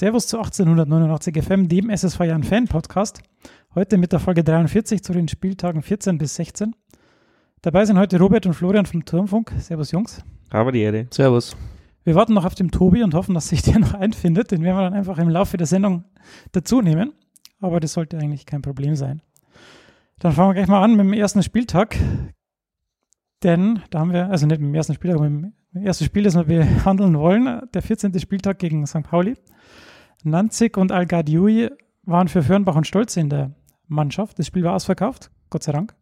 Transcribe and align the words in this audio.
Servus 0.00 0.28
zu 0.28 0.38
1889 0.38 1.44
FM, 1.44 1.68
dem 1.68 1.90
SSV 1.90 2.20
Jan 2.20 2.42
Fan 2.42 2.66
Podcast. 2.66 3.20
Heute 3.74 3.98
mit 3.98 4.12
der 4.12 4.18
Folge 4.18 4.42
43 4.42 5.04
zu 5.04 5.12
den 5.12 5.28
Spieltagen 5.28 5.82
14 5.82 6.16
bis 6.16 6.36
16. 6.36 6.74
Dabei 7.60 7.84
sind 7.84 7.98
heute 7.98 8.18
Robert 8.18 8.46
und 8.46 8.54
Florian 8.54 8.86
vom 8.86 9.04
Turmfunk. 9.04 9.52
Servus 9.58 9.90
Jungs. 9.90 10.24
Aber 10.48 10.72
die 10.72 10.80
Erde. 10.80 11.06
Servus. 11.10 11.54
Wir 12.02 12.14
warten 12.14 12.32
noch 12.32 12.46
auf 12.46 12.54
den 12.54 12.70
Tobi 12.70 13.02
und 13.02 13.12
hoffen, 13.12 13.34
dass 13.34 13.48
sich 13.48 13.60
der 13.60 13.78
noch 13.78 13.92
einfindet. 13.92 14.52
Den 14.52 14.62
werden 14.62 14.78
wir 14.78 14.84
dann 14.84 14.94
einfach 14.94 15.18
im 15.18 15.28
Laufe 15.28 15.58
der 15.58 15.66
Sendung 15.66 16.04
dazu 16.52 16.80
nehmen. 16.80 17.12
Aber 17.60 17.78
das 17.78 17.92
sollte 17.92 18.16
eigentlich 18.16 18.46
kein 18.46 18.62
Problem 18.62 18.96
sein. 18.96 19.20
Dann 20.18 20.32
fangen 20.32 20.48
wir 20.48 20.54
gleich 20.54 20.68
mal 20.68 20.82
an 20.82 20.92
mit 20.92 21.04
dem 21.04 21.12
ersten 21.12 21.42
Spieltag. 21.42 21.98
Denn 23.42 23.80
da 23.90 23.98
haben 23.98 24.14
wir, 24.14 24.30
also 24.30 24.46
nicht 24.46 24.62
mit 24.62 24.68
dem 24.70 24.74
ersten 24.74 24.94
Spieltag, 24.94 25.20
mit 25.20 25.30
dem 25.74 25.82
ersten 25.84 26.06
Spiel, 26.06 26.22
das 26.22 26.36
wir 26.36 26.44
behandeln 26.44 27.18
wollen, 27.18 27.68
der 27.74 27.82
14. 27.82 28.18
Spieltag 28.18 28.58
gegen 28.58 28.86
St. 28.86 29.02
Pauli. 29.02 29.36
Nanzig 30.24 30.76
und 30.76 30.92
al 30.92 31.06
waren 32.04 32.28
für 32.28 32.42
Fürnbach 32.42 32.76
und 32.76 32.86
Stolz 32.86 33.16
in 33.16 33.28
der 33.28 33.52
Mannschaft. 33.86 34.38
Das 34.38 34.46
Spiel 34.46 34.64
war 34.64 34.74
ausverkauft, 34.74 35.30
Gott 35.50 35.62
sei 35.62 35.72
Dank. 35.72 35.94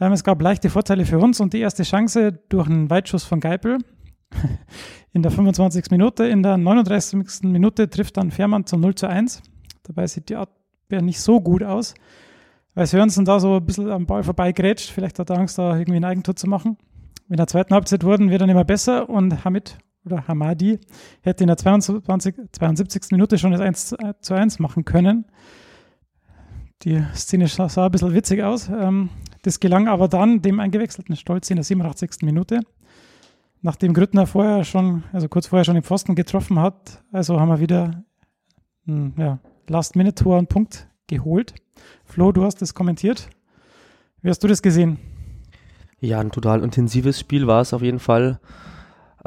Ähm, 0.00 0.12
es 0.12 0.24
gab 0.24 0.42
leichte 0.42 0.70
Vorteile 0.70 1.04
für 1.04 1.18
uns 1.18 1.40
und 1.40 1.52
die 1.52 1.60
erste 1.60 1.82
Chance 1.82 2.32
durch 2.48 2.68
einen 2.68 2.90
Weitschuss 2.90 3.24
von 3.24 3.40
Geipel 3.40 3.78
in 5.12 5.22
der 5.22 5.30
25. 5.30 5.90
Minute. 5.90 6.26
In 6.26 6.42
der 6.42 6.56
39. 6.56 7.42
Minute 7.44 7.88
trifft 7.88 8.16
dann 8.16 8.30
Fährmann 8.30 8.66
zum 8.66 8.80
0 8.80 8.94
zu 8.94 9.08
1. 9.08 9.42
Dabei 9.84 10.06
sieht 10.06 10.28
die 10.28 10.36
Abwehr 10.36 11.02
nicht 11.02 11.20
so 11.20 11.40
gut 11.40 11.62
aus, 11.62 11.94
weil 12.74 12.86
Sörensen 12.86 13.24
da 13.24 13.40
so 13.40 13.56
ein 13.56 13.64
bisschen 13.64 13.90
am 13.90 14.06
Ball 14.06 14.22
vorbeigrätscht. 14.22 14.90
Vielleicht 14.90 15.18
hat 15.18 15.30
er 15.30 15.38
Angst, 15.38 15.58
da 15.58 15.76
irgendwie 15.76 15.98
ein 15.98 16.04
Eigentor 16.04 16.36
zu 16.36 16.46
machen. 16.46 16.76
In 17.28 17.36
der 17.36 17.46
zweiten 17.46 17.74
Halbzeit 17.74 18.04
wurden 18.04 18.30
wir 18.30 18.38
dann 18.38 18.50
immer 18.50 18.64
besser 18.64 19.08
und 19.08 19.44
Hamid 19.44 19.78
oder 20.06 20.26
Hamadi 20.26 20.78
hätte 21.20 21.44
in 21.44 21.48
der 21.48 21.56
22, 21.56 22.34
72. 22.52 23.02
Minute 23.10 23.38
schon 23.38 23.52
das 23.52 23.60
1 23.60 23.96
zu 24.20 24.34
1 24.34 24.58
machen 24.58 24.84
können. 24.84 25.26
Die 26.82 27.02
Szene 27.14 27.48
sah 27.48 27.86
ein 27.86 27.90
bisschen 27.90 28.14
witzig 28.14 28.42
aus. 28.42 28.68
Ähm, 28.68 29.10
das 29.42 29.60
gelang 29.60 29.88
aber 29.88 30.08
dann 30.08 30.42
dem 30.42 30.60
eingewechselten 30.60 31.16
Stolz 31.16 31.50
in 31.50 31.56
der 31.56 31.64
87. 31.64 32.22
Minute. 32.22 32.60
Nachdem 33.62 33.94
Grüttner 33.94 34.26
vorher 34.26 34.64
schon, 34.64 35.04
also 35.12 35.28
kurz 35.28 35.46
vorher 35.48 35.64
schon 35.64 35.74
den 35.74 35.82
Pfosten 35.82 36.14
getroffen 36.14 36.60
hat, 36.60 37.02
also 37.10 37.40
haben 37.40 37.48
wir 37.48 37.60
wieder 37.60 38.04
ja, 38.86 39.38
Last-Minute-Tor 39.66 40.38
und 40.38 40.48
Punkt 40.48 40.88
geholt. 41.06 41.54
Flo, 42.04 42.32
du 42.32 42.44
hast 42.44 42.62
das 42.62 42.74
kommentiert. 42.74 43.28
Wie 44.22 44.28
hast 44.28 44.42
du 44.42 44.48
das 44.48 44.62
gesehen? 44.62 44.98
Ja, 46.00 46.20
ein 46.20 46.30
total 46.30 46.62
intensives 46.62 47.18
Spiel 47.18 47.46
war 47.46 47.62
es 47.62 47.72
auf 47.72 47.82
jeden 47.82 47.98
Fall. 47.98 48.38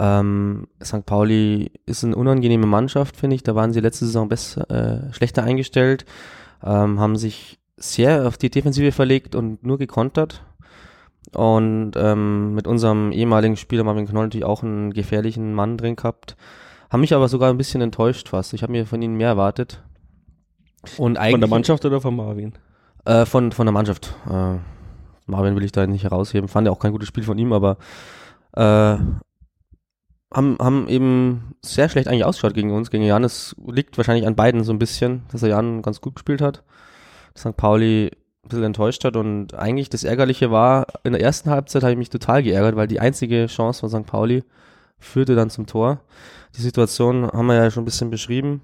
Ähm, 0.01 0.67
St. 0.81 1.05
Pauli 1.05 1.71
ist 1.85 2.05
eine 2.05 2.15
unangenehme 2.15 2.65
Mannschaft, 2.65 3.17
finde 3.17 3.35
ich. 3.35 3.43
Da 3.43 3.53
waren 3.53 3.73
sie 3.73 3.81
letzte 3.81 4.05
Saison 4.05 4.29
besser, 4.29 4.69
äh, 4.71 5.13
schlechter 5.13 5.43
eingestellt, 5.43 6.05
ähm, 6.63 7.01
haben 7.01 7.17
sich 7.17 7.59
sehr 7.75 8.25
auf 8.25 8.37
die 8.37 8.49
Defensive 8.49 8.93
verlegt 8.93 9.35
und 9.35 9.65
nur 9.65 9.77
gekontert. 9.77 10.45
Und 11.33 11.91
ähm, 11.95 12.55
mit 12.55 12.65
unserem 12.65 13.11
ehemaligen 13.11 13.57
Spieler 13.57 13.83
Marvin 13.83 14.07
Knoll 14.07 14.23
natürlich 14.23 14.45
auch 14.45 14.63
einen 14.63 14.93
gefährlichen 14.93 15.53
Mann 15.53 15.77
drin 15.77 15.97
gehabt. 15.97 16.37
Haben 16.89 17.01
mich 17.01 17.13
aber 17.13 17.27
sogar 17.27 17.49
ein 17.49 17.57
bisschen 17.57 17.81
enttäuscht 17.81 18.29
fast. 18.29 18.53
Ich 18.53 18.63
habe 18.63 18.71
mir 18.71 18.85
von 18.85 19.01
ihnen 19.01 19.15
mehr 19.15 19.27
erwartet. 19.27 19.83
Und 20.97 21.17
eigentlich, 21.17 21.33
von 21.33 21.41
der 21.41 21.49
Mannschaft 21.49 21.85
oder 21.85 21.99
von 21.99 22.15
Marvin? 22.15 22.53
Äh, 23.03 23.25
von, 23.25 23.51
von 23.51 23.65
der 23.65 23.73
Mannschaft. 23.73 24.15
Äh, 24.29 24.55
Marvin 25.25 25.55
will 25.55 25.63
ich 25.63 25.73
da 25.73 25.85
nicht 25.85 26.03
herausheben. 26.03 26.47
Fand 26.47 26.65
ja 26.65 26.71
auch 26.71 26.79
kein 26.79 26.93
gutes 26.93 27.09
Spiel 27.09 27.23
von 27.23 27.37
ihm, 27.37 27.51
aber 27.51 27.77
äh, 28.53 28.97
haben, 30.33 30.57
haben 30.59 30.87
eben 30.87 31.55
sehr 31.63 31.89
schlecht 31.89 32.07
eigentlich 32.07 32.25
ausgeschaut 32.25 32.53
gegen 32.53 32.71
uns, 32.71 32.91
gegen 32.91 33.03
Jan. 33.03 33.23
Es 33.23 33.55
liegt 33.65 33.97
wahrscheinlich 33.97 34.27
an 34.27 34.35
beiden 34.35 34.63
so 34.63 34.71
ein 34.71 34.79
bisschen, 34.79 35.23
dass 35.31 35.43
er 35.43 35.49
Jan 35.49 35.81
ganz 35.81 36.01
gut 36.01 36.15
gespielt 36.15 36.41
hat. 36.41 36.63
St. 37.37 37.55
Pauli 37.57 38.11
ein 38.43 38.49
bisschen 38.49 38.63
enttäuscht 38.63 39.03
hat 39.05 39.15
und 39.15 39.53
eigentlich 39.53 39.89
das 39.89 40.03
Ärgerliche 40.03 40.51
war, 40.51 40.87
in 41.03 41.13
der 41.13 41.21
ersten 41.21 41.49
Halbzeit 41.49 41.83
habe 41.83 41.91
ich 41.91 41.97
mich 41.97 42.09
total 42.09 42.43
geärgert, 42.43 42.75
weil 42.75 42.87
die 42.87 42.99
einzige 42.99 43.47
Chance 43.47 43.81
von 43.81 43.89
St. 43.89 44.05
Pauli 44.05 44.43
führte 44.97 45.35
dann 45.35 45.49
zum 45.49 45.65
Tor. 45.65 46.01
Die 46.55 46.61
Situation 46.61 47.27
haben 47.27 47.47
wir 47.47 47.55
ja 47.55 47.71
schon 47.71 47.83
ein 47.83 47.85
bisschen 47.85 48.09
beschrieben. 48.09 48.61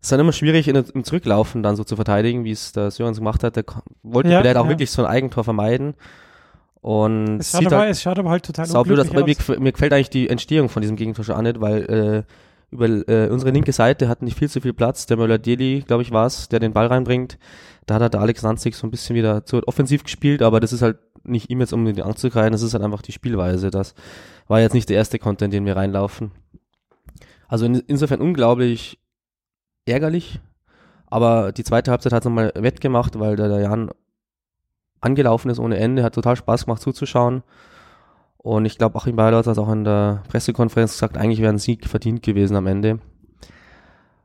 Es 0.00 0.06
ist 0.06 0.12
dann 0.12 0.20
immer 0.20 0.32
schwierig, 0.32 0.68
in, 0.68 0.76
im 0.76 1.04
Zurücklaufen 1.04 1.62
dann 1.62 1.76
so 1.76 1.84
zu 1.84 1.96
verteidigen, 1.96 2.44
wie 2.44 2.52
es 2.52 2.72
der 2.72 2.90
Sörens 2.90 3.18
gemacht 3.18 3.42
hat. 3.42 3.56
Der 3.56 3.64
wollte 4.02 4.30
ja, 4.30 4.40
vielleicht 4.40 4.56
auch 4.56 4.64
ja. 4.64 4.70
wirklich 4.70 4.90
so 4.90 5.04
ein 5.04 5.10
Eigentor 5.10 5.42
vermeiden. 5.42 5.94
Und 6.80 7.40
es 7.40 7.50
schaut, 7.50 7.66
aber, 7.66 7.78
halt, 7.78 7.90
es 7.90 8.02
schaut 8.02 8.18
aber 8.18 8.30
halt 8.30 8.44
total 8.44 8.66
blöd 8.84 9.00
aus. 9.00 9.10
Aber 9.10 9.24
mir, 9.24 9.60
mir, 9.60 9.72
gefällt 9.72 9.92
eigentlich 9.92 10.10
die 10.10 10.28
Entstehung 10.28 10.68
von 10.68 10.80
diesem 10.80 10.96
Gegentor 10.96 11.24
schon 11.24 11.34
auch 11.34 11.42
nicht, 11.42 11.60
weil 11.60 11.82
äh, 11.84 12.22
über 12.70 12.86
äh, 13.08 13.28
unsere 13.30 13.50
linke 13.50 13.72
Seite 13.72 14.08
hatten 14.08 14.24
nicht 14.24 14.38
viel 14.38 14.48
zu 14.48 14.60
viel 14.60 14.72
Platz. 14.72 15.06
Der 15.06 15.16
Möller-Deli, 15.16 15.84
glaube 15.86 16.02
ich, 16.02 16.10
war 16.10 16.26
es, 16.26 16.48
der 16.48 16.60
den 16.60 16.72
Ball 16.72 16.86
reinbringt. 16.86 17.38
Da 17.86 17.98
hat 17.98 18.14
der 18.14 18.20
Alex 18.20 18.42
Nanzig 18.42 18.76
so 18.76 18.86
ein 18.86 18.90
bisschen 18.90 19.16
wieder 19.16 19.44
zu 19.44 19.66
offensiv 19.66 20.04
gespielt, 20.04 20.42
aber 20.42 20.60
das 20.60 20.72
ist 20.72 20.82
halt 20.82 20.98
nicht 21.24 21.50
ihm 21.50 21.60
jetzt 21.60 21.72
um 21.72 21.84
den 21.84 22.00
anzugreifen, 22.00 22.52
das 22.52 22.62
ist 22.62 22.74
halt 22.74 22.84
einfach 22.84 23.02
die 23.02 23.12
Spielweise. 23.12 23.70
Das 23.70 23.94
war 24.46 24.60
jetzt 24.60 24.74
nicht 24.74 24.88
der 24.88 24.96
erste 24.96 25.18
Content, 25.18 25.52
den 25.52 25.64
wir 25.64 25.76
reinlaufen. 25.76 26.32
Also 27.48 27.64
in, 27.64 27.76
insofern 27.86 28.20
unglaublich 28.20 28.98
ärgerlich, 29.86 30.40
aber 31.06 31.52
die 31.52 31.64
zweite 31.64 31.90
Halbzeit 31.90 32.12
hat 32.12 32.22
es 32.22 32.24
nochmal 32.26 32.52
wettgemacht, 32.54 33.18
weil 33.18 33.36
der, 33.36 33.48
der 33.48 33.60
Jan 33.60 33.90
angelaufen 35.00 35.50
ist 35.50 35.58
ohne 35.58 35.78
Ende, 35.78 36.02
hat 36.02 36.14
total 36.14 36.36
Spaß 36.36 36.66
gemacht 36.66 36.82
zuzuschauen. 36.82 37.42
Und 38.38 38.64
ich 38.64 38.78
glaube, 38.78 38.96
Achim 38.96 39.16
Bayerlaut 39.16 39.46
hat 39.46 39.58
auch 39.58 39.70
in 39.70 39.84
der 39.84 40.22
Pressekonferenz 40.28 40.92
gesagt, 40.92 41.16
eigentlich 41.16 41.40
wäre 41.40 41.52
ein 41.52 41.58
Sieg 41.58 41.86
verdient 41.86 42.22
gewesen 42.22 42.56
am 42.56 42.66
Ende. 42.66 42.98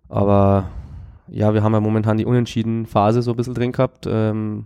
Aber 0.08 0.70
ja, 1.28 1.54
wir 1.54 1.64
haben 1.64 1.74
ja 1.74 1.80
momentan 1.80 2.18
die 2.18 2.26
Unentschieden-Phase 2.26 3.22
so 3.22 3.32
ein 3.32 3.38
bisschen 3.38 3.56
drin 3.56 3.72
gehabt. 3.72 4.06
Ähm, 4.08 4.66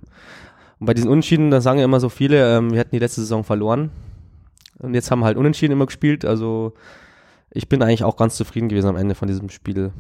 und 0.80 0.86
bei 0.86 0.94
diesen 0.94 1.10
Unentschieden, 1.10 1.50
da 1.50 1.62
sagen 1.62 1.80
ja 1.80 1.86
immer 1.86 2.00
so 2.00 2.10
viele, 2.10 2.58
ähm, 2.58 2.72
wir 2.72 2.80
hätten 2.80 2.92
die 2.96 3.00
letzte 3.00 3.22
Saison 3.22 3.44
verloren. 3.44 3.92
Und 4.80 4.94
jetzt 4.94 5.10
haben 5.10 5.20
wir 5.20 5.26
halt 5.26 5.38
Unentschieden 5.38 5.74
immer 5.74 5.86
gespielt. 5.86 6.26
Also 6.26 6.74
ich 7.50 7.70
bin 7.70 7.82
eigentlich 7.82 8.04
auch 8.04 8.18
ganz 8.18 8.36
zufrieden 8.36 8.70
gewesen 8.70 8.90
am 8.90 8.98
Ende 8.98 9.16
von 9.16 9.28
diesem 9.28 9.50
Spiel. 9.50 9.92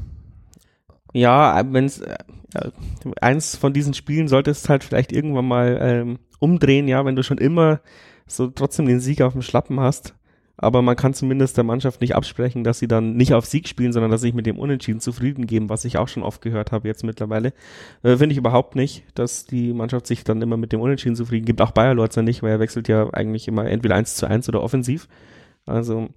Ja, 1.17 1.63
wenn 1.71 1.85
es 1.85 1.99
äh, 1.99 2.15
eins 3.21 3.55
von 3.55 3.73
diesen 3.73 3.95
Spielen 3.95 4.27
solltest 4.27 4.69
halt 4.69 4.83
vielleicht 4.83 5.11
irgendwann 5.11 5.47
mal 5.47 5.79
ähm, 5.81 6.19
umdrehen, 6.37 6.87
ja, 6.87 7.03
wenn 7.05 7.15
du 7.15 7.23
schon 7.23 7.39
immer 7.39 7.81
so 8.27 8.47
trotzdem 8.47 8.85
den 8.85 8.99
Sieg 8.99 9.21
auf 9.21 9.33
dem 9.33 9.41
Schlappen 9.41 9.79
hast. 9.79 10.13
Aber 10.57 10.83
man 10.83 10.95
kann 10.95 11.15
zumindest 11.15 11.57
der 11.57 11.63
Mannschaft 11.63 12.01
nicht 12.01 12.15
absprechen, 12.15 12.63
dass 12.63 12.77
sie 12.77 12.87
dann 12.87 13.15
nicht 13.15 13.33
auf 13.33 13.45
Sieg 13.47 13.67
spielen, 13.67 13.93
sondern 13.93 14.11
dass 14.11 14.21
sie 14.21 14.27
sich 14.27 14.35
mit 14.35 14.45
dem 14.45 14.59
Unentschieden 14.59 14.99
zufrieden 14.99 15.47
geben, 15.47 15.69
was 15.69 15.85
ich 15.85 15.97
auch 15.97 16.07
schon 16.07 16.21
oft 16.21 16.41
gehört 16.41 16.71
habe 16.71 16.87
jetzt 16.87 17.03
mittlerweile. 17.03 17.51
Äh, 18.03 18.17
Finde 18.17 18.33
ich 18.33 18.37
überhaupt 18.37 18.75
nicht, 18.75 19.03
dass 19.15 19.45
die 19.45 19.73
Mannschaft 19.73 20.05
sich 20.05 20.23
dann 20.23 20.41
immer 20.43 20.57
mit 20.57 20.71
dem 20.71 20.81
Unentschieden 20.81 21.15
zufrieden 21.15 21.45
gibt. 21.45 21.61
Auch 21.61 21.71
Bayer 21.71 21.95
Lorzer 21.95 22.21
nicht, 22.21 22.43
weil 22.43 22.51
er 22.51 22.59
wechselt 22.59 22.87
ja 22.87 23.11
eigentlich 23.11 23.47
immer 23.47 23.65
entweder 23.65 23.95
eins 23.95 24.15
zu 24.15 24.27
eins 24.27 24.47
oder 24.49 24.61
offensiv. 24.61 25.07
Also 25.65 26.09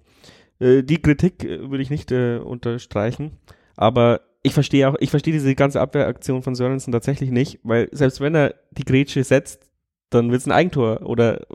äh, 0.59 0.83
die 0.83 1.01
Kritik 1.01 1.43
äh, 1.43 1.71
würde 1.71 1.81
ich 1.81 1.89
nicht 1.89 2.11
äh, 2.11 2.37
unterstreichen. 2.37 3.31
Aber 3.75 4.21
ich 4.43 4.53
verstehe 4.53 4.89
auch, 4.89 4.95
ich 4.99 5.09
verstehe 5.09 5.33
diese 5.33 5.53
ganze 5.55 5.81
Abwehraktion 5.81 6.41
von 6.41 6.55
Sörensen 6.55 6.91
tatsächlich 6.91 7.31
nicht, 7.31 7.59
weil 7.63 7.89
selbst 7.91 8.21
wenn 8.21 8.35
er 8.35 8.55
die 8.71 8.85
Grätsche 8.85 9.23
setzt, 9.23 9.71
dann 10.09 10.31
wird 10.31 10.41
es 10.41 10.47
ein 10.47 10.51
Eigentor. 10.51 11.01
Oder 11.03 11.45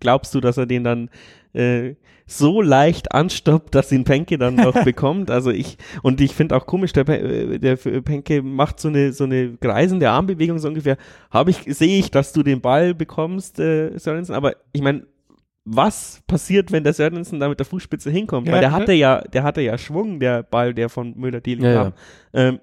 glaubst 0.00 0.34
du, 0.34 0.40
dass 0.40 0.56
er 0.56 0.66
den 0.66 0.84
dann 0.84 1.10
äh, 1.52 1.94
so 2.26 2.60
leicht 2.60 3.12
anstoppt, 3.12 3.74
dass 3.74 3.92
ihn 3.92 4.04
Penke 4.04 4.36
dann 4.36 4.56
noch 4.56 4.74
bekommt? 4.84 5.30
Also 5.30 5.50
ich, 5.50 5.78
und 6.02 6.20
ich 6.20 6.34
finde 6.34 6.56
auch 6.56 6.66
komisch, 6.66 6.92
der, 6.92 7.08
äh, 7.08 7.58
der 7.58 7.76
Penke 7.76 8.42
macht 8.42 8.80
so 8.80 8.88
eine, 8.88 9.12
so 9.12 9.24
eine 9.24 9.56
kreisende 9.56 10.10
Armbewegung 10.10 10.58
so 10.58 10.68
ungefähr. 10.68 10.96
Habe 11.30 11.50
ich, 11.50 11.62
sehe 11.68 11.98
ich, 11.98 12.10
dass 12.10 12.32
du 12.32 12.42
den 12.42 12.60
Ball 12.60 12.94
bekommst, 12.94 13.58
äh, 13.58 13.96
Sörensen, 13.98 14.34
aber 14.34 14.56
ich 14.72 14.82
meine, 14.82 15.06
was 15.64 16.22
passiert, 16.26 16.72
wenn 16.72 16.84
der 16.84 16.92
Sörensen 16.92 17.40
da 17.40 17.48
mit 17.48 17.58
der 17.58 17.66
Fußspitze 17.66 18.10
hinkommt? 18.10 18.46
Ja, 18.46 18.54
Weil 18.54 18.60
der 18.60 18.72
hatte 18.72 18.92
ja, 18.92 19.22
der 19.22 19.42
hatte 19.42 19.62
ja 19.62 19.78
Schwung, 19.78 20.20
der 20.20 20.42
Ball, 20.42 20.74
der 20.74 20.88
von 20.88 21.14
Müller-Deli 21.16 21.64
ja, 21.64 21.74
kam. 21.74 21.92
Ja. 22.32 22.40
Ähm, 22.40 22.60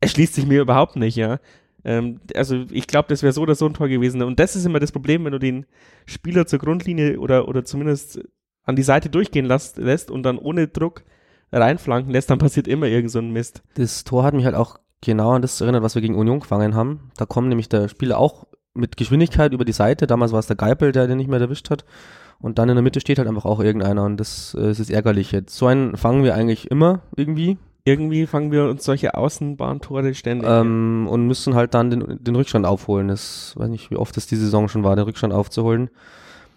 er 0.00 0.08
schließt 0.08 0.34
sich 0.34 0.46
mir 0.46 0.60
überhaupt 0.60 0.96
nicht, 0.96 1.16
ja. 1.16 1.38
Ähm, 1.84 2.20
also 2.34 2.64
ich 2.70 2.86
glaube, 2.86 3.08
das 3.08 3.22
wäre 3.22 3.32
so 3.32 3.42
oder 3.42 3.54
so 3.54 3.66
ein 3.66 3.74
Tor 3.74 3.88
gewesen. 3.88 4.22
Und 4.22 4.40
das 4.40 4.56
ist 4.56 4.66
immer 4.66 4.80
das 4.80 4.92
Problem, 4.92 5.24
wenn 5.24 5.32
du 5.32 5.38
den 5.38 5.66
Spieler 6.06 6.46
zur 6.46 6.58
Grundlinie 6.58 7.20
oder, 7.20 7.46
oder 7.48 7.64
zumindest 7.64 8.20
an 8.64 8.76
die 8.76 8.82
Seite 8.82 9.10
durchgehen 9.10 9.44
lässt, 9.44 9.76
lässt 9.76 10.10
und 10.10 10.22
dann 10.24 10.38
ohne 10.38 10.68
Druck 10.68 11.04
reinflanken 11.52 12.12
lässt, 12.12 12.30
dann 12.30 12.38
passiert 12.38 12.66
immer 12.66 12.86
irgend 12.86 13.10
so 13.10 13.18
ein 13.20 13.30
Mist. 13.30 13.62
Das 13.74 14.04
Tor 14.04 14.24
hat 14.24 14.34
mich 14.34 14.44
halt 14.44 14.56
auch 14.56 14.78
genau 15.00 15.32
an 15.32 15.42
das 15.42 15.60
erinnert, 15.60 15.82
was 15.82 15.94
wir 15.94 16.02
gegen 16.02 16.16
Union 16.16 16.40
gefangen 16.40 16.74
haben. 16.74 17.10
Da 17.16 17.26
kommen 17.26 17.48
nämlich 17.48 17.68
der 17.68 17.88
Spieler 17.88 18.18
auch 18.18 18.46
mit 18.74 18.96
Geschwindigkeit 18.96 19.52
über 19.52 19.64
die 19.64 19.72
Seite. 19.72 20.06
Damals 20.06 20.32
war 20.32 20.40
es 20.40 20.46
der 20.46 20.56
Geipel, 20.56 20.92
der 20.92 21.06
den 21.06 21.16
nicht 21.18 21.30
mehr 21.30 21.40
erwischt 21.40 21.70
hat. 21.70 21.84
Und 22.40 22.58
dann 22.58 22.68
in 22.68 22.74
der 22.74 22.82
Mitte 22.82 23.00
steht 23.00 23.18
halt 23.18 23.28
einfach 23.28 23.44
auch 23.44 23.60
irgendeiner 23.60 24.04
und 24.04 24.18
das, 24.18 24.54
äh, 24.54 24.62
das 24.62 24.80
ist 24.80 24.90
ärgerlich 24.90 25.32
jetzt. 25.32 25.56
So 25.56 25.66
einen 25.66 25.96
fangen 25.96 26.24
wir 26.24 26.34
eigentlich 26.34 26.70
immer 26.70 27.00
irgendwie 27.16 27.56
irgendwie 27.86 28.26
fangen 28.26 28.50
wir 28.50 28.64
uns 28.64 28.84
solche 28.84 29.14
Außenbahntore 29.14 30.14
ständig. 30.14 30.48
Ähm, 30.48 31.06
und 31.08 31.26
müssen 31.26 31.54
halt 31.54 31.74
dann 31.74 31.90
den, 31.90 32.18
den 32.24 32.34
Rückstand 32.34 32.64
aufholen. 32.66 33.08
Das 33.08 33.52
weiß 33.56 33.68
nicht, 33.68 33.90
wie 33.90 33.96
oft 33.96 34.16
es 34.16 34.26
die 34.26 34.36
Saison 34.36 34.68
schon 34.68 34.84
war, 34.84 34.96
den 34.96 35.04
Rückstand 35.04 35.34
aufzuholen. 35.34 35.90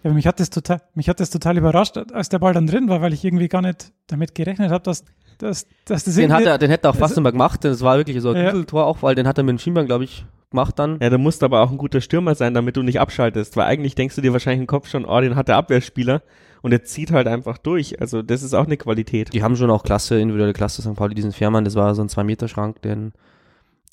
Ja, 0.02 0.10
mich 0.12 0.26
hat 0.26 0.40
das 0.40 0.48
total, 0.48 0.80
mich 0.94 1.08
hat 1.08 1.20
das 1.20 1.28
total 1.30 1.58
überrascht, 1.58 1.98
als 1.98 2.28
der 2.30 2.38
Ball 2.38 2.54
dann 2.54 2.66
drin 2.66 2.88
war, 2.88 3.02
weil 3.02 3.12
ich 3.12 3.24
irgendwie 3.24 3.48
gar 3.48 3.62
nicht 3.62 3.92
damit 4.06 4.34
gerechnet 4.34 4.70
habe, 4.70 4.84
dass 4.84 5.04
dass, 5.38 5.66
dass 5.84 6.02
das 6.04 6.16
Den, 6.16 6.32
hat 6.32 6.44
er, 6.44 6.58
den 6.58 6.68
hätte 6.70 6.88
er 6.88 6.90
auch 6.90 6.96
fast 6.96 7.12
also- 7.12 7.20
immer 7.20 7.30
gemacht. 7.30 7.64
Das 7.64 7.80
war 7.82 7.96
wirklich 7.96 8.20
so 8.20 8.30
ein 8.30 8.44
Ja. 8.44 8.62
Tor 8.64 8.86
auch, 8.86 9.02
weil 9.02 9.14
den 9.14 9.28
hat 9.28 9.38
er 9.38 9.44
mit 9.44 9.52
dem 9.52 9.58
Schienbein, 9.58 9.86
glaube 9.86 10.04
ich, 10.04 10.24
gemacht 10.50 10.78
dann. 10.78 10.98
Ja, 11.00 11.10
du 11.10 11.18
musst 11.18 11.42
aber 11.42 11.60
auch 11.62 11.70
ein 11.70 11.78
guter 11.78 12.00
Stürmer 12.00 12.34
sein, 12.34 12.54
damit 12.54 12.76
du 12.76 12.82
nicht 12.82 13.00
abschaltest, 13.00 13.56
weil 13.56 13.66
eigentlich 13.66 13.94
denkst 13.94 14.14
du 14.14 14.20
dir 14.22 14.32
wahrscheinlich 14.32 14.60
im 14.60 14.66
Kopf 14.66 14.88
schon, 14.88 15.04
oh, 15.04 15.20
den 15.20 15.36
hat 15.36 15.48
der 15.48 15.56
Abwehrspieler 15.56 16.22
und 16.62 16.70
der 16.70 16.84
zieht 16.84 17.12
halt 17.12 17.26
einfach 17.28 17.58
durch. 17.58 18.00
Also 18.00 18.22
das 18.22 18.42
ist 18.42 18.54
auch 18.54 18.64
eine 18.66 18.76
Qualität. 18.76 19.32
Die 19.32 19.42
haben 19.42 19.56
schon 19.56 19.70
auch 19.70 19.82
Klasse, 19.82 20.18
individuelle 20.20 20.52
Klasse, 20.54 20.82
St. 20.82 20.94
Pauli, 20.94 21.14
diesen 21.14 21.32
Fährmann, 21.32 21.64
das 21.64 21.74
war 21.74 21.94
so 21.94 22.02
ein 22.02 22.08
2-Meter-Schrank, 22.08 22.80
den, 22.82 23.12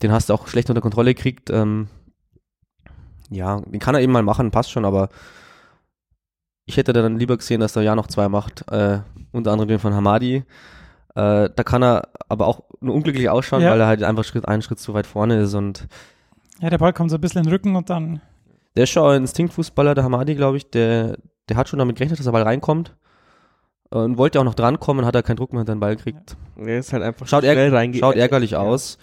den 0.02 0.12
hast 0.12 0.30
du 0.30 0.34
auch 0.34 0.48
schlecht 0.48 0.70
unter 0.70 0.82
Kontrolle 0.82 1.14
gekriegt. 1.14 1.50
Ähm, 1.50 1.88
ja, 3.30 3.60
den 3.62 3.80
kann 3.80 3.96
er 3.96 4.02
eben 4.02 4.14
mal 4.14 4.24
machen, 4.24 4.52
passt 4.52 4.72
schon, 4.72 4.86
aber 4.86 5.10
ich 6.66 6.78
hätte 6.78 6.94
dann 6.94 7.20
lieber 7.20 7.38
gesehen, 7.38 7.60
dass 7.60 7.74
der 7.74 7.84
ja 7.84 7.96
noch 7.96 8.08
zwei 8.08 8.30
macht, 8.30 8.72
äh, 8.72 9.00
unter 9.32 9.52
anderem 9.52 9.68
den 9.68 9.80
von 9.80 9.94
Hamadi. 9.94 10.44
Äh, 11.16 11.50
da 11.56 11.64
kann 11.64 11.84
er 11.84 12.10
aber 12.28 12.48
auch 12.48 12.62
nur 12.82 12.96
unglücklich 12.96 13.30
ausschauen, 13.30 13.62
Ja. 13.62 13.72
weil 13.72 13.80
er 13.82 13.88
halt 13.88 14.04
einfach 14.04 14.24
Schritt, 14.24 14.48
einen 14.48 14.62
Schritt 14.62 14.80
zu 14.80 14.94
weit 14.94 15.06
vorne 15.08 15.40
ist 15.42 15.54
und 15.54 15.88
ja, 16.62 16.70
der 16.70 16.78
Ball 16.78 16.94
kommt 16.94 17.10
so 17.12 17.18
ein 17.18 17.22
bisschen 17.22 17.40
in 17.40 17.46
den 17.46 17.54
Rücken 17.54 17.76
und 17.76 17.90
dann, 17.90 18.22
der 18.76 18.84
ist 18.84 18.90
schon 18.92 19.10
ein 19.10 19.22
Instinktfußballer, 19.22 19.96
der 19.96 20.04
Hamadi, 20.04 20.36
glaube 20.36 20.58
ich, 20.58 20.70
der, 20.70 21.18
der 21.50 21.58
hat 21.58 21.70
schon 21.70 21.80
damit 21.80 21.96
gerechnet, 21.98 22.20
dass 22.20 22.26
der 22.26 22.32
Ball 22.32 22.44
reinkommt 22.44 22.96
und 23.90 24.18
wollte 24.18 24.40
auch 24.40 24.44
noch 24.44 24.56
drankommen, 24.56 25.06
hat 25.06 25.16
er 25.16 25.24
keinen 25.24 25.38
Druck 25.38 25.54
mehr 25.54 25.60
hinter 25.62 25.76
den 25.76 25.80
Ball 25.80 25.96
gekriegt. 25.96 26.36
Der 26.58 26.80
ist 26.80 26.92
halt 26.92 27.04
einfach 27.04 27.28
Schaut, 27.28 27.44
schnell 27.44 27.58
ärg 27.58 27.74
reinge- 27.74 28.00
schaut 28.00 28.16
ärgerlich 28.16 28.52
Ja. 28.52 28.60
aus. 28.60 28.98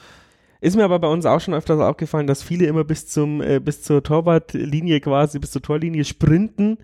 Ist 0.61 0.77
mir 0.77 0.85
aber 0.85 0.99
bei 1.01 1.09
uns 1.09 1.27
auch 1.27 1.41
schon 1.41 1.55
öfters 1.55 1.81
aufgefallen, 1.81 2.27
dass 2.27 2.43
viele 2.43 2.67
immer 2.67 2.85
bis 2.85 3.09
zum 3.09 3.41
äh, 3.43 3.59
bis 3.59 3.83
zur 3.83 4.03
Torwartlinie 4.03 5.01
quasi, 5.01 5.39
bis 5.41 5.51
zur 5.51 5.61
Torlinie 5.63 6.05
sprinten 6.05 6.79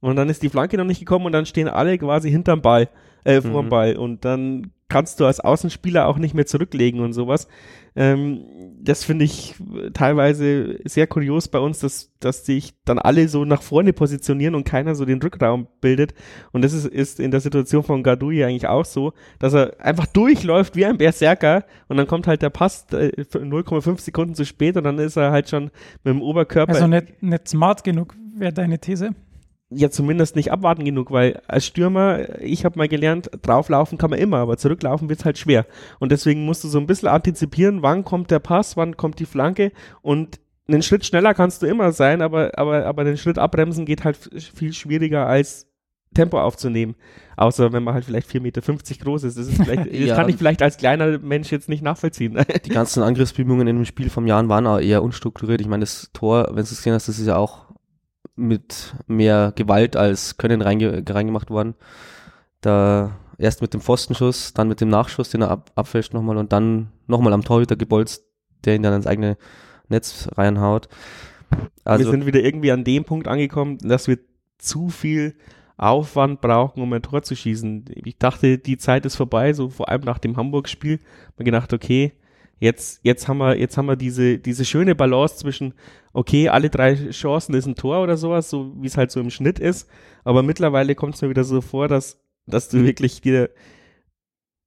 und 0.00 0.16
dann 0.16 0.28
ist 0.28 0.42
die 0.42 0.50
Flanke 0.50 0.76
noch 0.76 0.84
nicht 0.84 0.98
gekommen 0.98 1.26
und 1.26 1.32
dann 1.32 1.46
stehen 1.46 1.68
alle 1.68 1.96
quasi 1.96 2.30
hinterm 2.30 2.60
Ball, 2.60 2.88
äh, 3.24 3.40
vorm 3.40 3.66
Mhm. 3.66 3.70
Ball 3.70 3.96
und 3.96 4.24
dann 4.26 4.72
kannst 4.90 5.18
du 5.20 5.24
als 5.24 5.40
Außenspieler 5.40 6.06
auch 6.08 6.18
nicht 6.18 6.34
mehr 6.34 6.44
zurücklegen 6.44 7.00
und 7.00 7.14
sowas. 7.14 7.48
Ähm, 7.94 8.44
das 8.80 9.04
finde 9.04 9.24
ich 9.24 9.54
teilweise 9.92 10.78
sehr 10.84 11.06
kurios 11.06 11.48
bei 11.48 11.58
uns, 11.58 11.80
dass, 11.80 12.10
dass 12.20 12.46
sich 12.46 12.74
dann 12.84 12.98
alle 12.98 13.28
so 13.28 13.44
nach 13.44 13.62
vorne 13.62 13.92
positionieren 13.92 14.54
und 14.54 14.64
keiner 14.64 14.94
so 14.94 15.04
den 15.04 15.20
Rückraum 15.20 15.68
bildet. 15.80 16.14
Und 16.52 16.62
das 16.62 16.72
ist, 16.72 16.86
ist 16.86 17.20
in 17.20 17.30
der 17.30 17.40
Situation 17.40 17.82
von 17.82 18.02
Gadoui 18.02 18.44
eigentlich 18.44 18.66
auch 18.66 18.84
so, 18.84 19.12
dass 19.38 19.54
er 19.54 19.80
einfach 19.80 20.06
durchläuft 20.06 20.74
wie 20.74 20.86
ein 20.86 20.98
Berserker 20.98 21.64
und 21.88 21.96
dann 21.96 22.06
kommt 22.06 22.26
halt 22.26 22.42
der 22.42 22.50
Pass 22.50 22.86
äh, 22.92 23.24
für 23.28 23.40
0,5 23.40 24.00
Sekunden 24.00 24.34
zu 24.34 24.44
spät 24.44 24.76
und 24.76 24.84
dann 24.84 24.98
ist 24.98 25.16
er 25.16 25.30
halt 25.30 25.48
schon 25.48 25.64
mit 26.02 26.14
dem 26.14 26.22
Oberkörper 26.22 26.72
also 26.72 26.86
nicht, 26.86 27.22
nicht 27.22 27.48
smart 27.48 27.84
genug, 27.84 28.14
wäre 28.36 28.52
deine 28.52 28.78
These. 28.78 29.10
Ja 29.74 29.90
zumindest 29.90 30.36
nicht 30.36 30.52
abwarten 30.52 30.84
genug, 30.84 31.10
weil 31.10 31.40
als 31.48 31.66
Stürmer, 31.66 32.40
ich 32.40 32.64
habe 32.64 32.78
mal 32.78 32.88
gelernt, 32.88 33.30
drauflaufen 33.42 33.98
kann 33.98 34.10
man 34.10 34.18
immer, 34.18 34.38
aber 34.38 34.56
zurücklaufen 34.56 35.08
wird's 35.08 35.24
halt 35.24 35.38
schwer. 35.38 35.66
Und 35.98 36.12
deswegen 36.12 36.44
musst 36.44 36.64
du 36.64 36.68
so 36.68 36.78
ein 36.78 36.86
bisschen 36.86 37.08
antizipieren, 37.08 37.82
wann 37.82 38.04
kommt 38.04 38.30
der 38.30 38.38
Pass, 38.40 38.76
wann 38.76 38.96
kommt 38.96 39.18
die 39.18 39.26
Flanke 39.26 39.72
und 40.02 40.40
einen 40.68 40.82
Schritt 40.82 41.04
schneller 41.04 41.34
kannst 41.34 41.62
du 41.62 41.66
immer 41.66 41.92
sein, 41.92 42.22
aber, 42.22 42.52
aber, 42.56 42.86
aber 42.86 43.04
den 43.04 43.16
Schritt 43.16 43.38
abbremsen 43.38 43.84
geht 43.84 44.04
halt 44.04 44.16
viel 44.54 44.72
schwieriger 44.72 45.26
als 45.26 45.66
Tempo 46.14 46.40
aufzunehmen. 46.40 46.94
Außer 47.36 47.72
wenn 47.72 47.82
man 47.82 47.94
halt 47.94 48.04
vielleicht 48.04 48.28
4,50 48.28 48.40
Meter 48.40 48.60
groß 49.02 49.24
ist. 49.24 49.38
Das, 49.38 49.48
ist 49.48 49.56
vielleicht, 49.62 49.86
das 49.92 49.94
Ja. 49.98 50.14
kann 50.14 50.28
ich 50.28 50.36
vielleicht 50.36 50.62
als 50.62 50.76
kleiner 50.76 51.18
Mensch 51.18 51.50
jetzt 51.50 51.68
nicht 51.68 51.82
nachvollziehen. 51.82 52.38
Die 52.64 52.70
ganzen 52.70 53.02
Angriffsbemühungen 53.02 53.66
in 53.66 53.76
dem 53.76 53.84
Spiel 53.86 54.10
vom 54.10 54.26
Jahren 54.26 54.48
waren 54.48 54.66
auch 54.66 54.78
eher 54.78 55.02
unstrukturiert. 55.02 55.60
Ich 55.60 55.66
meine, 55.66 55.80
das 55.80 56.10
Tor, 56.12 56.48
wenn 56.48 56.56
du 56.56 56.62
es 56.62 56.76
gesehen 56.76 56.92
hast, 56.92 57.08
das 57.08 57.18
ist 57.18 57.26
ja 57.26 57.36
auch 57.36 57.61
mit 58.42 58.94
mehr 59.06 59.52
Gewalt 59.54 59.96
als 59.96 60.36
Können 60.36 60.62
reinge 60.62 61.02
reingemacht 61.08 61.50
worden. 61.50 61.74
Da 62.60 63.18
erst 63.38 63.62
mit 63.62 63.74
dem 63.74 63.80
Pfostenschuss, 63.80 64.52
dann 64.52 64.68
mit 64.68 64.80
dem 64.80 64.88
Nachschuss, 64.88 65.30
den 65.30 65.42
er 65.42 65.50
ab 65.50 65.70
abfälscht 65.74 66.14
nochmal 66.14 66.36
und 66.36 66.52
dann 66.52 66.88
nochmal 67.06 67.32
am 67.32 67.44
Torhüter 67.44 67.76
gebolzt, 67.76 68.24
der 68.64 68.76
ihn 68.76 68.82
dann 68.82 68.94
ins 68.94 69.06
eigene 69.06 69.36
Netz 69.88 70.28
reinhaut. 70.36 70.88
Also 71.84 72.04
wir 72.04 72.10
sind 72.10 72.26
wieder 72.26 72.40
irgendwie 72.40 72.72
an 72.72 72.84
dem 72.84 73.04
Punkt 73.04 73.28
angekommen, 73.28 73.78
dass 73.78 74.08
wir 74.08 74.18
zu 74.58 74.88
viel 74.88 75.34
Aufwand 75.76 76.40
brauchen, 76.40 76.82
um 76.82 76.92
ein 76.92 77.02
Tor 77.02 77.22
zu 77.22 77.34
schießen. 77.34 77.86
Ich 78.04 78.18
dachte, 78.18 78.58
die 78.58 78.78
Zeit 78.78 79.04
ist 79.04 79.16
vorbei, 79.16 79.52
so 79.52 79.68
vor 79.68 79.88
allem 79.88 80.02
nach 80.02 80.18
dem 80.18 80.36
Hamburg-Spiel. 80.36 81.00
Mir 81.36 81.44
gedacht, 81.44 81.72
okay, 81.72 82.12
jetzt, 82.62 83.00
jetzt 83.02 83.26
haben 83.26 83.38
wir, 83.38 83.58
jetzt 83.58 83.76
haben 83.76 83.86
wir 83.86 83.96
diese, 83.96 84.38
diese 84.38 84.64
schöne 84.64 84.94
Balance 84.94 85.36
zwischen, 85.36 85.74
okay, 86.12 86.48
alle 86.48 86.70
drei 86.70 86.94
Chancen 87.10 87.54
ist 87.54 87.66
ein 87.66 87.74
Tor 87.74 88.00
oder 88.02 88.16
sowas, 88.16 88.48
so 88.48 88.72
wie 88.80 88.86
es 88.86 88.96
halt 88.96 89.10
so 89.10 89.18
im 89.18 89.30
Schnitt 89.30 89.58
ist. 89.58 89.90
Aber 90.22 90.44
mittlerweile 90.44 90.94
kommt 90.94 91.16
es 91.16 91.22
mir 91.22 91.28
wieder 91.28 91.42
so 91.42 91.60
vor, 91.60 91.88
dass, 91.88 92.22
dass 92.46 92.68
du 92.68 92.84
wirklich 92.84 93.20
dir 93.20 93.50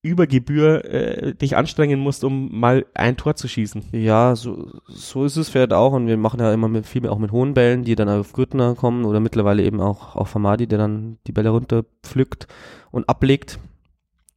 über 0.01 0.27
Gebühr 0.27 0.83
äh, 0.85 1.33
dich 1.35 1.55
anstrengen 1.55 2.01
musst, 2.01 2.25
um 2.25 2.59
mal 2.59 2.85
ein 2.93 3.15
Tor 3.15 3.37
zu 3.37 3.47
schießen. 3.47 3.85
Ja, 3.93 4.35
so, 4.35 4.73
so 4.87 5.23
ist 5.23 5.37
es 5.37 5.47
vielleicht 5.47 5.73
auch 5.73 5.93
und 5.93 6.07
wir 6.07 6.17
machen 6.17 6.41
ja 6.41 6.53
immer 6.53 6.67
mit, 6.67 6.85
viel 6.85 7.01
mehr 7.01 7.13
auch 7.13 7.17
mit 7.17 7.31
hohen 7.31 7.53
Bällen, 7.53 7.83
die 7.83 7.95
dann 7.95 8.09
auf 8.09 8.33
Gürtner 8.33 8.75
kommen 8.75 9.05
oder 9.05 9.21
mittlerweile 9.21 9.63
eben 9.63 9.79
auch 9.79 10.15
auf 10.17 10.35
Hamadi, 10.35 10.67
der 10.67 10.77
dann 10.77 11.17
die 11.25 11.31
Bälle 11.31 11.49
runterpflückt 11.49 12.47
und 12.91 13.07
ablegt 13.07 13.57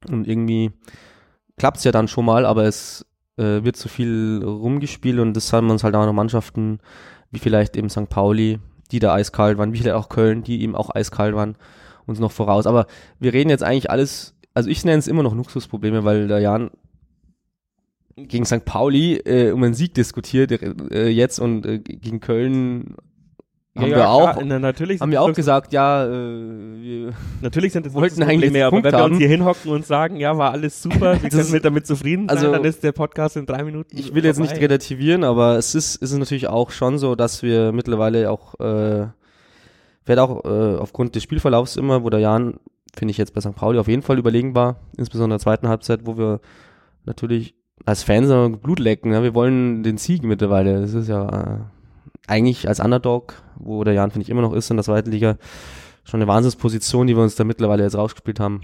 und 0.08 0.28
irgendwie 0.28 0.70
klappt's 1.58 1.84
ja 1.84 1.92
dann 1.92 2.08
schon 2.08 2.24
mal, 2.24 2.46
aber 2.46 2.64
es 2.64 3.04
äh, 3.38 3.64
wird 3.64 3.76
zu 3.76 3.88
viel 3.88 4.42
rumgespielt 4.44 5.18
und 5.18 5.34
das 5.34 5.52
haben 5.52 5.70
uns 5.70 5.84
halt 5.84 5.94
auch 5.94 6.06
noch 6.06 6.12
Mannschaften 6.12 6.80
wie 7.30 7.38
vielleicht 7.38 7.76
eben 7.76 7.90
St. 7.90 8.08
Pauli, 8.08 8.58
die 8.90 8.98
da 9.00 9.14
eiskalt 9.14 9.58
waren, 9.58 9.72
wie 9.72 9.78
vielleicht 9.78 9.96
auch 9.96 10.08
Köln, 10.08 10.42
die 10.42 10.62
eben 10.62 10.74
auch 10.74 10.94
eiskalt 10.94 11.34
waren, 11.34 11.56
uns 12.06 12.18
noch 12.18 12.32
voraus. 12.32 12.66
Aber 12.66 12.86
wir 13.20 13.32
reden 13.32 13.50
jetzt 13.50 13.62
eigentlich 13.62 13.90
alles, 13.90 14.34
also 14.54 14.70
ich 14.70 14.84
nenne 14.84 14.98
es 14.98 15.08
immer 15.08 15.22
noch 15.22 15.34
Luxusprobleme, 15.34 16.04
weil 16.04 16.28
der 16.28 16.40
Jan 16.40 16.70
gegen 18.16 18.44
St. 18.44 18.64
Pauli 18.64 19.16
äh, 19.16 19.52
um 19.52 19.62
einen 19.62 19.74
Sieg 19.74 19.94
diskutiert 19.94 20.50
äh, 20.50 21.08
jetzt 21.08 21.38
und 21.38 21.66
äh, 21.66 21.78
gegen 21.78 22.20
Köln 22.20 22.96
haben 23.76 23.90
wir 23.90 24.08
auch 24.08 24.32
klar, 24.32 24.44
na, 24.44 24.58
natürlich 24.58 25.00
haben 25.00 25.10
wir 25.10 25.22
auch 25.22 25.32
gesagt, 25.32 25.72
ja, 25.72 26.04
äh, 26.04 26.08
wir, 26.10 27.12
Natürlich 27.42 27.72
sind 27.72 27.86
das 27.86 27.94
Wollten 27.94 28.22
eigentlich 28.22 28.52
jetzt 28.52 28.62
aber 28.64 28.82
wenn 28.82 28.92
wir 28.92 29.04
uns 29.04 29.18
hier 29.18 29.28
hinhocken 29.28 29.70
und 29.70 29.86
sagen, 29.86 30.16
ja, 30.16 30.36
war 30.36 30.52
alles 30.52 30.82
super, 30.82 31.16
wir 31.22 31.30
sind 31.30 31.52
mit 31.52 31.64
damit 31.64 31.86
zufrieden 31.86 32.28
sein, 32.28 32.38
also- 32.38 32.52
dann 32.52 32.64
ist 32.64 32.82
der 32.82 32.92
Podcast 32.92 33.36
in 33.36 33.46
drei 33.46 33.62
Minuten 33.62 33.96
ich 33.96 34.14
will 34.14 34.24
jetzt 34.24 34.40
nicht 34.40 34.50
vorbei. 34.50 34.66
relativieren, 34.66 35.22
aber 35.24 35.56
es 35.56 35.74
ist, 35.74 36.02
es 36.02 36.10
ist 36.12 36.18
natürlich 36.18 36.48
auch 36.48 36.70
schon 36.70 36.98
so, 36.98 37.14
dass 37.14 37.42
wir 37.42 37.72
mittlerweile 37.72 38.30
auch, 38.30 38.58
äh, 38.58 39.06
wird 40.06 40.18
auch 40.18 40.44
äh, 40.44 40.76
aufgrund 40.78 41.14
des 41.14 41.22
Spielverlaufs 41.22 41.76
immer, 41.76 42.02
wo 42.02 42.10
der 42.10 42.20
Jan, 42.20 42.58
finde 42.96 43.12
ich 43.12 43.18
jetzt 43.18 43.34
bei 43.34 43.40
St. 43.40 43.54
Pauli 43.54 43.78
auf 43.78 43.88
jeden 43.88 44.02
Fall 44.02 44.18
überlegen 44.18 44.54
war, 44.54 44.76
insbesondere 44.96 45.36
in 45.36 45.38
der 45.38 45.42
zweiten 45.44 45.68
Halbzeit, 45.68 46.00
wo 46.04 46.16
wir 46.18 46.40
natürlich 47.04 47.54
als 47.84 48.02
Fans 48.02 48.28
Blut 48.60 48.80
lecken, 48.80 49.12
ja, 49.12 49.22
wir 49.22 49.34
wollen 49.34 49.82
den 49.82 49.98
Sieg 49.98 50.24
mittlerweile, 50.24 50.80
das 50.80 50.94
ist 50.94 51.08
ja 51.08 51.28
äh, 51.28 51.58
eigentlich 52.28 52.68
als 52.68 52.80
Underdog, 52.80 53.34
wo 53.56 53.84
der 53.84 53.94
Jan, 53.94 54.10
finde 54.10 54.24
ich, 54.24 54.30
immer 54.30 54.42
noch 54.42 54.52
ist 54.52 54.70
in 54.70 54.76
der 54.76 54.84
zweiten 54.84 55.10
Liga, 55.10 55.36
schon 56.04 56.20
eine 56.20 56.28
Wahnsinnsposition, 56.28 57.06
die 57.06 57.16
wir 57.16 57.22
uns 57.22 57.36
da 57.36 57.44
mittlerweile 57.44 57.82
jetzt 57.82 57.96
rausgespielt 57.96 58.40
haben. 58.40 58.62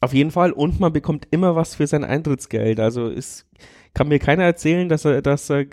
Auf 0.00 0.14
jeden 0.14 0.32
Fall 0.32 0.50
und 0.52 0.80
man 0.80 0.92
bekommt 0.92 1.28
immer 1.30 1.54
was 1.54 1.76
für 1.76 1.86
sein 1.86 2.02
Eintrittsgeld. 2.02 2.80
Also 2.80 3.08
es 3.08 3.46
kann 3.94 4.08
mir 4.08 4.18
keiner 4.18 4.42
erzählen, 4.42 4.88
dass 4.88 5.04
er, 5.04 5.22
dass 5.22 5.50
er 5.50 5.66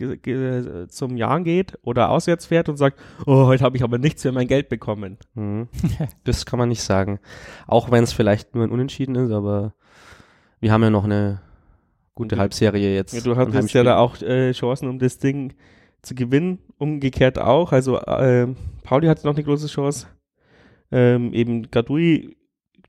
zum 0.89 1.17
Jahren 1.17 1.43
geht 1.43 1.79
oder 1.83 2.09
auswärts 2.09 2.45
fährt 2.45 2.69
und 2.69 2.77
sagt, 2.77 3.00
oh, 3.25 3.45
heute 3.45 3.63
habe 3.63 3.77
ich 3.77 3.83
aber 3.83 3.98
nichts 3.98 4.21
für 4.21 4.31
mein 4.31 4.48
Geld 4.48 4.69
bekommen. 4.69 5.17
Mhm. 5.33 5.67
Das 6.25 6.45
kann 6.45 6.59
man 6.59 6.69
nicht 6.69 6.83
sagen. 6.83 7.19
Auch 7.65 7.91
wenn 7.91 8.03
es 8.03 8.13
vielleicht 8.13 8.53
nur 8.53 8.63
ein 8.63 8.71
Unentschieden 8.71 9.15
ist, 9.15 9.31
aber 9.31 9.74
wir 10.59 10.71
haben 10.71 10.83
ja 10.83 10.89
noch 10.89 11.05
eine 11.05 11.41
gute 12.13 12.38
Halbserie 12.38 12.93
jetzt. 12.93 13.13
Ja, 13.13 13.21
du 13.21 13.36
hattest 13.36 13.74
ja 13.74 13.83
da 13.83 13.98
auch 13.98 14.21
äh, 14.21 14.51
Chancen, 14.51 14.89
um 14.89 15.00
das 15.00 15.17
Ding 15.17 15.53
zu 16.01 16.15
gewinnen. 16.15 16.59
Umgekehrt 16.79 17.38
auch. 17.38 17.71
Also 17.71 18.01
ähm, 18.07 18.55
Pauli 18.83 19.07
hatte 19.07 19.27
noch 19.27 19.36
eine 19.36 19.43
große 19.43 19.67
Chance. 19.67 20.07
Ähm, 20.91 21.33
eben 21.33 21.69
Gadui 21.69 22.36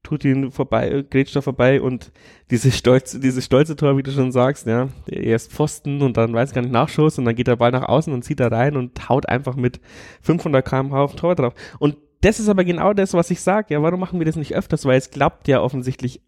tut 0.03 0.25
ihn 0.25 0.51
vorbei, 0.51 0.91
äh, 0.91 1.03
grätscht 1.03 1.37
da 1.37 1.43
vorbei 1.43 1.83
und 1.83 2.11
diese 2.51 2.71
stolze, 2.71 3.21
dieses 3.21 3.45
stolze 3.45 3.77
Tor, 3.77 3.99
wie 3.99 4.03
du 4.03 4.11
schon 4.11 4.33
sagst, 4.33 4.67
ja, 4.67 4.89
erst 5.07 5.53
Pfosten 5.53 6.01
und 6.01 6.17
dann 6.17 6.33
weiß 6.33 6.55
gar 6.55 6.63
nicht 6.63 6.73
Nachschuss 6.73 7.19
und 7.19 7.27
dann 7.27 7.35
geht 7.35 7.49
der 7.49 7.57
Ball 7.57 7.71
nach 7.71 7.89
außen 7.89 8.13
und 8.13 8.25
zieht 8.25 8.41
da 8.41 8.49
rein 8.49 8.77
und 8.77 9.09
haut 9.11 9.29
einfach 9.29 9.57
mit 9.57 9.81
500 10.23 10.67
km/h 10.67 11.03
auf 11.03 11.13
den 11.13 11.19
Tor 11.19 11.35
drauf. 11.35 11.55
Und 11.79 11.97
das 12.23 12.41
ist 12.41 12.49
aber 12.49 12.65
genau 12.65 12.93
das, 12.93 13.13
was 13.15 13.31
ich 13.31 13.41
sage. 13.41 13.75
Ja, 13.75 13.83
warum 13.83 14.01
machen 14.01 14.19
wir 14.19 14.27
das 14.27 14.37
nicht 14.37 14.55
öfters? 14.55 14.85
Weil 14.85 14.99
es 14.99 15.11
klappt 15.11 15.49
ja 15.49 15.61
offensichtlich 15.61 16.23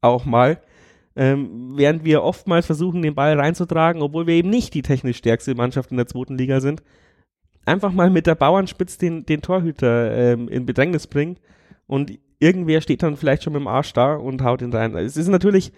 auch 0.00 0.24
mal. 0.24 0.60
Ähm, 1.20 1.72
während 1.76 2.02
wir 2.02 2.22
oftmals 2.22 2.64
versuchen, 2.64 3.02
den 3.02 3.14
Ball 3.14 3.38
reinzutragen, 3.38 4.00
obwohl 4.00 4.26
wir 4.26 4.32
eben 4.32 4.48
nicht 4.48 4.72
die 4.72 4.80
technisch 4.80 5.18
stärkste 5.18 5.54
Mannschaft 5.54 5.90
in 5.90 5.98
der 5.98 6.06
zweiten 6.06 6.38
Liga 6.38 6.62
sind, 6.62 6.82
einfach 7.66 7.92
mal 7.92 8.08
mit 8.08 8.26
der 8.26 8.34
Bauernspitz 8.34 8.96
den, 8.96 9.26
den 9.26 9.42
Torhüter 9.42 10.16
ähm, 10.16 10.48
in 10.48 10.64
Bedrängnis 10.64 11.06
bringen 11.06 11.36
und 11.86 12.18
irgendwer 12.38 12.80
steht 12.80 13.02
dann 13.02 13.18
vielleicht 13.18 13.42
schon 13.42 13.52
mit 13.52 13.60
dem 13.60 13.68
Arsch 13.68 13.92
da 13.92 14.14
und 14.14 14.42
haut 14.42 14.62
ihn 14.62 14.72
rein. 14.72 14.96
Es 14.96 15.18
ist 15.18 15.28
natürlich 15.28 15.72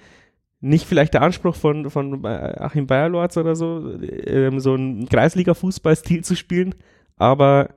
nicht 0.61 0.87
vielleicht 0.87 1.15
der 1.15 1.23
Anspruch 1.23 1.57
von, 1.57 1.91
von 1.91 2.25
äh, 2.25 2.29
Achim 2.29 2.87
Bayerlorz 2.87 3.37
oder 3.37 3.57
so, 3.57 3.99
ähm, 4.01 4.61
so 4.61 4.75
einen 4.75 5.09
Kreisliga-Fußballstil 5.09 6.23
zu 6.23 6.37
spielen, 6.37 6.77
aber 7.17 7.71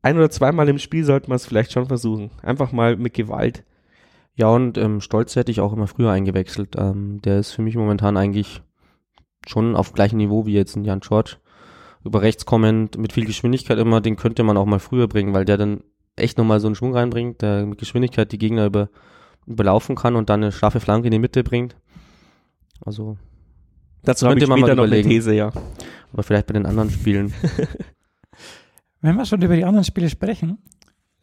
ein 0.00 0.16
oder 0.16 0.30
zweimal 0.30 0.68
im 0.68 0.78
Spiel 0.78 1.02
sollte 1.02 1.28
man 1.28 1.36
es 1.36 1.46
vielleicht 1.46 1.72
schon 1.72 1.86
versuchen. 1.86 2.30
Einfach 2.40 2.70
mal 2.70 2.96
mit 2.96 3.14
Gewalt. 3.14 3.64
Ja, 4.40 4.48
und 4.48 4.78
ähm, 4.78 5.02
Stolz 5.02 5.36
hätte 5.36 5.50
ich 5.50 5.60
auch 5.60 5.74
immer 5.74 5.86
früher 5.86 6.10
eingewechselt. 6.10 6.74
Ähm, 6.78 7.20
der 7.20 7.40
ist 7.40 7.50
für 7.50 7.60
mich 7.60 7.76
momentan 7.76 8.16
eigentlich 8.16 8.62
schon 9.46 9.76
auf 9.76 9.92
gleichem 9.92 10.16
Niveau 10.16 10.46
wie 10.46 10.54
jetzt 10.54 10.76
ein 10.76 10.84
Jan 10.86 11.00
George. 11.00 11.36
Über 12.04 12.22
rechts 12.22 12.46
kommend, 12.46 12.96
mit 12.96 13.12
viel 13.12 13.26
Geschwindigkeit 13.26 13.76
immer, 13.76 14.00
den 14.00 14.16
könnte 14.16 14.42
man 14.42 14.56
auch 14.56 14.64
mal 14.64 14.78
früher 14.78 15.08
bringen, 15.08 15.34
weil 15.34 15.44
der 15.44 15.58
dann 15.58 15.82
echt 16.16 16.38
nochmal 16.38 16.58
so 16.58 16.68
einen 16.68 16.74
Schwung 16.74 16.96
reinbringt, 16.96 17.42
der 17.42 17.66
mit 17.66 17.80
Geschwindigkeit 17.80 18.32
die 18.32 18.38
Gegner 18.38 18.64
über, 18.64 18.88
überlaufen 19.46 19.94
kann 19.94 20.16
und 20.16 20.30
dann 20.30 20.42
eine 20.42 20.52
schlaffe 20.52 20.80
Flanke 20.80 21.08
in 21.08 21.12
die 21.12 21.18
Mitte 21.18 21.44
bringt. 21.44 21.76
Also 22.82 23.18
Dazu 24.04 24.24
Könnte 24.24 24.44
ich 24.44 24.48
man 24.48 24.58
mal 24.58 24.68
noch 24.68 24.72
eine 24.72 24.86
überlegen. 24.86 25.10
These, 25.10 25.34
ja. 25.34 25.52
aber 26.14 26.22
vielleicht 26.22 26.46
bei 26.46 26.54
den 26.54 26.64
anderen 26.64 26.88
Spielen. 26.88 27.34
Wenn 29.02 29.16
wir 29.16 29.26
schon 29.26 29.42
über 29.42 29.54
die 29.54 29.66
anderen 29.66 29.84
Spiele 29.84 30.08
sprechen, 30.08 30.56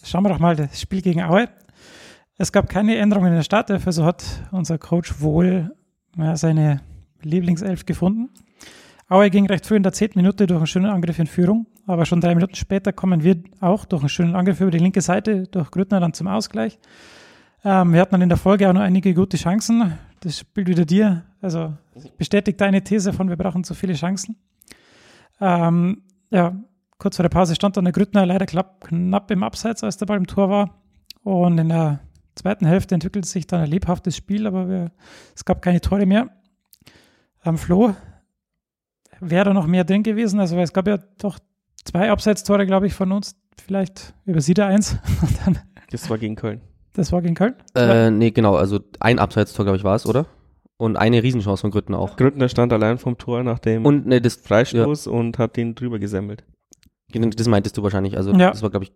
schauen 0.04 0.24
wir 0.24 0.30
doch 0.30 0.38
mal 0.38 0.56
das 0.56 0.80
Spiel 0.80 1.02
gegen 1.02 1.24
Aue. 1.24 1.50
Es 2.38 2.52
gab 2.52 2.70
keine 2.70 2.96
Änderungen 2.98 3.30
in 3.30 3.36
der 3.36 3.44
Startelf, 3.44 3.88
also 3.88 4.06
hat 4.06 4.24
unser 4.52 4.78
Coach 4.78 5.22
wohl 5.22 5.76
ja, 6.18 6.36
seine 6.36 6.82
Lieblingself 7.24 7.86
gefunden. 7.86 8.30
Aue 9.10 9.30
ging 9.30 9.48
recht 9.48 9.66
früh 9.66 9.76
in 9.76 9.84
der 9.84 9.94
zehnten 9.94 10.20
Minute 10.20 10.46
durch 10.46 10.58
einen 10.58 10.68
schönen 10.68 10.86
Angriff 10.92 11.18
in 11.18 11.28
Führung, 11.28 11.66
aber 11.88 12.06
schon 12.06 12.22
drei 12.22 12.36
Minuten 12.36 12.56
später 12.56 12.94
kommen 12.94 13.24
wir 13.24 13.38
auch 13.60 13.86
durch 13.86 14.02
einen 14.02 14.10
schönen 14.10 14.36
Angriff 14.36 14.62
über 14.62 14.70
die 14.70 14.78
linke 14.78 15.02
Seite 15.02 15.48
durch 15.48 15.72
Grüttner 15.72 16.00
dann 16.00 16.14
zum 16.14 16.28
Ausgleich. 16.28 16.78
Ähm, 17.64 17.94
wir 17.94 18.02
hatten 18.02 18.12
dann 18.12 18.22
in 18.22 18.30
der 18.30 18.38
Folge 18.38 18.70
auch 18.70 18.74
noch 18.74 18.82
einige 18.82 19.14
gute 19.14 19.38
Chancen. 19.38 19.98
Das 20.20 20.38
spielt 20.40 20.68
wieder 20.68 20.86
dir. 20.86 21.24
Also 21.42 21.74
bestätigt 22.18 22.62
deine 22.62 22.84
These 22.84 23.14
von, 23.14 23.30
wir 23.30 23.38
brauchen 23.38 23.64
zu 23.64 23.74
viele 23.74 23.94
Chancen. 23.94 24.36
Ähm, 25.40 26.04
ja, 26.30 26.56
kurz 27.00 27.16
vor 27.16 27.24
der 27.24 27.30
Pause 27.30 27.56
stand 27.56 27.78
dann 27.78 27.86
der 27.86 27.94
Grüttner 27.94 28.26
leider 28.26 28.46
knapp, 28.46 28.82
knapp 28.82 29.32
im 29.32 29.42
Abseits, 29.42 29.84
als 29.84 29.98
der 29.98 30.06
Ball 30.06 30.18
im 30.18 30.28
Tor 30.28 30.50
war. 30.50 30.70
Und 31.24 31.58
in 31.58 31.70
der 31.70 32.00
zweiten 32.38 32.66
Hälfte 32.66 32.96
entwickelte 32.96 33.28
sich 33.28 33.48
dann 33.48 33.62
ein 33.62 33.70
lebhaftes 33.70 34.16
Spiel, 34.16 34.48
aber 34.48 34.70
wir, 34.70 34.92
es 35.36 35.44
gab 35.46 35.62
keine 35.62 35.82
Tore 35.82 36.06
mehr. 36.06 36.30
Am 37.42 37.58
Flo 37.58 37.96
wäre 39.20 39.46
da 39.46 39.54
noch 39.54 39.68
mehr 39.68 39.84
drin 39.84 40.04
gewesen. 40.04 40.40
Also 40.40 40.58
es 40.60 40.74
gab 40.74 40.88
ja 40.88 41.00
doch 41.20 41.40
zwei 41.84 42.12
Abseitstore, 42.12 42.66
glaube 42.66 42.88
ich, 42.88 42.94
von 42.94 43.12
uns. 43.12 43.36
Vielleicht 43.66 44.14
übersieht 44.26 44.58
er 44.60 44.68
eins. 44.68 44.98
Und 45.22 45.38
dann, 45.46 45.60
Das 45.90 46.10
war 46.10 46.18
gegen 46.18 46.36
Köln. 46.36 46.62
das 46.94 47.12
war 47.12 47.22
gegen 47.22 47.36
Köln. 47.36 47.56
äh, 47.76 48.12
nee, 48.12 48.32
genau, 48.32 48.56
also 48.56 48.80
ein 49.00 49.20
Abseitstor, 49.20 49.66
glaube 49.66 49.78
ich, 49.78 49.84
war 49.84 49.96
es, 49.96 50.06
oder? 50.06 50.26
Und 50.80 50.96
eine 50.96 51.24
Riesenchance 51.24 51.62
von 51.62 51.72
Grütten 51.72 51.96
auch. 51.96 52.18
Grüttner 52.18 52.50
stand 52.50 52.72
allein 52.72 53.00
vom 53.00 53.18
Tor 53.18 53.42
nach 53.44 53.58
dem 53.58 53.84
Und 53.86 54.06
ne, 54.06 54.22
das, 54.22 54.36
Freistoß 54.36 55.08
und 55.08 55.40
hat 55.40 55.58
den 55.58 55.74
drüber 55.74 55.98
gesemmelt. 55.98 56.44
das 57.12 57.48
meintest 57.48 57.78
du 57.78 57.84
wahrscheinlich. 57.84 58.16
Also 58.16 58.32
Ja. 58.34 58.52
das 58.52 58.62
war, 58.62 58.70
glaube 58.70 58.86
ich, 58.86 58.92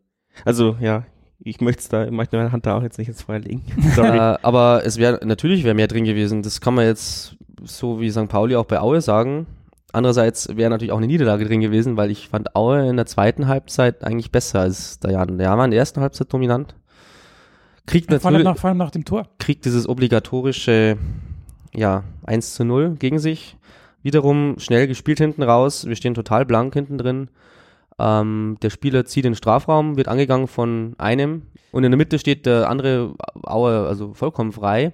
Also, 0.45 0.77
ja, 0.79 1.05
ich 1.43 1.61
möchte 1.61 1.89
da, 1.89 2.05
ich 2.05 2.11
möchte 2.11 2.37
meine 2.37 2.51
Hand 2.51 2.65
da 2.65 2.77
auch 2.77 2.83
jetzt 2.83 2.97
nicht 2.97 3.07
ins 3.07 3.23
Feuer 3.23 3.39
legen. 3.39 3.63
Sorry. 3.95 4.17
Äh, 4.17 4.37
aber 4.41 4.83
es 4.85 4.97
wäre 4.97 5.25
natürlich 5.25 5.63
wäre 5.63 5.75
mehr 5.75 5.87
drin 5.87 6.05
gewesen. 6.05 6.43
Das 6.43 6.61
kann 6.61 6.75
man 6.75 6.85
jetzt 6.85 7.35
so 7.63 7.99
wie 7.99 8.11
St. 8.11 8.27
Pauli 8.27 8.55
auch 8.55 8.65
bei 8.65 8.79
Aue 8.79 9.01
sagen. 9.01 9.47
Andererseits 9.93 10.55
wäre 10.55 10.69
natürlich 10.69 10.91
auch 10.91 10.97
eine 10.97 11.07
Niederlage 11.07 11.45
drin 11.45 11.59
gewesen, 11.59 11.97
weil 11.97 12.11
ich 12.11 12.29
fand 12.29 12.55
Aue 12.55 12.87
in 12.87 12.95
der 12.95 13.05
zweiten 13.05 13.47
Halbzeit 13.47 14.03
eigentlich 14.03 14.31
besser 14.31 14.61
als 14.61 14.99
der 14.99 15.11
Jan. 15.11 15.37
Der 15.37 15.57
war 15.57 15.65
in 15.65 15.71
der 15.71 15.79
ersten 15.79 15.99
Halbzeit 15.99 16.31
dominant. 16.31 16.75
Kriegt 17.87 18.07
vor, 18.07 18.13
allem 18.13 18.23
natürlich 18.23 18.45
nach, 18.45 18.57
vor 18.57 18.69
allem 18.69 18.77
nach 18.77 18.91
dem 18.91 19.03
Tor. 19.03 19.27
kriegt 19.37 19.65
dieses 19.65 19.89
obligatorische 19.89 20.97
ja, 21.73 22.03
1 22.23 22.53
zu 22.53 22.63
0 22.63 22.95
gegen 22.99 23.19
sich. 23.19 23.57
Wiederum 24.03 24.55
schnell 24.59 24.87
gespielt 24.87 25.17
hinten 25.17 25.43
raus. 25.43 25.85
Wir 25.85 25.95
stehen 25.95 26.13
total 26.13 26.45
blank 26.45 26.73
hinten 26.73 26.97
drin. 26.97 27.29
Ähm, 28.01 28.57
der 28.61 28.69
Spieler 28.69 29.05
zieht 29.05 29.25
den 29.25 29.35
Strafraum, 29.35 29.95
wird 29.97 30.07
angegangen 30.07 30.47
von 30.47 30.95
einem 30.97 31.43
und 31.71 31.83
in 31.83 31.91
der 31.91 31.97
Mitte 31.97 32.17
steht 32.19 32.45
der 32.45 32.69
andere 32.69 33.13
Aue 33.43 33.85
also 33.87 34.13
vollkommen 34.13 34.51
frei. 34.51 34.93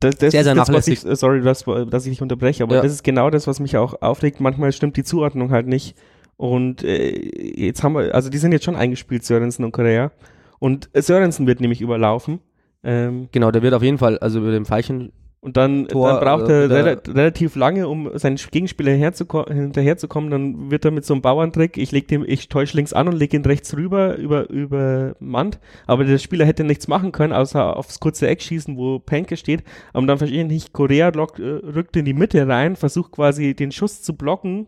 Das, 0.00 0.16
das 0.16 0.32
Sehr, 0.32 0.44
sehr 0.44 0.54
das, 0.54 0.68
ich, 0.68 0.72
nachlässig. 0.74 1.04
äh, 1.06 1.16
sorry, 1.16 1.40
dass, 1.42 1.64
dass 1.88 2.04
ich 2.06 2.12
dich 2.12 2.22
unterbreche, 2.22 2.62
aber 2.64 2.76
Ja. 2.76 2.82
das 2.82 2.92
ist 2.92 3.02
genau 3.04 3.30
das, 3.30 3.46
was 3.46 3.60
mich 3.60 3.76
auch 3.76 4.00
aufregt. 4.02 4.40
Manchmal 4.40 4.72
stimmt 4.72 4.96
die 4.96 5.04
Zuordnung 5.04 5.50
halt 5.50 5.66
nicht. 5.66 5.96
Und 6.36 6.84
äh, 6.84 7.16
jetzt 7.56 7.82
haben 7.82 7.94
wir, 7.94 8.14
also 8.14 8.28
die 8.28 8.36
sind 8.38 8.52
jetzt 8.52 8.64
schon 8.64 8.76
eingespielt, 8.76 9.24
Sörensen 9.24 9.64
und 9.64 9.72
Korea. 9.72 10.12
Und 10.58 10.90
Sörensen 10.94 11.46
wird 11.46 11.60
nämlich 11.60 11.80
überlaufen. 11.80 12.40
Ähm, 12.84 13.28
Genau, 13.32 13.50
der 13.50 13.62
wird 13.62 13.72
auf 13.74 13.82
jeden 13.82 13.96
Fall, 13.98 14.18
also 14.18 14.40
über 14.40 14.50
dem 14.52 14.66
Pfeilchen, 14.66 15.12
und 15.46 15.56
dann, 15.56 15.86
Tor, 15.86 16.08
dann 16.10 16.20
braucht 16.20 16.48
äh, 16.50 16.62
er 16.62 16.68
der- 16.68 16.84
rela 16.86 17.00
relativ 17.14 17.54
lange, 17.54 17.86
um 17.86 18.10
seinen 18.18 18.34
Gegenspieler 18.34 18.90
hinterherzuko- 18.90 19.48
hinterherzukommen. 19.48 20.28
Dann 20.28 20.72
wird 20.72 20.84
er 20.84 20.90
mit 20.90 21.04
so 21.04 21.14
einem 21.14 21.22
Bauerntrick, 21.22 21.76
ich 21.78 21.92
leg 21.92 22.08
dem, 22.08 22.24
ich 22.26 22.48
täusche 22.48 22.76
links 22.76 22.92
an 22.92 23.06
und 23.06 23.14
lege 23.16 23.36
ihn 23.36 23.44
rechts 23.44 23.76
rüber, 23.76 24.16
über, 24.16 24.50
über 24.50 25.14
Mand. 25.20 25.60
Aber 25.86 26.02
der 26.02 26.18
Spieler 26.18 26.44
hätte 26.46 26.64
nichts 26.64 26.88
machen 26.88 27.12
können, 27.12 27.32
außer 27.32 27.76
aufs 27.76 28.00
kurze 28.00 28.26
Eck 28.26 28.42
schießen, 28.42 28.76
wo 28.76 28.98
Penke 28.98 29.36
steht. 29.36 29.62
Aber 29.92 30.04
dann 30.04 30.18
verstehe 30.18 30.42
ich 30.42 30.48
nicht, 30.48 30.72
Korea 30.72 31.10
lockt, 31.10 31.38
äh, 31.38 31.44
rückt 31.44 31.94
in 31.96 32.04
die 32.06 32.12
Mitte 32.12 32.48
rein, 32.48 32.74
versucht 32.74 33.12
quasi 33.12 33.54
den 33.54 33.70
Schuss 33.70 34.02
zu 34.02 34.16
blocken, 34.16 34.66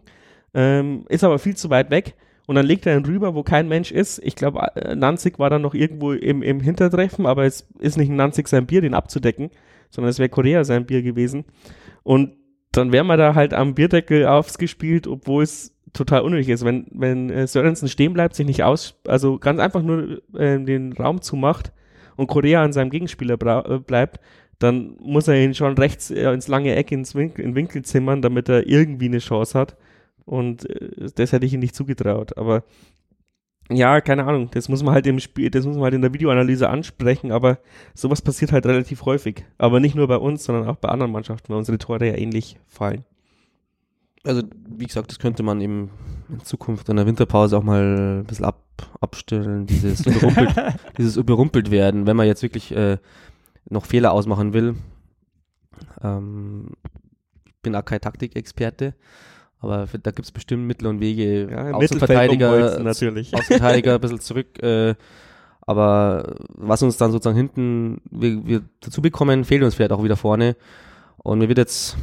ähm, 0.55 1.07
ist 1.09 1.25
aber 1.25 1.41
viel 1.41 1.57
zu 1.57 1.71
weit 1.71 1.91
weg. 1.91 2.15
Und 2.47 2.55
dann 2.55 2.67
legt 2.67 2.87
er 2.87 2.97
ihn 2.97 3.05
rüber, 3.05 3.35
wo 3.35 3.43
kein 3.43 3.67
Mensch 3.67 3.91
ist. 3.91 4.21
Ich 4.25 4.37
glaube, 4.37 4.61
äh, 4.77 4.95
Nanzig 4.95 5.41
war 5.41 5.51
dann 5.51 5.63
noch 5.63 5.75
irgendwo 5.75 6.13
im, 6.13 6.43
im 6.43 6.61
Hintertreffen, 6.61 7.27
aber 7.27 7.45
es 7.47 7.67
ist 7.81 7.99
nicht 7.99 8.11
Nanzig 8.11 8.47
sein 8.47 8.65
Bier, 8.67 8.81
den 8.81 8.95
abzudecken, 8.95 9.51
sondern 9.91 10.11
es 10.11 10.19
wäre 10.19 10.29
Korea 10.29 10.65
sein 10.65 10.87
Bier 10.87 11.03
gewesen. 11.03 11.45
Und 12.03 12.37
dann 12.73 12.93
wären 12.93 13.07
wir 13.07 13.17
da 13.17 13.35
halt 13.35 13.55
am 13.55 13.75
Bierdeckel 13.75 14.27
aufgespielt, 14.27 15.07
obwohl 15.07 15.43
es 15.43 15.75
total 15.93 16.23
unnötig 16.23 16.49
ist. 16.49 16.65
Wenn, 16.65 16.87
wenn 16.91 17.31
äh, 17.31 17.47
Sörensen 17.47 17.89
stehen 17.89 18.13
bleibt, 18.13 18.35
sich 18.35 18.47
nicht 18.47 18.63
aus, 18.63 19.01
also 19.07 19.39
ganz 19.39 19.61
einfach 19.61 19.83
nur 19.83 20.23
äh, 20.35 20.63
den 20.63 20.93
Raum 20.93 21.23
zumacht 21.23 21.73
und 22.17 22.27
Korea 22.27 22.63
an 22.63 22.73
seinem 22.73 22.91
Gegenspieler 22.91 23.35
äh, 23.69 23.79
bleibt, 23.79 24.21
dann 24.59 24.97
muss 25.01 25.29
er 25.29 25.43
ihn 25.43 25.55
schon 25.55 25.79
rechts 25.79 26.11
äh, 26.11 26.31
ins 26.33 26.49
lange 26.49 26.75
Eck 26.75 26.93
ins 26.93 27.15
Winkel, 27.15 27.45
in 27.45 27.55
Winkel 27.55 27.83
zimmern, 27.83 28.23
damit 28.23 28.49
er 28.49 28.67
irgendwie 28.67 29.07
eine 29.07 29.19
Chance 29.19 29.59
hat. 29.59 29.77
Und 30.25 30.69
äh, 30.69 31.11
das 31.15 31.33
hätte 31.33 31.47
ich 31.47 31.55
ihm 31.55 31.61
nicht 31.61 31.75
zugetraut. 31.75 32.37
Aber 32.37 32.65
ja, 33.71 34.01
keine 34.01 34.25
Ahnung, 34.25 34.51
das 34.53 34.69
muss 34.69 34.83
man 34.83 34.95
halt 34.95 35.07
im 35.07 35.21
Spiel, 35.21 35.51
das 35.51 35.67
muss 35.67 35.77
man 35.77 35.85
halt 35.85 35.95
in 35.95 36.03
der 36.03 36.15
Videoanalyse 36.15 36.69
ansprechen, 36.69 37.33
aber 37.33 37.59
sowas 37.95 38.23
passiert 38.23 38.53
halt 38.53 38.65
relativ 38.65 39.05
häufig. 39.05 39.45
Aber 39.59 39.79
nicht 39.79 39.95
nur 39.95 40.09
bei 40.09 40.17
uns, 40.17 40.45
sondern 40.45 40.67
auch 40.69 40.77
bei 40.77 40.89
anderen 40.89 41.13
Mannschaften, 41.13 41.51
weil 41.51 41.59
unsere 41.59 41.79
Tore 41.79 42.07
ja 42.07 42.17
ähnlich 42.17 42.59
fallen. 42.67 43.05
also 44.25 44.43
wie 44.69 44.87
gesagt, 44.87 45.11
das 45.11 45.19
könnte 45.19 45.43
man 45.43 45.61
eben 45.61 45.91
in 46.31 46.41
Zukunft 46.41 46.89
in 46.89 46.97
der 46.97 47.07
Winterpause 47.07 47.57
auch 47.59 47.63
mal 47.63 48.21
ein 48.21 48.25
bisschen 48.25 48.47
ab, 48.47 48.63
abstellen, 49.01 49.67
dieses 49.67 50.07
überrumpelt, 50.07 50.55
dieses 50.97 51.17
überrumpelt 51.17 51.71
werden, 51.71 52.07
wenn 52.07 52.17
man 52.17 52.27
jetzt 52.27 52.43
wirklich 52.43 52.75
äh, 52.75 52.99
noch 53.69 53.85
Fehler 53.85 54.13
ausmachen 54.13 54.53
will. 54.55 54.77
Ähm, 56.03 56.71
ich 57.45 57.55
bin 57.63 57.75
auch 57.75 57.85
kein 57.85 58.01
Taktikexperte, 58.01 58.95
aber 59.61 59.87
für, 59.87 59.99
da 59.99 60.11
gibt 60.11 60.27
es 60.27 60.33
bestimmt 60.33 60.67
Mittel 60.67 60.87
und 60.87 61.01
Wege, 61.01 61.51
Ja, 61.51 61.73
Außenverteidiger, 61.73 62.81
natürlich. 62.81 63.35
Außenverteidiger 63.35 63.95
ein 63.95 64.01
bisschen 64.01 64.21
zurück. 64.21 64.63
Äh, 64.63 64.95
aber 65.63 66.37
was 66.55 66.83
uns 66.83 66.97
dann 66.97 67.13
sozusagen 67.13 67.37
hinten 67.37 68.01
wir, 68.11 68.47
wir 68.47 68.63
dazu 68.81 69.03
bekommen, 69.03 69.45
fehlt 69.45 69.63
uns 69.63 69.75
vielleicht 69.75 69.93
auch 69.93 70.03
wieder 70.03 70.17
vorne. 70.17 70.57
Und 71.19 71.41
mir 71.41 71.49
wird 71.49 71.59
jetzt, 71.59 71.97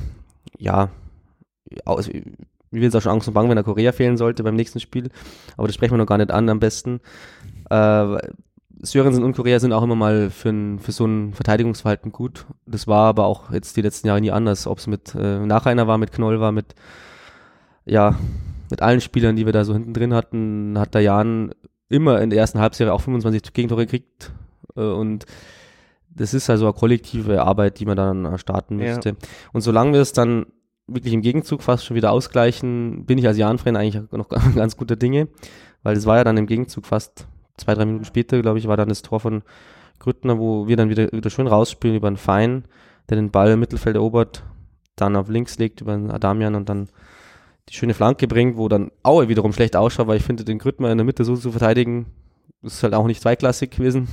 ja, 0.60 0.90
aus, 1.86 2.08
mir 2.08 2.22
wird 2.72 2.84
jetzt 2.84 2.96
auch 2.96 3.02
schon 3.02 3.14
Angst 3.14 3.28
und 3.28 3.34
Bang, 3.34 3.50
wenn 3.50 3.56
der 3.56 3.64
Korea 3.64 3.92
fehlen 3.92 4.18
sollte 4.18 4.44
beim 4.44 4.56
nächsten 4.56 4.80
Spiel. 4.80 5.10
Aber 5.58 5.68
das 5.68 5.76
sprechen 5.76 5.94
wir 5.94 5.98
noch 5.98 6.06
gar 6.06 6.18
nicht 6.18 6.32
an 6.32 6.50
am 6.50 6.60
besten. 6.60 7.00
Äh, 7.70 8.18
Sörensen 8.82 9.24
und 9.24 9.36
Korea 9.36 9.60
sind 9.60 9.72
auch 9.72 9.84
immer 9.84 9.96
mal 9.96 10.30
für, 10.30 10.50
ein, 10.50 10.80
für 10.80 10.92
so 10.92 11.06
ein 11.06 11.34
Verteidigungsverhalten 11.34 12.12
gut. 12.12 12.46
Das 12.66 12.88
war 12.88 13.08
aber 13.08 13.26
auch 13.26 13.52
jetzt 13.52 13.78
die 13.78 13.82
letzten 13.82 14.08
Jahre 14.08 14.22
nie 14.22 14.32
anders. 14.32 14.68
Ob 14.68 14.80
es 14.80 14.88
mit 14.88 15.16
äh, 15.16 15.40
Nachreiner 15.40 15.88
war, 15.88 15.98
mit 15.98 16.12
Knoll 16.12 16.40
war, 16.40 16.52
mit 16.52 16.76
ja, 17.86 18.18
mit 18.70 18.82
allen 18.82 19.02
Spielern, 19.02 19.36
die 19.36 19.46
wir 19.46 19.54
da 19.54 19.64
so 19.64 19.74
hinten 19.74 19.94
drin 19.94 20.14
hatten, 20.14 20.78
hat 20.80 20.94
der 20.94 21.02
Jan 21.02 21.54
immer 21.90 22.22
in 22.22 22.30
der 22.32 22.40
ersten 22.40 22.60
Halbserie 22.60 22.94
auch 22.94 23.02
25 23.02 23.54
Gegentore 23.54 23.86
gekriegt. 23.86 24.32
Äh, 24.76 24.82
und 24.82 25.26
das 26.10 26.34
ist 26.34 26.50
also 26.50 26.66
eine 26.66 26.74
kollektive 26.74 27.44
Arbeit, 27.44 27.80
die 27.80 27.86
man 27.86 27.98
dann 27.98 28.26
äh, 28.26 28.38
starten 28.38 28.80
Ja. 28.80 28.88
müsste. 28.88 29.16
Und 29.54 29.62
solange 29.62 29.94
wir 29.94 30.02
es 30.02 30.14
dann 30.14 30.48
wirklich 30.88 31.14
im 31.14 31.22
Gegenzug 31.22 31.62
fast 31.64 31.86
schon 31.86 31.96
wieder 31.96 32.12
ausgleichen, 32.12 33.06
bin 33.06 33.18
ich 33.18 33.28
als 33.28 33.38
Jan-Fan 33.38 33.76
eigentlich 33.76 34.02
noch 34.12 34.30
ganz 34.56 34.78
guter 34.78 34.96
Dinge, 34.96 35.28
weil 35.84 35.96
es 35.98 36.06
war 36.06 36.18
ja 36.18 36.24
dann 36.24 36.38
im 36.38 36.48
Gegenzug 36.48 36.86
fast 36.86 37.28
zwei, 37.58 37.74
drei 37.74 37.86
Minuten 37.86 38.06
später, 38.06 38.42
glaube 38.42 38.60
ich, 38.60 38.68
war 38.68 38.78
dann 38.78 38.90
das 38.90 39.02
Tor 39.02 39.20
von 39.20 39.44
Grüttner, 40.00 40.40
wo 40.40 40.68
wir 40.68 40.76
dann 40.76 40.90
wieder, 40.90 41.12
wieder 41.12 41.30
schön 41.30 41.48
rausspielen 41.48 41.96
über 41.98 42.08
einen 42.08 42.18
Fein, 42.18 42.66
der 43.10 43.18
den 43.18 43.32
Ball 43.32 43.52
im 43.52 43.60
Mittelfeld 43.60 43.96
erobert, 43.96 44.44
dann 44.96 45.16
auf 45.16 45.30
links 45.30 45.58
legt 45.58 45.82
über 45.82 45.94
den 45.96 46.12
Adamian 46.12 46.56
und 46.56 46.70
dann 46.70 46.90
die 47.70 47.74
schöne 47.74 47.94
Flanke 47.94 48.28
bringt, 48.28 48.58
wo 48.58 48.68
dann 48.68 48.92
Aue 49.04 49.28
wiederum 49.28 49.54
schlecht 49.54 49.76
ausschaut, 49.76 50.08
weil 50.08 50.18
ich 50.18 50.24
finde, 50.24 50.44
den 50.44 50.60
Grüttner 50.60 50.92
in 50.92 50.98
der 50.98 51.06
Mitte 51.06 51.24
so 51.24 51.36
zu 51.36 51.52
verteidigen, 51.52 52.06
ist 52.62 52.84
halt 52.84 52.94
auch 52.94 53.08
nicht 53.08 53.22
zweiklassig 53.22 53.72
gewesen. 53.72 54.08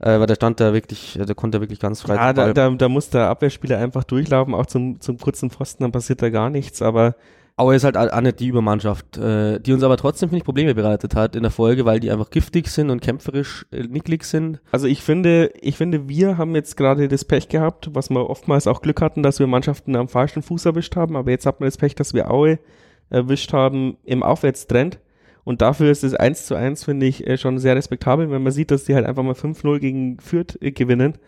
Äh, 0.00 0.18
weil 0.18 0.26
der 0.26 0.34
stand 0.34 0.60
da 0.60 0.72
wirklich, 0.72 1.18
äh, 1.18 1.24
der 1.24 1.34
konnte 1.34 1.60
wirklich 1.60 1.80
ganz 1.80 2.02
frei 2.02 2.16
Ja, 2.16 2.32
den 2.32 2.54
da, 2.54 2.70
da, 2.70 2.76
da 2.76 2.88
muss 2.88 3.10
der 3.10 3.28
Abwehrspieler 3.28 3.78
einfach 3.78 4.04
durchlaufen, 4.04 4.54
auch 4.54 4.66
zum, 4.66 5.00
zum 5.00 5.18
kurzen 5.18 5.50
Pfosten, 5.50 5.84
dann 5.84 5.92
passiert 5.92 6.20
da 6.20 6.30
gar 6.30 6.50
nichts, 6.50 6.82
aber 6.82 7.14
Aue 7.56 7.76
ist 7.76 7.84
halt 7.84 7.96
auch 7.96 8.20
nicht 8.20 8.40
die 8.40 8.48
Übermannschaft, 8.48 9.16
äh, 9.16 9.60
die 9.60 9.72
uns 9.72 9.84
aber 9.84 9.96
trotzdem, 9.96 10.28
finde 10.28 10.38
ich, 10.38 10.44
Probleme 10.44 10.74
bereitet 10.74 11.14
hat 11.14 11.36
in 11.36 11.42
der 11.42 11.52
Folge, 11.52 11.84
weil 11.84 12.00
die 12.00 12.10
einfach 12.10 12.30
giftig 12.30 12.66
sind 12.66 12.90
und 12.90 13.00
kämpferisch 13.00 13.64
äh, 13.70 13.84
nicklig 13.84 14.24
sind. 14.24 14.60
Also 14.72 14.88
ich 14.88 15.02
finde, 15.02 15.52
ich 15.60 15.76
finde, 15.76 16.08
wir 16.08 16.36
haben 16.36 16.56
jetzt 16.56 16.76
gerade 16.76 17.06
das 17.06 17.24
Pech 17.24 17.48
gehabt, 17.48 17.90
was 17.92 18.10
wir 18.10 18.28
oftmals 18.28 18.66
auch 18.66 18.82
Glück 18.82 19.00
hatten, 19.00 19.22
dass 19.22 19.38
wir 19.38 19.46
Mannschaften 19.46 19.94
am 19.94 20.08
falschen 20.08 20.42
Fuß 20.42 20.64
erwischt 20.64 20.96
haben, 20.96 21.16
aber 21.16 21.30
jetzt 21.30 21.46
hat 21.46 21.60
man 21.60 21.68
das 21.68 21.76
Pech, 21.76 21.94
dass 21.94 22.12
wir 22.12 22.28
Aue 22.28 22.58
erwischt 23.08 23.52
haben 23.52 23.98
im 24.02 24.24
Aufwärtstrend. 24.24 24.98
Und 25.44 25.62
dafür 25.62 25.92
ist 25.92 26.02
es 26.02 26.14
1 26.14 26.46
zu 26.46 26.56
1, 26.56 26.82
finde 26.82 27.06
ich, 27.06 27.24
äh, 27.24 27.38
schon 27.38 27.58
sehr 27.58 27.76
respektabel, 27.76 28.32
wenn 28.32 28.42
man 28.42 28.52
sieht, 28.52 28.72
dass 28.72 28.82
die 28.82 28.96
halt 28.96 29.06
einfach 29.06 29.22
mal 29.22 29.34
5-0 29.34 29.78
gegen 29.78 30.18
Fürth 30.18 30.58
gewinnen. 30.60 31.18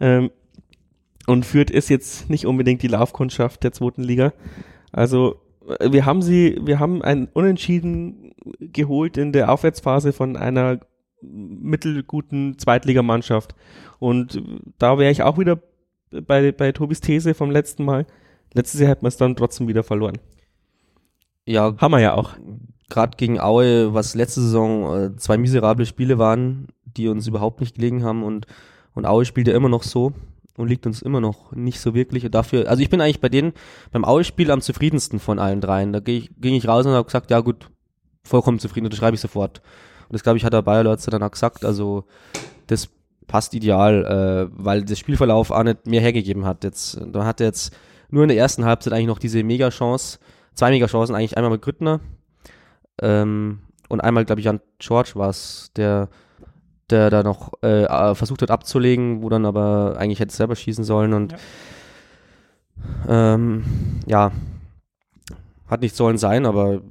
Ähm, 0.00 0.30
und 1.28 1.46
Fürth 1.46 1.70
ist 1.70 1.90
jetzt 1.90 2.28
nicht 2.28 2.46
unbedingt 2.46 2.82
die 2.82 2.88
Laufkundschaft 2.88 3.62
der 3.62 3.70
zweiten 3.70 4.02
Liga. 4.02 4.32
Also 4.90 5.36
wir 5.66 6.06
haben 6.06 6.22
sie, 6.22 6.58
wir 6.62 6.78
haben 6.78 7.02
ein 7.02 7.28
Unentschieden 7.32 8.32
geholt 8.58 9.16
in 9.16 9.32
der 9.32 9.52
Aufwärtsphase 9.52 10.12
von 10.12 10.36
einer 10.36 10.80
mittelguten 11.22 12.58
Zweitligamannschaft. 12.58 13.54
Und 13.98 14.42
da 14.78 14.98
wäre 14.98 15.10
ich 15.10 15.22
auch 15.22 15.38
wieder 15.38 15.60
bei, 16.10 16.52
bei 16.52 16.72
Tobis 16.72 17.00
These 17.00 17.34
vom 17.34 17.50
letzten 17.50 17.84
Mal. 17.84 18.06
Letztes 18.54 18.80
Jahr 18.80 18.90
hätten 18.90 19.02
wir 19.02 19.08
es 19.08 19.16
dann 19.16 19.36
trotzdem 19.36 19.68
wieder 19.68 19.82
verloren. 19.82 20.18
Ja, 21.46 21.74
Haben 21.78 21.92
wir 21.92 22.00
ja 22.00 22.14
auch. 22.14 22.34
gerade 22.88 23.16
gegen 23.16 23.38
Aue, 23.38 23.94
was 23.94 24.14
letzte 24.14 24.40
Saison 24.40 24.96
äh, 24.96 25.16
zwei 25.16 25.36
miserable 25.36 25.86
Spiele 25.86 26.18
waren, 26.18 26.68
die 26.84 27.08
uns 27.08 27.26
überhaupt 27.26 27.60
nicht 27.60 27.76
gelegen 27.76 28.02
haben 28.02 28.22
und, 28.22 28.46
und 28.94 29.06
Aue 29.06 29.24
spielt 29.24 29.46
ja 29.48 29.54
immer 29.54 29.68
noch 29.68 29.82
so 29.82 30.12
und 30.56 30.68
liegt 30.68 30.86
uns 30.86 31.02
immer 31.02 31.20
noch 31.20 31.52
nicht 31.52 31.80
so 31.80 31.94
wirklich. 31.94 32.24
Und 32.24 32.34
dafür, 32.34 32.68
also 32.68 32.82
ich 32.82 32.90
bin 32.90 33.00
eigentlich 33.00 33.20
bei 33.20 33.28
denen 33.28 33.52
beim 33.92 34.04
Aue-Spiel 34.04 34.50
am 34.50 34.60
zufriedensten 34.60 35.18
von 35.18 35.38
allen 35.38 35.60
dreien. 35.60 35.92
Da 35.92 36.00
geh 36.00 36.18
ich, 36.18 36.30
ging 36.38 36.54
ich 36.54 36.68
raus 36.68 36.86
und 36.86 36.92
habe 36.92 37.04
gesagt, 37.04 37.30
ja 37.30 37.40
gut, 37.40 37.70
vollkommen 38.24 38.58
zufrieden, 38.58 38.90
das 38.90 38.98
schreibe 38.98 39.14
ich 39.14 39.20
sofort. 39.20 39.60
Und 40.08 40.14
das 40.14 40.22
glaube 40.22 40.38
ich 40.38 40.44
hat 40.44 40.52
der 40.52 40.62
Bayer 40.62 40.84
Lorzer 40.84 41.10
dann 41.10 41.22
auch 41.22 41.30
gesagt, 41.30 41.64
also 41.64 42.04
das 42.66 42.88
passt 43.26 43.54
ideal, 43.54 44.04
äh, 44.04 44.52
weil 44.52 44.84
der 44.84 44.96
Spielverlauf 44.96 45.50
auch 45.50 45.62
nicht 45.62 45.86
mehr 45.86 46.00
hergegeben 46.00 46.44
hat. 46.44 46.64
Jetzt, 46.64 47.00
da 47.12 47.24
hat 47.24 47.40
er 47.40 47.46
jetzt 47.46 47.74
nur 48.10 48.24
in 48.24 48.28
der 48.28 48.38
ersten 48.38 48.64
Halbzeit 48.64 48.92
eigentlich 48.92 49.06
noch 49.06 49.20
diese 49.20 49.42
Mega-Chance, 49.44 50.18
zwei 50.54 50.70
Mega-Chancen, 50.70 51.14
eigentlich 51.14 51.36
einmal 51.36 51.52
mit 51.52 51.62
Grüttner 51.62 52.00
ähm, 53.00 53.60
und 53.88 54.00
einmal, 54.00 54.24
glaube 54.24 54.40
ich, 54.40 54.48
an 54.48 54.60
George 54.78 55.12
war 55.14 55.30
es, 55.30 55.70
der, 55.76 56.08
der 56.90 57.10
da 57.10 57.22
noch 57.22 57.52
äh, 57.62 58.14
versucht 58.14 58.42
hat 58.42 58.50
abzulegen, 58.50 59.22
wo 59.22 59.28
dann 59.28 59.44
aber 59.46 59.96
eigentlich 59.98 60.20
hätte 60.20 60.34
selber 60.34 60.56
schießen 60.56 60.84
sollen 60.84 61.12
und 61.12 61.32
ja, 63.08 63.34
ähm, 63.34 63.64
ja 64.06 64.32
hat 65.68 65.80
nicht 65.82 65.94
sollen 65.94 66.18
sein, 66.18 66.46
aber 66.46 66.82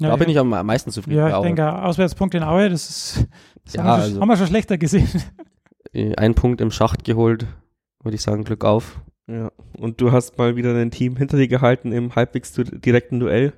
Ja, 0.00 0.08
da 0.10 0.16
bin 0.16 0.28
ich 0.28 0.38
am 0.38 0.48
meisten 0.48 0.90
zufrieden. 0.90 1.18
Ja, 1.18 1.28
ich 1.28 1.34
Aue. 1.34 1.42
denke, 1.46 1.82
Auswärtspunkt 1.82 2.34
in 2.34 2.42
Aue, 2.42 2.68
das 2.70 2.88
ist. 2.88 3.26
Das 3.64 3.74
Ja, 3.74 3.82
haben, 3.84 3.88
wir 3.88 3.92
schon, 3.94 4.02
also- 4.12 4.20
haben 4.20 4.28
wir 4.28 4.36
schon 4.36 4.46
schlechter 4.46 4.78
gesehen. 4.78 5.08
Äh, 5.92 6.14
Ein 6.16 6.34
Punkt 6.34 6.60
im 6.60 6.70
Schacht 6.70 7.04
geholt, 7.04 7.46
würde 8.02 8.14
ich 8.14 8.22
sagen, 8.22 8.44
Glück 8.44 8.64
auf. 8.64 9.00
Ja. 9.26 9.50
Und 9.76 10.00
du 10.00 10.12
hast 10.12 10.38
mal 10.38 10.54
wieder 10.56 10.72
dein 10.74 10.90
Team 10.92 11.16
hinter 11.16 11.36
dir 11.36 11.48
gehalten 11.48 11.90
im 11.92 12.14
halbwegs 12.14 12.52
direkten 12.52 13.18
Duell. 13.20 13.52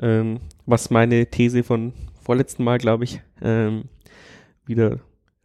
Ähm, 0.00 0.40
was 0.66 0.90
meine 0.90 1.26
These 1.26 1.62
von 1.62 1.92
vorletzten 2.22 2.64
Mal, 2.64 2.78
glaube 2.78 3.04
ich, 3.04 3.20
ähm, 3.42 3.84
wieder 4.64 4.98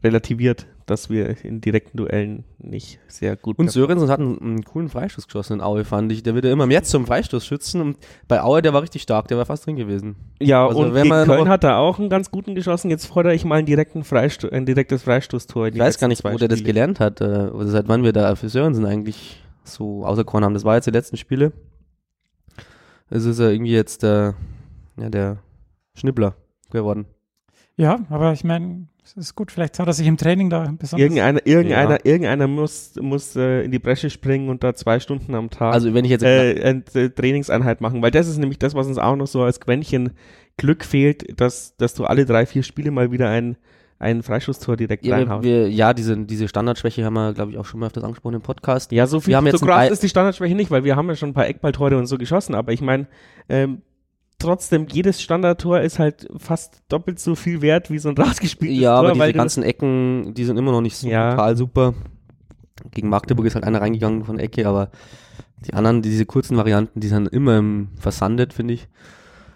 relativiert, 0.05 0.67
dass 0.85 1.09
wir 1.09 1.43
in 1.43 1.59
direkten 1.59 1.97
Duellen 1.97 2.43
nicht 2.59 2.99
sehr 3.07 3.35
gut 3.35 3.57
Und 3.59 3.69
Sörensen 3.71 4.07
hat 4.09 4.19
einen, 4.19 4.39
einen 4.39 4.63
coolen 4.63 4.87
Freistoß 4.87 5.25
geschossen 5.27 5.53
in 5.53 5.61
Aue, 5.61 5.83
fand 5.83 6.11
ich. 6.11 6.23
Der 6.23 6.35
wird 6.35 6.45
ja 6.45 6.51
immer 6.51 6.67
mehr 6.67 6.83
zum 6.83 7.05
Freistoßschützen 7.05 7.81
und 7.81 7.97
bei 8.27 8.41
Aue, 8.41 8.61
der 8.61 8.73
war 8.73 8.81
richtig 8.83 9.01
stark, 9.01 9.27
der 9.27 9.37
war 9.37 9.45
fast 9.45 9.65
drin 9.65 9.75
gewesen. 9.75 10.15
Ja, 10.39 10.65
Also 10.67 10.79
und 10.79 10.93
wenn 10.93 11.03
gegen 11.03 11.15
man 11.15 11.25
Köln 11.27 11.39
noch- 11.45 11.47
hat 11.49 11.63
er 11.63 11.77
auch 11.79 11.99
einen 11.99 12.09
ganz 12.09 12.31
guten 12.31 12.55
geschossen. 12.55 12.89
Jetzt 12.89 13.07
fordere 13.07 13.33
ich 13.33 13.43
mal 13.43 13.55
einen 13.57 13.65
direkten 13.65 14.03
Freisto 14.03 14.47
ein 14.49 14.65
direktes 14.65 15.03
Freistoßtor. 15.03 15.67
in 15.67 15.73
Ich 15.73 15.79
weiß 15.79 15.97
gar 15.97 16.07
nicht, 16.07 16.23
wo 16.23 16.37
der 16.37 16.47
das 16.47 16.63
gelernt 16.63 16.99
hat, 16.99 17.19
äh, 17.19 17.49
oder 17.51 17.67
seit 17.67 17.87
wann 17.87 18.03
wir 18.03 18.13
da 18.13 18.35
für 18.35 18.47
Sörensen 18.49 18.85
eigentlich 18.85 19.41
so 19.63 20.05
auserkoren 20.05 20.45
haben. 20.45 20.53
Das 20.53 20.63
war 20.63 20.75
jetzt 20.75 20.85
die 20.85 20.91
letzten 20.91 21.17
Spiele. 21.17 21.51
Es 23.09 23.25
ist 23.25 23.39
ja 23.39 23.49
irgendwie 23.49 23.71
jetzt 23.73 24.03
der, 24.03 24.35
ja, 24.99 25.09
der 25.09 25.37
Schnibbler 25.95 26.35
geworden. 26.71 27.05
Ja, 27.77 27.99
aber 28.09 28.33
ich 28.33 28.43
meine, 28.43 28.87
es 29.05 29.15
ist 29.17 29.35
gut. 29.35 29.51
Vielleicht 29.51 29.77
hat 29.79 29.87
er 29.87 29.93
sich 29.93 30.07
im 30.07 30.17
Training 30.17 30.49
da 30.49 30.61
besonders. 30.77 30.99
Irgendeiner, 30.99 31.45
irgendeiner, 31.45 31.91
Ja. 31.91 31.99
irgendeiner 32.03 32.47
muss, 32.47 32.95
muss 32.99 33.35
äh, 33.35 33.63
in 33.63 33.71
die 33.71 33.79
Bresche 33.79 34.09
springen 34.09 34.49
und 34.49 34.63
da 34.63 34.73
zwei 34.73 34.99
Stunden 34.99 35.35
am 35.35 35.49
Tag 35.49 35.73
Also 35.73 35.93
wenn 35.93 36.05
ich 36.05 36.11
jetzt 36.11 36.23
äh, 36.23 36.61
eine 36.63 36.83
äh, 36.95 37.09
Trainingseinheit 37.09 37.81
machen, 37.81 38.01
weil 38.01 38.11
das 38.11 38.27
ist 38.27 38.37
nämlich 38.37 38.59
das, 38.59 38.73
was 38.73 38.87
uns 38.87 38.97
auch 38.97 39.15
noch 39.15 39.27
so 39.27 39.43
als 39.43 39.59
Quäntchen 39.59 40.11
Glück 40.57 40.83
fehlt, 40.83 41.39
dass, 41.39 41.75
dass 41.77 41.93
du 41.93 42.05
alle 42.05 42.25
drei, 42.25 42.45
vier 42.45 42.63
Spiele 42.63 42.89
mal 42.89 43.11
wieder 43.11 43.29
ein, 43.29 43.57
ein 43.99 44.23
Freistoßtor 44.23 44.75
direkt 44.77 45.05
ja, 45.05 45.17
wir, 45.17 45.21
reinhaust. 45.21 45.43
wir, 45.43 45.69
ja 45.69 45.93
diese, 45.93 46.17
diese 46.17 46.47
Standardschwäche 46.47 47.05
haben 47.05 47.13
wir, 47.13 47.33
glaube 47.33 47.51
ich, 47.51 47.57
auch 47.57 47.65
schon 47.65 47.79
mal 47.79 47.87
öfters 47.87 48.03
angesprochen 48.03 48.35
im 48.35 48.41
Podcast. 48.41 48.91
Ja, 48.91 49.05
so 49.07 49.19
viel 49.19 49.31
Wir 49.31 49.37
haben 49.37 49.45
jetzt 49.45 49.59
so 49.59 49.65
ein 49.65 49.69
krass 49.69 49.91
ist 49.91 50.03
die 50.03 50.09
Standardschwäche 50.09 50.55
nicht, 50.55 50.71
weil 50.71 50.83
wir 50.83 50.95
haben 50.95 51.07
ja 51.09 51.15
schon 51.15 51.29
ein 51.29 51.33
paar 51.33 51.47
Eckballtore 51.47 51.97
und 51.97 52.07
so 52.07 52.17
geschossen, 52.17 52.55
aber 52.55 52.71
ich 52.73 52.81
meine, 52.81 53.07
ähm, 53.49 53.81
trotzdem, 54.39 54.87
jedes 54.91 55.21
Standardtor 55.21 55.81
ist 55.81 55.99
halt 55.99 56.27
fast 56.37 56.81
doppelt 56.89 57.19
so 57.19 57.35
viel 57.35 57.61
wert 57.61 57.89
wie 57.89 57.99
so 57.99 58.09
ein 58.09 58.17
rausgespieltes 58.17 58.79
Ja, 58.79 58.99
Tor, 58.99 59.09
aber 59.09 59.19
weil 59.19 59.29
diese 59.31 59.37
ganzen 59.37 59.63
Ecken, 59.63 60.33
die 60.33 60.45
sind 60.45 60.57
immer 60.57 60.71
noch 60.71 60.81
nicht 60.81 60.97
so 60.97 61.07
Ja. 61.07 61.31
total 61.31 61.55
super. 61.57 61.93
Gegen 62.91 63.09
Magdeburg 63.09 63.45
ist 63.45 63.55
halt 63.55 63.65
einer 63.65 63.81
reingegangen 63.81 64.25
von 64.25 64.37
Ecke, 64.39 64.67
aber 64.67 64.89
die 65.65 65.73
anderen, 65.73 66.01
diese 66.01 66.25
kurzen 66.25 66.57
Varianten, 66.57 66.99
die 66.99 67.07
sind 67.07 67.27
immer 67.29 67.57
im 67.57 67.89
versandet, 67.97 68.53
finde 68.53 68.73
ich. 68.75 68.87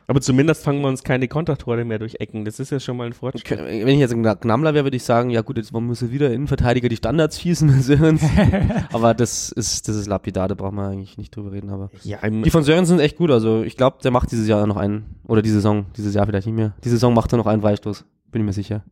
Aber 0.09 0.21
zumindest 0.21 0.63
fangen 0.63 0.81
wir 0.81 0.87
uns 0.87 1.03
keine 1.03 1.27
Kontertore 1.27 1.85
mehr 1.85 1.99
durch 1.99 2.15
Ecken. 2.19 2.43
Das 2.43 2.59
ist 2.59 2.71
ja 2.71 2.79
schon 2.79 2.97
mal 2.97 3.05
ein 3.05 3.13
Fortschritt. 3.13 3.59
Okay, 3.59 3.85
Wenn 3.85 3.93
ich 3.93 3.99
jetzt 3.99 4.11
ein 4.11 4.23
Gnamler 4.23 4.73
wäre, 4.73 4.83
würde 4.83 4.97
ich 4.97 5.03
sagen, 5.03 5.29
ja 5.29 5.41
gut, 5.41 5.57
jetzt 5.57 5.71
muss 5.71 6.01
er 6.01 6.11
wieder 6.11 6.33
Innenverteidiger 6.33 6.89
die 6.89 6.95
Standards 6.95 7.39
schießen 7.39 7.69
mit 7.75 7.83
Sörens. 7.83 8.23
aber 8.91 9.13
das 9.13 9.51
ist, 9.51 9.87
das 9.87 9.95
ist 9.95 10.07
lapidar, 10.07 10.47
da 10.47 10.55
braucht 10.55 10.73
man 10.73 10.91
eigentlich 10.93 11.19
nicht 11.19 11.35
drüber 11.35 11.51
reden, 11.51 11.69
aber. 11.69 11.91
Ja, 12.01 12.17
Die 12.27 12.49
von 12.49 12.63
Sörens 12.63 12.87
sind 12.87 12.99
echt 12.99 13.17
gut, 13.17 13.29
also 13.29 13.61
ich 13.61 13.77
glaube, 13.77 13.97
der 14.03 14.09
macht 14.09 14.31
dieses 14.31 14.47
Jahr 14.47 14.65
noch 14.65 14.77
einen, 14.77 15.05
oder 15.27 15.43
die 15.43 15.51
Saison, 15.51 15.85
dieses 15.95 16.15
Jahr 16.15 16.25
vielleicht 16.25 16.47
nicht 16.47 16.55
mehr. 16.55 16.73
Die 16.83 16.89
Saison 16.89 17.13
macht 17.13 17.31
er 17.31 17.37
noch 17.37 17.45
einen 17.45 17.61
Freistoß, 17.61 18.03
bin 18.31 18.41
ich 18.41 18.45
mir 18.47 18.53
sicher. 18.53 18.83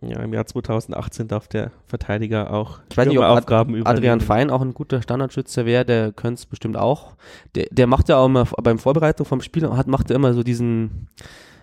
Ja, 0.00 0.20
im 0.20 0.32
Jahr 0.32 0.46
2018 0.46 1.26
darf 1.28 1.48
der 1.48 1.72
Verteidiger 1.86 2.52
auch 2.52 2.78
Ich 2.90 2.96
weiß 2.96 3.08
nicht, 3.08 3.18
ob 3.18 3.24
Ad- 3.24 3.38
Aufgaben 3.40 3.74
übernehmen. 3.74 3.96
Adrian 3.98 4.20
Fein 4.20 4.50
auch 4.50 4.60
ein 4.60 4.74
guter 4.74 5.02
Standardschützer 5.02 5.66
wäre, 5.66 5.84
der 5.84 6.12
könnte 6.12 6.34
es 6.40 6.46
bestimmt 6.46 6.76
auch. 6.76 7.16
Der, 7.54 7.66
der 7.70 7.86
macht 7.86 8.08
ja 8.08 8.16
auch 8.18 8.26
immer 8.26 8.44
beim 8.62 8.78
Vorbereitung 8.78 9.26
vom 9.26 9.40
Spiel, 9.40 9.68
hat, 9.70 9.86
macht 9.88 10.10
er 10.10 10.16
immer 10.16 10.34
so 10.34 10.42
diesen, 10.42 11.08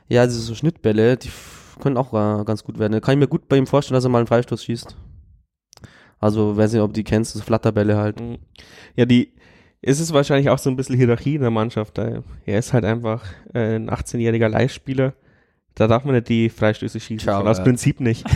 ja, 0.09 0.25
diese 0.25 0.39
so 0.39 0.53
Schnittbälle, 0.55 1.15
die 1.17 1.29
können 1.81 1.97
auch 1.97 2.13
äh, 2.13 2.43
ganz 2.45 2.63
gut 2.63 2.77
werden. 2.79 2.93
Da 2.93 2.99
kann 2.99 3.13
ich 3.13 3.19
mir 3.19 3.27
gut 3.27 3.47
bei 3.47 3.57
ihm 3.57 3.67
vorstellen, 3.67 3.95
dass 3.95 4.03
er 4.05 4.09
mal 4.09 4.19
einen 4.19 4.27
Freistoß 4.27 4.63
schießt. 4.63 4.95
Also, 6.19 6.55
weiß 6.57 6.73
nicht, 6.73 6.81
ob 6.81 6.93
die 6.93 7.03
kennst, 7.03 7.33
so 7.33 7.41
Flatterbälle 7.41 7.97
halt. 7.97 8.19
Mhm. 8.19 8.37
Ja, 8.95 9.05
die, 9.05 9.33
es 9.81 9.99
ist 9.99 10.13
wahrscheinlich 10.13 10.49
auch 10.49 10.57
so 10.57 10.69
ein 10.69 10.75
bisschen 10.75 10.95
Hierarchie 10.95 11.35
in 11.35 11.41
der 11.41 11.51
Mannschaft. 11.51 11.97
Da- 11.97 12.21
Er 12.45 12.59
ist 12.59 12.73
halt 12.73 12.85
einfach 12.85 13.23
äh, 13.53 13.75
ein 13.75 13.89
18-jähriger 13.89 14.47
Leihspieler. 14.49 15.13
Da 15.75 15.87
darf 15.87 16.05
man 16.05 16.15
nicht 16.15 16.29
die 16.29 16.49
Freistöße 16.49 16.99
schießen. 16.99 17.27
Ciao, 17.27 17.45
aus 17.45 17.57
ja. 17.57 17.63
Prinzip 17.63 17.99
nicht. 17.99 18.25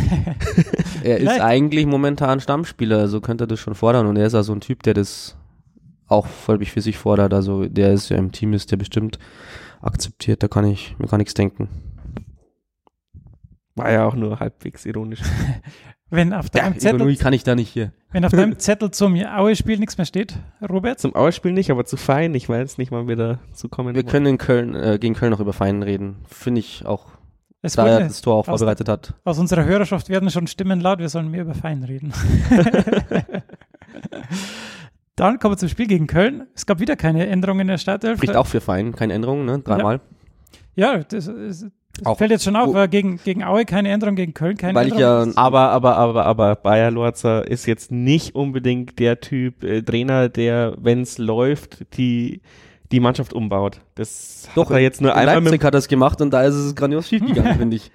Er 1.01 1.15
ist 1.15 1.21
Vielleicht. 1.21 1.41
eigentlich 1.41 1.85
momentan 1.85 2.41
Stammspieler, 2.41 3.07
so 3.07 3.21
könnte 3.21 3.45
er 3.45 3.47
das 3.47 3.61
schon 3.61 3.73
fordern 3.73 4.05
und 4.05 4.17
er 4.17 4.27
ist 4.27 4.33
ja 4.33 4.43
so 4.43 4.51
ein 4.51 4.59
Typ, 4.59 4.83
der 4.83 4.93
das 4.93 5.37
auch 6.07 6.27
völlig 6.27 6.71
für 6.73 6.81
sich 6.81 6.97
fordert. 6.97 7.33
Also, 7.33 7.67
der 7.67 7.93
ist 7.93 8.09
ja 8.09 8.17
im 8.17 8.33
Team, 8.33 8.51
ist 8.51 8.69
der 8.71 8.77
bestimmt 8.77 9.17
akzeptiert, 9.81 10.43
da 10.43 10.49
kann 10.49 10.65
ich 10.65 10.95
mir 10.99 11.07
gar 11.07 11.17
nichts 11.17 11.33
denken. 11.33 11.69
War 13.75 13.91
ja 13.91 14.05
auch 14.05 14.15
nur 14.15 14.39
halbwegs 14.39 14.85
ironisch. 14.85 15.21
wenn, 16.09 16.33
auf 16.33 16.49
deinem 16.49 16.73
Ironie 16.73 16.79
Zettel, 16.79 17.15
kann 17.15 17.33
ich 17.33 17.43
da 17.43 17.55
nicht 17.55 17.69
hier. 17.69 17.93
wenn 18.11 18.25
auf 18.25 18.31
deinem 18.31 18.59
Zettel 18.59 18.91
zum 18.91 19.15
Aue-Spiel 19.15 19.79
nichts 19.79 19.97
mehr 19.97 20.05
steht, 20.05 20.37
Robert, 20.67 20.99
Zum 20.99 21.15
Ausspiel 21.15 21.53
nicht, 21.53 21.71
aber 21.71 21.85
zu 21.85 21.95
fein. 21.95 22.35
Ich 22.35 22.49
weiß 22.49 22.77
nicht, 22.77 22.91
wann 22.91 23.07
wir 23.07 23.15
da 23.15 23.39
zu 23.53 23.69
kommen. 23.69 23.95
Wir 23.95 24.03
können 24.03 24.25
in 24.25 24.37
Köln, 24.37 24.75
äh, 24.75 24.97
gegen 24.99 25.13
Köln 25.13 25.31
noch 25.31 25.39
über 25.39 25.53
Feinen 25.53 25.83
reden. 25.83 26.17
Finde 26.27 26.59
ich 26.59 26.85
auch, 26.85 27.05
es 27.61 27.73
da 27.73 27.87
er 27.87 27.99
das 28.07 28.21
Tor 28.21 28.35
auch 28.35 28.47
aus- 28.47 28.59
vorbereitet 28.59 28.87
hat. 28.89 29.13
aus 29.25 29.37
unserer 29.39 29.65
Hörerschaft 29.65 30.09
werden 30.09 30.29
schon 30.29 30.47
Stimmen 30.47 30.79
laut, 30.81 30.99
wir 30.99 31.09
sollen 31.09 31.29
mehr 31.29 31.41
über 31.41 31.53
Fein 31.55 31.83
reden. 31.83 32.13
Dann 35.15 35.37
kommen 35.39 35.53
wir 35.53 35.57
zum 35.57 35.67
Spiel 35.69 35.87
gegen 35.87 36.07
Köln. 36.07 36.47
Es 36.55 36.65
gab 36.65 36.79
wieder 36.79 36.95
keine 36.95 37.27
Änderungen 37.27 37.61
in 37.61 37.67
der 37.67 37.77
Startelf. 37.77 38.17
Spricht 38.19 38.35
auch 38.37 38.47
für 38.47 38.61
Fein, 38.61 38.95
keine 38.95 39.13
Änderungen, 39.13 39.45
ne? 39.45 39.59
Dreimal. 39.59 39.99
Ja, 40.75 40.99
das, 40.99 41.27
ist, 41.27 41.65
das 41.97 42.05
Auch- 42.05 42.17
fällt 42.17 42.31
jetzt 42.31 42.45
schon 42.45 42.55
auf. 42.55 42.73
wo- 42.73 42.77
äh, 42.77 42.87
gegen, 42.87 43.17
gegen 43.25 43.43
Aue 43.43 43.65
keine 43.65 43.89
Änderung, 43.89 44.15
gegen 44.15 44.33
Köln 44.33 44.55
keine 44.55 44.75
Weil 44.79 44.87
ich 44.87 44.93
Änderung. 44.93 45.31
ja- 45.31 45.37
Aber, 45.37 45.71
aber, 45.71 45.97
aber, 45.97 46.25
aber 46.25 46.55
Bayer 46.55 46.89
Lorzer 46.91 47.45
ist 47.45 47.65
jetzt 47.65 47.91
nicht 47.91 48.33
unbedingt 48.33 48.97
der 48.99 49.19
Typ 49.19 49.61
äh, 49.65 49.81
Trainer, 49.81 50.29
der, 50.29 50.75
wenn 50.79 51.01
es 51.01 51.17
läuft, 51.17 51.97
die, 51.97 52.39
die 52.91 52.99
Mannschaft 52.99 53.33
umbaut. 53.33 53.81
Das 53.95 54.49
Doch, 54.55 54.69
hat 54.69 54.77
er 54.77 54.79
jetzt 54.79 55.01
nur 55.01 55.11
in 55.11 55.17
einmal 55.17 55.35
Leipzig 55.35 55.51
mit, 55.51 55.63
hat 55.63 55.75
es 55.75 55.87
gemacht 55.87 56.21
und 56.21 56.31
da 56.31 56.43
ist 56.43 56.55
es 56.55 56.75
grandios 56.75 57.07
schief 57.07 57.25
gegangen, 57.25 57.55
finde 57.57 57.75
ich. 57.75 57.91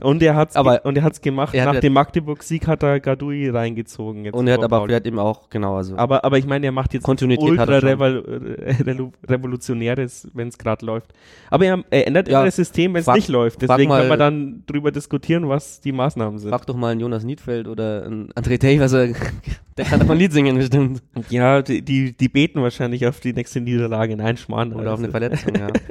Und 0.00 0.22
er 0.22 0.34
hat's, 0.36 0.56
Aber 0.56 0.84
und 0.84 0.96
er 0.96 1.02
hat's 1.04 1.20
gemacht. 1.20 1.54
er 1.54 1.66
hat 1.66 1.74
Nach 1.74 1.80
dem 1.80 1.92
Magdeburg-Sieg 1.92 2.66
hat 2.66 2.82
er 2.82 2.98
Gadui 3.00 3.48
reingezogen. 3.50 4.24
Jetzt 4.24 4.34
Und 4.34 4.46
er 4.48 4.54
hat 4.54 4.64
aber 4.64 4.88
er 4.88 4.96
hat 4.96 5.06
eben 5.06 5.18
auch, 5.18 5.50
genau, 5.50 5.76
also. 5.76 5.96
aber, 5.96 6.24
aber 6.24 6.38
ich 6.38 6.46
meine, 6.46 6.64
er 6.66 6.72
macht 6.72 6.94
jetzt 6.94 7.02
Kontinuität 7.02 7.44
ultra 7.48 7.64
revol 7.64 8.56
äh, 8.58 8.74
revolutionäres, 9.30 10.28
wenn 10.32 10.48
es 10.48 10.56
gerade 10.58 10.84
läuft. 10.86 11.12
Aber 11.50 11.66
er, 11.66 11.84
er 11.90 12.06
ändert 12.06 12.28
Ja, 12.28 12.38
immer 12.38 12.46
das 12.46 12.56
System, 12.56 12.94
wenn 12.94 13.00
es 13.02 13.06
nicht 13.06 13.28
läuft. 13.28 13.60
Deswegen 13.62 13.88
mal- 13.88 13.98
können 14.00 14.10
wir 14.10 14.16
dann 14.16 14.62
drüber 14.66 14.90
diskutieren, 14.90 15.48
was 15.48 15.80
die 15.80 15.92
Maßnahmen 15.92 16.38
sind. 16.38 16.50
Frag 16.50 16.66
doch 16.66 16.76
mal 16.76 16.92
einen 16.92 17.00
Jonas 17.00 17.24
Niedfeld 17.24 17.68
oder 17.68 18.04
einen 18.06 18.30
André 18.32 18.58
Tay, 18.58 18.80
was 18.80 18.92
er, 18.92 19.08
der 19.76 19.84
kann 19.84 20.00
doch 20.00 20.06
mal 20.06 20.14
ein 20.14 20.18
Lied 20.20 20.32
singen 20.32 20.56
bestimmt. 20.56 21.02
Ja, 21.28 21.60
die, 21.62 21.82
die, 21.82 22.16
die 22.16 22.28
beten 22.28 22.62
wahrscheinlich 22.62 23.06
auf 23.06 23.20
die 23.20 23.32
nächste 23.32 23.60
Niederlage. 23.60 24.16
Nein, 24.16 24.36
Schmarrn. 24.36 24.72
Oder 24.72 24.92
auf 24.94 24.98
eine 24.98 25.08
Also, 25.08 25.10
Verletzung, 25.18 25.54
ja. 25.54 25.68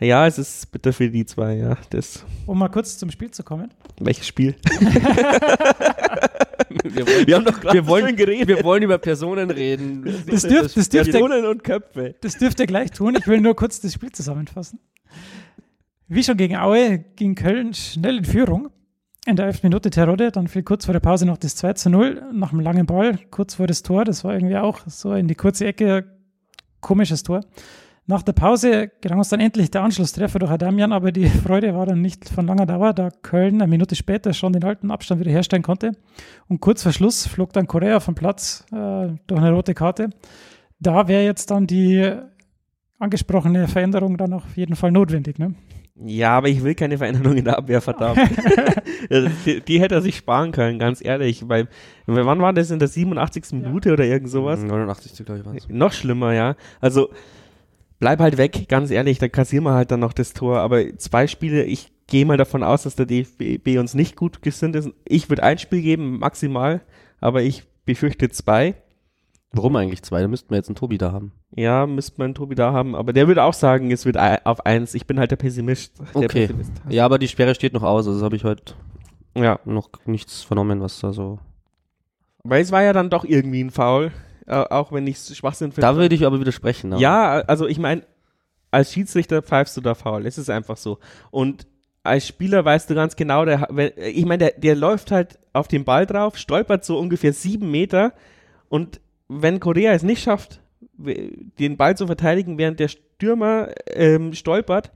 Ja, 0.00 0.26
es 0.26 0.38
ist 0.38 0.70
bitter 0.70 0.92
für 0.92 1.10
die 1.10 1.26
zwei, 1.26 1.54
ja. 1.56 1.76
Das, 1.90 2.24
Um 2.46 2.58
mal 2.58 2.68
kurz 2.68 2.98
zum 2.98 3.10
Spiel 3.10 3.30
zu 3.30 3.42
kommen. 3.42 3.72
welches 4.00 4.26
Spiel? 4.26 4.54
Wir 6.84 7.06
wollen, 7.06 7.26
Wir 7.26 7.34
haben 7.36 7.44
doch 7.44 7.60
gerade 7.60 7.74
wir 7.74 7.86
wollen, 7.86 8.16
geredet. 8.16 8.48
wir 8.48 8.64
wollen 8.64 8.82
über 8.82 8.98
Personen 8.98 9.50
reden. 9.50 10.04
Das, 10.26 10.42
dürf, 10.42 10.74
das, 10.74 10.88
dürfte, 10.88 11.12
Personen 11.12 11.44
und 11.46 11.64
Köpfe. 11.64 12.14
das 12.20 12.36
dürft 12.38 12.60
ihr 12.60 12.66
gleich 12.66 12.90
tun. 12.90 13.16
Ich 13.18 13.26
will 13.26 13.40
nur 13.40 13.56
kurz 13.56 13.80
das 13.80 13.94
Spiel 13.94 14.12
zusammenfassen. 14.12 14.78
Wie 16.08 16.22
schon 16.22 16.36
gegen 16.36 16.56
Aue 16.56 16.98
ging 17.16 17.34
Köln 17.34 17.74
schnell 17.74 18.18
in 18.18 18.24
Führung. 18.24 18.70
In 19.26 19.36
der 19.36 19.46
11. 19.46 19.62
Minute 19.64 19.90
Terodde, 19.90 20.30
dann 20.30 20.48
fiel 20.48 20.62
kurz 20.62 20.84
vor 20.86 20.92
der 20.92 21.00
Pause 21.00 21.26
noch 21.26 21.36
das 21.38 21.56
2 21.56 21.72
zu 21.74 21.90
0 21.90 22.22
nach 22.32 22.52
einem 22.52 22.60
langen 22.60 22.86
Ball, 22.86 23.18
kurz 23.30 23.54
vor 23.56 23.66
das 23.66 23.82
Tor. 23.82 24.04
Das 24.04 24.24
war 24.24 24.32
irgendwie 24.34 24.56
auch 24.56 24.80
so 24.86 25.12
in 25.14 25.28
die 25.28 25.34
kurze 25.34 25.66
Ecke 25.66 26.04
komisches 26.80 27.22
Tor. 27.22 27.44
Nach 28.10 28.22
der 28.22 28.32
Pause 28.32 28.90
gelang 29.02 29.18
uns 29.18 29.28
dann 29.28 29.38
endlich 29.38 29.70
der 29.70 29.82
Anschlusstreffer 29.82 30.38
durch 30.38 30.50
Adamian, 30.50 30.94
aber 30.94 31.12
die 31.12 31.28
Freude 31.28 31.74
war 31.74 31.84
dann 31.84 32.00
nicht 32.00 32.26
von 32.26 32.46
langer 32.46 32.64
Dauer, 32.64 32.94
da 32.94 33.10
Köln 33.10 33.60
eine 33.60 33.66
Minute 33.68 33.96
später 33.96 34.32
schon 34.32 34.54
den 34.54 34.64
alten 34.64 34.90
Abstand 34.90 35.20
wieder 35.20 35.30
herstellen 35.30 35.62
konnte. 35.62 35.92
Und 36.48 36.62
kurz 36.62 36.82
vor 36.82 36.92
Schluss 36.92 37.26
flog 37.26 37.52
dann 37.52 37.66
Korea 37.66 38.00
vom 38.00 38.14
Platz 38.14 38.64
äh, 38.72 39.08
durch 39.26 39.40
eine 39.42 39.52
rote 39.52 39.74
Karte. 39.74 40.08
Da 40.80 41.06
wäre 41.06 41.22
jetzt 41.22 41.50
dann 41.50 41.66
die 41.66 42.10
angesprochene 42.98 43.68
Veränderung 43.68 44.16
dann 44.16 44.32
auf 44.32 44.56
jeden 44.56 44.74
Fall 44.74 44.90
notwendig. 44.90 45.38
Ne? 45.38 45.54
Ja, 45.96 46.38
aber 46.38 46.48
ich 46.48 46.64
will 46.64 46.74
keine 46.74 46.96
Veränderung 46.96 47.36
in 47.36 47.44
der 47.44 47.58
Abwehr, 47.58 47.82
verdammt. 47.82 48.20
Ja, 49.10 49.26
die, 49.46 49.60
die 49.60 49.80
hätte 49.80 49.94
er 49.94 50.02
sich 50.02 50.16
sparen 50.16 50.50
können, 50.52 50.78
ganz 50.78 51.02
ehrlich. 51.02 51.48
Weil, 51.48 51.68
wann 52.06 52.40
war 52.40 52.52
das 52.52 52.70
in 52.70 52.78
der 52.78 52.88
87. 52.88 53.52
Minute 53.52 53.92
oder 53.92 54.04
irgend 54.04 54.28
sowas? 54.28 54.60
89, 54.60 55.24
glaube 55.24 55.40
ich, 55.40 55.46
war 55.46 55.54
es. 55.54 55.68
Noch 55.68 55.92
schlimmer, 55.92 56.34
ja. 56.34 56.56
Also 56.80 57.08
bleib 57.98 58.20
halt 58.20 58.36
weg, 58.38 58.66
ganz 58.68 58.90
ehrlich, 58.90 59.18
da 59.18 59.28
kassieren 59.28 59.64
wir 59.64 59.74
halt 59.74 59.90
dann 59.90 60.00
noch 60.00 60.12
das 60.12 60.32
Tor. 60.32 60.58
Aber 60.60 60.96
zwei 60.98 61.26
Spiele, 61.26 61.64
ich 61.64 61.92
gehe 62.06 62.24
mal 62.26 62.36
davon 62.36 62.62
aus, 62.62 62.82
dass 62.84 62.96
der 62.96 63.06
DFB 63.06 63.78
uns 63.78 63.94
nicht 63.94 64.16
gut 64.16 64.42
gesinnt 64.42 64.76
ist. 64.76 64.90
Ich 65.04 65.28
würde 65.28 65.42
ein 65.42 65.58
Spiel 65.58 65.82
geben, 65.82 66.18
maximal, 66.18 66.80
aber 67.20 67.42
ich 67.42 67.64
befürchte 67.84 68.28
zwei. 68.30 68.74
Warum 69.52 69.76
eigentlich 69.76 70.02
zwei? 70.02 70.20
Da 70.20 70.28
müssten 70.28 70.50
wir 70.50 70.56
jetzt 70.56 70.68
einen 70.68 70.76
Tobi 70.76 70.98
da 70.98 71.10
haben. 71.12 71.32
Ja, 71.56 71.86
müsste 71.86 72.14
man 72.18 72.34
Tobi 72.34 72.54
da 72.54 72.72
haben, 72.72 72.94
aber 72.94 73.14
der 73.14 73.28
würde 73.28 73.42
auch 73.44 73.54
sagen, 73.54 73.90
es 73.90 74.04
wird 74.04 74.18
auf 74.44 74.66
eins. 74.66 74.94
Ich 74.94 75.06
bin 75.06 75.18
halt 75.18 75.30
der 75.30 75.36
Pessimist. 75.36 75.98
Der 76.14 76.16
Okay. 76.24 76.46
Pessimist. 76.46 76.72
Ja, 76.90 77.04
aber 77.06 77.18
die 77.18 77.28
Sperre 77.28 77.54
steht 77.54 77.72
noch 77.72 77.82
aus, 77.82 78.06
also 78.06 78.18
das 78.18 78.24
habe 78.24 78.36
ich 78.36 78.44
heute 78.44 78.74
Ja, 79.34 79.58
noch 79.64 79.88
nichts 80.04 80.42
vernommen, 80.42 80.80
was 80.82 81.00
da 81.00 81.12
so. 81.14 81.38
weil 82.44 82.62
es 82.62 82.72
war 82.72 82.82
ja 82.82 82.92
dann 82.92 83.08
doch 83.10 83.24
irgendwie 83.24 83.62
ein 83.64 83.70
Foul, 83.70 84.12
auch 84.48 84.92
wenn 84.92 85.06
ich 85.06 85.16
es 85.16 85.36
Schwachsinn 85.36 85.72
finde. 85.72 85.82
Da 85.86 85.96
würde 85.96 86.14
ich 86.14 86.24
aber 86.26 86.40
widersprechen. 86.40 86.92
aber- 86.92 87.00
Ja, 87.02 87.40
also 87.46 87.66
ich 87.66 87.78
meine, 87.78 88.02
als 88.70 88.92
Schiedsrichter 88.92 89.42
pfeifst 89.42 89.76
du 89.76 89.80
da 89.80 89.94
faul. 89.94 90.26
Es 90.26 90.38
ist 90.38 90.50
einfach 90.50 90.76
so. 90.76 90.98
Und 91.30 91.66
als 92.02 92.26
Spieler 92.26 92.64
weißt 92.64 92.88
du 92.90 92.94
ganz 92.94 93.16
genau, 93.16 93.44
der, 93.44 93.68
ich 93.98 94.24
meine, 94.24 94.38
der, 94.38 94.50
der 94.58 94.74
läuft 94.76 95.10
halt 95.10 95.38
auf 95.52 95.68
den 95.68 95.84
Ball 95.84 96.06
drauf, 96.06 96.36
stolpert 96.38 96.84
so 96.84 96.98
ungefähr 96.98 97.32
sieben 97.32 97.70
Meter 97.70 98.12
und 98.68 99.00
wenn 99.28 99.60
Korea 99.60 99.92
es 99.92 100.02
nicht 100.02 100.22
schafft, 100.22 100.60
den 100.96 101.76
Ball 101.76 101.96
zu 101.96 102.06
verteidigen, 102.06 102.56
während 102.56 102.80
der 102.80 102.88
Stürmer 102.88 103.68
ähm, 103.92 104.32
stolpert, 104.32 104.90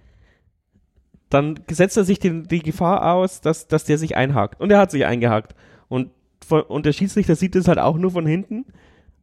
dann 1.28 1.60
setzt 1.70 1.96
er 1.96 2.04
sich 2.04 2.18
den, 2.18 2.44
die 2.48 2.60
Gefahr 2.60 3.14
aus, 3.14 3.40
dass, 3.40 3.66
dass 3.68 3.84
der 3.84 3.98
sich 3.98 4.16
einhakt. 4.16 4.60
Und 4.60 4.70
er 4.70 4.78
hat 4.78 4.90
sich 4.90 5.04
eingehakt. 5.06 5.54
Und, 5.88 6.10
von, 6.46 6.62
und 6.62 6.84
der 6.86 6.92
Schiedsrichter 6.92 7.36
sieht 7.36 7.56
es 7.56 7.68
halt 7.68 7.78
auch 7.78 7.96
nur 7.96 8.10
von 8.10 8.26
hinten. 8.26 8.66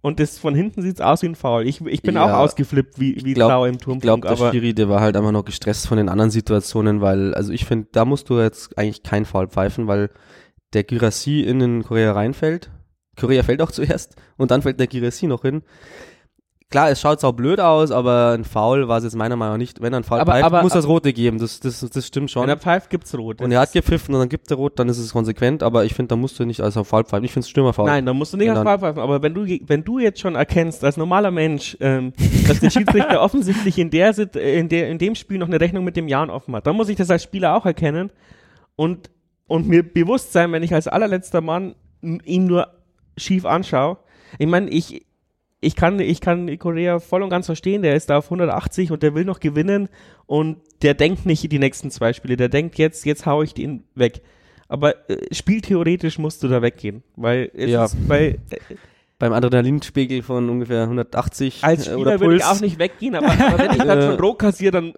Und 0.01 0.19
das 0.21 0.37
von 0.37 0.55
hinten 0.55 0.81
sieht 0.81 0.95
es 0.95 1.01
aus 1.01 1.21
wie 1.23 1.27
ein 1.27 1.35
Foul. 1.35 1.67
Ich, 1.67 1.81
ich 1.85 2.01
bin 2.01 2.15
Ja, 2.15 2.25
auch 2.25 2.39
ausgeflippt 2.39 2.99
wie, 2.99 3.17
wie 3.25 3.33
glaub- 3.33 3.49
Sau 3.51 3.65
im 3.65 3.75
Ich 3.75 3.81
Turmfunk. 3.81 4.01
glaube, 4.23 4.27
der 4.27 4.51
Schiri, 4.51 4.73
der 4.73 4.87
war 4.87 5.01
halt 5.01 5.17
einfach 5.17 5.31
noch 5.31 5.43
gestresst 5.43 5.87
von 5.87 5.97
den 5.97 6.07
anderen 6.07 6.31
Situationen, 6.31 7.01
weil, 7.01 7.33
also 7.33 7.51
ich 7.51 7.65
finde, 7.65 7.89
da 7.91 8.05
musst 8.05 8.29
du 8.29 8.39
jetzt 8.39 8.77
eigentlich 8.77 9.03
kein 9.03 9.25
Foul 9.25 9.47
pfeifen, 9.49 9.87
weil 9.87 10.09
der 10.73 10.83
Girassi 10.85 11.41
in 11.41 11.59
den 11.59 11.83
Korea 11.83 12.13
reinfällt. 12.13 12.69
Korea 13.19 13.43
fällt 13.43 13.61
auch 13.61 13.71
zuerst 13.71 14.15
und 14.37 14.51
dann 14.51 14.61
fällt 14.61 14.79
der 14.79 14.87
Girassi 14.87 15.27
noch 15.27 15.41
hin. 15.41 15.63
Klar, 16.71 16.91
es 16.91 17.01
schaut 17.01 17.23
auch 17.23 17.31
blöd 17.31 17.59
aus, 17.59 17.89
aber 17.89 18.33
ein 18.37 18.43
Foul 18.45 18.87
war 18.87 18.99
es 18.99 19.03
jetzt 19.03 19.15
meiner 19.15 19.35
Meinung 19.35 19.53
nach 19.55 19.57
nicht. 19.57 19.81
Wenn 19.81 19.91
er 19.91 20.01
ein 20.01 20.03
Foul 20.03 20.19
Aber- 20.19 20.33
pfeift, 20.33 20.45
aber- 20.45 20.61
muss 20.61 20.73
das 20.73 20.85
Rote 20.87 21.13
geben. 21.13 21.39
Das, 21.39 21.59
das, 21.59 21.79
das 21.79 22.05
stimmt 22.05 22.29
schon. 22.29 22.43
wenn 22.43 22.49
er 22.49 22.57
pfeift, 22.57 22.91
gibt's 22.91 23.17
rot. 23.17 23.41
Und 23.41 23.51
er 23.51 23.61
hat 23.61 23.71
gepfiffen 23.73 24.13
und 24.13 24.19
dann 24.21 24.29
gibt 24.29 24.51
er 24.51 24.57
rot, 24.57 24.77
dann 24.77 24.87
ist 24.87 24.99
es 24.99 25.11
konsequent, 25.11 25.63
aber 25.63 25.83
ich 25.85 25.95
finde, 25.95 26.09
da 26.09 26.15
musst 26.15 26.37
du 26.39 26.45
nicht 26.45 26.61
als 26.61 26.75
Foul 26.75 27.05
pfeifen. 27.05 27.23
Ich 27.25 27.31
finde 27.33 27.45
es 27.45 27.49
Stürmerfoul. 27.49 27.87
Nein, 27.87 28.05
da 28.05 28.13
musst 28.13 28.33
du 28.33 28.37
nicht 28.37 28.49
dann- 28.49 28.63
Foul 28.67 28.77
pfeifen. 28.77 29.01
Aber 29.01 29.23
wenn 29.23 29.33
du, 29.33 29.47
wenn 29.65 29.83
du 29.83 29.97
jetzt 29.97 30.19
schon 30.19 30.35
erkennst, 30.35 30.83
als 30.83 30.95
normaler 30.95 31.31
Mensch, 31.31 31.75
ähm, 31.79 32.13
dass 32.47 32.59
der 32.59 32.69
Schiedsrichter 32.69 33.19
offensichtlich 33.23 33.79
in, 33.79 33.89
der, 33.89 34.15
in, 34.35 34.69
der, 34.69 34.89
in 34.89 34.99
dem 34.99 35.15
Spiel 35.15 35.39
noch 35.39 35.47
eine 35.47 35.59
Rechnung 35.59 35.83
mit 35.83 35.95
dem 35.95 36.07
Jan 36.07 36.29
offen 36.29 36.55
hat, 36.55 36.67
dann 36.67 36.75
muss 36.75 36.89
ich 36.89 36.97
das 36.97 37.09
als 37.09 37.23
Spieler 37.23 37.55
auch 37.55 37.65
erkennen 37.65 38.11
und, 38.75 39.09
und 39.47 39.67
mir 39.67 39.81
bewusst 39.81 40.33
sein, 40.33 40.51
wenn 40.51 40.61
ich 40.61 40.71
als 40.75 40.87
allerletzter 40.87 41.41
Mann 41.41 41.73
ihm 42.03 42.45
nur 42.45 42.67
schief 43.17 43.45
anschaue. 43.45 43.97
Ich 44.37 44.45
meine, 44.45 44.69
ich, 44.69 45.07
ich 45.61 45.75
kann, 45.75 45.99
ich 45.99 46.21
kann 46.21 46.57
Korea 46.57 46.99
voll 46.99 47.21
und 47.23 47.29
ganz 47.29 47.45
verstehen, 47.47 47.81
der 47.81 47.95
ist 47.95 48.09
da 48.09 48.17
auf 48.19 48.25
180 48.25 48.91
und 48.91 49.03
der 49.03 49.13
will 49.15 49.25
noch 49.25 49.39
gewinnen 49.39 49.89
und 50.25 50.57
der 50.81 50.93
denkt 50.93 51.25
nicht 51.25 51.51
die 51.51 51.59
nächsten 51.59 51.91
zwei 51.91 52.13
Spiele, 52.13 52.37
der 52.37 52.47
denkt 52.49 52.77
jetzt, 52.77 53.05
jetzt 53.05 53.25
hau 53.25 53.43
ich 53.43 53.53
den 53.53 53.83
weg. 53.95 54.21
Aber 54.69 55.09
äh, 55.09 55.17
spieltheoretisch 55.33 56.17
musst 56.19 56.43
du 56.43 56.47
da 56.47 56.61
weggehen, 56.61 57.03
weil 57.15 57.51
Ja. 57.55 57.85
ist, 57.85 57.97
weil 58.07 58.37
äh, 58.51 58.57
Beim 59.17 59.33
Adrenalinspiegel 59.33 60.23
von 60.23 60.49
ungefähr 60.49 60.83
180 60.83 61.61
als 61.61 61.81
äh, 61.81 61.83
Spieler 61.85 61.97
oder 61.99 62.19
würde 62.21 62.35
ich 62.37 62.41
Puls. 62.43 62.55
auch 62.57 62.61
nicht 62.61 62.79
weggehen, 62.79 63.15
aber, 63.15 63.27
aber 63.29 63.57
wenn 63.57 63.71
ich 63.71 63.77
dann 63.83 63.99
Äh, 63.99 64.01
schon 64.11 64.19
rot 64.21 64.39
kassiere, 64.39 64.71
dann 64.71 64.93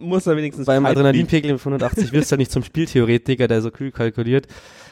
muss 0.00 0.26
er 0.26 0.36
wenigstens 0.36 0.66
beim. 0.66 0.84
Adrenalinpegel 0.84 1.56
von 1.56 1.72
180 1.72 2.12
wirst 2.12 2.30
du 2.30 2.34
ja 2.34 2.38
nicht 2.38 2.50
zum 2.50 2.62
Spieltheoretiker, 2.62 3.48
der 3.48 3.62
so 3.62 3.70
kühl 3.70 3.90
kalkuliert. 3.90 4.48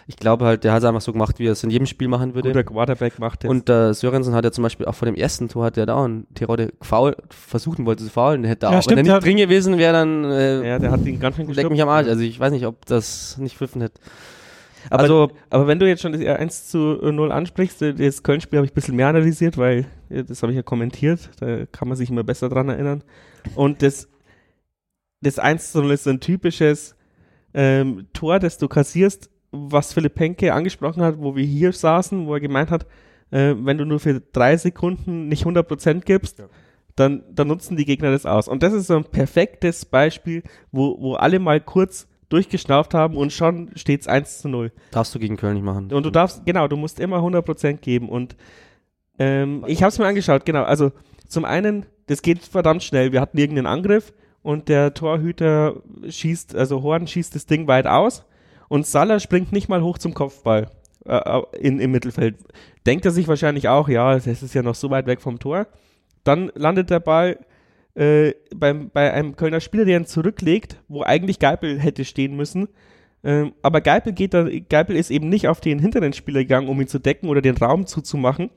Ich 0.06 0.16
glaube 0.16 0.44
halt, 0.44 0.64
der 0.64 0.72
hat 0.72 0.82
es 0.82 0.88
einfach 0.88 1.00
so 1.00 1.12
gemacht, 1.12 1.38
wie 1.38 1.46
er 1.46 1.52
es 1.52 1.62
in 1.62 1.70
jedem 1.70 1.86
Spiel 1.86 2.08
machen 2.08 2.34
würde. 2.34 2.48
guter 2.48 2.64
Quarterback 2.64 3.18
macht 3.18 3.44
das. 3.44 3.50
Und 3.50 3.68
äh, 3.68 3.94
Sörensen 3.94 4.34
hat 4.34 4.44
ja 4.44 4.50
zum 4.50 4.62
Beispiel 4.62 4.86
auch 4.86 4.94
vor 4.94 5.06
dem 5.06 5.14
ersten 5.14 5.48
Tor, 5.48 5.64
hat 5.64 5.76
er 5.76 5.86
da 5.86 6.04
einen 6.04 6.26
Tirode 6.34 6.72
faul, 6.80 7.16
versuchen 7.30 7.86
wollte 7.86 8.04
zu 8.04 8.10
faulen. 8.10 8.44
Hätte 8.44 8.66
Ja, 8.66 8.70
auch, 8.70 8.74
wenn 8.74 8.82
stimmt, 8.82 9.08
er 9.08 9.14
nicht 9.14 9.26
drin 9.26 9.36
gewesen 9.36 9.78
wäre, 9.78 9.92
dann 9.92 10.24
äh, 10.24 10.68
ja, 10.68 10.78
der 10.78 10.90
hat 10.90 11.04
ihn 11.06 11.20
ganz 11.20 11.36
schön 11.36 11.48
leck 11.50 11.70
mich 11.70 11.82
am 11.82 11.88
Arsch. 11.88 12.08
Also 12.08 12.22
ich 12.22 12.38
weiß 12.38 12.52
nicht, 12.52 12.66
ob 12.66 12.84
das 12.86 13.38
nicht 13.38 13.56
pfiffen 13.56 13.80
hätte. 13.80 14.00
Aber, 14.90 15.02
also, 15.02 15.30
aber 15.50 15.66
wenn 15.66 15.78
du 15.78 15.86
jetzt 15.86 16.02
schon 16.02 16.12
das 16.12 16.24
1 16.24 16.68
zu 16.68 16.78
0 16.78 17.30
ansprichst, 17.30 17.82
äh, 17.82 17.94
das 17.94 18.22
Köln-Spiel 18.22 18.58
habe 18.58 18.66
ich 18.66 18.72
ein 18.72 18.74
bisschen 18.74 18.96
mehr 18.96 19.08
analysiert, 19.08 19.58
weil 19.58 19.86
äh, 20.10 20.24
das 20.24 20.42
habe 20.42 20.52
ich 20.52 20.56
ja 20.56 20.62
kommentiert, 20.62 21.30
da 21.40 21.66
kann 21.66 21.88
man 21.88 21.96
sich 21.96 22.10
immer 22.10 22.24
besser 22.24 22.48
dran 22.48 22.68
erinnern. 22.68 23.04
Und 23.54 23.82
das, 23.82 24.08
das 25.20 25.38
1 25.38 25.72
zu 25.72 25.82
0 25.82 25.92
ist 25.92 26.04
so 26.04 26.10
ein 26.10 26.20
typisches 26.20 26.96
ähm, 27.54 28.06
Tor, 28.12 28.38
das 28.38 28.58
du 28.58 28.68
kassierst, 28.68 29.30
was 29.52 29.92
Philipp 29.92 30.18
Henke 30.18 30.52
angesprochen 30.52 31.02
hat, 31.02 31.18
wo 31.18 31.36
wir 31.36 31.44
hier 31.44 31.72
saßen, 31.72 32.26
wo 32.26 32.34
er 32.34 32.40
gemeint 32.40 32.70
hat, 32.70 32.86
äh, 33.30 33.54
wenn 33.56 33.78
du 33.78 33.84
nur 33.84 34.00
für 34.00 34.20
drei 34.20 34.56
Sekunden 34.56 35.28
nicht 35.28 35.44
100% 35.44 36.00
gibst, 36.00 36.42
dann, 36.96 37.22
dann 37.30 37.48
nutzen 37.48 37.76
die 37.76 37.84
Gegner 37.84 38.10
das 38.10 38.26
aus. 38.26 38.48
Und 38.48 38.62
das 38.62 38.72
ist 38.72 38.86
so 38.88 38.96
ein 38.96 39.04
perfektes 39.04 39.84
Beispiel, 39.84 40.42
wo, 40.72 40.96
wo 41.00 41.14
alle 41.14 41.38
mal 41.38 41.60
kurz 41.60 42.08
durchgeschnauft 42.28 42.94
haben 42.94 43.16
und 43.16 43.32
schon 43.32 43.70
steht's 43.76 44.08
1 44.08 44.40
zu 44.40 44.48
0. 44.48 44.72
darfst 44.90 45.14
du 45.14 45.18
gegen 45.18 45.36
Köln 45.36 45.54
nicht 45.54 45.64
machen. 45.64 45.92
Und 45.92 46.04
du 46.04 46.10
darfst, 46.10 46.46
genau, 46.46 46.66
du 46.66 46.76
musst 46.76 46.98
immer 46.98 47.18
100% 47.18 47.74
geben. 47.74 48.08
Und 48.08 48.36
ähm, 49.18 49.64
ich 49.66 49.82
habe 49.82 49.90
es 49.90 49.98
mir 49.98 50.06
angeschaut, 50.06 50.46
genau. 50.46 50.62
Also 50.62 50.92
zum 51.28 51.44
einen, 51.44 51.84
das 52.06 52.22
geht 52.22 52.40
verdammt 52.40 52.82
schnell. 52.82 53.12
Wir 53.12 53.20
hatten 53.20 53.36
irgendeinen 53.36 53.66
Angriff 53.66 54.14
und 54.42 54.68
der 54.68 54.94
Torhüter 54.94 55.82
schießt, 56.08 56.56
also 56.56 56.82
Horn 56.82 57.06
schießt 57.06 57.34
das 57.34 57.44
Ding 57.44 57.66
weit 57.66 57.86
aus 57.86 58.24
und 58.72 58.86
Salah 58.86 59.20
springt 59.20 59.52
nicht 59.52 59.68
mal 59.68 59.82
hoch 59.82 59.98
zum 59.98 60.14
Kopfball 60.14 60.70
äh, 61.04 61.42
in, 61.60 61.78
im 61.78 61.90
Mittelfeld. 61.90 62.36
Denkt 62.86 63.04
er 63.04 63.10
sich 63.10 63.28
wahrscheinlich 63.28 63.68
auch, 63.68 63.86
ja, 63.86 64.14
das 64.14 64.26
ist 64.26 64.54
ja 64.54 64.62
noch 64.62 64.74
so 64.74 64.88
weit 64.88 65.06
weg 65.06 65.20
vom 65.20 65.38
Tor. 65.38 65.66
Dann 66.24 66.50
landet 66.54 66.88
der 66.88 67.00
Ball 67.00 67.38
äh, 67.94 68.32
beim, 68.56 68.88
bei 68.88 69.12
einem 69.12 69.36
Kölner 69.36 69.60
Spieler, 69.60 69.84
der 69.84 69.98
ihn 69.98 70.06
zurücklegt, 70.06 70.80
wo 70.88 71.02
eigentlich 71.02 71.38
Geipel 71.38 71.78
hätte 71.78 72.06
stehen 72.06 72.34
müssen. 72.34 72.66
Ähm, 73.22 73.52
aber 73.60 73.82
Geipel, 73.82 74.14
geht 74.14 74.32
da, 74.32 74.48
Geipel 74.70 74.96
ist 74.96 75.10
eben 75.10 75.28
nicht 75.28 75.48
auf 75.48 75.60
den 75.60 75.78
hinteren 75.78 76.14
Spieler 76.14 76.40
gegangen, 76.40 76.68
um 76.68 76.80
ihn 76.80 76.88
zu 76.88 76.98
decken 76.98 77.28
oder 77.28 77.42
den 77.42 77.58
Raum 77.58 77.84
zuzumachen, 77.84 78.48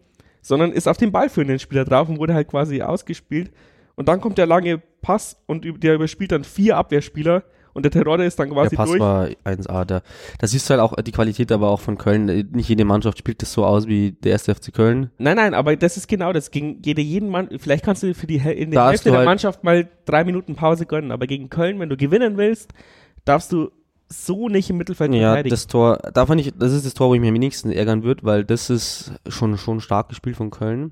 sondern 0.42 0.72
ist 0.72 0.88
auf 0.88 0.96
den 0.96 1.12
ballführenden 1.12 1.60
Spieler 1.60 1.84
drauf 1.84 2.08
und 2.08 2.20
wurde 2.20 2.36
halt 2.36 2.48
quasi 2.48 2.82
ausgespielt. 2.82 3.52
Und 3.96 4.08
dann 4.08 4.22
kommt 4.22 4.38
der 4.38 4.48
lange 4.48 4.82
Pass 5.02 5.44
und 5.46 5.66
der 5.84 5.96
überspielt 5.96 6.32
dann 6.32 6.46
vier 6.46 6.78
Abwehrspieler 6.78 7.44
und 7.76 7.84
der 7.84 7.92
Terodde 7.92 8.26
ist 8.26 8.40
dann 8.40 8.50
quasi 8.50 8.72
der 8.72 8.78
Pass 8.78 8.90
durch. 8.90 9.00
war 9.00 9.28
1A. 9.44 9.86
Da, 9.86 10.02
da 10.40 10.48
siehst 10.48 10.68
du 10.68 10.72
halt 10.72 10.82
auch 10.82 10.96
die 10.96 11.12
Qualität 11.12 11.52
aber 11.52 11.70
auch 11.70 11.80
von 11.82 11.98
Köln. 11.98 12.26
Nicht 12.52 12.70
jede 12.70 12.86
Mannschaft 12.86 13.20
spielt 13.20 13.42
das 13.44 13.54
so 13.54 13.64
aus 13.66 13.86
wie 13.86 14.14
der 14.14 14.32
erste 14.32 14.56
FC 14.56 14.74
Köln. 14.74 15.12
Nein, 15.20 15.36
nein, 15.36 15.54
aber 15.54 15.76
das 15.76 15.98
ist 15.98 16.08
genau 16.08 16.34
das. 16.34 16.50
Gegen 16.50 16.82
jede, 16.84 17.02
jeden 17.02 17.30
Mann, 17.30 17.50
vielleicht 17.60 17.86
kannst 17.86 18.02
du 18.02 18.14
für 18.16 18.26
die 18.26 18.38
in 18.38 18.72
der 18.72 18.88
Hälfte 18.88 19.10
der 19.10 19.20
halt- 19.20 19.26
Mannschaft 19.28 19.64
mal 19.64 19.88
drei 20.06 20.24
Minuten 20.24 20.56
Pause 20.56 20.86
gönnen, 20.88 21.12
aber 21.12 21.28
gegen 21.28 21.50
Köln, 21.50 21.80
wenn 21.80 21.90
du 21.90 21.98
gewinnen 21.98 22.38
willst, 22.38 22.72
darfst 23.26 23.52
du 23.52 23.70
so 24.08 24.50
nicht 24.50 24.70
im 24.70 24.78
Mittelfeld 24.78 25.14
Ja, 25.14 25.30
verteidigen. 25.30 25.50
das 25.50 25.68
Tor, 25.68 25.98
da 26.14 26.26
fand 26.26 26.40
ich, 26.40 26.54
das 26.58 26.72
ist 26.72 26.86
das 26.86 26.94
Tor, 26.94 27.10
wo 27.10 27.16
ich 27.16 27.20
mich 27.22 27.30
am 27.30 27.36
wenigsten 27.36 27.72
ärgern 27.72 28.04
würde, 28.04 28.24
weil 28.24 28.44
das 28.46 28.70
ist 28.70 29.12
schon, 29.28 29.58
schon 29.58 29.82
stark 29.82 30.10
gespielt 30.10 30.36
von 30.38 30.52
Köln. 30.52 30.92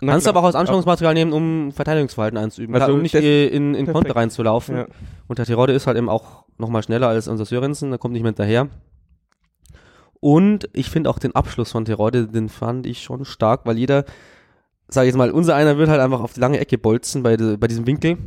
Na 0.00 0.12
Kannst 0.12 0.24
klar. 0.24 0.34
aber 0.34 0.40
auch 0.40 0.46
als 0.46 0.54
Anschauungsmaterial 0.54 1.14
nehmen, 1.14 1.32
um 1.32 1.72
Verteidigungsverhalten 1.72 2.38
einzuüben, 2.38 2.74
Also 2.74 2.92
um 2.94 3.02
nicht 3.02 3.14
in, 3.14 3.74
in. 3.74 3.86
Konter 3.86 4.14
reinzulaufen. 4.14 4.76
Ja. 4.76 4.86
Und 5.26 5.38
der 5.38 5.46
Tirode 5.46 5.72
ist 5.72 5.86
halt 5.86 5.96
eben 5.96 6.08
auch 6.08 6.44
nochmal 6.58 6.82
schneller 6.82 7.08
als 7.08 7.28
unser 7.28 7.44
Sörensen, 7.44 7.90
da 7.90 7.98
kommt 7.98 8.12
nicht 8.12 8.22
mehr 8.22 8.30
hinterher. 8.30 8.68
Und 10.20 10.68
ich 10.72 10.90
finde 10.90 11.10
auch 11.10 11.18
den 11.18 11.34
Abschluss 11.34 11.72
von 11.72 11.84
Tirode, 11.84 12.26
den 12.26 12.48
fand 12.48 12.86
ich 12.86 13.02
schon 13.02 13.24
stark, 13.24 13.62
weil 13.64 13.78
jeder, 13.78 14.04
sag 14.88 15.02
ich 15.02 15.08
jetzt 15.08 15.16
mal, 15.16 15.30
unser 15.30 15.54
einer 15.54 15.78
wird 15.78 15.88
halt 15.88 16.00
einfach 16.00 16.20
auf 16.20 16.32
die 16.32 16.40
lange 16.40 16.58
Ecke 16.58 16.78
bolzen 16.78 17.22
bei, 17.22 17.36
bei 17.36 17.66
diesem 17.66 17.86
Winkel. 17.86 18.18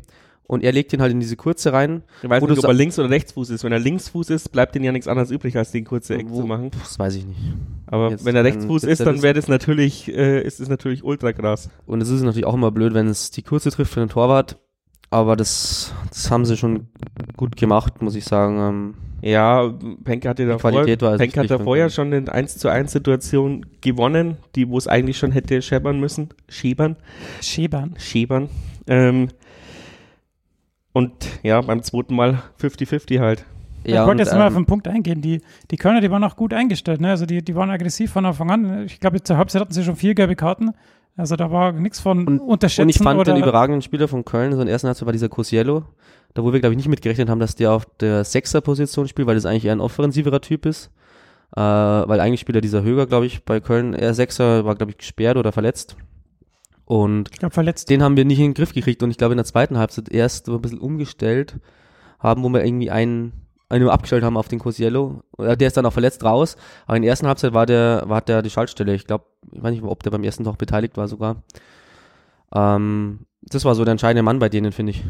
Und 0.50 0.64
er 0.64 0.72
legt 0.72 0.92
ihn 0.94 1.02
halt 1.02 1.12
in 1.12 1.20
diese 1.20 1.36
kurze 1.36 1.74
rein. 1.74 2.02
Ich 2.24 2.30
weiß 2.30 2.42
Wo 2.42 2.48
nicht, 2.48 2.58
du 2.58 2.64
ob 2.64 2.70
er 2.72 2.74
links 2.74 2.98
oder 2.98 3.12
Rechtsfuß 3.12 3.52
ist. 3.52 3.64
Wenn 3.64 3.72
er 3.72 3.78
Linksfuß 3.78 4.32
ist, 4.32 4.52
bleibt 4.52 4.76
ihm 4.76 4.84
ja 4.84 4.92
nichts 4.92 5.08
anderes 5.08 5.30
übrig, 5.30 5.56
als 5.56 5.70
den 5.72 5.86
kurze 5.86 6.16
Eck 6.16 6.26
Wo- 6.28 6.42
zu 6.42 6.48
machen. 6.48 6.72
Das 6.80 6.98
weiß 6.98 7.14
ich 7.18 7.26
nicht. 7.28 7.40
Aber 7.86 8.10
Jetzt 8.10 8.26
wenn 8.26 8.36
er 8.36 8.42
kein 8.42 8.54
Rechtsfuß 8.54 8.84
ist, 8.84 9.02
dann 9.02 9.22
wäre 9.22 9.36
das 9.36 9.48
natürlich, 9.48 10.08
äh, 10.12 10.42
ist 10.42 10.60
es 10.60 10.68
natürlich 10.68 11.04
ultra 11.04 11.34
krass. 11.34 11.70
Und 11.86 12.02
es 12.02 12.10
ist 12.10 12.24
natürlich 12.24 12.46
auch 12.48 12.56
immer 12.56 12.72
blöd, 12.72 12.96
wenn 12.96 13.08
es 13.10 13.30
die 13.30 13.44
kurze 13.44 13.70
trifft 13.70 13.94
für 13.94 14.00
den 14.00 14.10
Torwart. 14.10 14.58
Aber 15.12 15.36
das, 15.36 15.94
das 16.10 16.32
haben 16.32 16.46
sie 16.46 16.58
schon 16.58 16.88
gut 17.38 17.56
gemacht, 17.56 18.02
muss 18.02 18.16
ich 18.16 18.26
sagen. 18.26 18.58
Ähm, 18.60 18.94
Ja, 19.22 19.72
Penke 20.04 20.30
hatte 20.30 20.48
da 20.48 20.56
Qualität 20.56 21.04
war 21.04 21.12
also 21.12 21.22
Penke 21.22 21.42
hat 21.42 21.52
da 21.52 21.60
vorher 21.60 21.92
schon 21.92 22.12
eine 22.12 22.32
1 22.32 22.58
zu 22.58 22.70
1 22.70 22.92
Situation 22.92 23.68
gewonnen, 23.82 24.38
die, 24.56 24.68
wo 24.68 24.80
es 24.80 24.88
eigentlich 24.88 25.20
schon 25.20 25.32
hätte 25.32 25.62
scheppern 25.62 26.00
müssen. 26.00 26.30
Schäbern. 26.48 26.96
Schäbern. 27.42 27.94
Schäbern. 28.00 28.50
Ähm, 28.88 29.28
und 30.94 31.12
ja, 31.44 31.62
beim 31.62 31.82
zweiten 31.84 32.16
Mal 32.16 32.42
50-50 32.62 33.20
halt. 33.20 33.46
ich 33.84 33.94
ja, 33.94 34.02
wollte 34.02 34.12
und, 34.12 34.20
jetzt 34.20 34.34
mal 34.34 34.48
auf 34.48 34.54
ähm, 34.54 34.62
den 34.64 34.66
Punkt 34.66 34.88
eingehen. 34.88 35.22
Die, 35.22 35.42
die 35.72 35.78
Kölner, 35.78 36.02
die 36.02 36.12
waren 36.12 36.24
auch 36.24 36.36
gut 36.36 36.54
eingestellt. 36.54 37.02
Ne? 37.02 37.10
Also 37.10 37.26
die, 37.26 37.44
die 37.44 37.56
waren 37.56 37.70
aggressiv 37.70 38.12
von 38.12 38.26
Anfang 38.26 38.52
an. 38.52 38.86
Ich 38.86 39.00
glaube, 39.00 39.22
zur 39.22 39.38
Halbzeit 39.38 39.62
hatten 39.62 39.74
sie 39.74 39.84
schon 39.84 39.96
vier 39.96 40.16
gelbe 40.16 40.36
Karten. 40.36 40.72
Also 41.18 41.36
da 41.36 41.52
war 41.52 41.72
nichts 41.74 42.00
von 42.00 42.26
Und- 42.28 42.40
unterschätzen. 42.40 42.84
Und 42.84 42.90
ich 42.90 42.98
fand 42.98 43.20
oder 43.20 43.34
den 43.34 43.44
überragenden 43.44 43.82
Spieler 43.82 44.08
von 44.08 44.24
Köln, 44.26 44.54
so 44.54 44.60
in 44.62 44.68
der 44.68 44.74
ersten 44.74 44.88
Halbzeit 44.88 45.06
war 45.06 45.14
dieser 45.14 45.30
Cosiello, 45.30 45.84
da 46.34 46.44
wo 46.44 46.54
wir, 46.54 46.60
glaube 46.60 46.74
ich, 46.74 46.78
nicht 46.78 46.88
mitgerechnet 46.88 47.30
haben, 47.30 47.40
dass 47.40 47.56
der 47.56 47.72
auf 47.72 47.86
der 48.00 48.24
Sechser-Position 48.24 49.08
spielt, 49.08 49.28
weil 49.28 49.36
das 49.36 49.46
eigentlich 49.46 49.66
eher 49.66 49.74
ein 49.74 49.82
offensiverer 49.82 50.42
Typ 50.42 50.66
ist. 50.66 50.92
Äh, 51.56 51.60
weil 51.62 52.20
eigentlich 52.20 52.40
spielt 52.40 52.56
er 52.56 52.62
dieser 52.62 52.84
Höger, 52.84 53.06
glaube 53.08 53.26
ich, 53.26 53.44
bei 53.44 53.60
Köln 53.60 53.94
eher 53.94 54.14
Sechser, 54.14 54.66
war, 54.66 54.76
glaube 54.76 54.92
ich, 54.92 54.98
gesperrt 54.98 55.36
oder 55.36 55.52
verletzt. 55.52 55.98
Und 56.90 57.30
ich 57.32 57.38
glaube, 57.38 57.54
verletzt. 57.54 57.92
den 57.92 58.02
haben 58.02 58.18
wir 58.18 58.26
nicht 58.26 58.40
in 58.40 58.46
den 58.46 58.54
Griff 58.56 58.74
gekriegt 58.74 59.04
und 59.04 59.12
ich 59.12 59.18
glaube 59.20 59.34
in 59.34 59.38
der 59.38 59.46
zweiten 59.46 59.78
Halbzeit 59.78 60.10
erst 60.10 60.48
so 60.48 60.56
ein 60.56 60.62
bisschen 60.62 60.80
umgestellt 60.80 61.60
haben, 62.18 62.42
wo 62.42 62.50
wir 62.50 62.66
irgendwie 62.66 62.90
einen, 62.90 63.46
einen 63.70 63.84
nur 63.84 63.94
abgestellt 63.94 64.24
haben 64.24 64.38
auf 64.38 64.48
den 64.48 64.58
Cosiello. 64.58 65.22
Der 65.38 65.68
ist 65.68 65.78
dann 65.78 65.86
auch 65.86 65.94
verletzt 65.94 66.24
raus, 66.24 66.58
aber 66.88 66.98
in 66.98 67.04
der 67.04 67.12
ersten 67.12 67.28
Halbzeit 67.28 67.54
war 67.54 67.68
der, 67.68 68.06
war 68.08 68.22
der 68.22 68.42
die 68.42 68.50
Schaltstelle. 68.50 68.96
Ich 68.96 69.06
glaube, 69.06 69.26
ich 69.52 69.62
weiß 69.62 69.72
nicht, 69.72 69.84
ob 69.84 70.02
der 70.02 70.10
beim 70.10 70.24
ersten 70.24 70.46
Tor 70.46 70.56
beteiligt 70.56 70.98
war 70.98 71.08
sogar. 71.08 71.44
Ähm, 72.56 73.20
das 73.44 73.66
war 73.66 73.76
so 73.76 73.86
der 73.86 73.92
entscheidende 73.92 74.24
Mann 74.24 74.40
bei 74.40 74.50
denen, 74.50 74.72
finde 74.72 74.94
ich. 74.94 75.04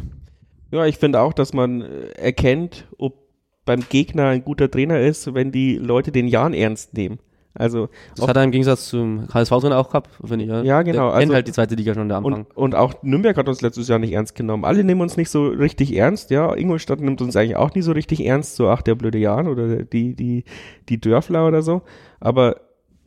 Ja, 0.72 0.86
ich 0.86 0.98
finde 0.98 1.22
auch, 1.22 1.32
dass 1.32 1.54
man 1.54 1.80
äh, 1.80 2.10
erkennt, 2.10 2.90
ob 2.98 3.26
beim 3.64 3.88
Gegner 3.88 4.28
ein 4.28 4.44
guter 4.44 4.70
Trainer 4.70 5.00
ist, 5.00 5.34
wenn 5.34 5.54
die 5.54 5.78
Leute 5.78 6.12
den 6.12 6.28
Jan 6.28 6.54
ernst 6.54 6.94
nehmen. 6.94 7.20
Also 7.56 7.90
Das 8.16 8.28
hat 8.28 8.38
er 8.38 8.44
im 8.44 8.52
Gegensatz 8.52 8.88
zum 8.90 9.28
HSV-Trainer 9.34 9.78
auch 9.78 9.88
gehabt, 9.90 10.10
finde 10.24 10.46
ich. 10.46 10.66
Ja, 10.66 10.82
genau, 10.84 11.08
Der 11.08 11.14
also- 11.14 11.20
kennt 11.20 11.34
halt 11.34 11.48
die 11.48 11.52
zweite 11.52 11.76
Liga 11.76 11.94
schon 11.96 12.08
der 12.08 12.18
Anfang. 12.18 12.34
und, 12.34 12.56
und 12.58 12.76
auch 12.76 12.94
Nürnberg 13.02 13.36
hat 13.38 13.50
uns 13.50 13.62
letztes 13.62 13.88
Jahr 13.88 13.98
nicht 14.00 14.14
ernst 14.14 14.36
genommen. 14.36 14.66
Alle 14.66 14.84
nehmen 14.84 15.02
uns 15.02 15.18
nicht 15.18 15.30
so 15.30 15.48
richtig 15.48 15.96
ernst, 15.96 16.30
ja. 16.30 16.54
Ingolstadt 16.56 17.02
nimmt 17.02 17.22
uns 17.22 17.36
eigentlich 17.36 17.56
auch 17.56 17.74
nie 17.74 17.82
so 17.82 17.92
richtig 17.92 18.24
ernst, 18.26 18.56
so 18.56 18.70
ach 18.70 18.82
der 18.84 18.96
blöde 18.96 19.18
Jan 19.18 19.48
oder 19.48 19.84
die, 19.84 20.16
die, 20.16 20.44
die 20.90 21.02
Dörfler 21.02 21.48
oder 21.48 21.62
so. 21.64 21.82
Aber 22.20 22.58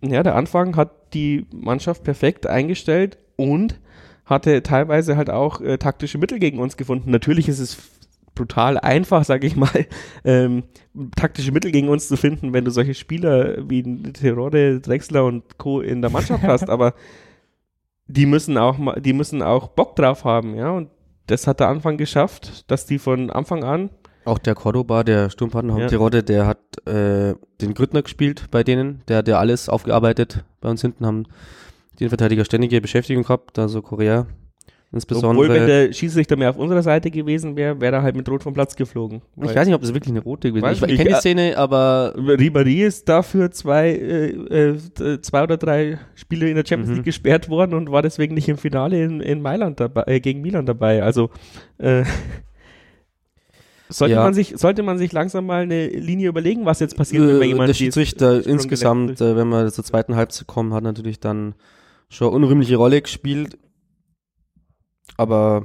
ja, 0.03 0.23
der 0.25 0.35
Anfang 0.35 0.75
hat 0.77 0.91
die 1.15 1.47
Mannschaft 1.53 2.03
perfekt 2.03 2.47
eingestellt 2.47 3.19
und 3.37 3.79
hatte 4.25 4.63
teilweise 4.63 5.17
halt 5.17 5.31
auch 5.31 5.61
äh, 5.61 5.79
taktische 5.79 6.19
Mittel 6.19 6.39
gegen 6.41 6.59
uns 6.59 6.77
gefunden. 6.77 7.11
Natürlich 7.11 7.49
ist 7.49 7.59
es 7.61 7.77
brutal 8.43 8.77
einfach, 8.79 9.25
sage 9.25 9.47
ich 9.47 9.57
mal, 9.57 9.87
ähm, 10.25 10.65
taktische 11.17 11.53
Mittel 11.53 11.71
gegen 11.71 11.89
uns 11.89 12.09
zu 12.09 12.17
finden, 12.17 12.53
wenn 12.53 12.65
du 12.65 12.71
solche 12.71 12.95
Spieler 12.95 13.69
wie 13.69 13.83
Terode, 14.13 14.81
Drexler 14.81 15.25
und 15.25 15.59
Co. 15.59 15.81
in 15.81 16.03
der 16.03 16.11
Mannschaft 16.11 16.43
hast, 16.43 16.69
aber 16.77 16.95
die 18.09 18.27
müssen 18.27 18.59
auch 18.59 18.79
mal, 18.79 19.01
die 19.01 19.13
müssen 19.13 19.43
auch 19.43 19.69
Bock 19.69 19.95
drauf 19.95 20.25
haben, 20.25 20.57
ja, 20.57 20.71
und 20.71 20.91
das 21.29 21.47
hat 21.47 21.61
der 21.61 21.69
Anfang 21.69 21.97
geschafft, 21.97 22.71
dass 22.71 22.85
die 22.85 22.99
von 22.99 23.31
Anfang 23.31 23.63
an 23.63 23.91
Auch 24.25 24.39
der 24.39 24.57
Cordoba, 24.57 25.05
der 25.05 25.31
Sturmpartner 25.31 25.79
Ja. 25.79 25.87
Terodde, 25.87 26.25
der 26.25 26.47
hat 26.47 26.59
äh, 26.87 27.35
den 27.61 27.75
Grüttner 27.75 28.03
gespielt 28.03 28.49
bei 28.51 28.65
denen. 28.65 29.03
Der 29.07 29.19
hat 29.19 29.29
ja 29.29 29.39
alles 29.39 29.69
aufgearbeitet. 29.69 30.45
Bei 30.61 30.69
uns 30.69 30.83
hinten 30.83 31.07
haben 31.07 31.27
die 32.01 32.09
Verteidiger 32.09 32.45
ständige 32.45 32.81
Beschäftigung 32.81 33.23
gehabt, 33.23 33.59
also 33.59 33.83
Korea 33.83 34.27
insbesondere. 34.93 35.31
Obwohl, 35.31 35.49
wenn 35.49 35.67
der 35.67 35.93
Schiedsrichter 35.93 36.37
mehr 36.37 36.51
auf 36.51 36.57
unserer 36.59 36.83
Seite 36.83 37.11
gewesen 37.11 37.57
wäre, 37.57 37.81
wäre 37.81 37.97
er 37.97 38.03
halt 38.03 38.15
mit 38.15 38.29
Rot 38.29 38.43
vom 38.43 38.53
Platz 38.55 38.77
geflogen. 38.77 39.23
ich 39.43 39.55
weiß 39.55 39.67
nicht, 39.67 39.75
ob 39.75 39.81
das 39.81 39.95
wirklich 39.95 40.13
eine 40.13 40.23
rote 40.23 40.53
gewesen 40.53 40.67
ist. 40.67 40.83
Ich, 40.83 40.91
ich 40.91 40.97
kenne 40.99 41.09
die. 41.11 41.15
Szene, 41.17 41.57
aber 41.57 42.15
Ribéry 42.17 42.85
ist 42.87 43.09
dafür 43.09 43.51
zwei, 43.51 43.91
äh, 43.91 44.69
äh, 44.69 45.21
zwei 45.23 45.43
oder 45.43 45.57
drei 45.57 45.99
Spiele 46.15 46.49
in 46.49 46.57
der 46.57 46.65
Champions 46.67 46.91
Mhm. 46.91 46.97
League 46.97 47.05
gesperrt 47.07 47.49
worden 47.49 47.75
und 47.75 47.91
war 47.91 48.03
deswegen 48.03 48.35
nicht 48.35 48.49
im 48.49 48.59
Finale 48.59 49.03
in, 49.03 49.21
in 49.21 49.41
Mailand 49.43 49.81
dabei, 49.81 50.05
äh, 50.07 50.21
gegen 50.21 50.41
Milan 50.43 50.67
dabei. 50.67 51.03
Also 51.03 51.31
äh, 51.79 52.05
sollte 53.89 54.15
Ja. 54.15 54.23
man 54.23 54.35
sich, 54.35 54.55
sollte 54.57 54.83
man 54.83 54.99
sich 54.99 55.13
langsam 55.13 55.47
mal 55.47 55.63
eine 55.63 55.87
Linie 55.89 56.29
überlegen, 56.29 56.65
was 56.65 56.81
jetzt 56.81 56.97
passiert, 56.97 57.23
wenn 57.23 57.33
man 57.35 57.43
äh, 57.43 57.47
jemanden 57.47 57.67
der. 57.69 57.75
Schiedsrichter 57.75 58.47
insgesamt, 58.47 59.21
äh, 59.21 59.37
wenn 59.37 59.49
wir 59.49 59.71
zur 59.71 59.85
zweiten 59.85 60.17
Halbzeit 60.17 60.47
kommen, 60.47 60.73
hat 60.75 60.83
natürlich 60.85 61.21
dann 61.21 61.55
schon 62.09 62.29
eine 62.29 62.37
unrühmliche 62.37 62.77
Rolle 62.77 63.01
gespielt. 63.03 63.59
Aber 65.17 65.65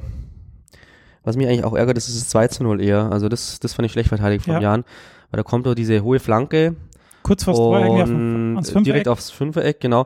was 1.24 1.36
mich 1.36 1.48
eigentlich 1.48 1.64
auch 1.66 1.76
ärgert, 1.76 1.98
das 1.98 2.08
ist 2.10 2.22
das 2.22 2.30
2 2.30 2.48
zu 2.48 2.64
0 2.64 2.82
eher. 2.82 3.12
Also 3.12 3.30
das, 3.30 3.60
das 3.60 3.74
fand 3.74 3.86
ich 3.86 3.92
schlecht 3.92 4.10
verteidigt 4.10 4.46
von 4.46 4.56
Ja. 4.56 4.62
Jan. 4.62 4.84
Weil 5.32 5.38
da 5.38 5.44
kommt 5.44 5.66
doch 5.66 5.76
diese 5.76 6.04
hohe 6.04 6.20
Flanke 6.20 6.76
Kurz 7.24 7.44
vor 7.44 7.76
ans 7.78 8.70
Fünfereck. 8.70 8.84
direkt 8.86 9.08
aufs 9.10 9.30
Fünfereck, 9.30 9.82
genau. 9.82 10.06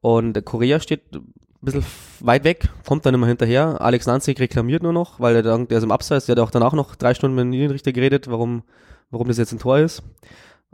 Und 0.00 0.44
Korea 0.44 0.78
steht 0.78 1.02
ein 1.14 1.24
bisschen 1.60 1.84
weit 2.20 2.44
weg, 2.44 2.68
kommt 2.86 3.04
dann 3.04 3.14
immer 3.14 3.26
hinterher. 3.26 3.80
Alex 3.80 4.06
Nanzig 4.06 4.38
reklamiert 4.38 4.82
nur 4.82 4.92
noch, 4.92 5.18
weil 5.18 5.34
er 5.36 5.42
dann, 5.42 5.66
der 5.66 5.78
ist 5.78 5.84
im 5.84 5.90
Abseits, 5.90 6.26
der 6.26 6.36
hat 6.36 6.40
auch 6.40 6.50
danach 6.52 6.72
noch 6.72 6.94
drei 6.94 7.14
Stunden 7.14 7.34
mit 7.34 7.42
dem 7.44 7.50
Linienrichter 7.52 7.92
geredet, 7.92 8.30
warum, 8.30 8.62
warum 9.10 9.26
das 9.28 9.36
jetzt 9.38 9.52
ein 9.52 9.58
Tor 9.58 9.78
ist. 9.78 10.02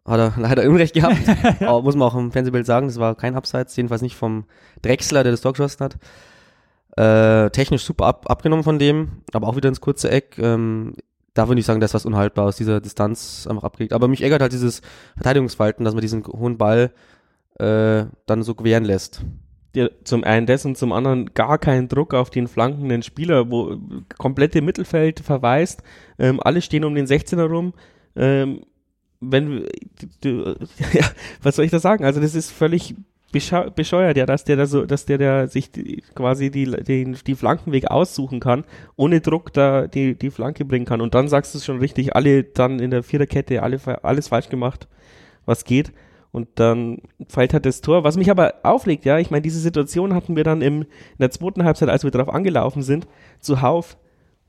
Hat 0.04 0.20
er 0.20 0.34
leider 0.40 0.68
Unrecht 0.68 0.94
gehabt. 0.94 1.16
Aber 1.62 1.82
muss 1.82 1.96
man 1.96 2.06
auch 2.08 2.14
im 2.14 2.30
Fernsehbild 2.30 2.66
sagen, 2.66 2.88
das 2.88 3.00
war 3.00 3.14
kein 3.14 3.34
Abseits, 3.34 3.74
jedenfalls 3.76 4.02
nicht 4.02 4.14
vom 4.16 4.44
Drechsler, 4.82 5.22
der 5.22 5.32
das 5.32 5.40
Tor 5.40 5.52
geschossen 5.52 5.82
hat. 5.82 5.96
Äh, 6.96 7.50
technisch 7.50 7.84
super 7.84 8.06
ab, 8.06 8.30
abgenommen 8.30 8.64
von 8.64 8.78
dem, 8.78 9.22
aber 9.32 9.48
auch 9.48 9.56
wieder 9.56 9.68
ins 9.68 9.82
kurze 9.82 10.10
Eck. 10.10 10.38
Ähm, 10.38 10.94
da 11.34 11.48
würde 11.48 11.60
ich 11.60 11.66
sagen, 11.66 11.80
das 11.80 11.90
ist 11.90 11.94
was 11.94 12.06
unhaltbar 12.06 12.46
aus 12.46 12.56
dieser 12.56 12.80
Distanz 12.80 13.46
einfach 13.48 13.64
abgelegt. 13.64 13.92
Aber 13.92 14.08
mich 14.08 14.22
ärgert 14.22 14.40
halt 14.40 14.52
dieses 14.52 14.80
Verteidigungsverhalten, 15.16 15.84
dass 15.84 15.92
man 15.92 16.00
diesen 16.00 16.26
hohen 16.26 16.56
Ball 16.56 16.92
äh, 17.58 18.06
dann 18.24 18.42
so 18.42 18.54
gewähren 18.54 18.84
lässt. 18.84 19.22
dir 19.74 19.90
zum 20.04 20.24
einen 20.24 20.46
das 20.46 20.64
und 20.64 20.78
zum 20.78 20.92
anderen 20.92 21.34
gar 21.34 21.58
keinen 21.58 21.88
Druck 21.88 22.14
auf 22.14 22.30
den 22.30 22.48
flankenden 22.48 23.02
Spieler, 23.02 23.50
wo 23.50 23.76
komplette 24.16 24.62
Mittelfeld 24.62 25.20
verweist, 25.20 25.82
ähm, 26.18 26.40
alle 26.40 26.62
stehen 26.62 26.84
um 26.84 26.94
den 26.94 27.06
16er 27.06 27.46
rum. 27.46 27.74
Ähm, 28.14 28.62
wenn 29.20 29.66
du, 30.22 30.56
ja, 30.92 31.06
was 31.42 31.56
soll 31.56 31.66
ich 31.66 31.70
da 31.70 31.78
sagen? 31.78 32.06
Also 32.06 32.20
das 32.22 32.34
ist 32.34 32.50
völlig 32.50 32.94
bescheuert, 33.74 34.16
ja, 34.16 34.26
dass 34.26 34.44
der 34.44 34.56
da 34.56 34.66
so, 34.66 34.84
dass 34.86 35.06
der 35.06 35.18
da 35.18 35.46
sich 35.46 35.70
die, 35.70 36.02
quasi 36.14 36.50
die, 36.50 36.64
den, 36.64 37.16
die 37.26 37.34
Flankenweg 37.34 37.90
aussuchen 37.90 38.40
kann, 38.40 38.64
ohne 38.96 39.20
Druck 39.20 39.52
da 39.52 39.86
die, 39.86 40.14
die 40.14 40.30
Flanke 40.30 40.64
bringen 40.64 40.84
kann. 40.84 41.00
Und 41.00 41.14
dann 41.14 41.28
sagst 41.28 41.54
du 41.54 41.58
es 41.58 41.64
schon 41.64 41.78
richtig, 41.78 42.14
alle 42.14 42.44
dann 42.44 42.80
in 42.80 42.90
der 42.90 43.02
Viererkette, 43.02 43.62
alle, 43.62 43.80
alles 44.02 44.28
falsch 44.28 44.48
gemacht, 44.48 44.88
was 45.44 45.64
geht. 45.64 45.92
Und 46.32 46.48
dann 46.56 46.98
fällt 47.28 47.54
halt 47.54 47.64
das 47.64 47.80
Tor. 47.80 48.04
Was 48.04 48.18
mich 48.18 48.30
aber 48.30 48.56
aufregt, 48.62 49.06
ja, 49.06 49.18
ich 49.18 49.30
meine, 49.30 49.42
diese 49.42 49.58
Situation 49.58 50.14
hatten 50.14 50.36
wir 50.36 50.44
dann 50.44 50.60
im, 50.60 50.82
in 50.82 50.86
der 51.18 51.30
zweiten 51.30 51.64
Halbzeit, 51.64 51.88
als 51.88 52.04
wir 52.04 52.10
drauf 52.10 52.28
angelaufen 52.28 52.82
sind, 52.82 53.06
zuhauf. 53.40 53.96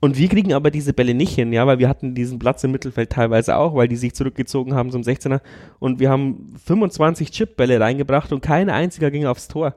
Und 0.00 0.16
wir 0.16 0.28
kriegen 0.28 0.52
aber 0.52 0.70
diese 0.70 0.92
Bälle 0.92 1.12
nicht 1.12 1.34
hin, 1.34 1.52
ja, 1.52 1.66
weil 1.66 1.80
wir 1.80 1.88
hatten 1.88 2.14
diesen 2.14 2.38
Platz 2.38 2.62
im 2.62 2.70
Mittelfeld 2.70 3.10
teilweise 3.10 3.56
auch, 3.56 3.74
weil 3.74 3.88
die 3.88 3.96
sich 3.96 4.14
zurückgezogen 4.14 4.74
haben 4.74 4.92
zum 4.92 5.02
16er. 5.02 5.40
Und 5.80 5.98
wir 5.98 6.08
haben 6.08 6.54
25 6.64 7.32
Chipbälle 7.32 7.80
reingebracht 7.80 8.32
und 8.32 8.40
kein 8.40 8.70
einziger 8.70 9.10
ging 9.10 9.26
aufs 9.26 9.48
Tor. 9.48 9.74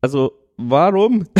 Also, 0.00 0.32
warum? 0.56 1.26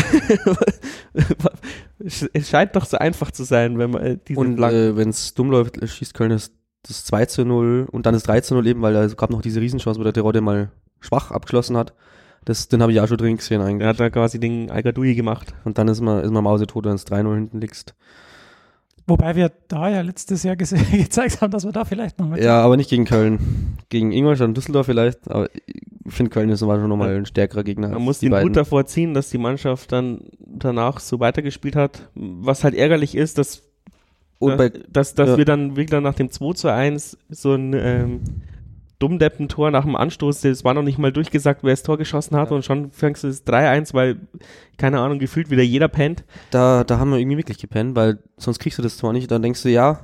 Es 2.00 2.48
scheint 2.48 2.76
doch 2.76 2.84
so 2.84 2.96
einfach 2.96 3.32
zu 3.32 3.42
sein, 3.42 3.76
wenn 3.76 3.90
man 3.90 4.02
äh, 4.02 4.18
diese 4.26 4.38
Und 4.38 4.60
äh, 4.60 4.96
wenn 4.96 5.08
es 5.08 5.34
dumm 5.34 5.50
läuft, 5.50 5.76
schießt 5.84 6.14
Köln 6.14 6.30
das, 6.30 6.52
das 6.86 7.04
2 7.06 7.26
zu 7.26 7.44
0 7.44 7.88
und 7.90 8.06
dann 8.06 8.14
das 8.14 8.22
3 8.22 8.40
zu 8.42 8.54
0 8.54 8.68
eben, 8.68 8.82
weil 8.82 8.94
es 8.94 9.16
gab 9.16 9.30
noch 9.30 9.42
diese 9.42 9.60
Riesenchance, 9.60 9.98
wo 9.98 10.04
der 10.04 10.12
Terodde 10.12 10.40
mal 10.40 10.70
schwach 11.00 11.32
abgeschlossen 11.32 11.76
hat. 11.76 11.94
Das, 12.44 12.68
den 12.68 12.80
habe 12.82 12.92
ich 12.92 13.00
auch 13.00 13.08
schon 13.08 13.18
drin 13.18 13.36
gesehen 13.36 13.60
eigentlich. 13.60 13.82
er 13.82 13.88
hat 13.88 14.00
da 14.00 14.10
quasi 14.10 14.40
den 14.40 14.70
Al-Gadoui 14.70 15.14
gemacht. 15.14 15.54
Und 15.64 15.78
dann 15.78 15.88
ist 15.88 16.00
man, 16.00 16.22
ist 16.22 16.30
man 16.30 16.44
mausetot, 16.44 16.84
wenn 16.84 16.94
es 16.94 17.06
3-0 17.06 17.34
hinten 17.34 17.60
liegst. 17.60 17.94
Wobei 19.08 19.34
wir 19.36 19.50
da 19.68 19.88
ja 19.88 20.02
letztes 20.02 20.42
Jahr 20.42 20.56
gezeigt 20.56 21.40
haben, 21.40 21.50
dass 21.50 21.64
wir 21.64 21.72
da 21.72 21.86
vielleicht 21.86 22.18
noch 22.18 22.28
mal 22.28 22.40
Ja, 22.40 22.60
aber 22.60 22.76
nicht 22.76 22.90
gegen 22.90 23.06
Köln. 23.06 23.78
Gegen 23.88 24.12
Ingolstadt 24.12 24.48
und 24.48 24.56
Düsseldorf 24.56 24.84
vielleicht. 24.86 25.30
Aber 25.30 25.48
ich 25.54 26.14
finde, 26.14 26.30
Köln 26.30 26.50
ist 26.50 26.60
schon 26.60 26.88
nochmal 26.88 27.16
ein 27.16 27.24
stärkerer 27.24 27.64
Gegner. 27.64 27.88
Man 27.88 28.02
muss 28.02 28.18
die 28.18 28.26
den 28.26 28.32
beiden. 28.32 28.48
Hut 28.50 28.56
davor 28.56 28.84
ziehen, 28.84 29.14
dass 29.14 29.30
die 29.30 29.38
Mannschaft 29.38 29.92
dann 29.92 30.20
danach 30.38 31.00
so 31.00 31.20
weitergespielt 31.20 31.74
hat. 31.74 32.10
Was 32.14 32.64
halt 32.64 32.74
ärgerlich 32.74 33.14
ist, 33.14 33.38
dass, 33.38 33.62
Und 34.38 34.58
bei, 34.58 34.68
dass, 34.68 35.14
dass 35.14 35.30
ja. 35.30 35.36
wir 35.38 35.46
dann 35.46 35.70
wirklich 35.70 35.90
dann 35.90 36.02
nach 36.02 36.14
dem 36.14 36.30
2 36.30 36.52
zu 36.52 36.68
1 36.68 37.16
so 37.30 37.54
ein 37.54 37.72
ähm, 37.72 38.20
Dummdeppen-Tor 38.98 39.70
nach 39.70 39.84
dem 39.84 39.94
Anstoß, 39.96 40.40
das 40.40 40.64
war 40.64 40.74
noch 40.74 40.82
nicht 40.82 40.98
mal 40.98 41.12
durchgesagt, 41.12 41.62
wer 41.62 41.70
das 41.70 41.82
Tor 41.82 41.98
geschossen 41.98 42.36
hat 42.36 42.50
Ja. 42.50 42.56
und 42.56 42.64
schon 42.64 42.90
fängst 42.90 43.22
du 43.24 43.28
das 43.28 43.44
3-1, 43.46 43.94
weil, 43.94 44.16
keine 44.76 45.00
Ahnung, 45.00 45.18
gefühlt 45.18 45.50
wieder 45.50 45.62
jeder 45.62 45.88
pennt. 45.88 46.24
da, 46.50 46.84
da 46.84 46.98
haben 46.98 47.10
wir 47.10 47.18
irgendwie 47.18 47.36
wirklich 47.38 47.58
gepennt, 47.58 47.94
weil 47.96 48.18
sonst 48.36 48.58
kriegst 48.58 48.78
du 48.78 48.82
das 48.82 48.96
Tor 48.96 49.12
nicht. 49.12 49.30
Dann 49.30 49.42
denkst 49.42 49.62
du, 49.62 49.68
ja, 49.70 50.00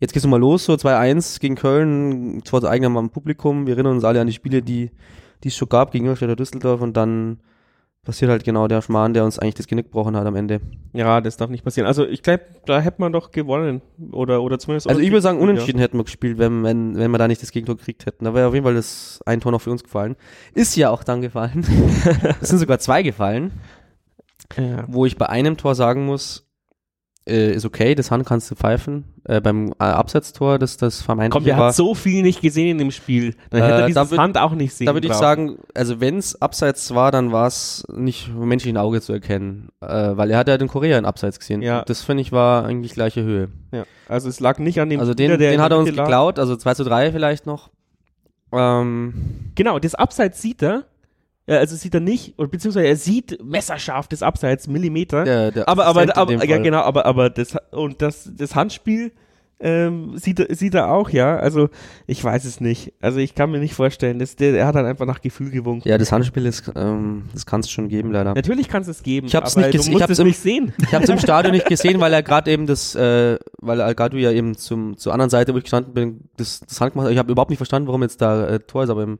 jetzt 0.00 0.12
gehst 0.12 0.24
du 0.24 0.28
mal 0.28 0.40
los, 0.40 0.64
so 0.64 0.74
2-1 0.74 1.40
gegen 1.40 1.54
Köln, 1.54 2.42
zwar 2.44 2.60
zu 2.60 2.68
eigenem 2.68 2.96
am 2.96 3.10
Publikum. 3.10 3.66
Wir 3.66 3.74
erinnern 3.74 3.94
uns 3.94 4.04
alle 4.04 4.20
an 4.20 4.26
die 4.26 4.32
Spiele, 4.32 4.62
die, 4.62 4.90
die 5.42 5.48
es 5.48 5.56
schon 5.56 5.68
gab 5.68 5.92
gegen 5.92 6.04
Ingolstadt 6.04 6.28
oder 6.28 6.36
Düsseldorf 6.36 6.80
und 6.80 6.96
dann 6.96 7.38
passiert 8.04 8.30
halt 8.30 8.44
genau 8.44 8.68
der 8.68 8.82
Schmarrn, 8.82 9.14
der 9.14 9.24
uns 9.24 9.38
eigentlich 9.38 9.54
das 9.54 9.66
Genick 9.66 9.86
gebrochen 9.86 10.16
hat 10.16 10.26
am 10.26 10.36
Ende. 10.36 10.60
Ja, 10.92 11.20
das 11.20 11.36
darf 11.36 11.50
nicht 11.50 11.64
passieren. 11.64 11.86
Also 11.86 12.06
ich 12.06 12.22
glaube, 12.22 12.42
da 12.66 12.80
hätte 12.80 13.00
man 13.00 13.12
doch 13.12 13.30
gewonnen. 13.30 13.80
Oder, 14.12 14.42
oder 14.42 14.58
zumindest. 14.58 14.88
Also 14.88 15.00
ich 15.00 15.10
würde 15.10 15.22
sagen, 15.22 15.38
Ja. 15.38 15.42
unentschieden 15.44 15.78
hätten 15.78 15.96
wir 15.98 16.04
gespielt, 16.04 16.38
wenn, 16.38 16.62
wenn, 16.62 16.96
wenn 16.96 17.10
wir 17.10 17.18
da 17.18 17.26
nicht 17.28 17.42
das 17.42 17.50
Gegentor 17.50 17.76
gekriegt 17.76 18.06
hätten. 18.06 18.24
Da 18.24 18.34
wäre 18.34 18.46
auf 18.48 18.54
jeden 18.54 18.64
Fall 18.64 18.74
das 18.74 19.20
ein 19.26 19.40
Tor 19.40 19.52
noch 19.52 19.60
für 19.60 19.70
uns 19.70 19.82
gefallen. 19.82 20.16
Ist 20.54 20.76
ja 20.76 20.90
auch 20.90 21.02
dann 21.02 21.22
gefallen. 21.22 21.64
es 22.40 22.48
sind 22.50 22.58
sogar 22.58 22.78
zwei 22.78 23.02
gefallen, 23.02 23.52
Ja. 24.56 24.84
wo 24.86 25.06
ich 25.06 25.16
bei 25.16 25.28
einem 25.28 25.56
Tor 25.56 25.74
sagen 25.74 26.04
muss, 26.06 26.43
äh, 27.26 27.52
ist 27.52 27.64
okay, 27.64 27.94
das 27.94 28.10
Hand 28.10 28.26
kannst 28.26 28.50
du 28.50 28.54
pfeifen. 28.54 29.04
Äh, 29.24 29.40
beim 29.40 29.68
äh, 29.72 29.84
Absetztor, 29.84 30.58
das 30.58 30.76
das 30.76 31.00
vermeintliche 31.00 31.30
Komm, 31.38 31.44
der 31.44 31.56
war, 31.56 31.68
hat 31.68 31.74
so 31.74 31.94
viel 31.94 32.22
nicht 32.22 32.42
gesehen 32.42 32.68
in 32.72 32.78
dem 32.78 32.90
Spiel. 32.90 33.34
Dann 33.50 33.60
Äh, 33.60 33.64
hätte 33.64 33.74
er 33.74 33.80
da 33.80 33.86
dieses 33.86 34.12
würd- 34.12 34.18
Hand 34.18 34.36
auch 34.38 34.52
nicht 34.52 34.74
sehen 34.74 34.86
da 34.86 34.92
würde 34.94 35.06
ich 35.06 35.14
sagen, 35.14 35.56
also 35.74 36.00
wenn 36.00 36.18
es 36.18 36.40
Abseits 36.42 36.94
war, 36.94 37.10
dann 37.12 37.32
war 37.32 37.46
es 37.46 37.86
nicht 37.94 38.28
vom 38.28 38.46
menschlichen 38.48 38.76
Auge 38.76 39.00
zu 39.00 39.12
erkennen. 39.14 39.70
Äh, 39.80 39.86
weil 39.88 40.30
er 40.30 40.36
hat 40.38 40.48
ja 40.48 40.58
den 40.58 40.68
Korea 40.68 40.98
in 40.98 41.06
Abseits 41.06 41.38
gesehen. 41.38 41.62
Ja. 41.62 41.82
Das 41.84 42.02
finde 42.02 42.20
ich 42.20 42.32
war 42.32 42.66
eigentlich 42.66 42.92
gleiche 42.92 43.22
Höhe. 43.22 43.48
Ja. 43.72 43.84
Also 44.08 44.28
es 44.28 44.40
lag 44.40 44.58
nicht 44.58 44.78
an 44.80 44.90
dem 44.90 45.00
Also 45.00 45.14
den, 45.14 45.28
Spieler, 45.30 45.38
der 45.38 45.50
den 45.52 45.62
hat 45.62 45.72
er 45.72 45.78
uns 45.78 45.88
geklaut, 45.88 46.38
also 46.38 46.56
2 46.56 46.74
zu 46.74 46.84
3 46.84 47.10
vielleicht 47.12 47.46
noch. 47.46 47.70
Ähm, 48.52 49.14
Genau, 49.54 49.78
das 49.78 49.94
Abseits 49.94 50.42
sieht 50.42 50.62
er. 50.62 50.84
Ja, 51.46 51.58
also 51.58 51.76
sieht 51.76 51.92
er 51.94 52.00
nicht, 52.00 52.38
oder 52.38 52.48
beziehungsweise 52.48 52.86
er 52.86 52.96
sieht 52.96 53.38
messerscharf 53.44 54.08
das 54.08 54.22
Abseits, 54.22 54.66
Millimeter. 54.66 55.24
der, 55.24 55.50
der 55.50 55.68
aber 55.68 55.84
aber, 55.86 56.16
aber 56.16 56.32
ja 56.32 56.38
Fall. 56.38 56.62
genau, 56.62 56.80
aber 56.80 57.04
aber 57.04 57.28
das 57.30 57.54
und 57.70 58.00
das 58.00 58.30
das 58.34 58.54
Handspiel 58.54 59.12
ähm, 59.60 60.18
sieht 60.18 60.40
er 60.40 60.54
sieht 60.54 60.74
er 60.74 60.90
auch, 60.90 61.10
ja. 61.10 61.36
Also 61.36 61.68
ich 62.06 62.22
weiß 62.22 62.44
es 62.44 62.60
nicht. 62.60 62.92
Also 63.00 63.18
ich 63.18 63.34
kann 63.34 63.50
mir 63.50 63.58
nicht 63.60 63.74
vorstellen, 63.74 64.18
dass 64.18 64.36
der, 64.36 64.54
er 64.58 64.66
hat 64.66 64.74
dann 64.74 64.84
einfach 64.84 65.06
nach 65.06 65.20
Gefühl 65.20 65.50
gewunken. 65.50 65.86
Ja, 65.88 65.96
das 65.96 66.10
Handspiel 66.12 66.44
ist, 66.46 66.70
ähm, 66.74 67.24
das 67.32 67.46
kann 67.46 67.60
es 67.60 67.70
schon 67.70 67.88
geben, 67.88 68.10
leider. 68.10 68.34
Natürlich 68.34 68.68
kann 68.68 68.82
es 68.82 68.88
es 68.88 69.02
geben. 69.02 69.26
Ich 69.26 69.34
hab's 69.34 69.56
aber 69.56 69.66
nicht 69.68 69.86
ich 69.88 70.02
hab's 70.02 70.12
es 70.12 70.18
im- 70.18 70.26
nicht 70.26 70.38
sehen. 70.40 70.72
Ich 70.82 70.92
habe 70.92 71.04
es 71.04 71.10
im 71.10 71.18
Stadion 71.18 71.52
nicht 71.52 71.66
gesehen, 71.66 72.00
weil 72.00 72.12
er 72.12 72.22
gerade 72.22 72.50
eben 72.50 72.66
das, 72.66 72.94
äh, 72.94 73.38
weil 73.58 73.80
Algadu 73.80 74.16
ja 74.16 74.32
eben 74.32 74.56
zum 74.56 74.96
zur 74.96 75.12
anderen 75.12 75.30
Seite, 75.30 75.54
wo 75.54 75.58
ich 75.58 75.64
gestanden 75.64 75.94
bin, 75.94 76.20
das, 76.36 76.60
das 76.60 76.80
Hand 76.80 76.92
gemacht 76.92 77.06
hat. 77.06 77.12
Ich 77.12 77.18
habe 77.18 77.30
überhaupt 77.30 77.50
nicht 77.50 77.58
verstanden, 77.58 77.86
warum 77.86 78.02
jetzt 78.02 78.20
da 78.20 78.46
äh, 78.48 78.60
Tor 78.60 78.84
ist, 78.84 78.90
aber 78.90 79.02
im, 79.04 79.18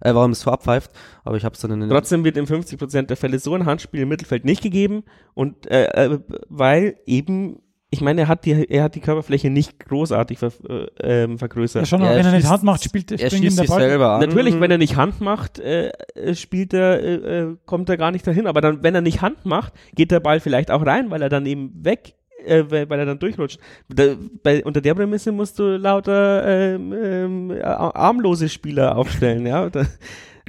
äh, 0.00 0.14
warum 0.14 0.32
es 0.32 0.40
Tor 0.40 0.54
abpfeift. 0.54 0.90
Aber 1.24 1.36
ich 1.36 1.44
habe 1.44 1.54
es 1.54 1.60
dann 1.60 1.70
in 1.72 1.80
den 1.80 1.90
Trotzdem 1.90 2.24
wird 2.24 2.36
in 2.36 2.46
50% 2.46 3.02
der 3.02 3.16
Fälle 3.16 3.38
so 3.38 3.54
ein 3.54 3.66
Handspiel 3.66 4.00
im 4.00 4.08
Mittelfeld 4.08 4.44
nicht 4.44 4.62
gegeben 4.62 5.04
und 5.34 5.70
äh, 5.70 5.84
äh, 5.86 6.18
weil 6.48 6.96
eben 7.06 7.60
ich 7.92 8.00
meine, 8.00 8.22
er 8.22 8.28
hat 8.28 8.44
die 8.44 8.70
er 8.70 8.84
hat 8.84 8.94
die 8.94 9.00
Körperfläche 9.00 9.50
nicht 9.50 9.80
großartig 9.80 10.38
ver, 10.38 10.52
äh, 10.68 11.24
ähm, 11.24 11.38
vergrößert. 11.38 11.82
Ja, 11.82 11.86
schon, 11.86 12.00
Ja, 12.02 12.10
er 12.12 12.18
wenn 12.18 12.26
er 12.26 12.32
nicht 12.32 12.48
Hand 12.48 12.62
macht, 12.62 12.84
spielt 12.84 13.10
er 13.10 13.18
springt 13.18 13.32
ihm 13.32 13.42
schießt 13.48 13.58
der 13.58 13.64
sich 13.64 13.70
Ball. 13.70 13.80
selber 13.80 14.10
an. 14.12 14.20
Natürlich, 14.20 14.60
wenn 14.60 14.70
er 14.70 14.78
nicht 14.78 14.94
Hand 14.94 15.20
macht, 15.20 15.58
äh, 15.58 15.88
äh, 16.14 16.36
spielt 16.36 16.72
er, 16.72 17.02
äh, 17.02 17.14
äh, 17.14 17.56
kommt 17.66 17.88
er 17.88 17.96
gar 17.96 18.12
nicht 18.12 18.24
dahin. 18.24 18.46
Aber 18.46 18.60
dann, 18.60 18.84
wenn 18.84 18.94
er 18.94 19.00
nicht 19.00 19.22
Hand 19.22 19.44
macht, 19.44 19.72
geht 19.96 20.12
der 20.12 20.20
Ball 20.20 20.38
vielleicht 20.38 20.70
auch 20.70 20.86
rein, 20.86 21.10
weil 21.10 21.20
er 21.20 21.28
dann 21.28 21.46
eben 21.46 21.84
weg, 21.84 22.14
äh, 22.46 22.64
weil 22.70 22.88
weil 22.90 22.98
er 23.00 23.06
dann 23.06 23.18
durchrutscht. 23.18 23.58
Da, 23.88 24.14
bei, 24.42 24.64
unter 24.64 24.80
der 24.80 24.94
Prämisse 24.94 25.32
musst 25.32 25.58
du 25.58 25.76
lauter 25.76 26.44
ähm, 26.46 26.92
ähm, 26.92 27.50
ar- 27.62 27.94
armlose 27.96 28.48
Spieler 28.48 28.96
aufstellen, 28.96 29.46
ja. 29.46 29.68
Da, 29.70 29.86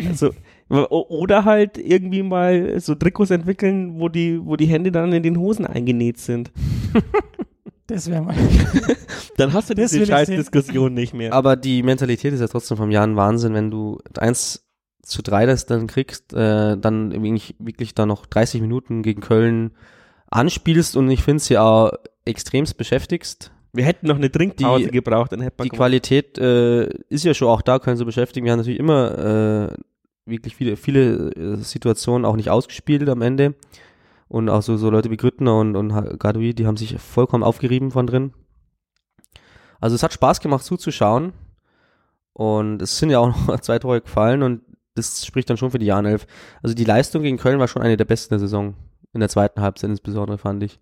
also, 0.08 0.32
oder 0.70 1.44
halt 1.46 1.78
irgendwie 1.78 2.24
mal 2.24 2.80
so 2.80 2.96
Trikots 2.96 3.32
entwickeln, 3.32 4.00
wo 4.00 4.08
die, 4.10 4.40
wo 4.44 4.56
die 4.56 4.68
Hände 4.68 4.92
dann 4.92 5.12
in 5.14 5.22
den 5.24 5.38
Hosen 5.38 5.66
eingenäht 5.66 6.18
sind. 6.18 6.52
Das 7.88 8.10
wäre 8.10 8.22
mal. 8.22 8.36
Dann 9.38 9.52
hast 9.52 9.70
du 9.70 9.74
Das 9.74 9.90
diese 9.92 9.96
will 9.98 10.04
ich 10.04 10.10
scheiß 10.10 10.28
sehen. 10.28 10.38
Diskussion 10.38 10.94
nicht 10.94 11.14
mehr. 11.14 11.34
Aber 11.34 11.58
die 11.58 11.84
Mentalität 11.84 12.32
ist 12.34 12.40
ja 12.40 12.48
trotzdem 12.48 12.78
vom 12.78 12.90
Jahr 12.90 13.06
ein 13.06 13.18
Wahnsinn, 13.18 13.54
wenn 13.54 13.70
du 13.70 14.00
1 14.18 14.66
zu 15.04 15.22
3 15.22 15.46
das 15.46 15.66
dann 15.66 15.88
kriegst, 15.88 16.32
äh, 16.34 16.78
dann 16.78 17.12
wirklich, 17.12 17.56
wirklich 17.60 17.94
da 17.94 18.06
noch 18.06 18.26
30 18.28 18.62
Minuten 18.62 19.04
gegen 19.04 19.20
Köln 19.20 19.72
anspielst 20.32 20.96
und 20.98 21.10
ich 21.12 21.22
finde 21.24 21.38
es 21.38 21.50
ja 21.50 21.62
auch 21.64 21.92
extremst 22.26 22.78
beschäftigst. 22.78 23.52
Wir 23.74 23.86
hätten 23.86 24.08
noch 24.08 24.16
eine 24.18 24.32
Trinkpause 24.32 24.86
Die- 24.86 24.92
gebraucht, 24.92 25.32
dann 25.32 25.42
hätte 25.42 25.56
man 25.60 25.66
Die 25.70 25.76
Qualität 25.76 26.38
äh, 26.38 26.88
ist 27.10 27.24
ja 27.24 27.34
schon 27.34 27.48
auch 27.48 27.62
da, 27.62 27.80
können 27.80 27.98
sie 27.98 28.06
beschäftigen. 28.06 28.46
Wir 28.46 28.52
haben 28.52 28.60
natürlich 28.60 28.80
immer 28.80 29.18
äh, 29.72 29.74
wirklich 30.26 30.56
viele, 30.56 30.76
viele 30.76 31.30
äh, 31.32 31.56
Situationen 31.58 32.26
auch 32.26 32.36
nicht 32.36 32.50
ausgespielt 32.50 33.08
am 33.08 33.22
Ende. 33.22 33.56
Und 34.28 34.48
auch 34.50 34.62
so, 34.62 34.78
so 34.78 34.90
Leute 34.90 35.12
wie 35.12 35.18
Grüttner 35.18 35.58
und, 35.60 35.76
und 35.76 35.90
Gadoui, 36.20 36.54
die 36.54 36.66
haben 36.66 36.78
sich 36.78 36.98
vollkommen 37.02 37.44
aufgerieben 37.44 37.92
von 37.92 38.08
drin. 38.08 38.34
Also 39.82 39.96
es 39.96 40.04
hat 40.04 40.14
Spaß 40.14 40.40
gemacht 40.40 40.64
zuzuschauen. 40.64 41.34
Und 42.34 42.82
es 42.82 42.98
sind 42.98 43.10
ja 43.10 43.20
auch 43.20 43.28
noch 43.48 43.60
zwei 43.60 43.80
Tore 43.80 44.02
gefallen 44.02 44.42
und 44.44 44.62
das 44.96 45.26
spricht 45.26 45.50
dann 45.50 45.58
schon 45.58 45.72
für 45.72 45.80
die 45.80 45.86
Jahren 45.86 46.06
Also 46.62 46.76
die 46.76 46.84
Leistung 46.86 47.24
gegen 47.24 47.38
Köln 47.38 47.60
war 47.60 47.68
schon 47.68 47.82
eine 47.82 47.98
der 47.98 48.06
besten 48.06 48.34
der 48.34 48.40
Saison. 48.40 48.76
In 49.14 49.20
der 49.20 49.30
zweiten 49.30 49.62
Halbzeit 49.62 49.90
insbesondere, 49.90 50.38
fand 50.38 50.64
ich. 50.64 50.80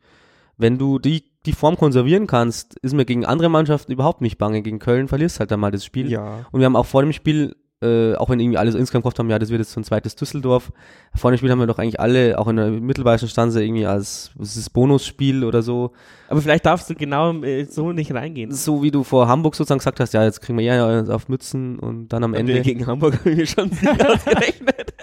Wenn 0.57 0.77
du 0.77 0.99
die, 0.99 1.23
die 1.45 1.53
Form 1.53 1.77
konservieren 1.77 2.27
kannst, 2.27 2.77
ist 2.79 2.93
mir 2.93 3.05
gegen 3.05 3.25
andere 3.25 3.49
Mannschaften 3.49 3.93
überhaupt 3.93 4.21
nicht 4.21 4.37
bange. 4.37 4.61
Gegen 4.61 4.79
Köln 4.79 5.07
verlierst 5.07 5.39
halt 5.39 5.51
dann 5.51 5.59
mal 5.61 5.71
das 5.71 5.85
Spiel. 5.85 6.11
Ja. 6.11 6.45
Und 6.51 6.59
wir 6.59 6.65
haben 6.65 6.75
auch 6.75 6.85
vor 6.85 7.01
dem 7.01 7.13
Spiel, 7.13 7.55
äh, 7.81 8.13
auch 8.15 8.29
wenn 8.29 8.41
irgendwie 8.41 8.57
alle 8.57 8.69
so 8.69 8.77
insgesamt 8.77 9.03
gehofft 9.03 9.19
haben, 9.19 9.29
ja, 9.29 9.39
das 9.39 9.51
wird 9.51 9.59
jetzt 9.59 9.71
so 9.71 9.79
ein 9.79 9.85
zweites 9.85 10.17
Düsseldorf. 10.17 10.73
Vor 11.15 11.31
dem 11.31 11.37
Spiel 11.37 11.49
haben 11.49 11.59
wir 11.59 11.67
doch 11.67 11.79
eigentlich 11.79 12.01
alle, 12.01 12.37
auch 12.37 12.49
in 12.49 12.57
der 12.57 12.71
mittelbayerischen 12.71 13.29
Stanze, 13.29 13.63
irgendwie 13.63 13.85
als 13.85 14.31
ist 14.37 14.73
Bonusspiel 14.73 15.45
oder 15.45 15.61
so. 15.61 15.93
Aber 16.27 16.41
vielleicht 16.41 16.65
darfst 16.65 16.89
du 16.89 16.95
genau 16.95 17.41
äh, 17.41 17.63
so 17.63 17.93
nicht 17.93 18.13
reingehen. 18.13 18.51
So 18.51 18.83
wie 18.83 18.91
du 18.91 19.05
vor 19.05 19.29
Hamburg 19.29 19.55
sozusagen 19.55 19.79
gesagt 19.79 20.01
hast, 20.01 20.13
ja, 20.13 20.25
jetzt 20.25 20.41
kriegen 20.41 20.57
wir 20.57 20.65
ja 20.65 21.03
auf 21.05 21.29
Mützen 21.29 21.79
und 21.79 22.09
dann 22.09 22.25
am 22.25 22.33
Ende 22.33 22.61
gegen 22.61 22.85
Hamburg 22.85 23.13
habe 23.19 23.29
ich 23.31 23.37
mir 23.37 23.47
schon 23.47 23.71
ausgerechnet. 23.71 24.93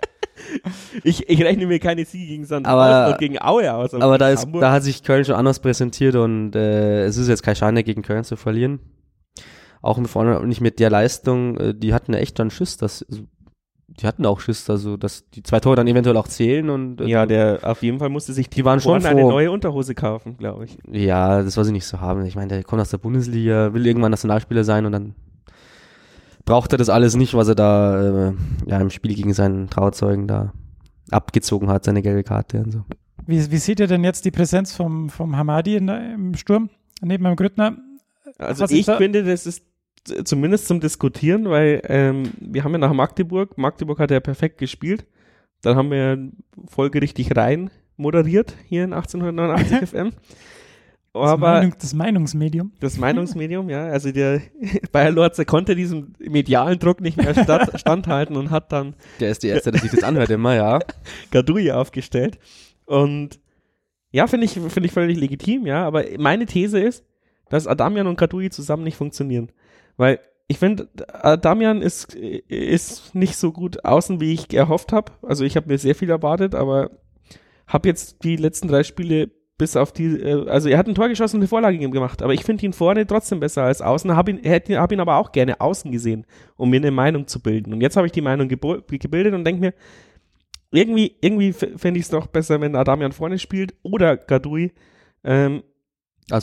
Ich, 1.04 1.28
ich 1.28 1.42
rechne 1.42 1.66
mir 1.66 1.78
keine 1.78 2.04
Siege 2.04 2.26
gegen 2.26 2.44
Sandhausen 2.44 2.78
Aber- 2.78 3.12
und 3.12 3.18
gegen 3.18 3.40
Aue 3.40 3.72
aus. 3.72 3.94
Aber 3.94 4.18
da, 4.18 4.34
gegen 4.34 4.52
ist, 4.54 4.62
da 4.62 4.72
hat 4.72 4.82
sich 4.82 5.02
Köln 5.02 5.24
schon 5.24 5.34
anders 5.34 5.60
präsentiert 5.60 6.16
und 6.16 6.54
äh, 6.56 7.04
es 7.04 7.16
ist 7.16 7.28
jetzt 7.28 7.42
kein 7.42 7.56
Schande 7.56 7.82
gegen 7.84 8.02
Köln 8.02 8.24
zu 8.24 8.36
verlieren. 8.36 8.80
Auch 9.82 9.98
mit 9.98 10.08
vorne 10.08 10.44
nicht 10.46 10.60
mit 10.60 10.80
der 10.80 10.90
Leistung, 10.90 11.56
äh, 11.58 11.74
die 11.74 11.94
hatten 11.94 12.14
echt 12.14 12.38
dann 12.38 12.50
Schiss, 12.50 12.76
dass 12.76 13.04
also, 13.08 13.22
die 13.88 14.06
hatten 14.06 14.26
auch 14.26 14.40
Schiss, 14.40 14.68
also 14.68 14.96
dass 14.96 15.30
die 15.30 15.42
zwei 15.42 15.60
Tore 15.60 15.76
dann 15.76 15.86
eventuell 15.86 16.16
auch 16.16 16.26
zählen 16.28 16.68
und 16.70 17.00
äh, 17.00 17.06
ja, 17.06 17.24
der 17.24 17.60
auf 17.62 17.82
jeden 17.82 17.98
Fall 17.98 18.08
musste 18.08 18.32
sich 18.32 18.50
Die 18.50 18.64
waren 18.64 18.80
schon 18.80 18.92
Horn 18.94 19.06
eine 19.06 19.20
froh. 19.20 19.30
neue 19.30 19.50
Unterhose 19.52 19.94
kaufen, 19.94 20.36
glaube 20.36 20.64
ich. 20.64 20.76
Ja, 20.90 21.42
das 21.42 21.54
soll 21.54 21.64
sie 21.64 21.72
nicht 21.72 21.86
so 21.86 22.00
haben. 22.00 22.26
Ich 22.26 22.34
meine, 22.34 22.48
der 22.48 22.64
kommt 22.64 22.82
aus 22.82 22.90
der 22.90 22.98
Bundesliga, 22.98 23.72
will 23.74 23.86
irgendwann 23.86 24.10
Nationalspieler 24.10 24.64
sein 24.64 24.86
und 24.86 24.92
dann 24.92 25.14
braucht 26.44 26.72
er 26.72 26.78
das 26.78 26.88
alles 26.88 27.16
nicht, 27.16 27.34
was 27.34 27.48
er 27.48 27.54
da 27.54 28.28
äh, 28.28 28.32
ja, 28.66 28.80
im 28.80 28.90
Spiel 28.90 29.14
gegen 29.14 29.32
seinen 29.34 29.68
Trauzeugen 29.70 30.26
da 30.26 30.52
abgezogen 31.10 31.68
hat, 31.68 31.84
seine 31.84 32.02
gelbe 32.02 32.22
Karte 32.24 32.58
und 32.62 32.72
so. 32.72 32.84
Wie, 33.26 33.50
wie 33.50 33.56
seht 33.58 33.80
ihr 33.80 33.86
denn 33.86 34.04
jetzt 34.04 34.24
die 34.24 34.30
Präsenz 34.30 34.74
vom, 34.74 35.08
vom 35.10 35.36
Hamadi 35.36 35.76
in 35.76 35.86
der, 35.88 36.14
im 36.14 36.34
Sturm 36.34 36.70
neben 37.02 37.24
dem 37.24 37.36
Grüttner? 37.36 37.76
Also 38.38 38.64
Was 38.64 38.70
ich 38.70 38.86
da- 38.86 38.96
finde, 38.96 39.24
das 39.24 39.46
ist 39.46 39.64
zumindest 40.24 40.68
zum 40.68 40.80
Diskutieren, 40.80 41.48
weil 41.48 41.82
ähm, 41.88 42.30
wir 42.40 42.62
haben 42.64 42.72
ja 42.72 42.78
nach 42.78 42.92
Magdeburg, 42.92 43.58
Magdeburg 43.58 43.98
hat 43.98 44.10
ja 44.10 44.20
perfekt 44.20 44.58
gespielt, 44.58 45.06
dann 45.62 45.76
haben 45.76 45.90
wir 45.90 45.96
ja 45.98 46.16
folgerichtig 46.68 47.36
rein 47.36 47.70
moderiert 47.96 48.54
hier 48.66 48.84
in 48.84 48.92
1889 48.92 49.88
FM. 49.90 50.12
Das, 51.22 51.30
Aber 51.30 51.52
Meinung, 51.52 51.74
das 51.80 51.94
Meinungsmedium. 51.94 52.72
Das 52.80 52.98
Meinungsmedium, 52.98 53.68
ja. 53.70 53.86
Also 53.86 54.12
der 54.12 54.42
Bayer 54.92 55.10
Lorze 55.10 55.44
konnte 55.44 55.74
diesem 55.74 56.14
medialen 56.18 56.78
Druck 56.78 57.00
nicht 57.00 57.16
mehr 57.16 57.34
statt, 57.34 57.72
standhalten 57.80 58.36
und 58.36 58.50
hat 58.50 58.72
dann 58.72 58.94
Der 59.20 59.30
ist 59.30 59.42
die 59.42 59.48
Erste, 59.48 59.72
der 59.72 59.80
sich 59.80 59.90
das 59.90 60.02
anhört 60.02 60.30
immer, 60.30 60.54
ja. 60.54 60.78
Gadoui 61.30 61.70
aufgestellt. 61.72 62.38
Und 62.84 63.40
Ja, 64.10 64.26
finde 64.26 64.46
ich, 64.46 64.52
finde 64.52 64.86
ich 64.86 64.92
völlig 64.92 65.18
legitim, 65.18 65.66
ja. 65.66 65.84
Aber 65.86 66.04
meine 66.18 66.46
These 66.46 66.78
ist, 66.80 67.04
dass 67.48 67.66
Adamian 67.66 68.06
und 68.06 68.16
Kadui 68.16 68.50
zusammen 68.50 68.84
nicht 68.84 68.96
funktionieren. 68.96 69.50
Weil 69.96 70.20
ich 70.48 70.58
finde, 70.58 70.88
Adamian 71.08 71.82
ist, 71.82 72.14
ist 72.14 73.14
nicht 73.14 73.36
so 73.36 73.52
gut 73.52 73.84
außen, 73.84 74.20
wie 74.20 74.32
ich 74.32 74.52
erhofft 74.54 74.92
habe. 74.92 75.12
Also 75.22 75.44
ich 75.44 75.56
habe 75.56 75.68
mir 75.68 75.78
sehr 75.78 75.94
viel 75.94 76.10
erwartet, 76.10 76.54
aber 76.54 76.90
habe 77.66 77.88
jetzt 77.88 78.22
die 78.22 78.36
letzten 78.36 78.68
drei 78.68 78.84
Spiele 78.84 79.30
bis 79.58 79.76
auf 79.76 79.92
die, 79.92 80.20
äh, 80.20 80.48
also 80.48 80.68
er 80.68 80.78
hat 80.78 80.86
ein 80.86 80.94
Tor 80.94 81.08
geschossen 81.08 81.36
und 81.36 81.42
eine 81.42 81.48
Vorlage 81.48 81.78
gemacht, 81.78 82.22
aber 82.22 82.34
ich 82.34 82.44
finde 82.44 82.66
ihn 82.66 82.72
vorne 82.72 83.06
trotzdem 83.06 83.40
besser 83.40 83.62
als 83.64 83.80
außen, 83.80 84.14
habe 84.14 84.32
ihn, 84.32 84.38
hätte, 84.42 84.78
hab 84.78 84.92
ihn 84.92 85.00
aber 85.00 85.16
auch 85.16 85.32
gerne 85.32 85.60
außen 85.60 85.90
gesehen, 85.90 86.26
um 86.56 86.70
mir 86.70 86.76
eine 86.76 86.90
Meinung 86.90 87.26
zu 87.26 87.40
bilden. 87.40 87.72
Und 87.72 87.80
jetzt 87.80 87.96
habe 87.96 88.06
ich 88.06 88.12
die 88.12 88.20
Meinung 88.20 88.48
gebildet 88.48 89.34
und 89.34 89.44
denke 89.44 89.60
mir, 89.60 89.74
irgendwie, 90.70 91.16
irgendwie 91.20 91.52
fände 91.52 91.98
ich 91.98 92.06
es 92.06 92.10
doch 92.10 92.26
besser, 92.26 92.60
wenn 92.60 92.76
Adamian 92.76 93.12
vorne 93.12 93.38
spielt 93.38 93.74
oder 93.82 94.16
Gadui. 94.16 94.72
Ähm, 95.24 95.62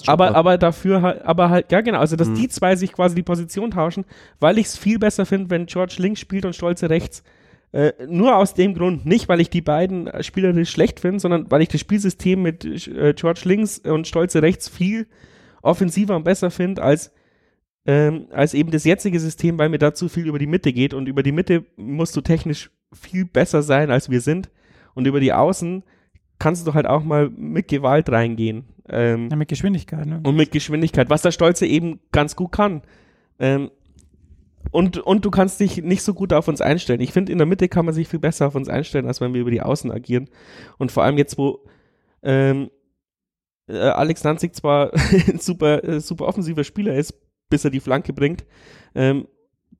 aber, 0.07 0.33
aber 0.33 0.57
dafür 0.57 1.01
halt, 1.01 1.21
aber 1.23 1.49
halt, 1.49 1.71
ja 1.71 1.81
genau, 1.81 1.99
also 1.99 2.15
dass 2.15 2.29
mhm. 2.29 2.35
die 2.35 2.47
zwei 2.47 2.75
sich 2.75 2.93
quasi 2.93 3.15
die 3.15 3.23
Position 3.23 3.71
tauschen, 3.71 4.05
weil 4.39 4.57
ich 4.57 4.67
es 4.67 4.77
viel 4.77 4.97
besser 4.97 5.25
finde, 5.25 5.49
wenn 5.49 5.65
George 5.65 5.95
links 5.97 6.21
spielt 6.21 6.45
und 6.45 6.55
Stolze 6.55 6.89
rechts. 6.89 7.23
Äh, 7.73 7.91
nur 8.07 8.37
aus 8.37 8.53
dem 8.53 8.75
Grund, 8.75 9.05
nicht 9.05 9.27
weil 9.27 9.41
ich 9.41 9.49
die 9.49 9.61
beiden 9.61 10.07
spielerisch 10.21 10.69
schlecht 10.69 10.99
finde, 10.99 11.19
sondern 11.19 11.49
weil 11.49 11.63
ich 11.63 11.69
das 11.69 11.81
Spielsystem 11.81 12.39
mit 12.39 12.63
äh, 12.87 13.13
George 13.15 13.41
links 13.45 13.79
und 13.79 14.07
Stolze 14.07 14.43
rechts 14.43 14.69
viel 14.69 15.07
offensiver 15.63 16.15
und 16.15 16.23
besser 16.23 16.51
finde 16.51 16.83
als 16.83 17.11
ähm, 17.85 18.27
als 18.31 18.53
eben 18.53 18.71
das 18.71 18.83
jetzige 18.85 19.19
System, 19.19 19.57
weil 19.57 19.69
mir 19.69 19.79
da 19.79 19.93
zu 19.93 20.07
viel 20.07 20.27
über 20.27 20.39
die 20.39 20.47
Mitte 20.47 20.71
geht 20.71 20.93
und 20.93 21.07
über 21.07 21.23
die 21.23 21.31
Mitte 21.31 21.65
musst 21.75 22.15
du 22.15 22.21
technisch 22.21 22.69
viel 22.93 23.25
besser 23.25 23.63
sein, 23.63 23.89
als 23.89 24.09
wir 24.09 24.21
sind 24.21 24.51
und 24.93 25.07
über 25.07 25.19
die 25.19 25.33
Außen 25.33 25.83
kannst 26.39 26.67
du 26.67 26.73
halt 26.75 26.85
auch 26.85 27.03
mal 27.03 27.29
mit 27.29 27.67
Gewalt 27.67 28.09
reingehen. 28.09 28.65
Ähm, 28.87 29.29
ja, 29.29 29.35
mit 29.35 29.47
Geschwindigkeit. 29.47 30.05
Ne? 30.05 30.21
Und 30.23 30.35
mit 30.35 30.51
Geschwindigkeit, 30.51 31.09
was 31.09 31.23
der 31.23 31.31
Stolze 31.31 31.65
eben 31.65 31.99
ganz 32.11 32.35
gut 32.35 32.51
kann. 32.51 32.83
Ähm, 33.39 33.71
und, 34.71 34.97
und 34.97 35.25
du 35.25 35.31
kannst 35.31 35.59
dich 35.59 35.83
nicht 35.83 36.03
so 36.03 36.13
gut 36.13 36.33
auf 36.33 36.47
uns 36.47 36.61
einstellen. 36.61 37.01
Ich 37.01 37.11
finde, 37.11 37.31
in 37.31 37.37
der 37.37 37.47
Mitte 37.47 37.69
kann 37.69 37.85
man 37.85 37.93
sich 37.93 38.07
viel 38.07 38.19
besser 38.19 38.47
auf 38.47 38.55
uns 38.55 38.69
einstellen, 38.69 39.07
als 39.07 39.21
wenn 39.21 39.33
wir 39.33 39.41
über 39.41 39.51
die 39.51 39.61
Außen 39.61 39.91
agieren. 39.91 40.29
Und 40.77 40.91
vor 40.91 41.03
allem 41.03 41.17
jetzt, 41.17 41.37
wo 41.37 41.65
ähm, 42.23 42.69
äh, 43.67 43.77
Alex 43.77 44.23
Nanzig 44.23 44.55
zwar 44.55 44.91
ein 44.93 45.37
super, 45.39 45.83
äh, 45.83 45.99
super 45.99 46.27
offensiver 46.27 46.63
Spieler 46.63 46.95
ist, 46.95 47.13
bis 47.49 47.65
er 47.65 47.71
die 47.71 47.79
Flanke 47.79 48.13
bringt, 48.13 48.45
ähm, 48.95 49.27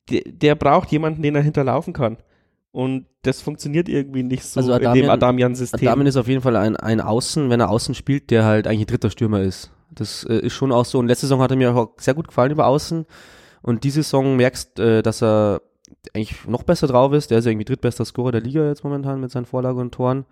der, 0.10 0.22
der 0.26 0.56
braucht 0.56 0.92
jemanden, 0.92 1.22
den 1.22 1.36
er 1.36 1.42
hinterlaufen 1.42 1.94
kann. 1.94 2.18
Und 2.72 3.06
das 3.22 3.40
funktioniert 3.42 3.88
irgendwie 3.88 4.24
nicht 4.24 4.44
so 4.44 4.60
also 4.60 4.74
Adamian, 4.74 4.96
in 4.96 5.04
dem 5.04 5.10
Adamian-System. 5.12 5.88
Adamian 5.88 6.08
ist 6.08 6.18
auf 6.18 6.28
jeden 6.28 6.42
Fall 6.42 6.56
ein, 6.56 6.76
ein 6.76 7.02
Außen, 7.02 7.50
wenn 7.50 7.60
er 7.60 7.70
Außen 7.70 7.94
spielt, 7.94 8.32
der 8.32 8.46
halt 8.46 8.68
eigentlich 8.68 8.82
ein 8.82 8.88
dritter 8.88 9.12
Stürmer 9.12 9.42
ist. 9.42 9.72
Das 9.92 10.24
äh, 10.24 10.40
ist 10.40 10.54
schon 10.54 10.72
auch 10.72 10.86
so. 10.86 10.98
Und 10.98 11.08
letzte 11.08 11.28
Saison 11.28 11.42
hat 11.42 11.52
er 11.52 11.58
mir 11.58 11.76
auch 11.76 11.92
sehr 11.98 12.16
gut 12.16 12.28
gefallen 12.28 12.52
über 12.52 12.66
Außen. 12.66 13.06
Und 13.64 13.84
diese 13.84 14.04
Saison 14.04 14.36
merkst, 14.36 14.80
äh, 14.80 15.02
dass 15.02 15.24
er 15.24 15.62
eigentlich 16.14 16.46
noch 16.48 16.64
besser 16.64 16.86
drauf 16.86 17.14
ist. 17.14 17.32
Der 17.32 17.40
ist 17.40 17.46
ja 17.46 17.52
irgendwie 17.52 17.66
drittbester 17.66 18.06
Scorer 18.06 18.32
der 18.32 18.42
Liga 18.42 18.68
jetzt 18.68 18.84
momentan 18.84 19.20
mit 19.20 19.32
seinen 19.32 19.46
Vorlagen 19.46 19.80
und 19.80 19.92
Toren. 19.92 20.26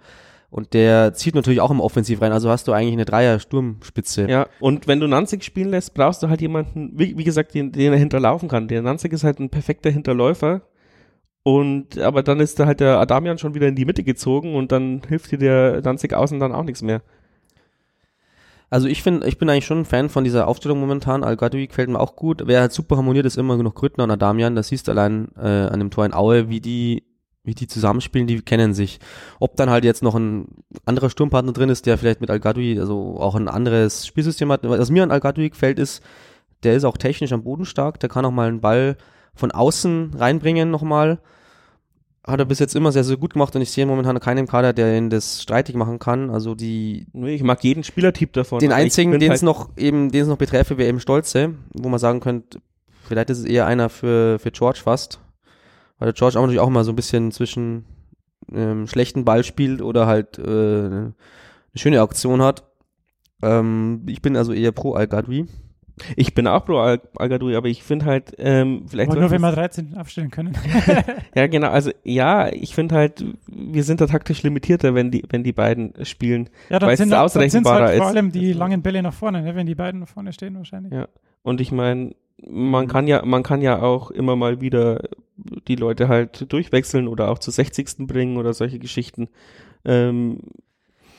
Und 0.52 0.74
der 0.74 1.14
zieht 1.14 1.34
natürlich 1.34 1.62
auch 1.62 1.72
im 1.72 1.80
Offensiv 1.80 2.22
rein. 2.22 2.34
Also 2.34 2.50
hast 2.50 2.68
du 2.68 2.74
eigentlich 2.74 2.94
eine 2.94 3.06
Dreier-Sturmspitze. 3.06 4.30
Ja, 4.30 4.48
und 4.60 4.86
wenn 4.86 5.00
du 5.00 5.08
Nanzig 5.08 5.44
spielen 5.44 5.70
lässt, 5.70 5.94
brauchst 5.94 6.22
du 6.22 6.30
halt 6.30 6.42
jemanden, 6.42 6.92
wie, 7.00 7.18
wie 7.18 7.24
gesagt, 7.24 7.54
den, 7.54 7.72
den 7.72 7.94
er 7.94 8.00
hinterlaufen 8.00 8.50
kann. 8.50 8.68
Der 8.68 8.82
Nanzig 8.82 9.14
ist 9.14 9.24
halt 9.24 9.40
ein 9.40 9.50
perfekter 9.50 9.90
Hinterläufer, 9.90 10.62
und 11.44 11.98
aber 11.98 12.22
dann 12.22 12.40
ist 12.40 12.60
da 12.60 12.68
halt 12.68 12.80
der 12.80 13.00
Adamian 13.00 13.38
schon 13.38 13.56
wieder 13.56 13.68
in 13.68 13.76
die 13.76 13.86
Mitte 13.86 14.04
gezogen 14.04 14.56
und 14.56 14.72
dann 14.72 15.02
hilft 15.08 15.32
dir 15.32 15.40
der 15.40 15.82
Danzig 15.82 16.14
außen 16.14 16.40
dann 16.40 16.54
auch 16.54 16.64
nichts 16.64 16.82
mehr. 16.82 17.02
Also 18.72 18.88
ich 18.88 19.04
finde, 19.04 19.28
ich 19.28 19.38
bin 19.38 19.50
eigentlich 19.50 19.66
schon 19.66 19.80
ein 19.80 19.86
Fan 19.86 20.08
von 20.08 20.24
dieser 20.24 20.48
Aufstellung 20.48 20.80
momentan. 20.80 21.26
Al-Gadoui 21.26 21.68
gefällt 21.68 21.90
mir 21.90 22.00
auch 22.00 22.16
gut. 22.16 22.44
Wer 22.46 22.62
halt 22.62 22.72
super 22.72 22.96
harmoniert, 22.96 23.26
ist 23.26 23.38
immer 23.38 23.58
noch 23.58 23.76
Grüttner 23.76 24.06
und 24.06 24.12
Adamian. 24.12 24.56
Das 24.56 24.70
siehst 24.70 24.88
du 24.88 24.94
allein 24.94 25.28
äh, 25.36 25.68
an 25.68 25.80
dem 25.80 25.92
Tor 25.92 26.06
in 26.06 26.14
Aue, 26.14 26.48
wie 26.48 26.62
die, 26.62 27.04
wie 27.44 27.54
die 27.54 27.68
zusammenspielen, 27.68 28.28
die 28.28 28.42
kennen 28.42 28.74
sich. 28.74 29.00
Ob 29.42 29.58
dann 29.58 29.70
halt 29.70 29.84
jetzt 29.84 30.04
noch 30.04 30.16
ein 30.16 30.48
anderer 30.86 31.10
Sturmpartner 31.10 31.52
drin 31.52 31.68
ist, 31.68 31.86
der 31.86 31.98
vielleicht 31.98 32.22
mit 32.22 32.32
Al-Gadoui 32.32 32.80
also 32.80 33.18
auch 33.20 33.36
ein 33.36 33.50
anderes 33.50 34.08
Spielsystem 34.08 34.50
hat. 34.50 34.62
Was 34.64 34.90
mir 34.90 35.04
an 35.04 35.12
Al-Gadoui 35.12 35.50
gefällt, 35.50 35.78
ist, 35.78 36.02
der 36.64 36.74
ist 36.74 36.86
auch 36.86 36.96
technisch 36.96 37.34
am 37.34 37.44
Boden 37.44 37.66
stark. 37.66 38.00
Der 38.00 38.08
kann 38.08 38.24
auch 38.24 38.32
mal 38.32 38.48
einen 38.48 38.62
Ball 38.62 38.96
von 39.36 39.52
außen 39.52 40.14
reinbringen 40.18 40.72
nochmal. 40.72 41.20
Hat 42.24 42.40
er 42.40 42.46
bis 42.46 42.60
jetzt 42.60 42.76
immer 42.76 42.92
sehr, 42.92 43.04
sehr 43.04 43.18
gut 43.18 43.34
gemacht 43.34 43.56
und 43.56 43.64
ich 43.64 43.72
sehe 43.72 43.86
momentan 43.88 44.20
keinen 44.20 44.40
im 44.40 44.48
Kader, 44.48 44.74
der 44.74 44.96
ihn 44.96 45.10
das 45.10 45.42
streitig 45.42 45.76
machen 45.76 45.98
kann. 45.98 46.30
Also 46.30 46.54
die. 46.54 47.08
Ich 47.14 47.42
mag 47.42 47.64
jeden 47.64 47.84
Spielertyp 47.84 48.34
davon. 48.34 48.60
Den 48.60 48.72
einzigen, 48.72 49.12
den 49.14 49.24
es 49.24 49.30
halt 49.30 49.44
noch 49.44 49.70
eben, 49.76 50.12
den 50.12 50.22
es 50.22 50.28
noch 50.28 50.38
beträfe, 50.38 50.78
wäre 50.78 50.88
eben 50.88 51.00
Stolze, 51.00 51.56
wo 51.74 51.90
man 51.90 52.00
sagen 52.00 52.20
könnte, 52.20 52.60
vielleicht 53.04 53.32
ist 53.32 53.40
es 53.40 53.46
eher 53.46 53.66
einer 53.66 53.90
für, 53.90 54.38
für 54.38 54.52
George 54.52 54.82
fast. 54.84 55.20
Weil 55.98 56.08
der 56.08 56.14
George 56.14 56.38
auch 56.38 56.44
natürlich 56.44 56.60
auch 56.60 56.68
immer 56.68 56.84
so 56.84 56.92
ein 56.92 56.96
bisschen 56.96 57.32
zwischen 57.32 57.86
ähm, 58.54 58.88
schlechten 58.88 59.26
Ball 59.26 59.44
spielt 59.44 59.82
oder 59.82 60.06
halt 60.06 60.38
äh, 60.38 60.42
eine 60.42 61.14
schöne 61.76 62.02
Auktion 62.02 62.42
hat. 62.42 62.64
Ähm, 63.42 64.04
ich 64.08 64.22
bin 64.22 64.36
also 64.36 64.54
eher 64.54 64.72
pro 64.72 64.94
Al-Gadwi. 64.94 65.48
Ich 66.16 66.34
bin 66.34 66.48
auch 66.48 66.66
pro 66.66 66.78
Al 66.78 67.02
aber 67.18 67.66
ich 67.68 67.84
finde 67.84 68.06
halt, 68.06 68.34
ähm, 68.38 68.86
vielleicht. 68.88 69.12
Aber 69.12 69.20
nur 69.20 69.32
wenn 69.32 69.42
wir 69.42 69.52
13 69.52 69.98
aufstellen 69.98 70.32
können. 70.32 70.58
ja, 71.36 71.48
genau. 71.48 71.70
Also, 71.70 71.92
ja, 72.04 72.48
ich 72.50 72.74
finde 72.74 72.96
halt, 72.96 73.24
wir 73.48 73.84
sind 73.84 74.02
da 74.02 74.08
taktisch 74.08 74.44
limitierter, 74.44 74.96
wenn 74.96 75.12
die, 75.12 75.24
wenn 75.30 75.44
die 75.44 75.54
beiden 75.54 75.94
spielen. 76.04 76.50
Ja, 76.70 76.80
dann 76.80 76.96
sind 76.96 77.10
es 77.10 77.16
ausrechenbarer 77.16 77.88
halt 77.88 77.98
vor 77.98 78.08
allem 78.08 78.32
die 78.32 78.54
langen 78.54 78.82
Bälle 78.82 79.02
nach 79.02 79.14
vorne, 79.14 79.42
ne, 79.42 79.56
wenn 79.56 79.68
die 79.68 79.76
beiden 79.76 80.02
nach 80.02 80.08
vorne 80.08 80.34
stehen 80.34 80.56
wahrscheinlich. 80.56 80.94
Ja. 80.94 81.08
Und 81.44 81.62
ich 81.62 81.72
meine, 81.72 82.16
man 82.48 82.88
kann 82.88 83.08
ja, 83.08 83.24
man 83.26 83.44
kann 83.44 83.62
ja 83.62 83.82
auch 83.82 84.12
immer 84.12 84.36
mal 84.36 84.62
wieder 84.62 85.02
die 85.68 85.76
Leute 85.76 86.08
halt 86.08 86.52
durchwechseln 86.52 87.08
oder 87.08 87.30
auch 87.30 87.40
zu 87.40 87.52
60. 87.52 88.08
bringen 88.08 88.38
oder 88.38 88.54
solche 88.54 88.80
Geschichten. 88.80 89.30
Ähm, 89.86 90.40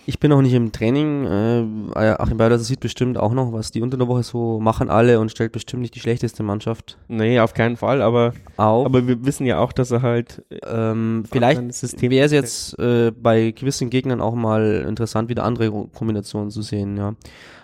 ich 0.06 0.18
bin 0.18 0.30
noch 0.30 0.42
nicht 0.42 0.54
im 0.54 0.72
Training. 0.72 1.24
Äh, 1.24 2.14
Achim 2.18 2.36
Beiler 2.36 2.58
sieht 2.58 2.80
bestimmt 2.80 3.18
auch 3.18 3.32
noch, 3.32 3.52
was 3.52 3.70
die 3.70 3.82
unter 3.82 3.96
der 3.96 4.08
Woche 4.08 4.22
so 4.22 4.58
machen 4.60 4.90
alle 4.90 5.20
und 5.20 5.30
stellt 5.30 5.52
bestimmt 5.52 5.82
nicht 5.82 5.94
die 5.94 6.00
schlechteste 6.00 6.42
Mannschaft. 6.42 6.98
Nee, 7.08 7.38
auf 7.40 7.54
keinen 7.54 7.76
Fall, 7.76 8.02
aber, 8.02 8.32
auch. 8.56 8.84
aber 8.84 9.06
wir 9.06 9.24
wissen 9.24 9.46
ja 9.46 9.58
auch, 9.58 9.72
dass 9.72 9.90
er 9.90 10.02
halt 10.02 10.42
ähm, 10.66 11.24
vielleicht 11.30 11.60
wäre 12.00 12.26
es 12.26 12.32
jetzt 12.32 12.78
äh, 12.78 13.12
bei 13.12 13.52
gewissen 13.52 13.90
Gegnern 13.90 14.20
auch 14.20 14.34
mal 14.34 14.84
interessant, 14.88 15.28
wieder 15.28 15.44
andere 15.44 15.70
Kombinationen 15.70 16.50
zu 16.50 16.62
sehen, 16.62 16.96
ja. 16.96 17.14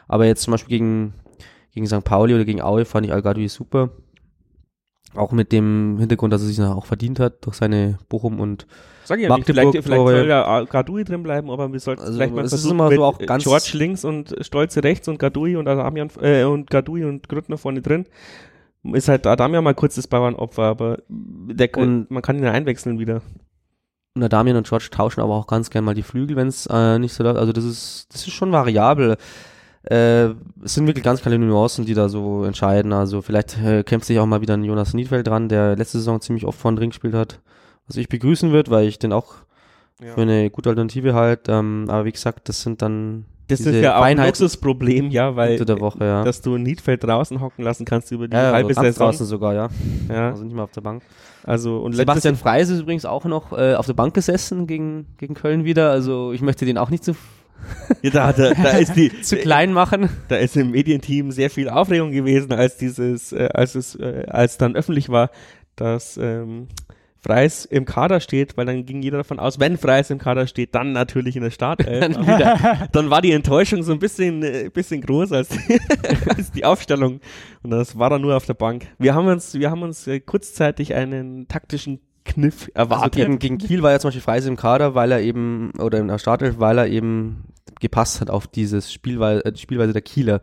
Aber 0.06 0.24
jetzt 0.24 0.42
zum 0.42 0.52
Beispiel 0.52 0.70
gegen, 0.70 1.14
gegen 1.72 1.86
St. 1.86 2.04
Pauli 2.04 2.34
oder 2.34 2.44
gegen 2.44 2.62
Aue 2.62 2.84
fand 2.84 3.06
ich 3.06 3.12
Algadui 3.12 3.48
super. 3.48 3.90
Auch 5.14 5.32
mit 5.32 5.52
dem 5.52 5.96
Hintergrund, 5.98 6.32
dass 6.32 6.42
er 6.42 6.48
sich 6.48 6.60
auch 6.60 6.86
verdient 6.86 7.18
hat 7.18 7.46
durch 7.46 7.56
seine 7.56 7.98
Bochum 8.08 8.40
und 8.40 8.66
Sag 9.04 9.20
ja 9.20 9.34
nicht, 9.34 9.46
vielleicht, 9.46 9.72
vielleicht 9.72 10.06
soll 10.06 10.28
ja 10.28 10.64
Gardui 10.64 11.02
drin 11.02 11.22
bleiben, 11.22 11.50
aber 11.50 11.72
wir 11.72 11.80
sollten 11.80 12.02
also 12.02 12.12
vielleicht 12.12 12.34
mal 12.34 12.46
versuchen 12.46 12.76
mit 12.76 12.96
so 12.96 13.04
auch 13.04 13.18
ganz 13.18 13.44
George 13.44 13.70
links 13.72 14.04
und 14.04 14.36
Stolze 14.42 14.84
rechts 14.84 15.08
und 15.08 15.18
Gardui 15.18 15.56
und 15.56 15.66
Adamian 15.66 16.10
äh, 16.20 16.44
und 16.44 16.68
Gardui 16.68 17.04
und 17.04 17.26
Grüttner 17.26 17.56
vorne 17.56 17.80
drin. 17.80 18.04
Ist 18.92 19.08
halt 19.08 19.26
Adamian 19.26 19.64
mal 19.64 19.74
kurz 19.74 19.94
das 19.94 20.06
Bauernopfer, 20.06 20.62
aber 20.62 20.98
der, 21.08 21.74
und, 21.78 22.10
man 22.10 22.22
kann 22.22 22.36
ihn 22.36 22.44
ja 22.44 22.52
einwechseln 22.52 22.98
wieder. 22.98 23.22
Und 24.14 24.22
Adamian 24.22 24.56
und 24.56 24.68
George 24.68 24.88
tauschen 24.90 25.20
aber 25.20 25.34
auch 25.34 25.46
ganz 25.46 25.70
gerne 25.70 25.86
mal 25.86 25.94
die 25.94 26.02
Flügel, 26.02 26.36
wenn 26.36 26.48
es 26.48 26.66
äh, 26.66 26.98
nicht 26.98 27.14
so 27.14 27.24
läuft. 27.24 27.38
Also 27.38 27.52
das 27.52 27.64
ist, 27.64 28.08
das 28.12 28.26
ist 28.26 28.34
schon 28.34 28.52
variabel. 28.52 29.16
Äh, 29.84 30.34
es 30.64 30.74
sind 30.74 30.86
wirklich 30.86 31.04
ganz 31.04 31.22
kleine 31.22 31.38
Nuancen, 31.38 31.86
die 31.86 31.94
da 31.94 32.08
so 32.08 32.44
entscheiden. 32.44 32.92
Also 32.92 33.22
vielleicht 33.22 33.58
äh, 33.58 33.84
kämpft 33.84 34.06
sich 34.06 34.18
auch 34.18 34.26
mal 34.26 34.40
wieder 34.40 34.54
ein 34.54 34.64
Jonas 34.64 34.94
Niedfeld 34.94 35.26
dran, 35.26 35.48
der 35.48 35.76
letzte 35.76 35.98
Saison 35.98 36.20
ziemlich 36.20 36.44
oft 36.44 36.58
vorn 36.58 36.76
drin 36.76 36.90
gespielt 36.90 37.14
hat 37.14 37.40
was 37.88 37.96
ich 37.96 38.08
begrüßen 38.08 38.52
würde, 38.52 38.70
weil 38.70 38.86
ich 38.86 38.98
den 38.98 39.12
auch 39.12 39.34
ja. 40.00 40.14
für 40.14 40.22
eine 40.22 40.50
gute 40.50 40.68
Alternative 40.68 41.14
halt. 41.14 41.48
Ähm, 41.48 41.86
aber 41.88 42.04
wie 42.04 42.12
gesagt, 42.12 42.48
das 42.48 42.62
sind 42.62 42.82
dann 42.82 43.24
das 43.48 43.60
ist 43.60 43.74
ja 43.76 43.98
auch 43.98 44.02
ein 44.02 44.18
Luxusproblem, 44.18 45.10
ja, 45.10 45.34
weil 45.34 45.58
der 45.58 45.80
Woche, 45.80 46.04
ja. 46.04 46.22
dass 46.22 46.42
du 46.42 46.58
Niedfeld 46.58 47.02
draußen 47.02 47.40
hocken 47.40 47.64
lassen 47.64 47.86
kannst 47.86 48.12
über 48.12 48.28
die 48.28 48.36
ja, 48.36 48.52
halbe 48.52 48.68
also 48.68 48.82
Saison. 48.82 49.06
draußen 49.06 49.24
sogar, 49.24 49.54
ja. 49.54 49.68
ja. 50.10 50.30
Also 50.30 50.44
nicht 50.44 50.54
mal 50.54 50.64
auf 50.64 50.72
der 50.72 50.82
Bank. 50.82 51.02
Also 51.44 51.78
und 51.78 51.94
Sebastian 51.94 52.36
Freis 52.36 52.68
ist 52.68 52.80
übrigens 52.80 53.06
auch 53.06 53.24
noch 53.24 53.56
äh, 53.56 53.74
auf 53.74 53.86
der 53.86 53.94
Bank 53.94 54.12
gesessen 54.12 54.66
gegen, 54.66 55.06
gegen 55.16 55.32
Köln 55.32 55.64
wieder. 55.64 55.90
Also 55.90 56.32
ich 56.32 56.42
möchte 56.42 56.66
den 56.66 56.76
auch 56.76 56.90
nicht 56.90 57.02
zu 57.02 57.14
ja, 58.02 58.10
da, 58.10 58.32
da, 58.32 58.54
da 58.54 58.70
ist 58.78 58.94
die 58.94 59.20
zu 59.22 59.36
klein 59.36 59.72
machen. 59.72 60.08
Da 60.28 60.36
ist 60.36 60.56
im 60.56 60.70
Medienteam 60.70 61.30
sehr 61.32 61.50
viel 61.50 61.68
Aufregung 61.68 62.12
gewesen, 62.12 62.52
als 62.52 62.76
dieses, 62.76 63.32
äh, 63.32 63.48
als 63.52 63.74
es, 63.74 63.94
äh, 63.94 64.24
als 64.28 64.58
dann 64.58 64.76
öffentlich 64.76 65.08
war, 65.08 65.30
dass 65.76 66.16
ähm, 66.16 66.68
Freis 67.20 67.64
im 67.64 67.84
Kader 67.84 68.20
steht, 68.20 68.56
weil 68.56 68.66
dann 68.66 68.86
ging 68.86 69.02
jeder 69.02 69.18
davon 69.18 69.40
aus, 69.40 69.58
wenn 69.58 69.76
Freis 69.76 70.10
im 70.10 70.18
Kader 70.18 70.46
steht, 70.46 70.74
dann 70.74 70.92
natürlich 70.92 71.36
in 71.36 71.42
der 71.42 71.50
Startelf. 71.50 72.16
dann, 72.16 72.88
dann 72.92 73.10
war 73.10 73.22
die 73.22 73.32
Enttäuschung 73.32 73.82
so 73.82 73.92
ein 73.92 73.98
bisschen, 73.98 74.42
äh, 74.42 74.70
bisschen 74.72 75.00
groß 75.00 75.32
als, 75.32 75.50
als 76.28 76.52
die 76.52 76.64
Aufstellung. 76.64 77.20
Und 77.62 77.70
das 77.70 77.98
war 77.98 78.10
dann 78.10 78.22
nur 78.22 78.36
auf 78.36 78.46
der 78.46 78.54
Bank. 78.54 78.86
Wir 78.98 79.14
haben 79.14 79.26
uns, 79.26 79.54
wir 79.54 79.70
haben 79.70 79.82
uns 79.82 80.06
äh, 80.06 80.20
kurzzeitig 80.20 80.94
einen 80.94 81.48
taktischen 81.48 82.00
Kniff 82.28 82.70
erwartet. 82.74 83.16
Also 83.16 83.26
gegen, 83.26 83.38
gegen 83.38 83.58
Kiel 83.58 83.82
war 83.82 83.90
ja 83.90 83.98
zum 83.98 84.08
Beispiel 84.08 84.22
Freis 84.22 84.46
im 84.46 84.56
Kader, 84.56 84.94
weil 84.94 85.10
er 85.10 85.20
eben, 85.20 85.72
oder 85.78 85.98
in 85.98 86.08
der 86.08 86.18
Startelf, 86.18 86.58
weil 86.58 86.78
er 86.78 86.86
eben 86.86 87.44
gepasst 87.80 88.20
hat 88.20 88.30
auf 88.30 88.46
dieses 88.46 88.92
Spielweise, 88.92 89.44
äh, 89.44 89.56
Spielweise 89.56 89.92
der 89.92 90.02
Kieler. 90.02 90.40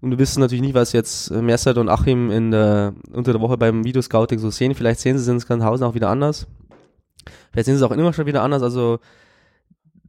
Und 0.00 0.10
wir 0.10 0.18
wissen 0.18 0.40
natürlich 0.40 0.62
nicht, 0.62 0.74
was 0.74 0.92
jetzt 0.92 1.30
Messert 1.30 1.78
und 1.78 1.88
Achim 1.88 2.30
in 2.30 2.50
der, 2.50 2.94
unter 3.10 3.32
der 3.32 3.40
Woche 3.40 3.56
beim 3.56 3.84
Videoscouting 3.84 4.38
so 4.38 4.50
sehen. 4.50 4.74
Vielleicht 4.74 5.00
sehen 5.00 5.16
sie 5.16 5.22
es 5.22 5.28
in 5.28 5.40
Skandhausen 5.40 5.86
auch 5.86 5.94
wieder 5.94 6.10
anders. 6.10 6.46
Vielleicht 7.50 7.66
sehen 7.66 7.76
sie 7.76 7.82
es 7.84 7.90
auch 7.90 7.96
immer 7.96 8.12
schon 8.12 8.26
wieder 8.26 8.42
anders. 8.42 8.62
Also 8.62 8.98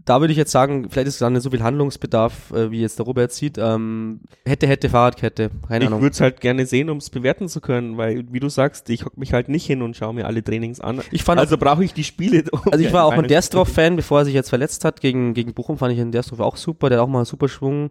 da 0.05 0.21
würde 0.21 0.31
ich 0.31 0.37
jetzt 0.37 0.51
sagen, 0.51 0.87
vielleicht 0.89 1.07
ist 1.07 1.21
da 1.21 1.29
nicht 1.31 1.41
so 1.41 1.49
viel 1.49 1.63
Handlungsbedarf, 1.63 2.51
äh, 2.51 2.69
wie 2.69 2.81
jetzt 2.81 2.99
der 2.99 3.05
Robert 3.07 3.31
sieht. 3.31 3.57
Ähm, 3.57 4.21
hätte, 4.45 4.67
hätte, 4.67 4.87
Fahrradkette. 4.87 5.49
Keine 5.67 5.85
ich 5.85 5.87
Ahnung. 5.87 6.01
würde 6.01 6.13
es 6.13 6.21
halt 6.21 6.41
gerne 6.41 6.67
sehen, 6.67 6.91
um 6.91 6.97
es 6.97 7.09
bewerten 7.09 7.49
zu 7.49 7.59
können, 7.59 7.97
weil, 7.97 8.23
wie 8.31 8.39
du 8.39 8.47
sagst, 8.47 8.89
ich 8.91 9.03
hocke 9.03 9.19
mich 9.19 9.33
halt 9.33 9.49
nicht 9.49 9.65
hin 9.65 9.81
und 9.81 9.97
schaue 9.97 10.13
mir 10.13 10.27
alle 10.27 10.43
Trainings 10.43 10.79
an. 10.79 11.01
Ich 11.11 11.23
fand 11.23 11.39
also 11.39 11.57
brauche 11.57 11.83
ich 11.83 11.93
die 11.93 12.03
Spiele. 12.03 12.43
Um 12.51 12.61
Also 12.71 12.85
ich 12.85 12.93
war 12.93 13.05
auch 13.05 13.13
ein 13.13 13.27
Derstroff-Fan, 13.27 13.95
bevor 13.95 14.19
er 14.19 14.25
sich 14.25 14.35
jetzt 14.35 14.49
verletzt 14.49 14.85
hat. 14.85 15.01
Gegen, 15.01 15.33
gegen 15.33 15.53
Bochum 15.53 15.77
fand 15.77 15.91
ich 15.91 15.97
den 15.97 16.11
Derstroff 16.11 16.39
auch 16.39 16.57
super. 16.57 16.89
Der 16.89 16.99
hat 16.99 17.05
auch 17.05 17.09
mal 17.09 17.25
super 17.25 17.49
Schwung 17.49 17.89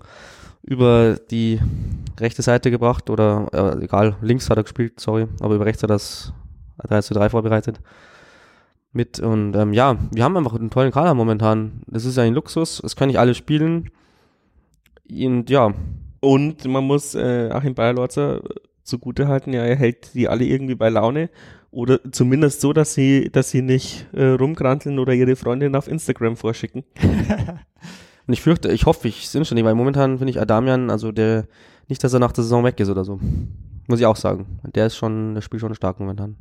über 0.63 1.17
die 1.31 1.61
rechte 2.21 2.43
Seite 2.43 2.71
gebracht. 2.71 3.11
Oder 3.11 3.49
äh, 3.53 3.85
egal, 3.85 4.17
links 4.23 4.49
hat 4.49 4.57
er 4.57 4.63
gespielt, 4.63 5.01
sorry. 5.01 5.27
Aber 5.41 5.57
über 5.57 5.67
rechts 5.67 5.83
hat 5.83 5.91
er 5.91 5.95
das 5.95 6.33
3 6.79 7.03
zu 7.03 7.15
3 7.15 7.31
vorbereitet. 7.31 7.81
Mit 8.95 9.19
und 9.19 9.57
ähm, 9.57 9.73
ja, 9.73 9.99
wir 10.13 10.23
haben 10.23 10.37
einfach 10.37 10.55
einen 10.55 10.71
tollen 10.71 10.93
Kader 10.93 11.15
momentan. 11.15 11.83
Das 11.89 12.05
ist 12.05 12.17
ja 12.17 12.23
ein 12.23 12.33
Luxus, 12.33 12.81
es 12.83 12.95
können 12.95 13.09
nicht 13.09 13.19
alle 13.19 13.35
spielen. 13.35 13.91
Und 15.11 15.51
ja, 15.51 15.75
Und 16.21 16.65
man 16.65 16.85
muss 16.85 17.15
äh, 17.15 17.51
Achim 17.53 17.75
Bayerlorzer 17.75 18.41
zugute 18.83 19.29
halten, 19.29 19.53
ja, 19.53 19.63
er 19.63 19.77
hält 19.77 20.15
die 20.15 20.29
alle 20.29 20.45
irgendwie 20.45 20.75
bei 20.75 20.89
Laune. 20.89 21.29
Oder 21.71 21.99
zumindest 22.13 22.61
so, 22.61 22.73
dass 22.73 22.95
sie, 22.95 23.31
dass 23.31 23.51
sie 23.51 23.61
nicht 23.61 24.07
äh, 24.13 24.27
rumkranteln 24.27 24.99
oder 24.99 25.13
ihre 25.13 25.37
Freundin 25.37 25.75
auf 25.75 25.89
Instagram 25.89 26.37
vorschicken. 26.37 26.85
und 28.27 28.33
ich 28.33 28.41
fürchte, 28.41 28.71
ich 28.71 28.87
hoffe, 28.87 29.09
ich 29.09 29.29
sind 29.29 29.47
schon 29.47 29.57
nicht, 29.57 29.65
weil 29.65 29.75
momentan 29.75 30.19
finde 30.19 30.31
ich 30.31 30.41
Adamian, 30.41 30.89
also 30.89 31.11
der, 31.11 31.47
nicht, 31.89 32.03
dass 32.05 32.13
er 32.13 32.21
nach 32.21 32.33
der 32.33 32.45
Saison 32.45 32.65
weg 32.65 32.79
ist 32.79 32.89
oder 32.89 33.05
so. 33.05 33.19
Muss 33.89 33.99
ich 33.99 34.07
auch 34.07 34.17
sagen. 34.17 34.61
Der 34.75 34.87
ist 34.87 34.97
schon, 34.97 35.35
der 35.35 35.43
spielt 35.43 35.61
schon 35.61 35.75
stark 35.75 35.99
momentan. 35.99 36.37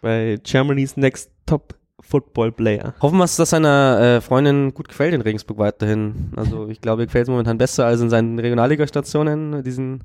Bei 0.00 0.38
Germany's 0.44 0.96
Next 0.96 1.32
Top 1.46 1.74
Football 2.00 2.52
Player. 2.52 2.94
Hoffen 3.00 3.16
wir, 3.18 3.24
dass 3.24 3.36
das 3.36 3.50
seiner 3.50 3.98
äh, 4.00 4.20
Freundin 4.20 4.74
gut 4.74 4.88
gefällt 4.88 5.14
in 5.14 5.20
Regensburg 5.22 5.58
weiterhin. 5.58 6.30
Also 6.36 6.68
ich 6.68 6.80
glaube, 6.80 7.02
ihr 7.02 7.06
gefällt 7.06 7.24
es 7.24 7.28
momentan 7.30 7.58
besser 7.58 7.86
als 7.86 8.00
in 8.00 8.10
seinen 8.10 8.38
Regionalligastationen, 8.38 9.62
diesen 9.64 10.04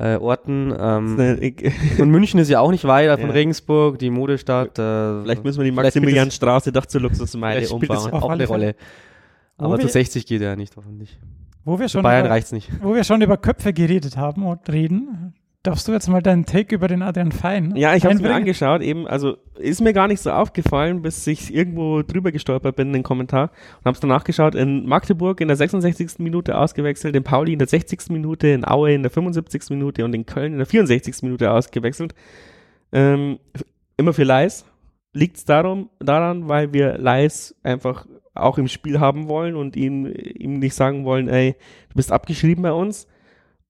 äh, 0.00 0.16
Orten. 0.16 0.74
Ähm, 0.76 1.16
und 1.98 2.10
München 2.10 2.40
ist 2.40 2.48
ja 2.48 2.60
auch 2.60 2.70
nicht 2.70 2.84
weit 2.84 3.20
von 3.20 3.28
Ja. 3.28 3.34
Regensburg, 3.34 3.98
die 3.98 4.10
Modestadt. 4.10 4.78
Äh, 4.78 5.22
Vielleicht 5.22 5.44
müssen 5.44 5.58
wir 5.58 5.64
die 5.64 5.72
Maximilianstraße 5.72 6.72
doch 6.72 6.86
zur 6.86 7.02
Luxusmeile 7.02 7.66
spielt 7.66 7.90
das 7.90 8.06
umbauen. 8.06 8.22
auch 8.22 8.30
eine. 8.30 8.46
Rolle. 8.46 8.74
Aber 9.56 9.78
zu 9.78 9.86
60 9.88 10.26
geht 10.26 10.42
er 10.42 10.56
nicht, 10.56 10.76
hoffentlich. 10.76 11.18
Wo 11.64 11.78
wir 11.78 11.84
Für 11.86 11.90
schon 11.90 12.02
Bayern 12.02 12.26
über, 12.26 12.34
reicht's 12.34 12.50
nicht. 12.52 12.70
wo 12.82 12.94
wir 12.94 13.04
schon 13.04 13.22
über 13.22 13.36
Köpfe 13.36 13.72
geredet 13.72 14.16
haben 14.16 14.44
und 14.44 14.68
reden, 14.68 15.32
darfst 15.64 15.88
du 15.88 15.92
jetzt 15.92 16.08
mal 16.08 16.22
deinen 16.22 16.44
Take 16.44 16.74
über 16.74 16.88
den 16.88 17.02
Adrian 17.02 17.32
Fein 17.32 17.74
Ja, 17.74 17.94
ich 17.94 18.04
habe 18.04 18.14
es 18.14 18.20
mir 18.20 18.32
angeschaut, 18.32 18.82
eben, 18.82 19.08
also 19.08 19.38
ist 19.58 19.80
mir 19.80 19.94
gar 19.94 20.06
nicht 20.06 20.20
so 20.20 20.30
aufgefallen, 20.30 21.02
bis 21.02 21.26
ich 21.26 21.52
irgendwo 21.52 22.02
drüber 22.02 22.32
gestolpert 22.32 22.76
bin 22.76 22.88
in 22.88 22.92
den 22.92 23.02
Kommentar 23.02 23.50
und 23.78 23.86
habe 23.86 23.94
es 23.94 24.00
danach 24.00 24.24
geschaut. 24.24 24.54
In 24.54 24.86
Magdeburg 24.86 25.40
in 25.40 25.48
der 25.48 25.56
66. 25.56 26.18
Minute 26.18 26.56
ausgewechselt, 26.56 27.16
in 27.16 27.24
Pauli 27.24 27.54
in 27.54 27.58
der 27.58 27.68
60. 27.68 28.10
Minute, 28.10 28.48
in 28.48 28.66
Aue 28.66 28.92
in 28.92 29.02
der 29.02 29.10
75. 29.10 29.70
Minute 29.70 30.04
und 30.04 30.14
in 30.14 30.26
Köln 30.26 30.52
in 30.52 30.58
der 30.58 30.66
64. 30.66 31.22
Minute 31.22 31.50
ausgewechselt. 31.50 32.14
Ähm, 32.92 33.38
immer 33.96 34.12
für 34.12 34.24
Leis. 34.24 34.66
Liegt 35.14 35.38
es 35.38 35.44
darum, 35.44 35.90
daran, 35.98 36.48
weil 36.48 36.72
wir 36.72 36.98
Leis 36.98 37.54
einfach 37.62 38.06
auch 38.34 38.58
im 38.58 38.68
Spiel 38.68 39.00
haben 39.00 39.28
wollen 39.28 39.54
und 39.54 39.76
ihm, 39.76 40.06
ihm 40.06 40.58
nicht 40.58 40.74
sagen 40.74 41.04
wollen, 41.04 41.28
ey, 41.28 41.54
du 41.88 41.94
bist 41.94 42.12
abgeschrieben 42.12 42.62
bei 42.62 42.72
uns? 42.72 43.06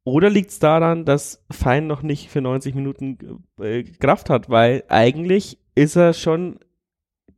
Oder 0.05 0.28
liegt 0.28 0.50
es 0.50 0.59
daran, 0.59 1.05
dass 1.07 1.42
Fein 1.50 1.86
noch 1.86 2.02
nicht 2.02 2.28
für 2.28 2.42
90 2.42 2.74
Minuten 2.74 3.42
äh, 3.59 3.82
Kraft 3.84 4.28
hat? 4.28 4.50
Weil 4.50 4.84
eigentlich 4.88 5.59
ist 5.74 5.96
er 5.96 6.12
schon 6.12 6.61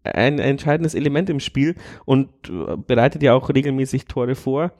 ein 0.03 0.39
entscheidendes 0.39 0.95
Element 0.95 1.31
im 1.31 1.41
Spiel 1.41 1.77
und 2.05 2.29
äh, 2.49 2.77
bereitet 2.77 3.23
ja 3.23 3.35
auch 3.35 3.49
regelmäßig 3.49 4.07
Tore 4.07 4.35
vor 4.35 4.73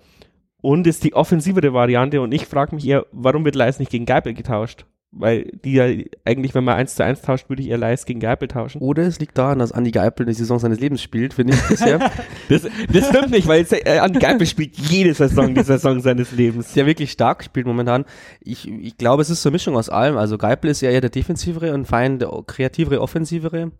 und 0.61 0.87
ist 0.87 1.05
die 1.05 1.15
offensivere 1.15 1.73
Variante. 1.73 2.21
Und 2.21 2.33
ich 2.33 2.47
frage 2.47 2.75
mich 2.75 2.87
eher, 2.87 3.07
warum 3.13 3.45
wird 3.45 3.55
Leis 3.55 3.79
nicht 3.79 3.91
gegen 3.91 4.07
Geipel 4.07 4.35
getauscht? 4.35 4.87
Weil 5.19 5.51
die 5.65 5.73
ja 5.73 5.87
eigentlich, 6.25 6.55
wenn 6.55 6.65
man 6.65 6.77
1 6.77 6.95
zu 6.95 7.05
1 7.05 7.23
tauscht, 7.23 7.49
würde 7.49 7.63
ich 7.63 7.71
eher 7.71 7.79
Leis 7.79 8.05
gegen 8.05 8.21
Geipel 8.21 8.49
tauschen. 8.49 8.81
Oder 8.81 9.05
es 9.05 9.19
liegt 9.19 9.39
daran, 9.39 9.59
dass 9.59 9.73
Andi 9.73 9.91
Geipel 9.91 10.27
die 10.27 10.35
Saison 10.35 10.59
seines 10.59 10.79
Lebens 10.79 11.03
spielt, 11.03 11.35
finde 11.35 11.55
ich 11.55 11.63
bisher. 11.63 12.11
Das, 12.49 12.63
das 12.63 13.09
stimmt 13.09 13.31
nicht, 13.31 13.49
weil 13.49 13.67
äh, 13.71 13.99
Andi 13.99 14.21
Geipel 14.21 14.47
spielt 14.47 14.77
jede 14.77 15.13
Saison 15.15 15.55
die 15.55 15.63
Saison 15.63 16.01
seines 16.01 16.33
Lebens. 16.33 16.73
der 16.75 16.87
wirklich 16.87 17.11
stark 17.11 17.43
spielt 17.43 17.67
momentan. 17.67 18.05
Ich, 18.41 18.69
ich 18.69 18.97
glaube, 18.99 19.23
es 19.23 19.31
ist 19.31 19.43
so 19.43 19.49
eine 19.49 19.55
Mischung 19.55 19.77
aus 19.77 19.89
allem. 19.89 20.17
Also 20.17 20.39
Geipel 20.39 20.71
ist 20.71 20.81
ja 20.81 20.91
eher 20.91 21.01
der 21.01 21.11
defensivere 21.11 21.75
und 21.75 21.87
Fein 21.87 22.19
der 22.19 22.31
kreativere, 22.47 23.01
offensivere. 23.01 23.73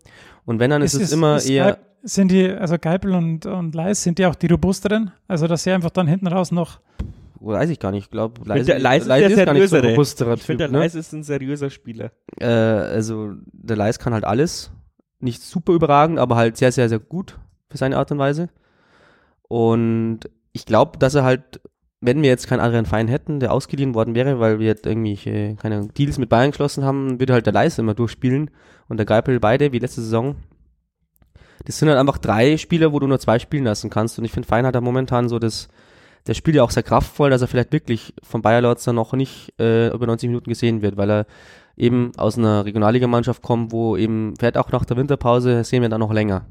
Und 0.45 0.59
wenn, 0.59 0.69
dann 0.69 0.81
ist 0.81 0.95
es, 0.95 1.11
immer 1.11 1.37
ist 1.37 1.49
eher, 1.49 1.77
sind 2.03 2.31
die, 2.31 2.49
also 2.49 2.77
Geipel 2.79 3.13
und, 3.13 3.45
und 3.45 3.75
Leis, 3.75 4.03
sind 4.03 4.19
die 4.19 4.25
auch 4.25 4.35
die 4.35 4.47
robusteren? 4.47 5.11
Also, 5.27 5.47
dass 5.47 5.63
sie 5.63 5.71
einfach 5.71 5.89
dann 5.89 6.07
hinten 6.07 6.27
raus 6.27 6.51
noch, 6.51 6.79
weiß 7.39 7.69
ich 7.69 7.79
gar 7.79 7.91
nicht, 7.91 8.05
ich 8.05 8.11
glaube, 8.11 8.41
finde, 8.41 8.63
der 8.63 8.79
Leis 8.79 9.03
ist 9.03 9.37
der 9.37 9.45
gar 9.45 9.53
nicht 9.53 9.69
so 9.69 9.77
ein 9.77 9.85
robusterer 9.85 10.33
Ich 10.33 10.43
finde, 10.43 10.65
der 10.65 10.71
ne? 10.71 10.79
Leis 10.79 10.95
ist 10.95 11.13
ein 11.13 11.23
seriöser 11.23 11.69
Spieler. 11.69 12.11
äh, 12.39 12.45
also 12.45 13.33
der 13.51 13.75
Leis 13.75 13.99
kann 13.99 14.13
halt 14.13 14.25
alles. 14.25 14.71
Nicht 15.19 15.41
super 15.41 15.73
überragend, 15.73 16.19
aber 16.19 16.35
halt 16.35 16.57
sehr, 16.57 16.71
sehr, 16.71 16.89
sehr 16.89 16.99
gut 16.99 17.39
für 17.69 17.77
seine 17.77 17.97
Art 17.97 18.11
und 18.11 18.19
Weise. 18.19 18.49
Und 19.47 20.19
ich 20.53 20.65
glaube, 20.65 20.97
dass 20.99 21.15
er 21.15 21.23
halt, 21.23 21.61
wenn 22.01 22.21
wir 22.21 22.29
jetzt 22.29 22.47
keinen 22.47 22.59
Adrian 22.59 22.85
Fein 22.85 23.07
hätten, 23.07 23.39
der 23.39 23.51
ausgeliehen 23.51 23.95
worden 23.95 24.13
wäre, 24.15 24.39
weil 24.39 24.59
wir 24.59 24.67
jetzt 24.67 24.85
irgendwie 24.85 25.55
keine 25.55 25.87
Deals 25.87 26.17
mit 26.17 26.29
Bayern 26.29 26.51
geschlossen 26.51 26.83
haben, 26.83 27.19
würde 27.19 27.33
halt 27.33 27.45
der 27.45 27.53
Leis 27.53 27.79
immer 27.79 27.93
durchspielen 27.93 28.51
und 28.87 28.97
der 28.97 29.05
Geipel 29.05 29.39
beide, 29.39 29.71
wie 29.71 29.79
letzte 29.79 30.01
Saison. 30.01 30.35
Das 31.65 31.79
sind 31.79 31.89
halt 31.89 31.99
einfach 31.99 32.19
drei 32.19 32.57
Spieler, 32.57 32.93
wo 32.93 32.99
du 32.99 33.07
nur 33.07 33.19
zwei 33.19 33.39
spielen 33.39 33.63
lassen 33.63 33.89
kannst. 33.89 34.19
Und 34.19 34.25
ich 34.25 34.31
finde, 34.31 34.47
Fein 34.47 34.65
hat 34.65 34.75
da 34.75 34.81
momentan 34.81 35.27
so 35.27 35.39
das, 35.39 35.67
der 36.25 36.33
spielt 36.33 36.55
ja 36.55 36.63
auch 36.63 36.71
sehr 36.71 36.83
kraftvoll, 36.83 37.29
dass 37.29 37.41
er 37.41 37.47
vielleicht 37.47 37.71
wirklich 37.71 38.13
von 38.23 38.41
Bayer 38.41 38.61
Lorzer 38.61 38.93
noch 38.93 39.13
nicht 39.13 39.53
äh, 39.59 39.89
über 39.89 40.07
90 40.07 40.29
Minuten 40.29 40.49
gesehen 40.49 40.81
wird, 40.81 40.97
weil 40.97 41.09
er 41.09 41.25
eben 41.77 42.11
aus 42.17 42.37
einer 42.37 42.65
Regionalligamannschaft 42.65 43.41
kommt, 43.41 43.71
wo 43.71 43.95
eben 43.95 44.35
fährt 44.37 44.57
auch 44.57 44.71
nach 44.71 44.85
der 44.85 44.97
Winterpause, 44.97 45.63
sehen 45.63 45.81
wir 45.81 45.89
dann 45.89 45.99
noch 45.99 46.11
länger. 46.11 46.45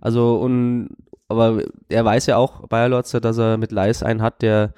Also 0.00 0.36
und 0.36 0.90
aber 1.28 1.62
er 1.88 2.04
weiß 2.04 2.26
ja 2.26 2.36
auch, 2.36 2.66
Bayer 2.66 2.88
Lorzer, 2.88 3.20
dass 3.20 3.38
er 3.38 3.56
mit 3.56 3.70
Leis 3.70 4.02
einen 4.02 4.20
hat, 4.20 4.42
der 4.42 4.74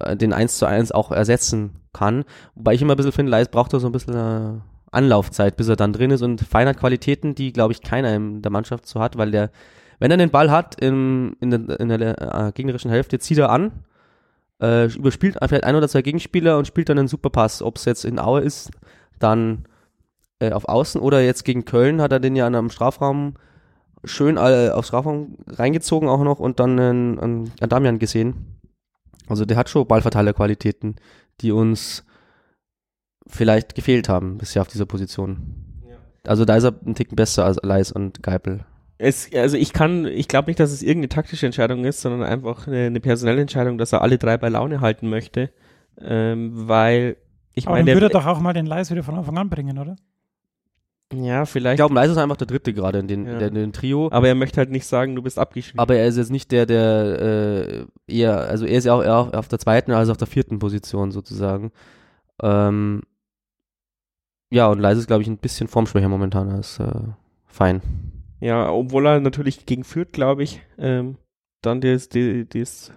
äh, 0.00 0.16
den 0.16 0.32
1 0.32 0.56
zu 0.58 0.66
1 0.66 0.92
auch 0.92 1.12
ersetzen 1.12 1.76
kann. 1.92 2.24
Wobei 2.54 2.74
ich 2.74 2.82
immer 2.82 2.94
ein 2.94 2.96
bisschen 2.96 3.12
finde, 3.12 3.30
Leis 3.30 3.48
braucht 3.48 3.72
doch 3.72 3.80
so 3.80 3.86
ein 3.86 3.92
bisschen 3.92 4.14
äh, 4.14 4.60
Anlaufzeit, 4.90 5.56
bis 5.56 5.68
er 5.68 5.76
dann 5.76 5.92
drin 5.92 6.10
ist 6.10 6.22
und 6.22 6.40
Fein 6.40 6.68
hat 6.68 6.78
Qualitäten, 6.78 7.34
die, 7.34 7.52
glaube 7.52 7.72
ich, 7.72 7.82
keiner 7.82 8.14
in 8.14 8.40
der 8.40 8.50
Mannschaft 8.50 8.86
so 8.86 9.00
hat, 9.00 9.18
weil 9.18 9.30
der, 9.30 9.50
wenn 9.98 10.10
er 10.10 10.16
den 10.16 10.30
Ball 10.30 10.50
hat 10.50 10.80
im, 10.80 11.36
in, 11.40 11.50
der, 11.50 11.80
in 11.80 11.88
der 11.88 12.46
äh, 12.48 12.52
gegnerischen 12.52 12.90
Hälfte, 12.90 13.18
zieht 13.18 13.38
er 13.38 13.50
an, 13.50 13.72
äh, 14.60 14.86
überspielt 14.86 15.36
vielleicht 15.40 15.64
ein 15.64 15.76
oder 15.76 15.88
zwei 15.88 16.02
Gegenspieler 16.02 16.58
und 16.58 16.66
spielt 16.66 16.88
dann 16.88 16.98
einen 16.98 17.08
super 17.08 17.30
Pass. 17.30 17.62
Ob 17.62 17.76
es 17.76 17.84
jetzt 17.84 18.04
in 18.04 18.18
Aue 18.18 18.40
ist, 18.40 18.70
dann 19.18 19.64
äh, 20.40 20.52
auf 20.52 20.68
Außen 20.68 21.00
oder 21.00 21.22
jetzt 21.22 21.44
gegen 21.44 21.64
Köln 21.64 22.00
hat 22.00 22.12
er 22.12 22.20
den 22.20 22.36
ja 22.36 22.46
am 22.46 22.70
Strafraum 22.70 23.34
schön 24.04 24.36
äh, 24.36 24.70
aufs 24.70 24.88
Strafraum 24.88 25.36
reingezogen 25.48 26.08
auch 26.08 26.22
noch 26.22 26.38
und 26.38 26.60
dann 26.60 26.78
an, 26.78 27.50
an 27.60 27.68
Damian 27.68 27.98
gesehen. 27.98 28.58
Also 29.28 29.44
der 29.44 29.56
hat 29.56 29.68
schon 29.68 29.86
Ballverteilerqualitäten, 29.86 30.96
die 31.40 31.52
uns 31.52 32.04
vielleicht 33.26 33.74
gefehlt 33.74 34.08
haben 34.08 34.38
bisher 34.38 34.62
auf 34.62 34.68
dieser 34.68 34.86
Position. 34.86 35.64
Also 36.26 36.44
da 36.44 36.56
ist 36.56 36.64
er 36.64 36.74
einen 36.84 36.94
Ticken 36.94 37.16
besser 37.16 37.44
als 37.44 37.58
Leis 37.62 37.92
und 37.92 38.22
Geipel. 38.22 38.64
Es, 38.98 39.30
also 39.34 39.56
ich 39.56 39.72
kann, 39.72 40.06
ich 40.06 40.26
glaube 40.26 40.48
nicht, 40.48 40.58
dass 40.58 40.72
es 40.72 40.82
irgendeine 40.82 41.10
taktische 41.10 41.44
Entscheidung 41.46 41.84
ist, 41.84 42.00
sondern 42.00 42.22
einfach 42.22 42.66
eine, 42.66 42.86
eine 42.86 43.00
personelle 43.00 43.42
Entscheidung, 43.42 43.76
dass 43.76 43.92
er 43.92 44.00
alle 44.02 44.16
drei 44.18 44.38
bei 44.38 44.48
Laune 44.48 44.80
halten 44.80 45.10
möchte, 45.10 45.50
ähm, 46.00 46.52
weil 46.68 47.16
ich 47.54 47.66
aber 47.66 47.76
dann 47.76 47.84
meine, 47.86 47.96
würde 47.96 48.06
er 48.06 48.10
doch 48.10 48.26
auch 48.26 48.40
mal 48.40 48.52
den 48.54 48.66
Leis 48.66 48.90
wieder 48.90 49.02
von 49.02 49.14
Anfang 49.16 49.36
an 49.36 49.50
bringen, 49.50 49.78
oder? 49.78 49.96
ja 51.12 51.42
Ich 51.42 51.50
vielleicht, 51.50 51.76
glaube, 51.76 51.94
Leis 51.94 52.10
ist 52.10 52.16
einfach 52.16 52.36
der 52.36 52.46
dritte 52.46 52.72
gerade 52.72 52.98
in 52.98 53.06
den, 53.06 53.26
Ja. 53.26 53.38
der, 53.38 53.48
in 53.48 53.54
den 53.54 53.72
Trio. 53.72 54.08
aber 54.10 54.28
er 54.28 54.34
möchte 54.34 54.58
halt 54.58 54.70
nicht 54.70 54.86
sagen, 54.86 55.14
du 55.14 55.22
bist 55.22 55.38
abgeschrieben. 55.38 55.78
Aber 55.78 55.94
er 55.94 56.06
ist 56.06 56.16
jetzt 56.16 56.30
nicht 56.30 56.50
der, 56.50 56.66
der 56.66 57.20
äh, 57.20 57.86
eher, 58.06 58.38
also 58.38 58.64
er 58.64 58.78
ist 58.78 58.84
ja 58.84 58.94
auch 58.94 59.02
eher 59.02 59.16
auf, 59.16 59.34
auf 59.34 59.48
der 59.48 59.58
zweiten 59.58 59.92
als 59.92 60.08
auf 60.08 60.16
der 60.16 60.26
vierten 60.26 60.58
Position 60.58 61.12
sozusagen. 61.12 61.70
Ähm, 62.42 63.02
ja, 64.50 64.68
und 64.68 64.78
Leise 64.80 65.00
ist, 65.00 65.06
glaube 65.06 65.22
ich, 65.22 65.28
ein 65.28 65.38
bisschen 65.38 65.68
formschwächer 65.68 66.08
momentan 66.08 66.50
als 66.50 66.78
äh, 66.80 66.90
Fein. 67.46 67.82
Ja, 68.40 68.70
obwohl 68.70 69.06
er 69.06 69.20
natürlich 69.20 69.66
gegen 69.66 69.84
Fürth, 69.84 70.12
glaube 70.12 70.42
ich, 70.42 70.60
ähm, 70.78 71.16
dann 71.62 71.80
das, 71.80 72.08
das, 72.08 72.92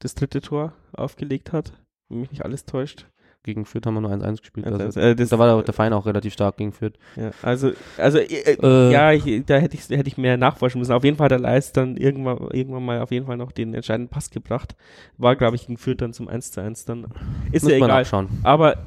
das, 0.00 0.14
dritte 0.14 0.40
Tor 0.40 0.72
aufgelegt 0.92 1.52
hat, 1.52 1.72
wenn 2.08 2.20
mich 2.20 2.30
nicht 2.30 2.44
alles 2.44 2.64
täuscht. 2.64 3.06
gegen 3.42 3.64
Fürth 3.64 3.86
haben 3.86 3.94
wir 3.94 4.00
nur 4.00 4.10
1-1 4.10 4.40
gespielt. 4.40 4.66
Also, 4.66 4.78
Also, 4.84 4.98
äh, 5.00 5.14
das- 5.14 5.28
da 5.28 5.38
war 5.38 5.46
der, 5.54 5.62
der 5.62 5.72
Verein 5.72 5.92
auch 5.92 6.04
relativ 6.04 6.32
stark 6.32 6.56
gegen 6.56 6.72
Fürth. 6.72 6.94
Ja, 7.14 7.30
also, 7.42 7.70
also 7.96 8.18
äh, 8.18 8.56
Äh. 8.60 8.92
ja, 8.92 9.12
ich, 9.12 9.44
da 9.46 9.58
hätte 9.58 9.76
ich, 9.76 9.88
hätte 9.88 10.08
ich 10.08 10.18
mehr 10.18 10.36
nachforschen 10.36 10.80
müssen. 10.80 10.90
Auf 10.92 11.04
jeden 11.04 11.16
Fall 11.16 11.26
hat 11.26 11.30
der 11.30 11.38
Leis 11.38 11.70
dann 11.72 11.96
irgendwann, 11.96 12.38
irgendwann 12.52 12.84
mal 12.84 13.00
auf 13.00 13.12
jeden 13.12 13.26
Fall 13.26 13.36
noch 13.36 13.52
den 13.52 13.72
entscheidenden 13.74 14.10
Pass 14.10 14.30
gebracht. 14.30 14.74
War, 15.16 15.36
glaube 15.36 15.54
ich, 15.54 15.66
gegen 15.68 15.76
Fürth 15.78 16.00
dann 16.00 16.12
zum 16.12 16.26
1 16.26 16.50
zu 16.50 16.60
1 16.60 16.86
dann. 16.86 17.06
Ist 17.52 17.62
Muss 17.62 17.70
ja 17.72 17.78
man 17.78 17.88
egal. 17.90 18.00
nachschauen. 18.02 18.28
Aber 18.42 18.78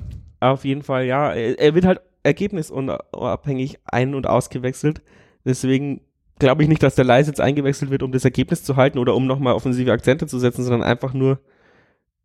auf 0.41 0.65
jeden 0.65 0.83
Fall, 0.83 1.05
ja, 1.05 1.31
er, 1.33 1.57
er 1.57 1.73
wird 1.73 1.85
halt 1.85 2.01
ergebnisunabhängig 2.23 3.79
ein- 3.85 4.13
und 4.15 4.27
ausgewechselt. 4.27 5.01
Deswegen 5.45 6.01
glaube 6.39 6.63
ich 6.63 6.69
nicht, 6.69 6.81
dass 6.81 6.95
der 6.95 7.05
Leis 7.05 7.27
jetzt 7.27 7.41
eingewechselt 7.41 7.91
wird, 7.91 8.01
um 8.01 8.11
das 8.11 8.25
Ergebnis 8.25 8.63
zu 8.63 8.75
halten 8.77 8.97
oder 8.97 9.13
um 9.15 9.27
nochmal 9.27 9.53
offensive 9.53 9.91
Akzente 9.91 10.25
zu 10.25 10.39
setzen, 10.39 10.63
sondern 10.63 10.83
einfach 10.83 11.13
nur, 11.13 11.39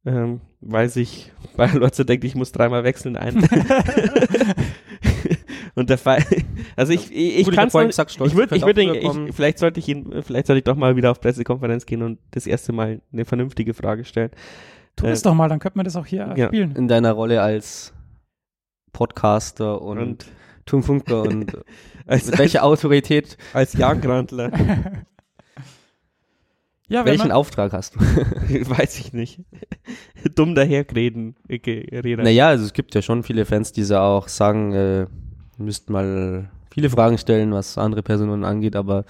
ähm, 0.06 0.40
weil 0.60 0.88
sich 0.88 1.32
Bayer 1.56 1.74
Lotzer 1.74 2.04
denkt, 2.04 2.24
ich 2.24 2.34
muss 2.34 2.52
dreimal 2.52 2.84
wechseln 2.84 3.16
ein. 3.16 3.36
und 5.74 5.90
der 5.90 5.98
Fall, 5.98 6.24
also 6.76 6.92
ich, 6.92 7.10
ich, 7.12 7.48
ich 7.48 7.50
kann 7.50 7.68
ich 7.68 7.74
würde, 7.74 8.56
ich 8.56 8.64
würde, 8.64 8.96
ich, 8.96 9.34
vielleicht 9.34 9.58
sollte 9.58 9.80
ich 9.80 9.88
ihn, 9.88 10.22
vielleicht 10.22 10.46
sollte 10.46 10.58
ich 10.58 10.64
doch 10.64 10.76
mal 10.76 10.96
wieder 10.96 11.10
auf 11.10 11.20
Pressekonferenz 11.20 11.84
gehen 11.86 12.02
und 12.02 12.18
das 12.30 12.46
erste 12.46 12.72
Mal 12.72 13.00
eine 13.12 13.24
vernünftige 13.24 13.74
Frage 13.74 14.04
stellen. 14.04 14.30
Tu 14.96 15.06
es 15.06 15.20
Äh, 15.20 15.24
doch 15.24 15.34
mal, 15.34 15.48
dann 15.48 15.58
könnte 15.58 15.78
man 15.78 15.84
das 15.84 15.96
auch 15.96 16.06
hier 16.06 16.32
ja. 16.36 16.46
spielen. 16.46 16.76
In 16.76 16.86
deiner 16.86 17.12
Rolle 17.12 17.42
als 17.42 17.92
Podcaster 18.92 19.82
und, 19.82 19.98
Und 19.98 20.26
Turmfunker 20.66 21.22
und 21.22 21.56
als, 22.06 22.26
mit 22.26 22.38
welcher 22.38 22.64
Autorität, 22.64 23.36
als 23.52 23.74
Jagdgrandler. 23.74 24.50
ja, 26.88 27.04
welchen 27.04 27.28
man, 27.28 27.32
Auftrag 27.32 27.72
hast 27.72 27.96
du? 27.96 28.00
Weiß 28.00 28.98
ich 28.98 29.12
nicht. 29.12 29.40
Dumm 30.34 30.54
daherreden. 30.54 31.36
Rede. 31.48 32.22
Naja, 32.22 32.48
also 32.48 32.64
es 32.64 32.72
gibt 32.72 32.94
ja 32.94 33.02
schon 33.02 33.22
viele 33.22 33.44
Fans, 33.44 33.72
die 33.72 33.82
so 33.82 33.96
auch 33.96 34.28
sagen, 34.28 34.72
äh, 34.72 35.00
ihr 35.00 35.08
müsst 35.58 35.90
mal 35.90 36.50
viele 36.70 36.90
Fragen 36.90 37.18
stellen, 37.18 37.52
was 37.52 37.78
andere 37.78 38.02
Personen 38.02 38.44
angeht, 38.44 38.76
aber 38.76 39.04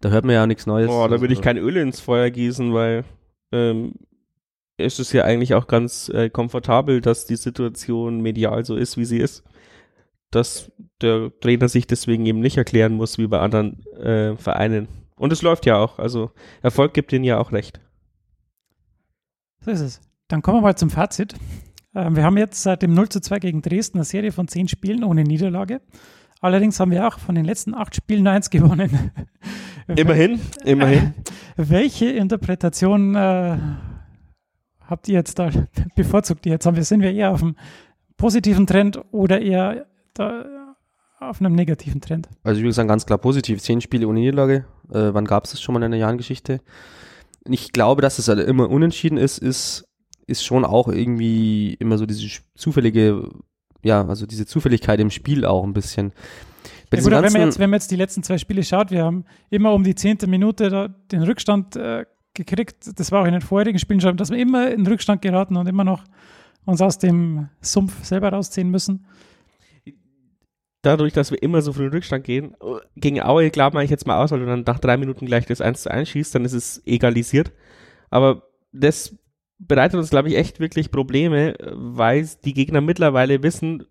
da 0.00 0.10
hört 0.10 0.24
man 0.24 0.34
ja 0.34 0.46
nichts 0.46 0.66
Neues. 0.66 0.88
Boah, 0.88 1.08
da 1.08 1.20
würde 1.20 1.32
ich 1.32 1.40
Also, 1.40 1.44
kein 1.44 1.56
Öl 1.58 1.76
ins 1.76 2.00
Feuer 2.00 2.30
gießen, 2.30 2.72
weil 2.74 3.04
ähm, 3.52 3.94
es 4.76 4.98
ist 4.98 5.12
ja 5.12 5.24
eigentlich 5.24 5.54
auch 5.54 5.66
ganz 5.66 6.08
äh, 6.08 6.30
komfortabel, 6.30 7.00
dass 7.00 7.26
die 7.26 7.36
Situation 7.36 8.20
medial 8.20 8.64
so 8.64 8.76
ist, 8.76 8.96
wie 8.96 9.04
sie 9.04 9.18
ist. 9.18 9.44
Dass 10.32 10.72
der 11.00 11.30
Trainer 11.40 11.68
sich 11.68 11.86
deswegen 11.86 12.26
eben 12.26 12.40
nicht 12.40 12.56
erklären 12.56 12.94
muss, 12.94 13.18
wie 13.18 13.28
bei 13.28 13.38
anderen 13.38 13.86
äh, 13.96 14.36
Vereinen. 14.36 14.88
Und 15.16 15.32
es 15.32 15.42
läuft 15.42 15.66
ja 15.66 15.76
auch. 15.76 16.00
Also 16.00 16.32
Erfolg 16.62 16.94
gibt 16.94 17.12
ihnen 17.12 17.24
ja 17.24 17.38
auch 17.38 17.52
recht. 17.52 17.80
So 19.60 19.70
ist 19.70 19.80
es. 19.80 20.00
Dann 20.26 20.42
kommen 20.42 20.58
wir 20.58 20.62
mal 20.62 20.76
zum 20.76 20.90
Fazit. 20.90 21.34
Ähm, 21.94 22.16
wir 22.16 22.24
haben 22.24 22.36
jetzt 22.36 22.62
seit 22.62 22.82
dem 22.82 22.94
0 22.94 23.08
zu 23.08 23.20
2 23.20 23.38
gegen 23.38 23.62
Dresden 23.62 23.98
eine 23.98 24.04
Serie 24.04 24.32
von 24.32 24.48
zehn 24.48 24.66
Spielen 24.66 25.04
ohne 25.04 25.22
Niederlage. 25.22 25.80
Allerdings 26.40 26.80
haben 26.80 26.90
wir 26.90 27.06
auch 27.06 27.18
von 27.18 27.36
den 27.36 27.44
letzten 27.44 27.74
acht 27.74 27.94
Spielen 27.94 28.24
nur 28.24 28.32
eins 28.32 28.50
gewonnen. 28.50 29.12
Immerhin, 29.86 30.40
immerhin. 30.64 31.14
Welche 31.56 32.06
Interpretation 32.06 33.14
äh, 33.14 33.58
habt 34.86 35.08
ihr 35.08 35.14
jetzt 35.14 35.38
da 35.38 35.50
bevorzugt? 35.96 36.46
Jetzt 36.46 36.66
haben 36.66 36.76
wir, 36.76 36.84
sind 36.84 37.00
wir 37.00 37.12
eher 37.12 37.30
auf 37.30 37.42
einem 37.42 37.56
positiven 38.16 38.66
Trend 38.66 39.00
oder 39.12 39.40
eher 39.40 39.86
da 40.14 40.76
auf 41.20 41.40
einem 41.40 41.54
negativen 41.54 42.00
Trend? 42.00 42.28
Also 42.42 42.58
ich 42.58 42.64
würde 42.64 42.72
sagen, 42.72 42.88
ganz 42.88 43.06
klar 43.06 43.18
positiv. 43.18 43.60
Zehn 43.60 43.80
Spiele 43.80 44.06
ohne 44.08 44.20
Niederlage. 44.20 44.64
Äh, 44.90 45.14
wann 45.14 45.24
gab 45.24 45.44
es 45.44 45.52
das 45.52 45.60
schon 45.62 45.74
mal 45.74 45.82
in 45.82 45.90
der 45.90 46.00
Jahrengeschichte? 46.00 46.60
Ich 47.48 47.72
glaube, 47.72 48.02
dass 48.02 48.18
es 48.18 48.28
halt 48.28 48.40
immer 48.40 48.70
unentschieden 48.70 49.18
ist, 49.18 49.38
ist, 49.38 49.84
ist 50.26 50.44
schon 50.44 50.64
auch 50.64 50.88
irgendwie 50.88 51.74
immer 51.74 51.98
so 51.98 52.06
diese 52.06 52.28
zufällige, 52.54 53.28
ja, 53.82 54.06
also 54.06 54.26
diese 54.26 54.46
Zufälligkeit 54.46 55.00
im 55.00 55.10
Spiel 55.10 55.44
auch 55.44 55.64
ein 55.64 55.72
bisschen. 55.72 56.12
Ja, 56.92 57.00
gut, 57.00 57.10
wenn, 57.10 57.32
man 57.32 57.42
jetzt, 57.42 57.58
wenn 57.58 57.70
man 57.70 57.78
jetzt 57.78 57.90
die 57.90 57.96
letzten 57.96 58.22
zwei 58.22 58.38
Spiele 58.38 58.62
schaut, 58.62 58.90
wir 58.90 59.04
haben 59.04 59.24
immer 59.50 59.72
um 59.72 59.82
die 59.82 59.94
zehnte 59.94 60.26
Minute 60.26 60.94
den 61.10 61.22
Rückstand 61.22 61.74
äh, 61.76 62.04
gekriegt. 62.34 62.98
Das 62.98 63.10
war 63.10 63.22
auch 63.22 63.26
in 63.26 63.32
den 63.32 63.40
vorherigen 63.40 63.78
Spielen 63.78 64.00
schon, 64.00 64.16
dass 64.16 64.30
wir 64.30 64.38
immer 64.38 64.70
in 64.70 64.86
Rückstand 64.86 65.22
geraten 65.22 65.56
und 65.56 65.66
immer 65.66 65.84
noch 65.84 66.04
uns 66.64 66.80
aus 66.80 66.98
dem 66.98 67.48
Sumpf 67.60 68.04
selber 68.04 68.30
rausziehen 68.30 68.70
müssen. 68.70 69.06
Dadurch, 70.82 71.12
dass 71.12 71.30
wir 71.30 71.42
immer 71.42 71.62
so 71.62 71.72
früh 71.72 71.86
in 71.86 71.92
Rückstand 71.92 72.24
gehen, 72.24 72.56
gegen 72.96 73.22
Aue 73.22 73.50
glaubt 73.50 73.74
man 73.74 73.84
ich 73.84 73.90
jetzt 73.90 74.06
mal 74.06 74.22
aus, 74.22 74.32
weil 74.32 74.40
du 74.40 74.46
dann 74.46 74.64
nach 74.66 74.80
drei 74.80 74.96
Minuten 74.96 75.26
gleich 75.26 75.46
das 75.46 75.60
1 75.60 75.82
zu 75.82 75.90
1 75.90 76.08
schießt, 76.08 76.34
dann 76.34 76.44
ist 76.44 76.54
es 76.54 76.82
egalisiert. 76.84 77.52
Aber 78.10 78.48
das 78.72 79.16
bereitet 79.58 79.98
uns, 79.98 80.10
glaube 80.10 80.28
ich, 80.28 80.36
echt 80.36 80.58
wirklich 80.60 80.90
Probleme, 80.90 81.54
weil 81.72 82.28
die 82.44 82.52
Gegner 82.52 82.80
mittlerweile 82.80 83.42
wissen, 83.42 83.86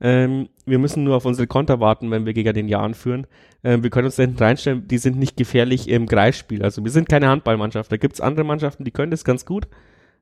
ähm, 0.00 0.48
wir 0.66 0.78
müssen 0.78 1.04
nur 1.04 1.16
auf 1.16 1.24
unsere 1.24 1.46
Konter 1.46 1.80
warten, 1.80 2.10
wenn 2.10 2.26
wir 2.26 2.34
gegen 2.34 2.52
den 2.52 2.68
Jahren 2.68 2.94
führen. 2.94 3.26
Ähm, 3.64 3.82
wir 3.82 3.90
können 3.90 4.06
uns 4.06 4.16
da 4.16 4.24
hinten 4.24 4.42
reinstellen, 4.42 4.86
die 4.88 4.98
sind 4.98 5.18
nicht 5.18 5.36
gefährlich 5.36 5.88
im 5.88 6.06
Kreisspiel. 6.06 6.62
Also 6.62 6.84
wir 6.84 6.90
sind 6.90 7.08
keine 7.08 7.28
Handballmannschaft. 7.28 7.90
Da 7.90 7.96
gibt 7.96 8.14
es 8.14 8.20
andere 8.20 8.44
Mannschaften, 8.44 8.84
die 8.84 8.90
können 8.90 9.10
das 9.10 9.24
ganz 9.24 9.46
gut. 9.46 9.68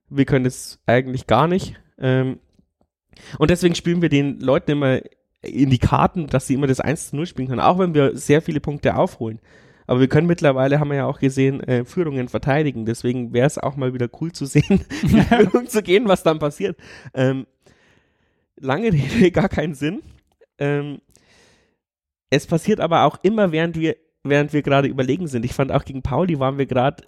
Wir 0.08 0.26
können 0.26 0.44
das 0.44 0.80
eigentlich 0.86 1.26
gar 1.26 1.48
nicht. 1.48 1.74
Ähm, 1.98 2.38
und 3.38 3.50
deswegen 3.50 3.74
spielen 3.74 4.02
wir 4.02 4.08
den 4.08 4.38
Leuten 4.40 4.72
immer 4.72 5.00
in 5.46 5.70
die 5.70 5.78
Karten, 5.78 6.26
dass 6.26 6.46
sie 6.46 6.54
immer 6.54 6.66
das 6.66 6.80
1 6.80 7.10
zu 7.10 7.16
0 7.16 7.26
spielen 7.26 7.48
können, 7.48 7.60
auch 7.60 7.78
wenn 7.78 7.94
wir 7.94 8.16
sehr 8.16 8.42
viele 8.42 8.60
Punkte 8.60 8.96
aufholen. 8.96 9.40
Aber 9.86 10.00
wir 10.00 10.08
können 10.08 10.26
mittlerweile, 10.26 10.80
haben 10.80 10.88
wir 10.88 10.96
ja 10.96 11.06
auch 11.06 11.18
gesehen, 11.18 11.60
äh, 11.60 11.84
Führungen 11.84 12.28
verteidigen. 12.28 12.86
Deswegen 12.86 13.32
wäre 13.32 13.46
es 13.46 13.58
auch 13.58 13.76
mal 13.76 13.92
wieder 13.92 14.08
cool 14.20 14.32
zu 14.32 14.46
sehen, 14.46 14.84
in 15.02 15.08
die 15.08 15.20
Führung 15.20 15.68
zu 15.68 15.82
gehen, 15.82 16.08
was 16.08 16.22
dann 16.22 16.38
passiert. 16.38 16.78
Ähm, 17.12 17.46
lange 18.56 18.92
Rede, 18.92 19.30
gar 19.30 19.48
keinen 19.48 19.74
Sinn. 19.74 20.02
Ähm, 20.58 21.00
es 22.30 22.46
passiert 22.46 22.80
aber 22.80 23.04
auch 23.04 23.18
immer, 23.22 23.52
während 23.52 23.78
wir, 23.78 23.96
während 24.22 24.52
wir 24.52 24.62
gerade 24.62 24.88
überlegen 24.88 25.26
sind. 25.26 25.44
Ich 25.44 25.52
fand 25.52 25.70
auch 25.70 25.84
gegen 25.84 26.02
Pauli 26.02 26.38
waren 26.38 26.58
wir 26.58 26.66
gerade 26.66 27.04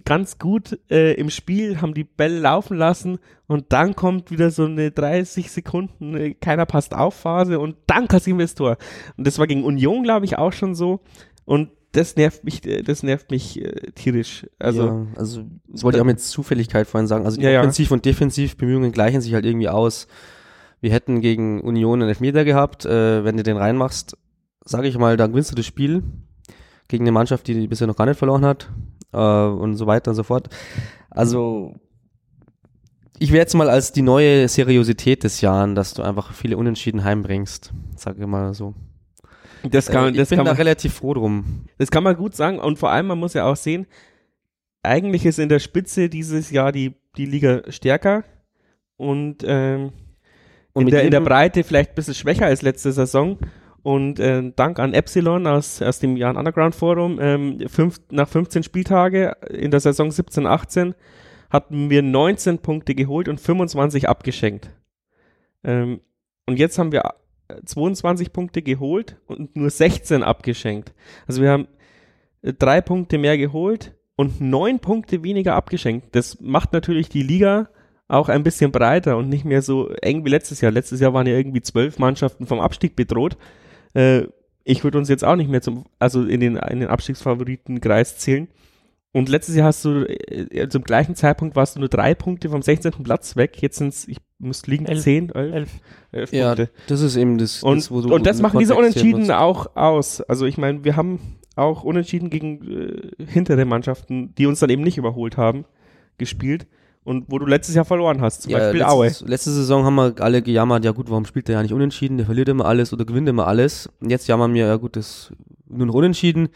ganz 0.00 0.38
gut 0.38 0.78
äh, 0.90 1.14
im 1.14 1.30
Spiel, 1.30 1.80
haben 1.80 1.94
die 1.94 2.04
Bälle 2.04 2.40
laufen 2.40 2.76
lassen 2.76 3.18
und 3.46 3.72
dann 3.72 3.94
kommt 3.94 4.30
wieder 4.30 4.50
so 4.50 4.64
eine 4.64 4.90
30 4.90 5.50
Sekunden, 5.50 6.16
äh, 6.16 6.34
keiner 6.34 6.66
passt 6.66 6.94
auf 6.94 7.14
Phase 7.14 7.58
und 7.58 7.76
dann 7.86 8.08
kassieren 8.08 8.38
wir 8.38 8.44
das 8.44 8.54
Tor. 8.54 8.76
Und 9.16 9.26
das 9.26 9.38
war 9.38 9.46
gegen 9.46 9.64
Union, 9.64 10.02
glaube 10.02 10.24
ich, 10.24 10.38
auch 10.38 10.52
schon 10.52 10.74
so. 10.74 11.00
Und 11.44 11.70
das 11.92 12.16
nervt 12.16 12.44
mich, 12.44 12.66
äh, 12.66 12.82
das 12.82 13.02
nervt 13.02 13.30
mich 13.30 13.60
äh, 13.60 13.90
tierisch. 13.94 14.46
Also, 14.58 14.86
ja, 14.86 15.06
also 15.16 15.44
das 15.68 15.82
wollte 15.82 15.98
ich 15.98 16.02
auch 16.02 16.06
mit 16.06 16.20
Zufälligkeit 16.20 16.86
vorhin 16.86 17.06
sagen. 17.06 17.24
Also 17.24 17.38
die 17.38 17.44
Ja, 17.44 17.50
ja. 17.50 17.60
Offensiv- 17.60 17.90
und 17.90 18.04
Defensivbemühungen 18.04 18.92
gleichen 18.92 19.20
sich 19.20 19.34
halt 19.34 19.46
irgendwie 19.46 19.68
aus. 19.68 20.06
Wir 20.80 20.92
hätten 20.92 21.20
gegen 21.20 21.60
Union 21.62 22.00
einen 22.00 22.08
Elfmeter 22.08 22.44
gehabt. 22.44 22.84
Äh, 22.84 23.24
wenn 23.24 23.36
du 23.36 23.42
den 23.42 23.56
reinmachst, 23.56 24.16
sage 24.64 24.88
ich 24.88 24.98
mal, 24.98 25.16
dann 25.16 25.30
gewinnst 25.30 25.50
du 25.50 25.54
das 25.54 25.66
Spiel 25.66 26.02
gegen 26.88 27.04
eine 27.04 27.12
Mannschaft, 27.12 27.46
die 27.46 27.66
bisher 27.66 27.86
noch 27.86 27.96
gar 27.96 28.06
nicht 28.06 28.18
verloren 28.18 28.44
hat 28.44 28.70
äh, 29.16 29.60
und 29.60 29.76
so 29.76 29.86
weiter 29.86 30.10
und 30.10 30.16
so 30.16 30.22
fort. 30.22 30.48
Also 31.10 31.74
ich 33.18 33.32
wäre 33.32 33.40
jetzt 33.40 33.54
mal 33.54 33.70
als 33.70 33.92
die 33.92 34.02
neue 34.02 34.48
Seriosität 34.48 35.24
des 35.24 35.40
Jahres, 35.40 35.74
dass 35.74 35.94
du 35.94 36.02
einfach 36.02 36.32
viele 36.32 36.56
Unentschieden 36.56 37.02
heimbringst, 37.02 37.72
sage 37.96 38.20
ich 38.20 38.26
mal 38.26 38.52
so. 38.52 38.74
das 39.62 39.86
kann, 39.86 40.06
äh, 40.06 40.10
ich 40.10 40.16
das 40.18 40.28
bin 40.28 40.36
kann 40.36 40.44
da 40.44 40.52
man, 40.52 40.58
relativ 40.58 40.94
froh 40.94 41.14
drum. 41.14 41.64
Das 41.78 41.90
kann 41.90 42.04
man 42.04 42.16
gut 42.16 42.34
sagen. 42.34 42.58
Und 42.58 42.78
vor 42.78 42.90
allem, 42.90 43.06
man 43.06 43.18
muss 43.18 43.34
ja 43.34 43.46
auch 43.46 43.56
sehen, 43.56 43.86
eigentlich 44.82 45.24
ist 45.24 45.38
in 45.38 45.48
der 45.48 45.58
Spitze 45.58 46.08
dieses 46.08 46.50
Jahr 46.50 46.72
die, 46.72 46.94
die 47.16 47.26
Liga 47.26 47.62
stärker 47.70 48.24
und, 48.96 49.42
ähm, 49.46 49.92
Und 50.74 50.84
in, 50.84 50.90
der, 50.90 51.02
in 51.04 51.10
der 51.10 51.20
Breite 51.20 51.64
vielleicht 51.64 51.92
ein 51.92 51.94
bisschen 51.94 52.14
schwächer 52.14 52.46
als 52.46 52.62
letzte 52.62 52.92
Saison. 52.92 53.38
Und 53.86 54.18
äh, 54.18 54.42
Dank 54.56 54.80
an 54.80 54.94
Epsilon 54.94 55.46
aus, 55.46 55.80
aus 55.80 56.00
dem 56.00 56.16
Jan 56.16 56.36
Underground 56.36 56.74
Forum, 56.74 57.20
ähm, 57.20 57.68
fünf, 57.68 58.00
nach 58.10 58.28
15 58.28 58.64
Spieltage 58.64 59.36
in 59.48 59.70
der 59.70 59.78
Saison 59.78 60.10
17, 60.10 60.44
18 60.44 60.96
hatten 61.50 61.88
wir 61.88 62.02
19 62.02 62.58
Punkte 62.58 62.96
geholt 62.96 63.28
und 63.28 63.40
25 63.40 64.08
abgeschenkt. 64.08 64.70
Ähm, 65.62 66.00
und 66.46 66.58
jetzt 66.58 66.80
haben 66.80 66.90
wir 66.90 67.14
äh, 67.46 67.62
22 67.64 68.32
Punkte 68.32 68.60
geholt 68.60 69.20
und 69.26 69.54
nur 69.54 69.70
16 69.70 70.24
abgeschenkt. 70.24 70.92
Also 71.28 71.40
wir 71.40 71.52
haben 71.52 71.68
äh, 72.42 72.54
drei 72.54 72.80
Punkte 72.80 73.18
mehr 73.18 73.38
geholt 73.38 73.94
und 74.16 74.40
neun 74.40 74.80
Punkte 74.80 75.22
weniger 75.22 75.54
abgeschenkt. 75.54 76.16
Das 76.16 76.40
macht 76.40 76.72
natürlich 76.72 77.08
die 77.08 77.22
Liga 77.22 77.68
auch 78.08 78.30
ein 78.30 78.42
bisschen 78.42 78.72
breiter 78.72 79.16
und 79.16 79.28
nicht 79.28 79.44
mehr 79.44 79.62
so 79.62 79.90
eng 80.02 80.24
wie 80.24 80.30
letztes 80.30 80.60
Jahr. 80.60 80.72
Letztes 80.72 80.98
Jahr 80.98 81.14
waren 81.14 81.28
ja 81.28 81.34
irgendwie 81.34 81.62
zwölf 81.62 82.00
Mannschaften 82.00 82.48
vom 82.48 82.58
Abstieg 82.58 82.96
bedroht. 82.96 83.36
Äh, 83.96 84.28
ich 84.64 84.82
würde 84.82 84.98
uns 84.98 85.08
jetzt 85.08 85.24
auch 85.24 85.36
nicht 85.36 85.48
mehr 85.48 85.62
zum, 85.62 85.84
also 85.98 86.22
in 86.24 86.40
den, 86.40 86.56
in 86.56 86.80
den 86.80 86.88
Abstiegsfavoritenkreis 86.88 88.18
zählen. 88.18 88.48
Und 89.12 89.28
letztes 89.30 89.54
Jahr 89.56 89.68
hast 89.68 89.84
du, 89.84 90.04
äh, 90.04 90.68
zum 90.68 90.82
gleichen 90.82 91.14
Zeitpunkt 91.14 91.56
warst 91.56 91.76
du 91.76 91.80
nur 91.80 91.88
drei 91.88 92.14
Punkte 92.14 92.50
vom 92.50 92.60
16. 92.60 92.92
Platz 93.02 93.36
weg. 93.36 93.62
Jetzt 93.62 93.78
sind 93.78 93.88
es, 93.88 94.06
ich 94.08 94.18
müsste 94.38 94.70
liegen, 94.70 94.84
Elf. 94.86 95.02
zehn, 95.02 95.30
elf, 95.30 95.54
Elf. 95.54 95.70
elf 96.12 96.32
Ja, 96.32 96.54
Punkte. 96.54 96.70
das 96.88 97.00
ist 97.00 97.16
eben 97.16 97.38
das, 97.38 97.62
Und, 97.62 97.78
das 97.78 97.90
wo 97.90 98.02
du 98.02 98.14
und 98.14 98.26
das 98.26 98.42
machen 98.42 98.58
diese 98.58 98.74
Unentschieden 98.74 99.20
musst. 99.20 99.30
auch 99.32 99.74
aus. 99.76 100.20
Also 100.20 100.44
ich 100.44 100.58
meine, 100.58 100.84
wir 100.84 100.96
haben 100.96 101.38
auch 101.54 101.82
Unentschieden 101.82 102.28
gegen 102.28 102.60
äh, 102.70 103.24
hintere 103.24 103.64
Mannschaften, 103.64 104.34
die 104.34 104.44
uns 104.46 104.60
dann 104.60 104.68
eben 104.68 104.82
nicht 104.82 104.98
überholt 104.98 105.38
haben, 105.38 105.64
gespielt. 106.18 106.66
Und 107.06 107.26
wo 107.28 107.38
du 107.38 107.46
letztes 107.46 107.76
Jahr 107.76 107.84
verloren 107.84 108.20
hast, 108.20 108.42
zum 108.42 108.50
Ja, 108.50 108.58
Beispiel 108.58 108.80
letzte, 108.80 108.92
Aue. 108.92 109.30
letzte 109.30 109.50
Saison 109.52 109.84
haben 109.84 109.94
wir 109.94 110.14
alle 110.18 110.42
gejammert, 110.42 110.84
ja 110.84 110.90
gut, 110.90 111.08
warum 111.08 111.24
spielt 111.24 111.46
der 111.46 111.54
ja 111.54 111.62
nicht 111.62 111.72
unentschieden, 111.72 112.16
der 112.16 112.26
verliert 112.26 112.48
immer 112.48 112.64
alles 112.64 112.92
oder 112.92 113.04
gewinnt 113.04 113.28
immer 113.28 113.46
alles. 113.46 113.88
Und 114.00 114.10
jetzt 114.10 114.26
jammern 114.26 114.52
wir, 114.54 114.66
ja 114.66 114.74
gut, 114.74 114.96
das 114.96 115.32
nur 115.68 115.86
noch 115.86 115.94
unentschieden. 115.94 116.48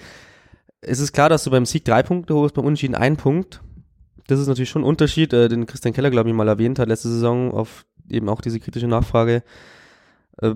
Es 0.80 0.98
ist 0.98 1.12
klar, 1.12 1.28
dass 1.28 1.44
du 1.44 1.50
beim 1.50 1.66
Sieg 1.66 1.84
drei 1.84 2.02
Punkte 2.02 2.34
holst, 2.34 2.56
beim 2.56 2.64
Unentschieden 2.64 2.96
ein 2.96 3.16
Punkt. 3.16 3.60
Das 4.26 4.40
ist 4.40 4.48
natürlich 4.48 4.70
schon 4.70 4.82
ein 4.82 4.86
Unterschied, 4.88 5.32
äh, 5.32 5.48
den 5.48 5.66
Christian 5.66 5.94
Keller, 5.94 6.10
glaube 6.10 6.28
ich, 6.28 6.34
mal 6.34 6.48
erwähnt 6.48 6.80
hat 6.80 6.88
letzte 6.88 7.10
Saison 7.10 7.52
auf 7.52 7.86
eben 8.08 8.28
auch 8.28 8.40
diese 8.40 8.58
kritische 8.58 8.88
Nachfrage. 8.88 9.44
Äh, 10.42 10.54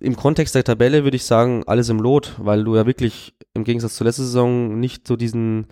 Im 0.00 0.16
Kontext 0.16 0.54
der 0.54 0.64
Tabelle 0.64 1.04
würde 1.04 1.16
ich 1.16 1.24
sagen, 1.24 1.62
alles 1.66 1.90
im 1.90 1.98
Lot, 2.00 2.36
weil 2.38 2.64
du 2.64 2.74
ja 2.74 2.86
wirklich 2.86 3.34
im 3.52 3.64
Gegensatz 3.64 3.96
zur 3.96 4.06
letzten 4.06 4.22
Saison 4.22 4.80
nicht 4.80 5.06
so 5.06 5.16
diesen, 5.16 5.66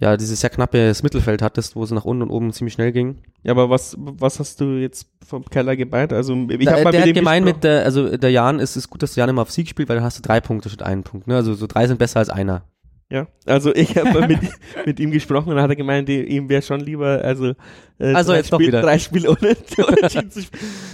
ja, 0.00 0.16
dieses 0.16 0.40
sehr 0.40 0.50
knappe 0.50 0.92
Mittelfeld 1.02 1.42
hattest, 1.42 1.76
wo 1.76 1.84
es 1.84 1.90
nach 1.90 2.04
unten 2.04 2.22
und 2.22 2.30
oben 2.30 2.52
ziemlich 2.52 2.74
schnell 2.74 2.92
ging. 2.92 3.18
Ja, 3.42 3.52
aber 3.52 3.70
was, 3.70 3.94
was 3.98 4.38
hast 4.40 4.60
du 4.60 4.78
jetzt 4.80 5.06
vom 5.26 5.44
Keller 5.44 5.76
gemeint? 5.76 6.12
Also, 6.12 6.34
ich 6.48 6.64
Da- 6.64 6.72
habe 6.72 6.84
mal 6.84 6.90
der 6.92 7.00
mit 7.00 7.08
hat 7.10 7.14
gemeint 7.14 7.44
mit 7.44 7.62
der, 7.64 7.84
also 7.84 8.16
der 8.16 8.30
Jan, 8.30 8.58
es 8.58 8.76
ist 8.76 8.88
gut, 8.90 9.02
dass 9.02 9.14
der 9.14 9.22
Jan 9.22 9.30
immer 9.30 9.42
auf 9.42 9.50
Sieg 9.50 9.68
spielt, 9.68 9.88
weil 9.88 9.96
dann 9.96 10.04
hast 10.04 10.18
du 10.18 10.22
drei 10.22 10.40
Punkte 10.40 10.68
statt 10.70 10.82
einen 10.86 11.02
Punkt. 11.02 11.26
Ne? 11.28 11.36
Also 11.36 11.54
so 11.54 11.66
drei 11.66 11.86
sind 11.86 11.98
besser 11.98 12.18
als 12.20 12.30
einer. 12.30 12.64
Ja, 13.10 13.26
also 13.44 13.74
ich 13.74 13.94
habe 13.98 14.10
mal 14.20 14.26
mit, 14.26 14.38
mit 14.86 14.98
ihm 14.98 15.10
gesprochen 15.10 15.52
und 15.52 15.60
hat 15.60 15.68
er 15.68 15.76
gemeint, 15.76 16.08
die- 16.08 16.22
ihm 16.24 16.48
wäre 16.48 16.62
schon 16.62 16.80
lieber, 16.80 17.20
also, 17.22 17.52
äh, 17.98 18.14
Also 18.14 18.32
drei 18.32 18.38
jetzt 18.38 18.46
Spiel, 18.54 18.66
wieder. 18.68 18.80
drei 18.80 18.98
Spiele 18.98 19.28
ohne, 19.30 19.54
unentschieden 19.86 20.30
zu 20.30 20.40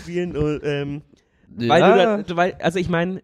spielen. 0.02 0.36
Und, 0.36 0.60
ähm, 0.64 1.02
weil 1.56 1.80
du 1.80 2.24
da, 2.26 2.36
weil, 2.36 2.54
also 2.60 2.78
ich 2.80 2.88
meine, 2.88 3.22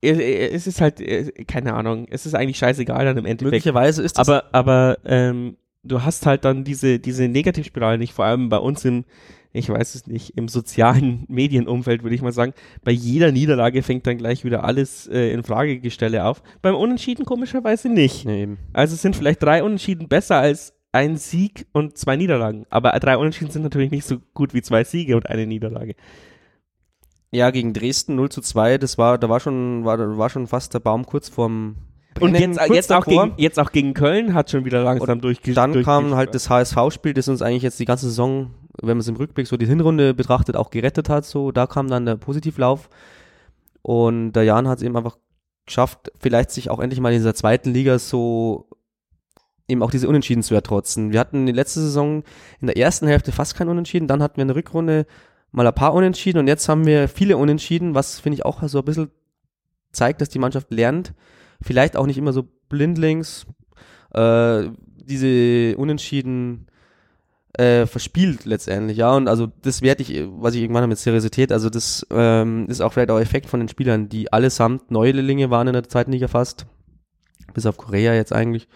es 0.00 0.66
ist 0.66 0.80
halt, 0.80 1.00
äh, 1.00 1.32
keine 1.44 1.74
Ahnung, 1.74 2.06
es 2.10 2.26
ist 2.26 2.34
eigentlich 2.34 2.58
scheißegal 2.58 3.04
dann 3.04 3.18
im 3.18 3.26
Endeffekt. 3.26 3.52
möglicherweise 3.52 4.02
ist 4.02 4.18
das 4.18 4.28
Aber, 4.28 4.44
aber 4.52 4.98
ähm, 5.04 5.56
du 5.82 6.02
hast 6.02 6.26
halt 6.26 6.44
dann 6.44 6.64
diese, 6.64 6.98
diese 6.98 7.28
Negativspirale 7.28 7.98
nicht, 7.98 8.12
vor 8.12 8.24
allem 8.24 8.48
bei 8.48 8.58
uns 8.58 8.84
im, 8.84 9.04
ich 9.52 9.68
weiß 9.68 9.94
es 9.94 10.06
nicht, 10.06 10.36
im 10.36 10.48
sozialen 10.48 11.24
Medienumfeld, 11.28 12.02
würde 12.02 12.14
ich 12.14 12.22
mal 12.22 12.32
sagen. 12.32 12.52
Bei 12.84 12.92
jeder 12.92 13.32
Niederlage 13.32 13.82
fängt 13.82 14.06
dann 14.06 14.18
gleich 14.18 14.44
wieder 14.44 14.64
alles 14.64 15.08
äh, 15.08 15.32
in 15.32 15.42
Fragegestelle 15.42 16.24
auf. 16.24 16.42
Beim 16.62 16.74
Unentschieden 16.74 17.24
komischerweise 17.24 17.88
nicht. 17.88 18.24
Nee. 18.24 18.48
Also 18.72 18.94
es 18.94 19.02
sind 19.02 19.16
vielleicht 19.16 19.42
drei 19.42 19.64
Unentschieden 19.64 20.08
besser 20.08 20.36
als 20.36 20.74
ein 20.92 21.16
Sieg 21.16 21.66
und 21.72 21.98
zwei 21.98 22.16
Niederlagen. 22.16 22.66
Aber 22.70 22.90
drei 22.92 23.16
Unentschieden 23.16 23.50
sind 23.50 23.62
natürlich 23.62 23.90
nicht 23.90 24.04
so 24.04 24.18
gut 24.34 24.54
wie 24.54 24.62
zwei 24.62 24.84
Siege 24.84 25.16
und 25.16 25.28
eine 25.28 25.46
Niederlage. 25.46 25.94
Ja, 27.30 27.50
gegen 27.50 27.72
Dresden 27.74 28.14
0 28.14 28.30
zu 28.30 28.40
2, 28.40 28.78
das 28.78 28.96
war, 28.96 29.18
da 29.18 29.28
war 29.28 29.40
schon, 29.40 29.84
war, 29.84 29.96
da 29.96 30.16
war 30.16 30.30
schon 30.30 30.46
fast 30.46 30.72
der 30.72 30.80
Baum 30.80 31.04
kurz 31.04 31.28
vorm 31.28 31.76
Und 32.20 32.34
jetzt, 32.38 32.58
kurz 32.58 32.74
jetzt, 32.74 32.92
auch 32.92 33.04
gegen, 33.04 33.34
jetzt 33.36 33.58
auch 33.58 33.70
gegen 33.70 33.92
Köln 33.94 34.32
hat 34.34 34.50
schon 34.50 34.64
wieder 34.64 34.82
langsam 34.82 35.20
durchgesch 35.20 35.54
Dann 35.54 35.82
kam 35.82 36.06
durchgesch- 36.06 36.16
halt 36.16 36.34
das 36.34 36.48
HSV-Spiel, 36.48 37.12
das 37.12 37.28
uns 37.28 37.42
eigentlich 37.42 37.62
jetzt 37.62 37.78
die 37.80 37.84
ganze 37.84 38.06
Saison, 38.06 38.54
wenn 38.80 38.96
man 38.96 39.00
es 39.00 39.08
im 39.08 39.16
Rückblick 39.16 39.46
so 39.46 39.56
die 39.58 39.66
Hinrunde 39.66 40.14
betrachtet, 40.14 40.56
auch 40.56 40.70
gerettet 40.70 41.08
hat. 41.10 41.26
So, 41.26 41.52
da 41.52 41.66
kam 41.66 41.88
dann 41.88 42.06
der 42.06 42.16
Positivlauf. 42.16 42.88
Und 43.82 44.32
der 44.32 44.44
Jan 44.44 44.66
hat 44.66 44.78
es 44.78 44.84
eben 44.84 44.96
einfach 44.96 45.18
geschafft, 45.66 46.10
vielleicht 46.18 46.50
sich 46.50 46.70
auch 46.70 46.78
endlich 46.80 47.00
mal 47.00 47.12
in 47.12 47.18
dieser 47.18 47.34
zweiten 47.34 47.72
Liga 47.72 47.98
so 47.98 48.68
eben 49.68 49.82
auch 49.82 49.90
diese 49.90 50.08
Unentschieden 50.08 50.42
zu 50.42 50.54
ertrotzen. 50.54 51.12
Wir 51.12 51.20
hatten 51.20 51.44
die 51.44 51.52
letzte 51.52 51.80
Saison 51.80 52.22
in 52.60 52.68
der 52.68 52.78
ersten 52.78 53.06
Hälfte 53.06 53.32
fast 53.32 53.54
kein 53.54 53.68
Unentschieden, 53.68 54.08
dann 54.08 54.22
hatten 54.22 54.38
wir 54.38 54.42
in 54.42 54.48
der 54.48 54.56
Rückrunde 54.56 55.06
mal 55.50 55.66
ein 55.66 55.74
paar 55.74 55.94
Unentschieden 55.94 56.38
und 56.38 56.46
jetzt 56.46 56.68
haben 56.68 56.86
wir 56.86 57.08
viele 57.08 57.36
Unentschieden, 57.36 57.94
was 57.94 58.20
finde 58.20 58.34
ich 58.34 58.44
auch 58.44 58.62
so 58.68 58.78
ein 58.78 58.84
bisschen 58.84 59.10
zeigt, 59.92 60.20
dass 60.20 60.28
die 60.28 60.38
Mannschaft 60.38 60.70
lernt. 60.70 61.14
Vielleicht 61.60 61.96
auch 61.96 62.06
nicht 62.06 62.18
immer 62.18 62.32
so 62.32 62.44
blindlings 62.68 63.46
äh, 64.12 64.68
diese 65.04 65.76
Unentschieden 65.76 66.66
äh, 67.54 67.86
verspielt 67.86 68.44
letztendlich, 68.44 68.98
ja. 68.98 69.14
Und 69.14 69.28
also 69.28 69.48
das 69.62 69.82
werte 69.82 70.02
ich, 70.02 70.24
was 70.30 70.54
ich 70.54 70.62
irgendwann 70.62 70.88
mit 70.88 70.98
Seriosität, 70.98 71.50
also 71.50 71.70
das 71.70 72.06
ähm, 72.10 72.66
ist 72.68 72.80
auch 72.80 72.92
vielleicht 72.92 73.10
auch 73.10 73.18
Effekt 73.18 73.46
von 73.46 73.60
den 73.60 73.68
Spielern, 73.68 74.08
die 74.08 74.32
allesamt 74.32 74.90
Neulinge 74.90 75.50
waren 75.50 75.66
in 75.66 75.72
der 75.72 75.88
zweiten 75.88 76.12
Liga 76.12 76.28
fast, 76.28 76.66
bis 77.54 77.66
auf 77.66 77.76
Korea 77.76 78.14
jetzt 78.14 78.32
eigentlich, 78.32 78.68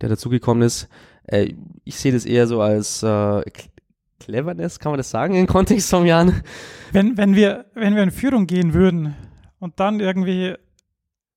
der 0.00 0.08
dazugekommen 0.08 0.62
ist. 0.62 0.88
Äh, 1.24 1.54
ich 1.84 1.96
sehe 1.96 2.12
das 2.12 2.26
eher 2.26 2.46
so 2.46 2.60
als 2.60 3.02
äh, 3.02 3.42
Cleverness, 4.20 4.78
kann 4.78 4.92
man 4.92 4.98
das 4.98 5.10
sagen 5.10 5.34
im 5.34 5.46
Kontext 5.46 5.90
vom 5.90 6.04
Jan? 6.04 6.42
Wenn, 6.92 7.16
wenn, 7.16 7.34
wir, 7.36 7.66
wenn 7.74 7.94
wir 7.94 8.02
in 8.02 8.10
Führung 8.10 8.46
gehen 8.46 8.74
würden 8.74 9.14
und 9.60 9.78
dann 9.80 10.00
irgendwie, 10.00 10.54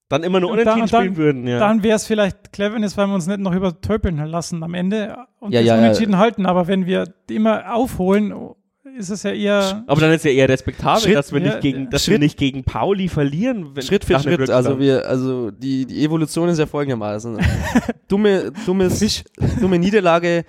Dann 0.09 0.23
immer 0.23 0.39
nur 0.39 0.55
dann- 0.57 0.59
unentschieden 0.79 0.89
dann- 0.89 1.01
spielen 1.01 1.17
würden, 1.17 1.47
ja. 1.47 1.59
dann 1.59 1.83
wäre 1.83 1.95
es 1.95 2.05
vielleicht 2.07 2.51
Cleverness, 2.53 2.97
weil 2.97 3.07
wir 3.07 3.15
uns 3.15 3.27
nicht 3.27 3.39
noch 3.39 3.53
übertöpeln 3.53 4.17
lassen 4.25 4.63
am 4.63 4.73
Ende 4.73 5.15
und 5.39 5.53
Ja, 5.53 5.59
das 5.59 5.67
ja, 5.67 5.75
ja. 5.75 5.81
Unentschieden 5.81 6.17
halten. 6.17 6.45
Aber 6.45 6.67
wenn 6.67 6.85
wir 6.85 7.05
immer 7.29 7.73
aufholen, 7.73 8.33
ist 8.97 9.09
es 9.09 9.23
ja 9.23 9.31
eher. 9.31 9.83
Aber 9.87 10.01
dann 10.01 10.11
ist 10.11 10.25
ja 10.25 10.31
eher 10.31 10.49
respektabel, 10.49 11.01
Schritt- 11.03 11.15
dass 11.15 11.31
wir 11.31 11.39
ja, 11.39 11.47
nicht 11.47 11.61
gegen, 11.61 11.89
dass 11.89 12.03
Schritt- 12.03 12.13
wir 12.13 12.19
nicht 12.19 12.37
gegen 12.37 12.63
Pauli 12.63 13.07
verlieren. 13.09 13.75
wenn- 13.75 13.83
Schritt 13.83 14.03
für 14.05 14.19
Schritt, 14.19 14.49
also 14.49 14.79
wir, 14.79 15.07
also 15.07 15.51
die, 15.51 15.85
die 15.85 16.03
Evolution 16.03 16.49
ist 16.49 16.57
ja 16.57 16.65
folgendermaßen. 16.65 17.37
dumme, 18.07 18.51
dummes, 18.65 19.23
dumme 19.61 19.79
Niederlage, 19.79 20.43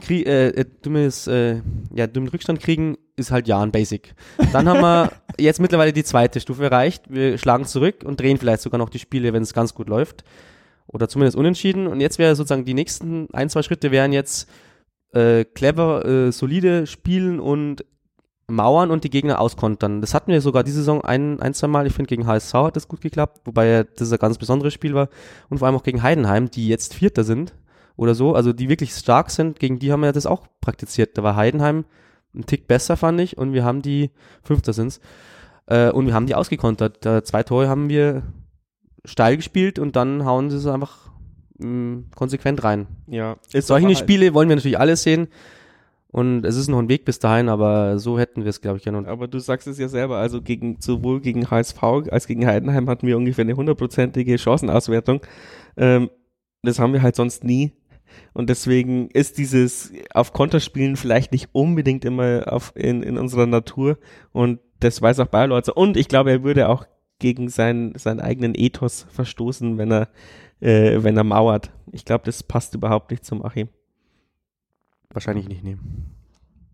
krie, 0.00 0.24
äh, 0.24 0.48
äh, 0.48 0.64
dummes, 0.82 1.26
äh, 1.26 1.60
ja, 1.94 2.06
dummen 2.06 2.28
Rückstand 2.28 2.60
kriegen, 2.60 2.96
ist 3.16 3.30
halt 3.30 3.46
ja 3.46 3.60
ein 3.60 3.72
Basic. 3.72 4.14
Dann 4.52 4.68
haben 4.68 4.80
wir 4.80 5.12
jetzt 5.38 5.60
mittlerweile 5.60 5.92
die 5.92 6.04
zweite 6.04 6.40
Stufe 6.40 6.64
erreicht. 6.64 7.04
Wir 7.08 7.38
schlagen 7.38 7.64
zurück 7.64 8.02
und 8.04 8.20
drehen 8.20 8.38
vielleicht 8.38 8.62
sogar 8.62 8.78
noch 8.78 8.88
die 8.88 8.98
Spiele, 8.98 9.32
wenn 9.32 9.42
es 9.42 9.52
ganz 9.52 9.74
gut 9.74 9.88
läuft. 9.88 10.24
Oder 10.86 11.08
zumindest 11.08 11.36
unentschieden. 11.36 11.86
Und 11.86 12.00
jetzt 12.00 12.18
wäre 12.18 12.34
sozusagen 12.34 12.64
die 12.64 12.74
nächsten 12.74 13.28
ein, 13.32 13.48
zwei 13.48 13.62
Schritte 13.62 13.90
wären 13.90 14.12
jetzt 14.12 14.48
äh, 15.12 15.44
clever, 15.44 16.04
äh, 16.04 16.32
solide 16.32 16.86
spielen 16.86 17.38
und 17.38 17.84
mauern 18.48 18.90
und 18.90 19.04
die 19.04 19.10
Gegner 19.10 19.40
auskontern. 19.40 20.00
Das 20.00 20.14
hatten 20.14 20.32
wir 20.32 20.40
sogar 20.40 20.64
diese 20.64 20.78
Saison 20.78 21.02
ein, 21.02 21.40
ein 21.40 21.54
zwei 21.54 21.68
Mal. 21.68 21.86
Ich 21.86 21.92
finde, 21.92 22.08
gegen 22.08 22.26
HSV 22.26 22.54
hat 22.54 22.76
das 22.76 22.88
gut 22.88 23.00
geklappt, 23.00 23.42
wobei 23.44 23.84
das 23.96 24.12
ein 24.12 24.18
ganz 24.18 24.38
besonderes 24.38 24.74
Spiel 24.74 24.94
war. 24.94 25.08
Und 25.48 25.58
vor 25.58 25.66
allem 25.66 25.76
auch 25.76 25.82
gegen 25.82 26.02
Heidenheim, 26.02 26.50
die 26.50 26.68
jetzt 26.68 26.94
Vierter 26.94 27.24
sind 27.24 27.54
oder 27.96 28.14
so, 28.14 28.34
also 28.34 28.52
die 28.52 28.68
wirklich 28.68 28.92
stark 28.94 29.30
sind, 29.30 29.58
gegen 29.58 29.78
die 29.78 29.92
haben 29.92 30.02
wir 30.02 30.12
das 30.12 30.26
auch 30.26 30.46
praktiziert. 30.60 31.16
Da 31.18 31.22
war 31.22 31.36
Heidenheim 31.36 31.84
ein 32.34 32.46
Tick 32.46 32.66
besser, 32.66 32.96
fand 32.96 33.20
ich, 33.20 33.36
und 33.36 33.52
wir 33.52 33.64
haben 33.64 33.82
die, 33.82 34.10
Fünfter 34.42 34.72
sind's, 34.72 35.00
äh, 35.66 35.90
und 35.90 36.06
wir 36.06 36.14
haben 36.14 36.26
die 36.26 36.34
ausgekontert. 36.34 37.04
Da 37.04 37.22
zwei 37.24 37.42
Tore 37.42 37.68
haben 37.68 37.88
wir 37.88 38.22
steil 39.04 39.36
gespielt 39.36 39.78
und 39.78 39.96
dann 39.96 40.24
hauen 40.24 40.48
sie 40.50 40.56
es 40.56 40.66
einfach 40.66 41.10
mh, 41.58 42.04
konsequent 42.14 42.64
rein. 42.64 42.86
ja, 43.06 43.36
ist 43.52 43.66
Solche 43.68 43.86
halt- 43.86 43.98
Spiele 43.98 44.32
wollen 44.34 44.48
wir 44.48 44.56
natürlich 44.56 44.78
alle 44.78 44.96
sehen. 44.96 45.28
Und 46.14 46.44
es 46.44 46.56
ist 46.56 46.68
noch 46.68 46.78
ein 46.78 46.90
Weg 46.90 47.06
bis 47.06 47.20
dahin, 47.20 47.48
aber 47.48 47.98
so 47.98 48.18
hätten 48.18 48.42
wir 48.44 48.50
es, 48.50 48.60
glaube 48.60 48.76
ich, 48.76 48.84
gerne. 48.84 48.98
Und 48.98 49.06
Aber 49.06 49.28
du 49.28 49.38
sagst 49.38 49.66
es 49.66 49.78
ja 49.78 49.88
selber, 49.88 50.18
also 50.18 50.42
gegen, 50.42 50.76
sowohl 50.78 51.22
gegen 51.22 51.50
HSV 51.50 51.82
als 52.10 52.26
gegen 52.26 52.46
Heidenheim 52.46 52.86
hatten 52.90 53.06
wir 53.06 53.16
ungefähr 53.16 53.44
eine 53.46 53.56
hundertprozentige 53.56 54.36
Chancenauswertung. 54.36 55.22
Ähm, 55.78 56.10
das 56.62 56.78
haben 56.78 56.92
wir 56.92 57.00
halt 57.00 57.16
sonst 57.16 57.44
nie. 57.44 57.72
Und 58.32 58.48
deswegen 58.50 59.08
ist 59.10 59.38
dieses 59.38 59.92
auf 60.14 60.32
Konterspielen 60.32 60.96
vielleicht 60.96 61.32
nicht 61.32 61.50
unbedingt 61.52 62.04
immer 62.04 62.44
auf, 62.52 62.72
in, 62.74 63.02
in 63.02 63.18
unserer 63.18 63.46
Natur. 63.46 63.98
Und 64.32 64.60
das 64.80 65.00
weiß 65.00 65.20
auch 65.20 65.26
Bayer 65.26 65.62
so. 65.64 65.74
Und 65.74 65.96
ich 65.96 66.08
glaube, 66.08 66.30
er 66.30 66.42
würde 66.42 66.68
auch 66.68 66.86
gegen 67.18 67.48
seinen, 67.48 67.94
seinen 67.96 68.20
eigenen 68.20 68.54
Ethos 68.54 69.06
verstoßen, 69.10 69.78
wenn 69.78 69.92
er, 69.92 70.08
äh, 70.60 71.02
wenn 71.02 71.16
er 71.16 71.24
mauert. 71.24 71.70
Ich 71.92 72.04
glaube, 72.04 72.24
das 72.24 72.42
passt 72.42 72.74
überhaupt 72.74 73.10
nicht 73.10 73.24
zum 73.24 73.44
Achim. 73.44 73.68
wahrscheinlich 75.10 75.48
nicht 75.48 75.62
nehmen. 75.62 76.10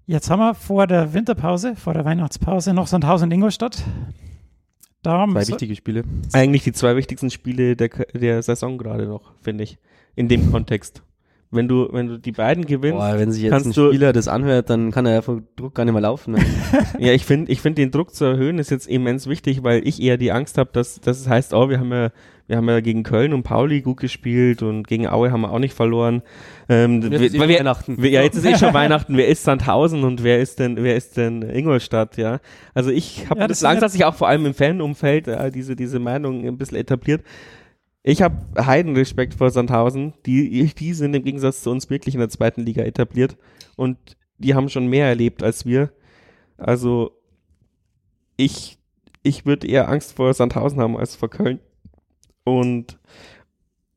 Jetzt 0.07 0.31
haben 0.31 0.39
wir 0.41 0.55
vor 0.55 0.87
der 0.87 1.13
Winterpause, 1.13 1.77
vor 1.77 1.93
der 1.93 2.05
Weihnachtspause 2.05 2.73
noch 2.73 2.87
Sandhausen 2.87 3.27
und 3.29 3.33
Ingolstadt. 3.33 3.83
Da 5.03 5.19
haben 5.19 5.33
Zwei 5.33 5.45
so- 5.45 5.53
wichtige 5.53 5.77
Spiele. 5.77 6.05
Eigentlich 6.33 6.65
die 6.65 6.73
zwei 6.73 6.97
wichtigsten 6.97 7.31
Spiele 7.31 7.77
der, 7.77 7.89
der 7.89 8.43
Saison 8.43 8.79
gerade 8.79 9.07
noch, 9.07 9.33
finde 9.43 9.65
ich. 9.65 9.79
In 10.17 10.29
dem 10.29 10.51
Kontext. 10.51 11.03
Wenn 11.51 11.67
du, 11.67 11.89
wenn 11.93 12.09
du 12.09 12.19
die 12.19 12.33
beiden 12.33 12.67
gewinnst, 12.67 12.99
Boah, 12.99 13.19
wenn 13.19 13.33
sich 13.33 13.43
jetzt 13.45 13.53
kannst 13.53 13.67
ein 13.69 13.73
du- 13.73 13.89
Spieler 13.89 14.13
das 14.13 14.29
anhört, 14.29 14.69
dann 14.69 14.91
kann 14.91 15.07
er 15.07 15.15
ja 15.15 15.23
vor 15.23 15.41
Druck 15.57 15.75
gar 15.75 15.85
nicht 15.87 15.95
mehr 15.95 16.03
laufen. 16.03 16.35
Ne? 16.35 16.41
ja, 16.99 17.13
ich 17.13 17.25
finde, 17.25 17.51
ich 17.51 17.63
finde 17.63 17.81
den 17.81 17.91
Druck 17.91 18.15
zu 18.15 18.27
erhöhen 18.27 18.59
ist 18.59 18.71
jetzt 18.71 18.87
immens 18.87 19.27
wichtig, 19.29 19.63
weil 19.63 19.87
ich 19.89 20.03
eher 20.03 20.19
die 20.19 20.31
Angst 20.31 20.59
habe, 20.59 20.69
dass, 20.75 21.01
dass 21.01 21.19
es 21.19 21.27
heißt, 21.27 21.55
oh, 21.55 21.71
wir 21.71 21.81
haben 21.81 21.91
ja, 21.91 22.11
wir 22.49 22.57
haben 22.59 22.69
ja 22.69 22.81
gegen 22.81 23.03
Köln 23.03 23.33
und 23.33 23.45
Pauli 23.45 23.81
gut 23.81 23.99
gespielt 23.99 24.63
und 24.63 24.87
gegen 24.87 25.07
Aue 25.09 25.33
haben 25.33 25.41
wir 25.43 25.51
auch 25.51 25.59
nicht 25.59 25.73
verloren. 25.75 26.21
Ähm, 26.69 27.01
Jetzt 27.01 27.11
wir, 27.13 27.21
ist 27.23 27.35
eh 27.35 27.41
wir, 27.49 27.59
Weihnachten. 27.59 28.03
wir, 28.03 28.11
ja, 28.11 28.23
jetzt 28.23 28.37
ist 28.37 28.45
eh 28.45 28.57
schon 28.59 28.75
Weihnachten. 28.75 29.17
Wer 29.17 29.29
ist 29.29 29.43
Sandhausen 29.45 30.05
und 30.05 30.23
wer 30.23 30.41
ist 30.41 30.59
denn, 30.59 30.77
wer 30.83 30.97
ist 30.97 31.17
denn 31.17 31.41
Ingolstadt? 31.43 32.19
Ja, 32.19 32.41
also 32.75 32.91
ich 32.91 33.25
habe 33.31 33.41
Ja, 33.41 33.47
das 33.47 33.57
das 33.57 33.61
sind 33.61 33.69
langsam 33.71 33.89
sich 33.89 34.05
auch 34.05 34.15
vor 34.15 34.29
allem 34.29 34.45
im 34.45 34.53
Fanumfeld 34.55 35.29
äh, 35.29 35.51
diese 35.51 35.77
diese 35.77 35.99
Meinung 35.99 36.47
ein 36.47 36.59
bisschen 36.59 36.77
etabliert. 36.77 37.23
Ich 38.09 38.23
habe 38.23 38.37
Heidenrespekt 38.57 39.35
vor 39.35 39.51
Sandhausen. 39.51 40.15
Die, 40.25 40.73
die 40.75 40.95
sind 40.95 41.13
im 41.13 41.25
Gegensatz 41.25 41.63
zu 41.63 41.71
uns 41.71 41.91
wirklich 41.91 42.15
in 42.15 42.21
der 42.21 42.31
zweiten 42.31 42.63
Liga 42.63 42.83
etabliert 42.83 43.37
und 43.77 43.99
die 44.39 44.55
haben 44.55 44.71
schon 44.71 44.87
mehr 44.87 45.09
erlebt 45.09 45.43
als 45.43 45.67
wir. 45.67 45.91
Also 46.57 47.11
ich, 48.39 48.79
ich 49.23 49.45
würde 49.45 49.67
eher 49.67 49.91
Angst 49.91 50.15
vor 50.15 50.33
Sandhausen 50.33 50.81
haben 50.81 50.97
als 50.97 51.17
vor 51.17 51.29
Köln. 51.29 51.61
Und 52.45 52.99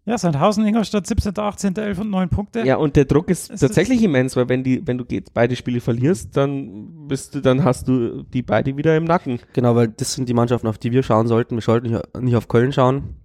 Ja, 0.03 0.17
Sandhausen, 0.17 0.65
Ingolstadt 0.65 1.07
17., 1.07 1.39
18., 1.39 1.77
11 1.77 1.99
und 1.99 2.09
9 2.09 2.27
Punkte. 2.27 2.65
Ja, 2.65 2.75
und 2.75 2.97
der 2.97 3.05
Druck 3.05 3.29
ist 3.29 3.49
Es 3.49 3.61
tatsächlich 3.61 4.03
immens, 4.03 4.35
weil 4.35 4.49
wenn 4.49 4.61
die, 4.61 4.85
wenn 4.85 4.97
du 4.97 5.05
beide 5.33 5.55
Spiele 5.55 5.79
verlierst, 5.79 6.35
dann 6.35 7.07
bist 7.07 7.33
du, 7.33 7.39
dann 7.39 7.63
hast 7.63 7.87
du 7.87 8.23
die 8.23 8.41
beide 8.41 8.75
wieder 8.75 8.97
im 8.97 9.05
Nacken. 9.05 9.39
Genau, 9.53 9.73
weil 9.77 9.87
das 9.87 10.15
sind 10.15 10.27
die 10.27 10.33
Mannschaften, 10.33 10.67
auf 10.67 10.79
die 10.79 10.91
wir 10.91 11.01
schauen 11.01 11.27
sollten. 11.27 11.55
Wir 11.55 11.61
sollten 11.61 11.97
nicht 12.19 12.35
auf 12.35 12.49
Köln 12.49 12.73
schauen. 12.73 13.20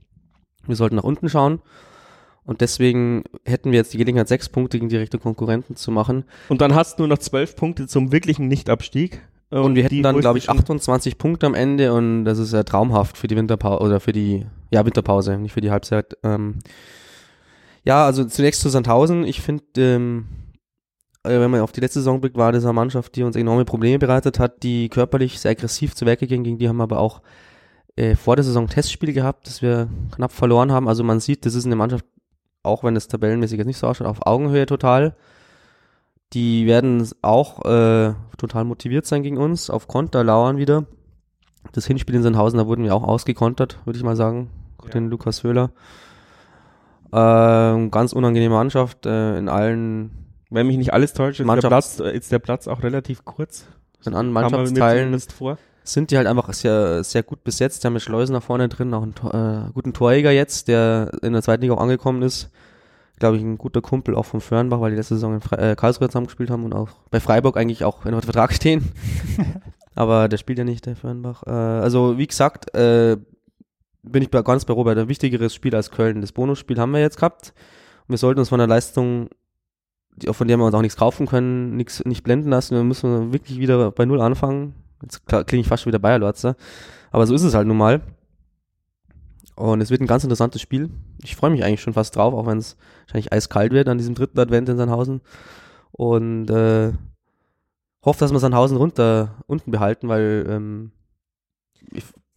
Wir 0.68 0.76
sollten 0.76 0.96
nach 0.96 1.04
unten 1.04 1.28
schauen. 1.28 1.60
Und 2.44 2.60
deswegen 2.60 3.24
hätten 3.44 3.72
wir 3.72 3.78
jetzt 3.78 3.92
die 3.92 3.98
Gelegenheit, 3.98 4.28
sechs 4.28 4.48
Punkte 4.48 4.78
gegen 4.78 4.88
direkte 4.88 5.18
Konkurrenten 5.18 5.74
zu 5.74 5.90
machen. 5.90 6.24
Und 6.48 6.60
dann 6.60 6.74
hast 6.74 6.98
du 6.98 7.02
nur 7.02 7.08
noch 7.08 7.18
zwölf 7.18 7.56
Punkte 7.56 7.88
zum 7.88 8.12
wirklichen 8.12 8.46
Nichtabstieg. 8.46 9.20
Und 9.50 9.74
wir 9.74 9.84
hätten 9.84 10.02
dann, 10.02 10.18
glaube 10.20 10.38
ich, 10.38 10.44
schon- 10.44 10.56
28 10.58 11.18
Punkte 11.18 11.46
am 11.46 11.54
Ende 11.54 11.92
und 11.92 12.24
das 12.24 12.38
ist 12.38 12.52
ja 12.52 12.62
traumhaft 12.64 13.16
für 13.16 13.28
die 13.28 13.36
Winterpause 13.36 13.82
oder 13.82 14.00
für 14.00 14.12
die, 14.12 14.44
ja, 14.70 14.84
Winterpause, 14.84 15.38
nicht 15.38 15.52
für 15.52 15.60
die 15.60 15.70
Halbzeit. 15.70 16.16
Ähm, 16.24 16.58
ja, 17.84 18.04
also 18.04 18.24
zunächst 18.24 18.60
zu 18.60 18.68
Sandhausen. 18.68 19.24
Ich 19.24 19.40
finde, 19.40 19.64
ähm, 19.76 20.26
äh, 21.22 21.38
wenn 21.40 21.50
man 21.50 21.60
auf 21.60 21.72
die 21.72 21.80
letzte 21.80 22.00
Saison 22.00 22.20
blickt, 22.20 22.36
war 22.36 22.50
das 22.52 22.64
eine 22.64 22.72
Mannschaft, 22.72 23.14
die 23.16 23.22
uns 23.22 23.36
enorme 23.36 23.64
Probleme 23.64 23.98
bereitet 23.98 24.38
hat, 24.40 24.62
die 24.64 24.88
körperlich 24.88 25.38
sehr 25.38 25.52
aggressiv 25.52 25.94
zu 25.94 26.06
Werke 26.06 26.26
ging. 26.26 26.42
Gegen 26.42 26.58
die 26.58 26.68
haben 26.68 26.76
wir 26.76 26.84
aber 26.84 26.98
auch 26.98 27.22
äh, 27.96 28.14
vor 28.14 28.36
der 28.36 28.44
Saison 28.44 28.68
Testspiele 28.68 29.12
gehabt, 29.12 29.46
das 29.46 29.62
wir 29.62 29.88
knapp 30.14 30.32
verloren 30.32 30.70
haben. 30.72 30.88
Also 30.88 31.02
man 31.02 31.20
sieht, 31.20 31.46
das 31.46 31.54
ist 31.54 31.66
eine 31.66 31.76
Mannschaft, 31.76 32.04
auch 32.62 32.84
wenn 32.84 32.96
es 32.96 33.08
tabellenmäßig 33.08 33.58
jetzt 33.58 33.66
nicht 33.66 33.78
so 33.78 33.86
ausschaut, 33.86 34.06
auf 34.06 34.26
Augenhöhe 34.26 34.66
total. 34.66 35.16
Die 36.32 36.66
werden 36.66 37.08
auch 37.22 37.64
äh, 37.64 38.14
total 38.36 38.64
motiviert 38.64 39.06
sein 39.06 39.22
gegen 39.22 39.38
uns, 39.38 39.70
auf 39.70 39.88
Konter 39.88 40.24
lauern 40.24 40.58
wieder. 40.58 40.84
Das 41.72 41.86
Hinspiel 41.86 42.14
in 42.16 42.22
Sandhausen, 42.22 42.58
da 42.58 42.66
wurden 42.66 42.84
wir 42.84 42.94
auch 42.94 43.04
ausgekontert, 43.04 43.78
würde 43.84 43.96
ich 43.96 44.04
mal 44.04 44.16
sagen, 44.16 44.50
Ja. 44.84 44.90
den 44.90 45.08
Lukas 45.08 45.42
Höhler. 45.42 45.70
Ähm, 47.12 47.90
ganz 47.90 48.12
unangenehme 48.12 48.54
Mannschaft 48.54 49.06
äh, 49.06 49.38
in 49.38 49.48
allen 49.48 50.10
Wenn 50.50 50.66
mich 50.66 50.76
nicht 50.76 50.92
alles 50.92 51.12
täuscht, 51.12 51.40
ist 51.40 51.46
der, 51.46 51.68
Platz, 51.68 52.00
ist 52.00 52.32
der 52.32 52.38
Platz 52.40 52.68
auch 52.68 52.82
relativ 52.82 53.24
kurz. 53.24 53.66
in 54.04 54.12
mir 54.12 54.22
Mannschaftsteilen 54.24 55.18
vor. 55.20 55.58
Sind 55.92 56.10
die 56.10 56.16
halt 56.16 56.26
einfach 56.26 56.52
sehr, 56.52 57.04
sehr 57.04 57.22
gut 57.22 57.44
besetzt. 57.44 57.82
Die 57.82 57.86
haben 57.86 57.94
mit 57.94 58.02
Schleusen 58.02 58.32
nach 58.32 58.42
vorne 58.42 58.68
drin, 58.68 58.92
auch 58.94 59.02
einen 59.02 59.68
äh, 59.68 59.70
guten 59.72 59.92
Torjäger 59.92 60.30
jetzt, 60.30 60.68
der 60.68 61.12
in 61.22 61.32
der 61.32 61.42
zweiten 61.42 61.62
Liga 61.62 61.74
auch 61.74 61.80
angekommen 61.80 62.22
ist. 62.22 62.50
Glaube 63.18 63.36
ich, 63.36 63.42
ein 63.42 63.56
guter 63.56 63.80
Kumpel 63.80 64.14
auch 64.14 64.26
vom 64.26 64.40
Fürnbach, 64.40 64.80
weil 64.80 64.90
die 64.90 64.96
letzte 64.96 65.14
Saison 65.14 65.34
in 65.34 65.40
Fre 65.40 65.56
äh, 65.58 65.74
Karlsruhe 65.74 66.08
zusammen 66.08 66.26
gespielt 66.26 66.50
haben 66.50 66.64
und 66.64 66.74
auch 66.74 66.88
bei 67.10 67.20
Freiburg 67.20 67.56
eigentlich 67.56 67.84
auch 67.84 68.04
in 68.04 68.12
einem 68.12 68.22
Vertrag 68.22 68.52
stehen. 68.52 68.92
Aber 69.94 70.28
der 70.28 70.36
spielt 70.36 70.58
ja 70.58 70.64
nicht, 70.64 70.84
der 70.84 70.96
Fürnbach. 70.96 71.42
Äh, 71.46 71.50
also, 71.50 72.18
wie 72.18 72.26
gesagt, 72.26 72.74
äh, 72.74 73.16
bin 74.02 74.22
ich 74.22 74.30
bei, 74.30 74.42
ganz 74.42 74.64
bei 74.64 74.74
Robert. 74.74 74.98
Ein 74.98 75.08
wichtigeres 75.08 75.54
Spiel 75.54 75.74
als 75.74 75.90
Köln. 75.90 76.20
Das 76.20 76.32
Bonusspiel 76.32 76.78
haben 76.78 76.92
wir 76.92 77.00
jetzt 77.00 77.16
gehabt. 77.16 77.54
Und 78.06 78.12
wir 78.12 78.18
sollten 78.18 78.40
uns 78.40 78.50
von 78.50 78.58
der 78.58 78.68
Leistung, 78.68 79.30
die, 80.16 80.32
von 80.32 80.46
der 80.46 80.58
wir 80.58 80.64
uns 80.64 80.74
auch 80.74 80.82
nichts 80.82 80.98
kaufen 80.98 81.26
können, 81.26 81.76
nichts, 81.76 82.04
nicht 82.04 82.22
blenden 82.22 82.50
lassen. 82.50 82.76
Wir 82.76 82.84
müssen 82.84 83.32
wirklich 83.32 83.58
wieder 83.58 83.90
bei 83.90 84.04
Null 84.04 84.20
anfangen. 84.20 84.74
Jetzt 85.02 85.26
klinge 85.26 85.60
ich 85.60 85.68
fast 85.68 85.82
schon 85.82 85.90
wieder 85.90 85.98
Bayerlotzer. 85.98 86.56
Aber 87.10 87.26
so 87.26 87.34
ist 87.34 87.42
es 87.42 87.54
halt 87.54 87.66
nun 87.66 87.76
mal. 87.76 88.02
Und 89.56 89.80
es 89.80 89.90
wird 89.90 90.00
ein 90.02 90.06
ganz 90.06 90.22
interessantes 90.22 90.60
Spiel. 90.60 90.90
Ich 91.22 91.34
freue 91.34 91.50
mich 91.50 91.64
eigentlich 91.64 91.80
schon 91.80 91.94
fast 91.94 92.14
drauf, 92.14 92.34
auch 92.34 92.46
wenn 92.46 92.58
es 92.58 92.76
wahrscheinlich 93.06 93.32
eiskalt 93.32 93.72
wird 93.72 93.88
an 93.88 93.98
diesem 93.98 94.14
dritten 94.14 94.38
Advent 94.38 94.68
in 94.68 94.76
Sandhausen. 94.76 95.22
Und 95.92 96.50
äh, 96.50 96.92
hoffe, 98.04 98.20
dass 98.20 98.32
wir 98.32 98.38
Sandhausen 98.38 98.76
runter 98.76 99.42
unten 99.46 99.70
behalten, 99.70 100.08
weil 100.08 100.46
ähm, 100.48 100.92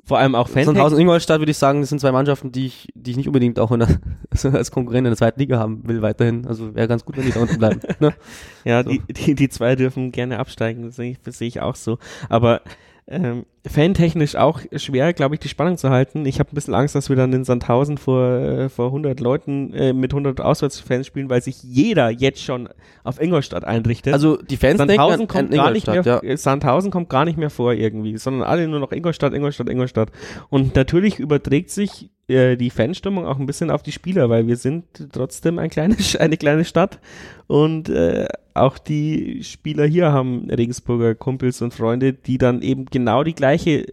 Vor 0.05 0.17
allem 0.17 0.33
auch 0.35 0.47
Fan 0.49 0.65
Sandhausen 0.65 0.99
Ingolstadt 0.99 1.39
würde 1.39 1.51
ich 1.51 1.57
sagen, 1.57 1.81
das 1.81 1.89
sind 1.89 1.99
zwei 1.99 2.11
Mannschaften, 2.11 2.51
die 2.51 2.65
ich, 2.67 2.87
die 2.95 3.11
ich 3.11 3.17
nicht 3.17 3.27
unbedingt 3.27 3.59
auch 3.59 3.71
in 3.71 3.79
der, 3.79 3.99
also 4.31 4.49
als 4.49 4.71
Konkurrent 4.71 5.05
in 5.05 5.11
der 5.11 5.17
zweiten 5.17 5.39
Liga 5.39 5.59
haben 5.59 5.87
will 5.87 6.01
weiterhin. 6.01 6.47
Also 6.47 6.73
wäre 6.75 6.87
ganz 6.87 7.05
gut, 7.05 7.17
wenn 7.17 7.25
die 7.25 7.31
da 7.31 7.41
unten 7.41 7.57
bleiben. 7.59 7.81
Ne? 7.99 8.13
Ja, 8.65 8.83
So. 8.83 8.89
die, 8.89 9.01
die, 9.13 9.35
die 9.35 9.49
zwei 9.49 9.75
dürfen 9.75 10.11
gerne 10.11 10.39
absteigen, 10.39 10.83
das 10.83 10.95
sehe 10.95 11.11
ich, 11.11 11.21
das 11.21 11.37
sehe 11.37 11.47
ich 11.47 11.61
auch 11.61 11.75
so. 11.75 11.97
Aber 12.27 12.61
ähm, 13.07 13.45
fantechnisch 13.67 14.35
auch 14.35 14.61
schwer, 14.75 15.13
glaube 15.13 15.35
ich, 15.35 15.39
die 15.39 15.49
Spannung 15.49 15.77
zu 15.77 15.89
halten. 15.89 16.25
Ich 16.25 16.39
habe 16.39 16.51
ein 16.51 16.55
bisschen 16.55 16.73
Angst, 16.73 16.95
dass 16.95 17.09
wir 17.09 17.15
dann 17.15 17.33
in 17.33 17.43
Sandhausen 17.43 17.97
vor, 17.97 18.25
äh, 18.25 18.69
vor 18.69 18.87
100 18.87 19.19
Leuten 19.19 19.73
äh, 19.73 19.93
mit 19.93 20.13
100 20.13 20.39
Auswärtsfans 20.39 21.07
spielen, 21.07 21.29
weil 21.29 21.41
sich 21.41 21.61
jeder 21.63 22.09
jetzt 22.09 22.41
schon 22.43 22.69
auf 23.03 23.21
Ingolstadt 23.21 23.65
einrichtet. 23.65 24.13
Also 24.13 24.37
die 24.37 24.57
Fans 24.57 24.77
denken 24.77 24.95
Sandhausen 24.95 25.21
an, 25.21 25.27
kommt 25.27 25.51
an 25.51 25.57
gar 25.57 25.71
nicht 25.71 25.87
mehr, 25.87 26.21
ja. 26.23 26.37
Sandhausen 26.37 26.91
kommt 26.91 27.09
gar 27.09 27.25
nicht 27.25 27.37
mehr 27.37 27.49
vor 27.49 27.73
irgendwie, 27.73 28.17
sondern 28.17 28.43
alle 28.43 28.67
nur 28.67 28.79
noch 28.79 28.91
Ingolstadt, 28.91 29.33
Ingolstadt, 29.33 29.69
Ingolstadt. 29.69 30.11
Und 30.49 30.75
natürlich 30.75 31.19
überträgt 31.19 31.69
sich 31.69 32.09
äh, 32.29 32.55
die 32.55 32.69
Fanstimmung 32.69 33.25
auch 33.25 33.39
ein 33.39 33.45
bisschen 33.45 33.71
auf 33.71 33.83
die 33.83 33.91
Spieler, 33.91 34.29
weil 34.29 34.47
wir 34.47 34.55
sind 34.55 34.85
trotzdem 35.11 35.59
ein 35.59 35.69
kleines, 35.69 36.15
eine 36.15 36.37
kleine 36.37 36.63
Stadt 36.63 36.99
und 37.47 37.89
äh, 37.89 38.27
auch 38.53 38.77
die 38.77 39.43
Spieler 39.43 39.85
hier 39.85 40.11
haben 40.11 40.49
Regensburger 40.49 41.15
Kumpels 41.15 41.61
und 41.61 41.73
Freunde, 41.73 42.13
die 42.13 42.37
dann 42.37 42.61
eben 42.61 42.85
genau 42.85 43.23
die 43.23 43.33
gleiche 43.49 43.85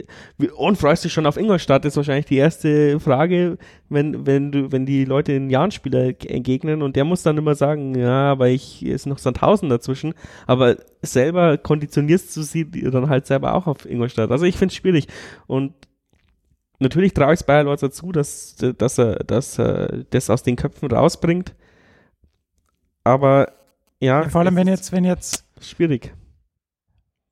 und 0.55 0.77
freust 0.77 1.03
dich 1.03 1.13
schon 1.13 1.25
auf 1.25 1.37
Ingolstadt 1.37 1.85
ist 1.85 1.97
wahrscheinlich 1.97 2.25
die 2.25 2.37
erste 2.37 2.99
Frage, 2.99 3.57
wenn 3.89 4.25
wenn 4.25 4.51
du 4.51 4.71
wenn 4.71 4.85
die 4.85 5.05
Leute 5.05 5.33
den 5.33 5.49
Jahn-Spieler 5.49 6.13
ge- 6.13 6.31
entgegnen 6.31 6.81
und 6.81 6.95
der 6.95 7.05
muss 7.05 7.23
dann 7.23 7.37
immer 7.37 7.55
sagen, 7.55 7.95
ja, 7.95 8.31
aber 8.31 8.49
ich 8.49 8.85
ist 8.85 9.05
noch 9.05 9.17
Sandhausen 9.17 9.69
dazwischen, 9.69 10.13
aber 10.45 10.77
selber 11.01 11.57
konditionierst 11.57 12.35
du 12.37 12.41
sie 12.41 12.69
dann 12.69 13.09
halt 13.09 13.25
selber 13.25 13.53
auch 13.55 13.67
auf 13.67 13.85
Ingolstadt. 13.85 14.31
Also 14.31 14.45
ich 14.45 14.57
finde 14.57 14.71
es 14.71 14.75
schwierig 14.77 15.07
und 15.47 15.73
natürlich 16.79 17.13
traue 17.13 17.33
ich 17.33 17.39
es 17.39 17.45
Bayer 17.45 17.63
Lorz 17.63 17.81
dazu, 17.81 18.11
dass, 18.11 18.55
dass 18.55 18.97
er, 18.99 19.15
dass 19.23 19.57
er 19.59 20.03
das 20.11 20.29
aus 20.29 20.43
den 20.43 20.55
Köpfen 20.55 20.89
rausbringt. 20.91 21.55
Aber 23.03 23.51
ja, 23.99 24.21
Ja, 24.23 24.29
vor 24.29 24.41
allem, 24.41 24.55
wenn 24.55 24.67
jetzt, 24.67 24.91
wenn 24.91 25.03
jetzt, 25.05 25.45
schwierig. 25.59 26.13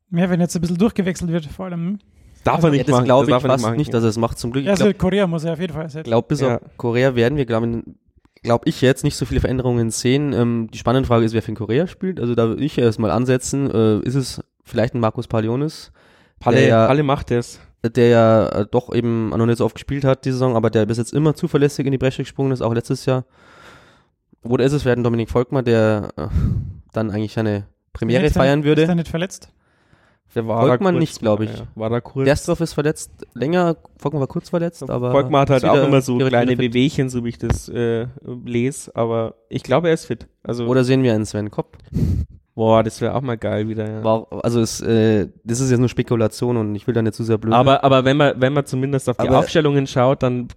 mehr, 0.09 0.30
wenn 0.30 0.39
jetzt 0.39 0.55
ein 0.55 0.61
bisschen 0.61 0.78
durchgewechselt 0.78 1.32
wird, 1.32 1.45
vor 1.45 1.65
allem. 1.65 1.99
Darf 2.45 2.55
Also, 2.55 2.67
er 2.67 2.73
Ja, 2.73 2.77
nicht 2.77 2.87
das 2.87 2.93
machen. 2.93 3.05
glaube 3.05 3.29
ich 3.31 3.41
fast 3.41 3.71
nicht, 3.75 3.93
dass 3.93 4.03
er 4.03 4.09
es 4.09 4.17
macht. 4.17 4.39
Zum 4.39 4.51
Glück. 4.51 4.63
Ja, 4.63 4.69
Ich 4.73 4.79
also 4.79 4.83
glaube, 4.85 4.97
Korea 4.99 5.27
muss 5.27 5.43
er 5.43 5.53
auf 5.53 5.59
jeden 5.59 5.73
Fall 5.73 5.83
ersetzen. 5.83 6.05
glaub, 6.09 6.27
bis 6.29 6.39
Ja. 6.39 6.55
auf 6.55 6.61
Korea 6.77 7.15
werden 7.15 7.37
wir, 7.37 7.45
glaube 7.45 7.83
glaub 8.43 8.67
ich, 8.67 8.79
jetzt 8.81 9.03
nicht 9.03 9.15
so 9.17 9.25
viele 9.25 9.41
Veränderungen 9.41 9.89
sehen. 9.89 10.31
Ähm, 10.31 10.69
die 10.71 10.77
spannende 10.77 11.07
Frage 11.07 11.25
ist, 11.25 11.33
wer 11.33 11.41
für 11.41 11.49
in 11.49 11.55
Korea 11.57 11.87
spielt. 11.87 12.19
Also 12.21 12.35
da 12.35 12.47
würde 12.47 12.63
ich 12.63 12.77
erstmal 12.77 13.11
ansetzen. 13.11 13.69
Äh, 13.71 13.99
ist 14.01 14.15
es 14.15 14.41
vielleicht 14.63 14.93
ein 14.93 14.99
Markus 14.99 15.27
Palionis? 15.27 15.91
Palle, 16.39 16.57
der 16.57 16.67
ja- 16.67 16.87
Palle 16.87 17.03
macht 17.03 17.31
es. 17.31 17.59
der 17.83 18.07
ja 18.09 18.47
äh, 18.49 18.65
doch 18.69 18.93
eben 18.93 19.29
noch 19.29 19.45
nicht 19.45 19.57
so 19.57 19.65
oft 19.65 19.75
gespielt 19.75 20.03
hat 20.05 20.25
die 20.25 20.31
Saison, 20.31 20.55
aber 20.55 20.69
der 20.69 20.85
bis 20.87 20.97
jetzt 20.97 21.13
immer 21.13 21.33
zuverlässig 21.35 21.85
in 21.85 21.91
die 21.91 21.97
Bresche 21.99 22.23
gesprungen 22.23 22.51
ist, 22.51 22.61
auch 22.61 22.73
letztes 22.73 23.05
Jahr. 23.05 23.25
Oder 24.43 24.65
ist 24.65 24.73
es 24.73 24.85
werden 24.85 25.03
Dominik 25.03 25.29
Volkmar, 25.29 25.63
der 25.63 26.09
äh, 26.17 26.27
dann 26.93 27.09
eigentlich 27.09 27.33
seine 27.33 27.65
Premiere 27.93 28.25
Ist 28.25 28.35
er- 28.35 28.41
feiern 28.43 28.59
Ist 28.59 28.65
würde? 28.65 28.83
er 28.83 28.95
nicht 28.95 29.07
verletzt? 29.07 29.49
Der 30.34 30.47
war 30.47 30.65
Volkmann 30.65 30.97
nicht, 30.97 31.19
glaub 31.19 31.39
mal, 31.39 31.45
ich. 31.45 31.57
Ja. 31.57 31.67
War 31.76 31.89
da 31.89 32.01
kurz. 32.01 32.26
Derstroff 32.26 32.59
ist 32.59 32.73
verletzt, 32.73 33.11
länger, 33.34 33.78
Volkmar 33.97 34.21
war 34.21 34.28
kurz 34.28 34.49
verletzt, 34.49 34.89
aber 34.89 35.11
Volkmar 35.11 35.41
hat 35.41 35.49
halt 35.49 35.65
auch 35.65 35.88
immer 35.88 36.01
so 36.01 36.17
kleine. 36.17 36.57
Wehwehchen, 36.57 37.09
so 37.09 37.23
wie 37.23 37.30
ich 37.30 37.38
das 37.38 37.69
äh, 37.69 38.07
lese, 38.45 38.93
aber 38.95 39.36
ich 39.47 39.63
glaube, 39.63 39.88
er 39.88 39.93
ist 39.93 40.05
fit. 40.05 40.28
Also, 40.43 40.65
Oder 40.65 40.84
sehen 40.84 41.03
wir 41.03 41.13
einen 41.13 41.26
Sven 41.26 41.51
Kopp? 41.51 41.78
Boah, 42.55 42.81
das 42.83 43.01
wäre 43.01 43.13
auch 43.13 43.21
mal 43.21 43.37
geil 43.37 43.67
wieder. 43.67 43.87
Ja. 43.89 44.03
War 44.03 44.27
also 44.43 44.61
es, 44.61 44.81
äh, 44.81 45.27
das 45.43 45.59
ist 45.59 45.69
jetzt 45.69 45.79
nur 45.79 45.89
Spekulation 45.89 46.57
und 46.57 46.73
ich 46.73 46.87
will 46.87 46.93
da 46.93 47.01
nicht 47.01 47.13
zu 47.13 47.23
sehr 47.23 47.37
blöd 47.37 47.53
Aber, 47.53 47.83
aber 47.83 48.05
wenn 48.05 48.17
man, 48.17 48.39
wenn 48.39 48.53
man 48.53 48.65
zumindest 48.65 49.09
auf 49.09 49.17
die 49.17 49.27
Aber- 49.27 49.39
Aufstellungen 49.39 49.85
schaut, 49.87 50.23
dann 50.23 50.47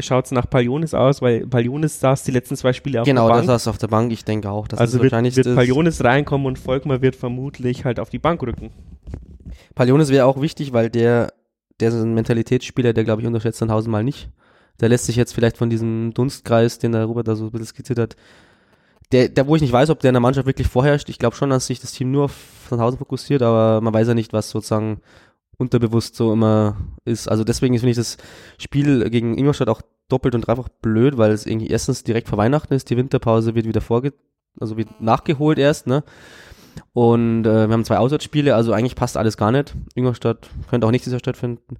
schaut 0.00 0.26
es 0.26 0.32
nach 0.32 0.50
Palionis 0.50 0.92
aus, 0.92 1.22
weil 1.22 1.46
Palionis 1.46 2.00
saß 2.00 2.24
die 2.24 2.32
letzten 2.32 2.56
zwei 2.56 2.72
Spiele 2.72 3.00
auf 3.00 3.06
genau, 3.06 3.26
der 3.28 3.36
das 3.36 3.46
Bank. 3.46 3.60
saß 3.60 3.68
auf 3.68 3.78
der 3.78 3.88
Bank, 3.88 4.12
ich 4.12 4.24
denke 4.24 4.50
auch. 4.50 4.68
Das 4.68 4.80
also 4.80 4.94
wird, 5.00 5.12
wahrscheinlich 5.12 5.36
wird 5.36 5.46
das- 5.46 5.54
Palionis 5.54 6.02
reinkommen 6.04 6.46
und 6.46 6.58
Volkmar 6.58 7.00
wird 7.00 7.16
vermutlich 7.16 7.84
halt 7.84 8.00
auf 8.00 8.10
die 8.10 8.18
Bank 8.18 8.42
rücken. 8.42 8.70
Palionis 9.74 10.10
wäre 10.10 10.26
auch 10.26 10.40
wichtig, 10.40 10.72
weil 10.72 10.90
der, 10.90 11.32
der 11.80 11.88
ist 11.90 11.94
ein 11.94 12.14
Mentalitätsspieler, 12.14 12.92
der 12.92 13.04
glaube 13.04 13.22
ich 13.22 13.26
unterschätzt 13.26 13.58
Sandhausen 13.58 13.90
mal 13.90 14.02
nicht. 14.04 14.30
Der 14.80 14.88
lässt 14.90 15.06
sich 15.06 15.16
jetzt 15.16 15.32
vielleicht 15.32 15.56
von 15.56 15.70
diesem 15.70 16.12
Dunstkreis, 16.12 16.78
den 16.78 16.92
der 16.92 17.04
Robert 17.06 17.28
da 17.28 17.34
so 17.36 17.44
ein 17.46 17.50
bisschen 17.50 17.66
skizziert 17.68 17.98
hat, 17.98 18.16
der, 19.12 19.28
der, 19.28 19.46
wo 19.46 19.56
ich 19.56 19.62
nicht 19.62 19.72
weiß, 19.72 19.90
ob 19.90 20.00
der 20.00 20.10
in 20.10 20.14
der 20.14 20.20
Mannschaft 20.20 20.46
wirklich 20.46 20.68
vorherrscht. 20.68 21.08
Ich 21.08 21.18
glaube 21.18 21.36
schon, 21.36 21.50
dass 21.50 21.66
sich 21.66 21.80
das 21.80 21.92
Team 21.92 22.10
nur 22.10 22.24
auf 22.24 22.66
Sandhausen 22.68 22.98
fokussiert, 22.98 23.42
aber 23.42 23.80
man 23.80 23.94
weiß 23.94 24.08
ja 24.08 24.14
nicht, 24.14 24.32
was 24.32 24.50
sozusagen 24.50 25.00
unterbewusst 25.58 26.16
so 26.16 26.32
immer 26.32 26.76
ist. 27.04 27.28
Also 27.28 27.44
deswegen 27.44 27.78
finde 27.78 27.90
ich 27.90 27.96
das 27.96 28.16
Spiel 28.58 29.08
gegen 29.10 29.38
Ingolstadt 29.38 29.68
auch 29.68 29.82
doppelt 30.08 30.34
und 30.34 30.42
dreifach 30.42 30.68
blöd, 30.68 31.18
weil 31.18 31.30
es 31.30 31.46
irgendwie 31.46 31.68
erstens 31.68 32.04
direkt 32.04 32.28
vor 32.28 32.38
Weihnachten 32.38 32.74
ist, 32.74 32.90
die 32.90 32.96
Winterpause 32.96 33.54
wird 33.54 33.66
wieder 33.66 33.80
vorge 33.80 34.12
also 34.60 34.76
wird 34.76 35.00
nachgeholt 35.00 35.58
erst, 35.58 35.86
ne? 35.86 36.02
Und 36.92 37.46
äh, 37.46 37.68
wir 37.68 37.72
haben 37.72 37.84
zwei 37.84 37.98
Auswärtsspiele, 37.98 38.54
also 38.54 38.72
eigentlich 38.72 38.96
passt 38.96 39.16
alles 39.16 39.36
gar 39.36 39.50
nicht. 39.50 39.74
Ingolstadt 39.94 40.48
könnte 40.68 40.86
auch 40.86 40.90
nächstes 40.90 41.12
Jahr 41.12 41.20
stattfinden. 41.20 41.78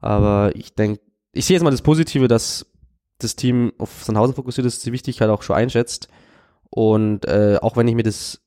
Aber 0.00 0.52
ich 0.54 0.74
denke, 0.74 1.00
ich 1.32 1.44
sehe 1.44 1.54
jetzt 1.54 1.62
mal 1.62 1.70
das 1.70 1.82
Positive, 1.82 2.26
dass 2.26 2.66
das 3.18 3.36
Team 3.36 3.72
auf 3.78 4.04
Sandhausen 4.04 4.34
fokussiert 4.34 4.66
ist, 4.66 4.84
die 4.86 4.92
Wichtigkeit 4.92 5.28
auch 5.28 5.42
schon 5.42 5.56
einschätzt. 5.56 6.08
Und 6.70 7.24
äh, 7.26 7.58
auch 7.60 7.76
wenn 7.76 7.88
ich 7.88 7.94
mir 7.94 8.02
das, 8.02 8.42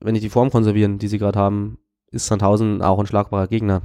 wenn 0.00 0.14
ich 0.14 0.22
die 0.22 0.28
Form 0.28 0.50
konservieren, 0.50 0.98
die 0.98 1.08
sie 1.08 1.18
gerade 1.18 1.38
haben, 1.38 1.78
ist 2.10 2.26
Sandhausen 2.26 2.82
auch 2.82 2.98
ein 2.98 3.06
schlagbarer 3.06 3.48
Gegner. 3.48 3.82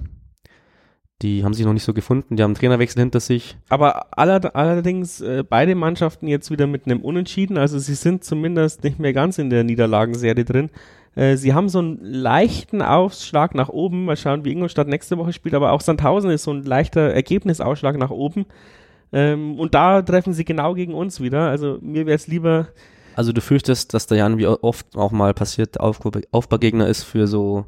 Die 1.23 1.43
haben 1.43 1.53
sich 1.53 1.65
noch 1.65 1.73
nicht 1.73 1.83
so 1.83 1.95
gefunden, 1.95 2.35
die 2.35 2.43
haben 2.43 2.51
einen 2.51 2.57
Trainerwechsel 2.57 3.01
hinter 3.01 3.19
sich. 3.19 3.57
Aber 3.69 4.17
aller, 4.17 4.55
allerdings 4.55 5.19
äh, 5.19 5.43
beide 5.47 5.73
Mannschaften 5.73 6.27
jetzt 6.27 6.51
wieder 6.51 6.67
mit 6.67 6.85
einem 6.85 7.01
Unentschieden, 7.01 7.57
also 7.57 7.79
sie 7.79 7.95
sind 7.95 8.23
zumindest 8.23 8.83
nicht 8.83 8.99
mehr 8.99 9.13
ganz 9.13 9.39
in 9.39 9.49
der 9.49 9.63
Niederlagenserie 9.63 10.45
drin. 10.45 10.69
Äh, 11.15 11.35
sie 11.37 11.55
haben 11.55 11.69
so 11.69 11.79
einen 11.79 11.97
leichten 12.03 12.83
Ausschlag 12.83 13.55
nach 13.55 13.69
oben. 13.69 14.05
Mal 14.05 14.15
schauen, 14.15 14.45
wie 14.45 14.51
Ingolstadt 14.51 14.87
nächste 14.87 15.17
Woche 15.17 15.33
spielt, 15.33 15.55
aber 15.55 15.71
auch 15.71 15.81
Sandhausen 15.81 16.29
ist 16.29 16.43
so 16.43 16.51
ein 16.51 16.63
leichter 16.63 17.11
Ergebnisausschlag 17.11 17.97
nach 17.97 18.11
oben. 18.11 18.45
Ähm, 19.11 19.59
und 19.59 19.73
da 19.73 20.03
treffen 20.03 20.33
sie 20.33 20.45
genau 20.45 20.75
gegen 20.75 20.93
uns 20.93 21.19
wieder. 21.19 21.49
Also 21.49 21.79
mir 21.81 22.05
wäre 22.05 22.15
es 22.15 22.27
lieber. 22.27 22.67
Also 23.17 23.33
du 23.33 23.41
fürchtest, 23.41 23.95
dass 23.95 24.05
der 24.05 24.19
Jan, 24.19 24.37
wie 24.37 24.45
oft 24.45 24.95
auch 24.95 25.11
mal 25.11 25.33
passiert, 25.33 25.79
Auf 25.79 25.99
Aufbaugegner 26.31 26.87
ist 26.87 27.01
für 27.01 27.25
so 27.25 27.65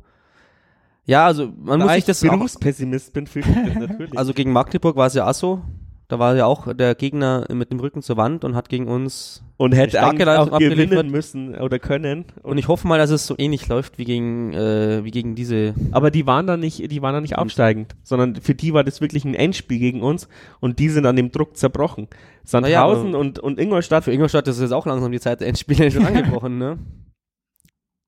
ja, 1.06 1.26
also 1.26 1.52
man 1.64 1.80
muss 1.80 1.92
sich 1.94 2.06
das 2.06 2.22
Berufspessimist 2.22 3.14
bin, 3.14 3.26
ich 3.26 3.44
das 3.44 3.76
natürlich. 3.90 4.16
Also 4.16 4.32
gegen 4.32 4.52
Magdeburg 4.52 4.96
war 4.96 5.08
es 5.08 5.16
ja 5.16 5.28
auch 5.28 5.34
so. 5.34 5.64
Da 6.10 6.18
war 6.18 6.36
ja 6.36 6.48
auch 6.48 6.74
der 6.74 6.96
Gegner 6.96 7.46
mit 7.54 7.72
dem 7.72 7.80
Rücken 7.80 8.02
zur 8.02 8.18
Wand 8.18 8.44
und 8.44 8.56
hat 8.56 8.68
gegen 8.68 8.88
uns 8.88 9.44
und 9.58 9.74
hätte 9.74 10.02
eigentlich 10.02 10.28
auch 10.28 10.58
gewinnen 10.58 11.12
müssen 11.12 11.54
oder 11.54 11.78
können. 11.78 12.26
Und, 12.42 12.46
und, 12.46 12.58
ich 12.58 12.68
hoffe 12.68 12.88
mal, 12.88 12.98
dass 12.98 13.12
es 13.12 13.28
so 13.28 13.36
ähnlich 13.38 13.68
läuft 13.68 14.00
wie 14.00 14.06
gegen 14.06 14.52
äh, 14.54 15.04
wie 15.04 15.12
gegen 15.12 15.36
diese. 15.36 15.76
Aber 15.92 16.10
die 16.10 16.26
waren 16.26 16.48
da 16.48 16.58
nicht, 16.58 16.92
die 16.92 17.02
waren 17.04 17.14
da 17.14 17.22
nicht 17.22 17.38
aufsteigend, 17.38 17.96
sondern 18.02 18.38
für 18.38 18.56
die 18.56 18.74
war 18.74 18.84
das 18.84 19.02
wirklich 19.02 19.24
ein 19.24 19.36
Endspiel 19.36 19.78
gegen 19.78 20.02
uns 20.02 20.28
und 20.60 20.80
die 20.80 20.90
sind 20.90 21.06
an 21.06 21.16
dem 21.16 21.32
Druck 21.32 21.56
zerbrochen. 21.56 22.08
Sandhausen 22.44 23.12
ja, 23.12 23.18
und 23.18 23.38
und 23.38 23.60
Ingolstadt. 23.60 24.04
Für 24.04 24.12
Ingolstadt 24.12 24.48
ist 24.48 24.60
jetzt 24.60 24.74
auch 24.74 24.88
langsam 24.88 25.12
die 25.12 25.20
Zeit 25.20 25.42
der 25.42 25.48
Endspiele 25.48 25.92
schon 25.92 26.08
angebrochen, 26.08 26.58
ne? 26.58 26.80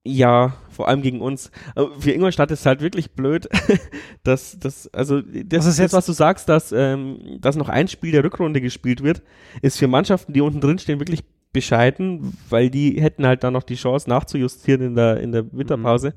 Ja, 0.04 0.54
vor 0.70 0.88
allem 0.88 1.04
gegen 1.04 1.22
uns. 1.22 1.52
Für 2.00 2.12
Ingolstadt 2.12 2.50
ist 2.50 2.66
halt 2.66 2.82
wirklich 2.82 3.12
blöd, 3.12 3.48
dass 4.24 4.58
das, 4.60 4.92
also 4.94 5.22
das 5.22 5.68
ist 5.68 5.78
jetzt, 5.78 5.94
was 5.94 6.08
du 6.08 6.12
sagst, 6.12 6.50
dass, 6.50 6.72
ähm, 6.72 7.38
dass 7.40 7.56
noch 7.56 7.70
ein 7.70 7.88
Spiel 7.88 8.12
der 8.12 8.24
Rückrunde 8.24 8.62
gespielt 8.62 9.04
wird, 9.04 9.22
ist 9.62 9.78
für 9.78 9.88
Mannschaften, 9.88 10.34
die 10.34 10.42
unten 10.42 10.60
drin 10.60 10.80
stehen, 10.80 11.00
wirklich 11.00 11.24
bescheiden, 11.54 12.36
weil 12.50 12.72
die 12.72 13.00
hätten 13.00 13.28
halt 13.28 13.44
dann 13.44 13.54
noch 13.54 13.62
die 13.62 13.76
Chance 13.76 14.10
nachzujustieren 14.10 14.82
in 14.82 14.96
der, 14.96 15.20
in 15.20 15.34
der 15.34 15.52
Winterpause 15.54 16.16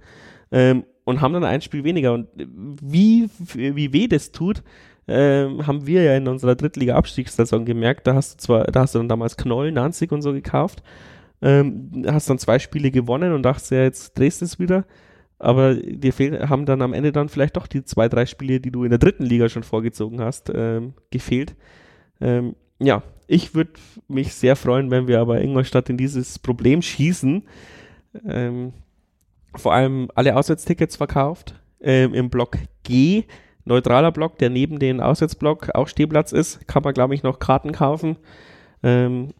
mhm. 0.51 0.59
ähm, 0.59 0.85
und 1.05 1.21
haben 1.21 1.35
dann 1.35 1.45
ein 1.45 1.61
Spiel 1.61 1.85
weniger. 1.85 2.15
Und 2.15 2.29
wie, 2.81 3.29
wie 3.53 3.93
weh 3.93 4.09
das 4.09 4.33
tut, 4.33 4.63
ähm, 5.07 5.67
haben 5.67 5.87
wir 5.87 6.05
ja 6.05 6.17
in 6.17 6.27
unserer 6.27 6.55
Drittliga-Abstiegssaison 6.55 7.67
gemerkt. 7.67 8.07
Da 8.07 8.15
hast 8.15 8.35
du 8.35 8.39
zwar, 8.39 8.65
da 8.65 8.81
hast 8.81 8.95
du 8.95 8.99
dann 9.01 9.11
damals 9.11 9.37
Knoll, 9.37 9.73
Nanzig 9.73 10.11
und 10.11 10.23
so 10.23 10.33
gekauft 10.33 10.83
ähm, 11.45 12.05
hast 12.07 12.31
dann 12.31 12.39
zwei 12.39 12.59
Spiele 12.59 12.91
gewonnen 12.91 13.35
und 13.35 13.43
dachtest 13.43 13.71
ja, 13.71 13.83
jetzt 13.83 14.19
drehst 14.19 14.41
du 14.41 14.47
es 14.47 14.59
wieder. 14.59 14.85
Aber 15.39 15.75
dir 15.75 16.13
fehl, 16.15 16.49
haben 16.49 16.65
dann 16.65 16.81
am 16.81 16.95
Ende 16.95 17.13
dann 17.13 17.29
vielleicht 17.29 17.57
doch 17.59 17.67
die 17.67 17.85
zwei, 17.85 18.09
drei 18.09 18.25
Spiele, 18.25 18.61
die 18.61 18.71
du 18.71 18.85
in 18.85 18.91
der 18.91 18.99
dritten 18.99 19.25
Liga 19.25 19.51
schon 19.51 19.63
vorgezogen 19.63 20.23
hast, 20.23 20.51
ähm, 20.55 20.95
gefehlt. 21.11 21.55
Ähm, 22.19 22.57
ja, 22.79 23.03
ich 23.27 23.55
würde 23.55 23.73
mich 24.09 24.35
sehr 24.35 24.57
freuen, 24.57 24.91
wenn 24.91 25.07
wir 25.07 25.21
aber 25.21 25.43
Ingolstadt 25.43 25.91
in 25.91 25.99
dieses 25.99 26.39
Problem 26.39 26.81
schießen. 26.81 27.43
Ähm, 28.27 28.73
vor 29.55 29.75
allem 29.75 30.09
alle 30.15 30.37
Auswärtstickets 30.37 30.97
verkauft. 30.97 31.61
Ähm, 31.83 32.15
Im 32.15 32.31
Block 32.31 32.57
G, 32.85 33.25
neutraler 33.67 34.13
Block, 34.13 34.39
der 34.39 34.49
neben 34.49 34.79
den 34.79 35.03
Auswärtsblock 35.03 35.75
auch 35.75 35.89
Stehplatz 35.89 36.33
ist, 36.33 36.67
kann 36.67 36.83
man, 36.83 36.95
glaube 36.95 37.15
ich, 37.15 37.23
noch 37.23 37.39
Karten 37.39 37.73
kaufen. 37.73 38.17
Ähm, 38.83 39.35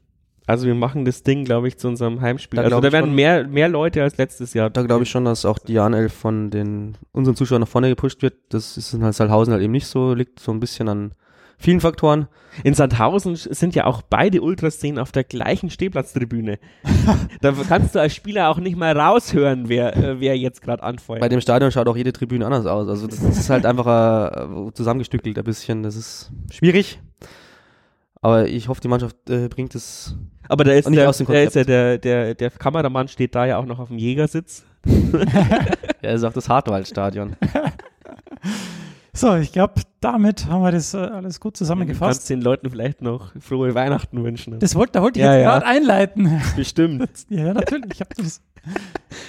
also 0.47 0.67
wir 0.67 0.75
machen 0.75 1.05
das 1.05 1.23
Ding, 1.23 1.45
glaube 1.45 1.69
ich, 1.69 1.79
zu 1.79 1.89
unserem 1.89 2.21
Heimspiel. 2.21 2.59
Da 2.59 2.65
also 2.65 2.81
da 2.81 2.93
werden 2.93 3.07
schon, 3.07 3.15
mehr, 3.15 3.47
mehr 3.47 3.69
Leute 3.69 4.03
als 4.03 4.19
letztes 4.19 4.53
Jahr. 4.53 4.69
Da 4.71 4.83
glaube 4.83 5.05
ich 5.05 5.11
schon, 5.11 5.25
dass 5.25 5.45
auch 5.45 5.59
die 5.59 5.75
Jan 5.75 6.09
von 6.11 6.51
den 6.51 6.97
unseren 7.13 7.35
Zuschauern 7.35 7.61
nach 7.61 7.69
vorne 7.69 7.89
gepusht 7.89 8.21
wird. 8.23 8.35
Das 8.51 8.77
ist 8.77 8.93
in 8.93 9.03
halt 9.03 9.15
Sandhausen 9.15 9.53
halt 9.53 9.63
eben 9.63 9.73
nicht 9.73 9.87
so, 9.87 10.13
liegt 10.13 10.41
so 10.41 10.53
ein 10.53 10.61
bisschen 10.61 10.89
an 10.89 11.15
vielen 11.57 11.81
Faktoren. 11.81 12.29
In 12.63 12.75
Sandhausen 12.75 13.37
sind 13.37 13.75
ja 13.75 13.87
auch 13.87 14.03
beide 14.03 14.43
Ultraszenen 14.43 14.99
auf 14.99 15.13
der 15.13 15.25
gleichen 15.25 15.71
Stehplatztribüne. 15.71 16.59
da 17.41 17.53
kannst 17.69 17.95
du 17.95 18.01
als 18.01 18.15
Spieler 18.15 18.51
auch 18.51 18.59
nicht 18.59 18.77
mal 18.77 18.97
raushören, 18.97 19.69
wer, 19.69 19.97
äh, 19.97 20.21
wer 20.21 20.37
jetzt 20.37 20.61
gerade 20.61 20.83
anfeuert. 20.83 21.21
Bei 21.21 21.29
dem 21.29 21.41
Stadion 21.41 21.73
schaut 21.73 21.89
auch 21.89 21.97
jede 21.97 22.13
Tribüne 22.13 22.45
anders 22.45 22.67
aus. 22.67 22.89
Also 22.89 23.07
das, 23.07 23.21
das 23.21 23.39
ist 23.39 23.51
halt 23.51 23.65
einfach 23.67 24.69
äh, 24.69 24.73
zusammengestückelt 24.75 25.39
ein 25.39 25.45
bisschen. 25.45 25.83
Das 25.83 25.97
ist 25.97 26.31
schwierig. 26.53 27.01
Aber 28.25 28.49
ich 28.49 28.69
hoffe, 28.69 28.81
die 28.81 28.89
Mannschaft 28.89 29.17
äh, 29.29 29.49
bringt 29.49 29.75
es. 29.75 30.17
Aber 30.49 30.65
da 30.65 30.73
ist, 30.73 30.89
der, 30.89 31.13
da 31.13 31.35
ist 31.43 31.57
ja 31.57 31.65
der, 31.65 31.99
der, 31.99 32.35
der 32.35 32.51
Kameramann 32.51 33.07
steht 33.07 33.35
da 33.35 33.45
ja 33.45 33.59
auch 33.59 33.67
noch 33.67 33.79
auf 33.79 33.89
dem 33.89 33.99
Jägersitz. 33.99 34.65
ja, 36.03 36.11
ist 36.11 36.25
auch 36.25 36.33
das 36.33 36.49
Hartwaldstadion. 36.49 37.37
So, 39.17 39.37
ich 39.37 39.53
glaube, 39.53 39.75
damit 40.01 40.47
haben 40.47 40.63
wir 40.63 40.73
das 40.73 40.93
äh, 40.93 40.97
alles 40.97 41.39
gut 41.39 41.57
zusammengefasst. 41.57 42.01
Du 42.01 42.05
kannst 42.07 42.31
den 42.31 42.43
Leuten 42.43 42.69
vielleicht 42.69 43.01
noch 43.01 43.31
frohe 43.41 43.73
Weihnachten 43.73 44.25
wünschen. 44.25 44.59
Das 44.59 44.75
wollte, 44.75 44.95
da 44.95 45.03
wollte 45.03 45.21
ich 45.21 45.25
ja, 45.25 45.35
jetzt 45.35 45.45
ja. 45.45 45.53
gerade 45.53 45.67
einleiten. 45.67 46.43
Bestimmt. 46.57 47.09
ja, 47.29 47.55
natürlich. 47.55 47.93
Ich 47.93 48.01
hab 48.01 48.13
das. 48.17 48.43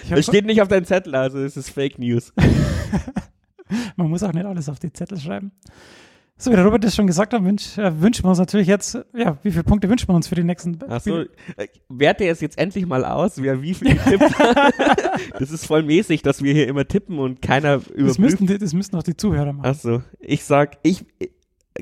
Ich 0.04 0.10
hab 0.10 0.18
das 0.18 0.26
steht 0.26 0.48
nicht 0.48 0.60
auf 0.64 0.70
deinem 0.70 0.86
Zettel, 0.86 1.14
also 1.14 1.38
es 1.38 1.56
ist 1.56 1.70
Fake 1.70 2.00
News. 2.00 2.34
Man 3.96 4.10
muss 4.10 4.24
auch 4.24 4.34
nicht 4.34 4.48
alles 4.48 4.68
auf 4.70 4.80
die 4.80 4.91
Zettel 4.91 5.20
schreiben. 5.20 5.52
So 6.38 6.51
wie 6.51 6.55
der 6.55 6.65
Robert 6.65 6.83
das 6.83 6.93
schon 6.93 7.07
gesagt 7.07 7.33
hat, 7.33 7.45
wünsch, 7.45 7.77
äh, 7.77 8.01
wünschen 8.01 8.25
wir 8.25 8.29
uns 8.29 8.39
natürlich 8.39 8.67
jetzt, 8.67 8.99
ja, 9.15 9.38
wie 9.43 9.51
viele 9.51 9.63
Punkte 9.63 9.89
wünschen 9.89 10.09
wir 10.09 10.15
uns 10.15 10.27
für 10.27 10.36
die 10.36 10.43
nächsten 10.43 10.83
Achso, 10.83 11.21
äh, 11.21 11.27
werte 11.88 12.27
es 12.27 12.41
jetzt 12.41 12.57
endlich 12.57 12.86
mal 12.86 13.05
aus, 13.05 13.41
wer 13.41 13.61
wie 13.61 13.73
viel 13.73 13.95
tippt. 13.95 14.33
das 15.39 15.51
ist 15.51 15.65
voll 15.65 15.83
mäßig, 15.83 16.23
dass 16.23 16.43
wir 16.43 16.53
hier 16.53 16.67
immer 16.67 16.86
tippen 16.86 17.19
und 17.19 17.41
keiner 17.41 17.75
überprüft. 17.75 18.09
Das 18.09 18.17
müssten, 18.19 18.59
das 18.59 18.73
müssten 18.73 18.97
auch 18.97 19.03
die 19.03 19.15
Zuhörer 19.15 19.53
machen. 19.53 19.65
Achso, 19.65 20.01
ich 20.19 20.43
sag, 20.43 20.77
ich, 20.83 21.05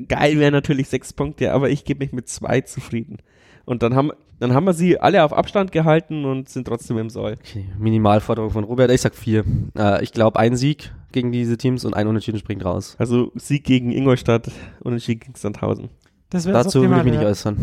geil 0.06 0.38
wäre 0.38 0.52
natürlich 0.52 0.88
sechs 0.88 1.12
Punkte, 1.12 1.52
aber 1.52 1.70
ich 1.70 1.84
gebe 1.84 2.04
mich 2.04 2.12
mit 2.12 2.28
zwei 2.28 2.60
zufrieden. 2.60 3.18
Und 3.64 3.82
dann 3.82 3.96
haben, 3.96 4.12
dann 4.38 4.54
haben 4.54 4.66
wir 4.66 4.74
sie 4.74 5.00
alle 5.00 5.24
auf 5.24 5.32
Abstand 5.32 5.72
gehalten 5.72 6.24
und 6.24 6.48
sind 6.48 6.68
trotzdem 6.68 6.98
im 6.98 7.10
Soll. 7.10 7.38
Okay, 7.40 7.66
Minimalforderung 7.76 8.50
von 8.50 8.62
Robert, 8.62 8.92
ich 8.92 9.00
sag 9.00 9.16
vier. 9.16 9.44
Äh, 9.76 10.04
ich 10.04 10.12
glaube, 10.12 10.38
ein 10.38 10.54
Sieg 10.54 10.92
gegen 11.14 11.32
diese 11.32 11.56
Teams 11.56 11.84
und 11.84 11.94
ein 11.94 12.06
Unentschieden 12.06 12.38
springt 12.38 12.64
raus. 12.64 12.96
Also 12.98 13.32
Sieg 13.36 13.64
gegen 13.64 13.90
Ingolstadt, 13.90 14.50
Unentschieden 14.80 15.20
gegen 15.20 15.34
Sandhausen. 15.34 15.88
Dazu 16.30 16.82
würde 16.82 16.98
ich 16.98 17.04
mich 17.04 17.12
nicht 17.14 17.24
äußern. 17.24 17.56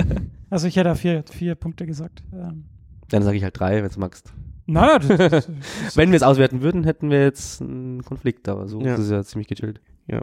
also 0.50 0.68
ich 0.68 0.76
hätte 0.76 0.94
vier, 0.94 1.24
vier 1.28 1.54
Punkte 1.54 1.86
gesagt. 1.86 2.22
Ähm. 2.32 2.66
Dann 3.08 3.22
sage 3.22 3.36
ich 3.36 3.42
halt 3.42 3.58
drei, 3.58 3.82
wenn 3.82 3.90
du 3.90 3.98
magst. 3.98 4.32
Na, 4.66 5.00
wenn 5.94 6.10
wir 6.10 6.16
es 6.16 6.22
auswerten 6.22 6.60
würden, 6.62 6.84
hätten 6.84 7.10
wir 7.10 7.22
jetzt 7.22 7.60
einen 7.60 8.04
Konflikt, 8.04 8.48
aber 8.48 8.68
so 8.68 8.80
ja. 8.80 8.94
ist 8.94 9.00
es 9.00 9.10
ja 9.10 9.24
ziemlich 9.24 9.48
gechillt. 9.48 9.80
Ja 10.06 10.20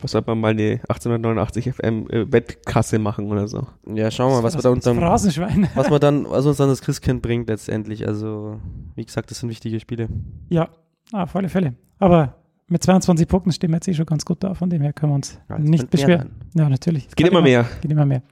was 0.00 0.10
soll 0.10 0.22
man 0.26 0.40
mal 0.40 0.50
eine 0.50 0.80
1889 0.88 1.72
FM 1.74 2.06
äh, 2.10 2.30
Wettkasse 2.30 2.98
machen 2.98 3.30
oder 3.30 3.48
so. 3.48 3.66
Ja, 3.86 4.10
schauen 4.10 4.30
wir 4.30 4.36
mal, 4.38 4.42
was 4.42 4.56
wir 4.56 4.62
da 4.62 4.70
uns 4.70 4.84
dann, 4.84 5.00
was 5.00 5.90
wir 5.90 5.98
dann, 5.98 6.28
was 6.28 6.44
uns 6.44 6.58
dann 6.58 6.68
das 6.68 6.82
Christkind 6.82 7.22
bringt 7.22 7.48
letztendlich. 7.48 8.06
Also, 8.06 8.60
wie 8.94 9.04
gesagt, 9.04 9.30
das 9.30 9.40
sind 9.40 9.48
wichtige 9.48 9.80
Spiele. 9.80 10.08
Ja, 10.48 10.68
auf 11.12 11.34
alle 11.36 11.48
Fälle. 11.48 11.74
Aber 11.98 12.34
mit 12.68 12.82
22 12.82 13.26
Punkten 13.28 13.52
stehen 13.52 13.70
wir 13.70 13.76
jetzt 13.76 13.88
eh 13.88 13.94
schon 13.94 14.06
ganz 14.06 14.24
gut 14.24 14.44
da, 14.44 14.54
von 14.54 14.70
dem 14.70 14.82
her 14.82 14.92
können 14.92 15.12
wir 15.12 15.16
uns 15.16 15.40
ja, 15.48 15.58
nicht 15.58 15.90
beschweren. 15.90 16.30
Ja, 16.54 16.68
natürlich. 16.68 17.06
Es 17.08 17.16
geht 17.16 17.28
immer, 17.28 17.38
immer 17.38 17.48
mehr. 17.48 17.66
Geht 17.80 17.90
immer 17.90 18.06
mehr. 18.06 18.22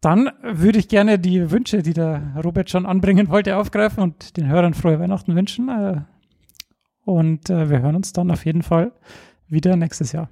Dann 0.00 0.30
würde 0.42 0.78
ich 0.78 0.88
gerne 0.88 1.18
die 1.18 1.50
Wünsche, 1.50 1.82
die 1.82 1.94
der 1.94 2.34
Robert 2.44 2.68
schon 2.68 2.84
anbringen 2.84 3.28
wollte, 3.28 3.56
aufgreifen 3.56 4.02
und 4.02 4.36
den 4.36 4.48
Hörern 4.48 4.74
frohe 4.74 5.00
Weihnachten 5.00 5.34
wünschen. 5.34 5.68
Äh, 5.68 6.02
und 7.04 7.48
äh, 7.48 7.70
wir 7.70 7.80
hören 7.80 7.96
uns 7.96 8.12
dann 8.12 8.30
auf 8.30 8.44
jeden 8.44 8.62
Fall 8.62 8.92
wieder 9.48 9.76
nächstes 9.76 10.12
Jahr. 10.12 10.28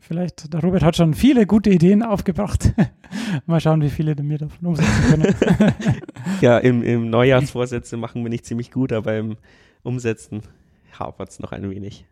Vielleicht, 0.00 0.52
der 0.52 0.60
Robert 0.60 0.82
hat 0.82 0.96
schon 0.96 1.14
viele 1.14 1.46
gute 1.46 1.70
Ideen 1.70 2.02
aufgebracht. 2.02 2.72
Mal 3.46 3.60
schauen, 3.60 3.80
wie 3.82 3.88
viele 3.88 4.16
wir 4.18 4.38
davon 4.38 4.66
umsetzen 4.66 5.02
können. 5.10 5.34
ja, 6.40 6.58
im, 6.58 6.82
im 6.82 7.08
Neujahrsvorsätze 7.10 7.96
machen 7.96 8.22
wir 8.22 8.28
nicht 8.28 8.44
ziemlich 8.44 8.70
gut, 8.70 8.92
aber 8.92 9.16
im 9.16 9.36
Umsetzen 9.82 10.42
hapert 10.98 11.30
es 11.30 11.40
noch 11.40 11.52
ein 11.52 11.68
wenig. 11.70 12.06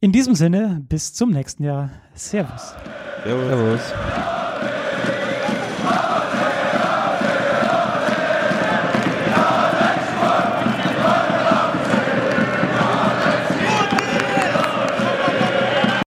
In 0.00 0.12
diesem 0.12 0.34
Sinne, 0.34 0.84
bis 0.88 1.14
zum 1.14 1.30
nächsten 1.30 1.64
Jahr. 1.64 1.90
Servus. 2.14 2.74
Servus. 3.24 3.48
Servus. 3.48 4.35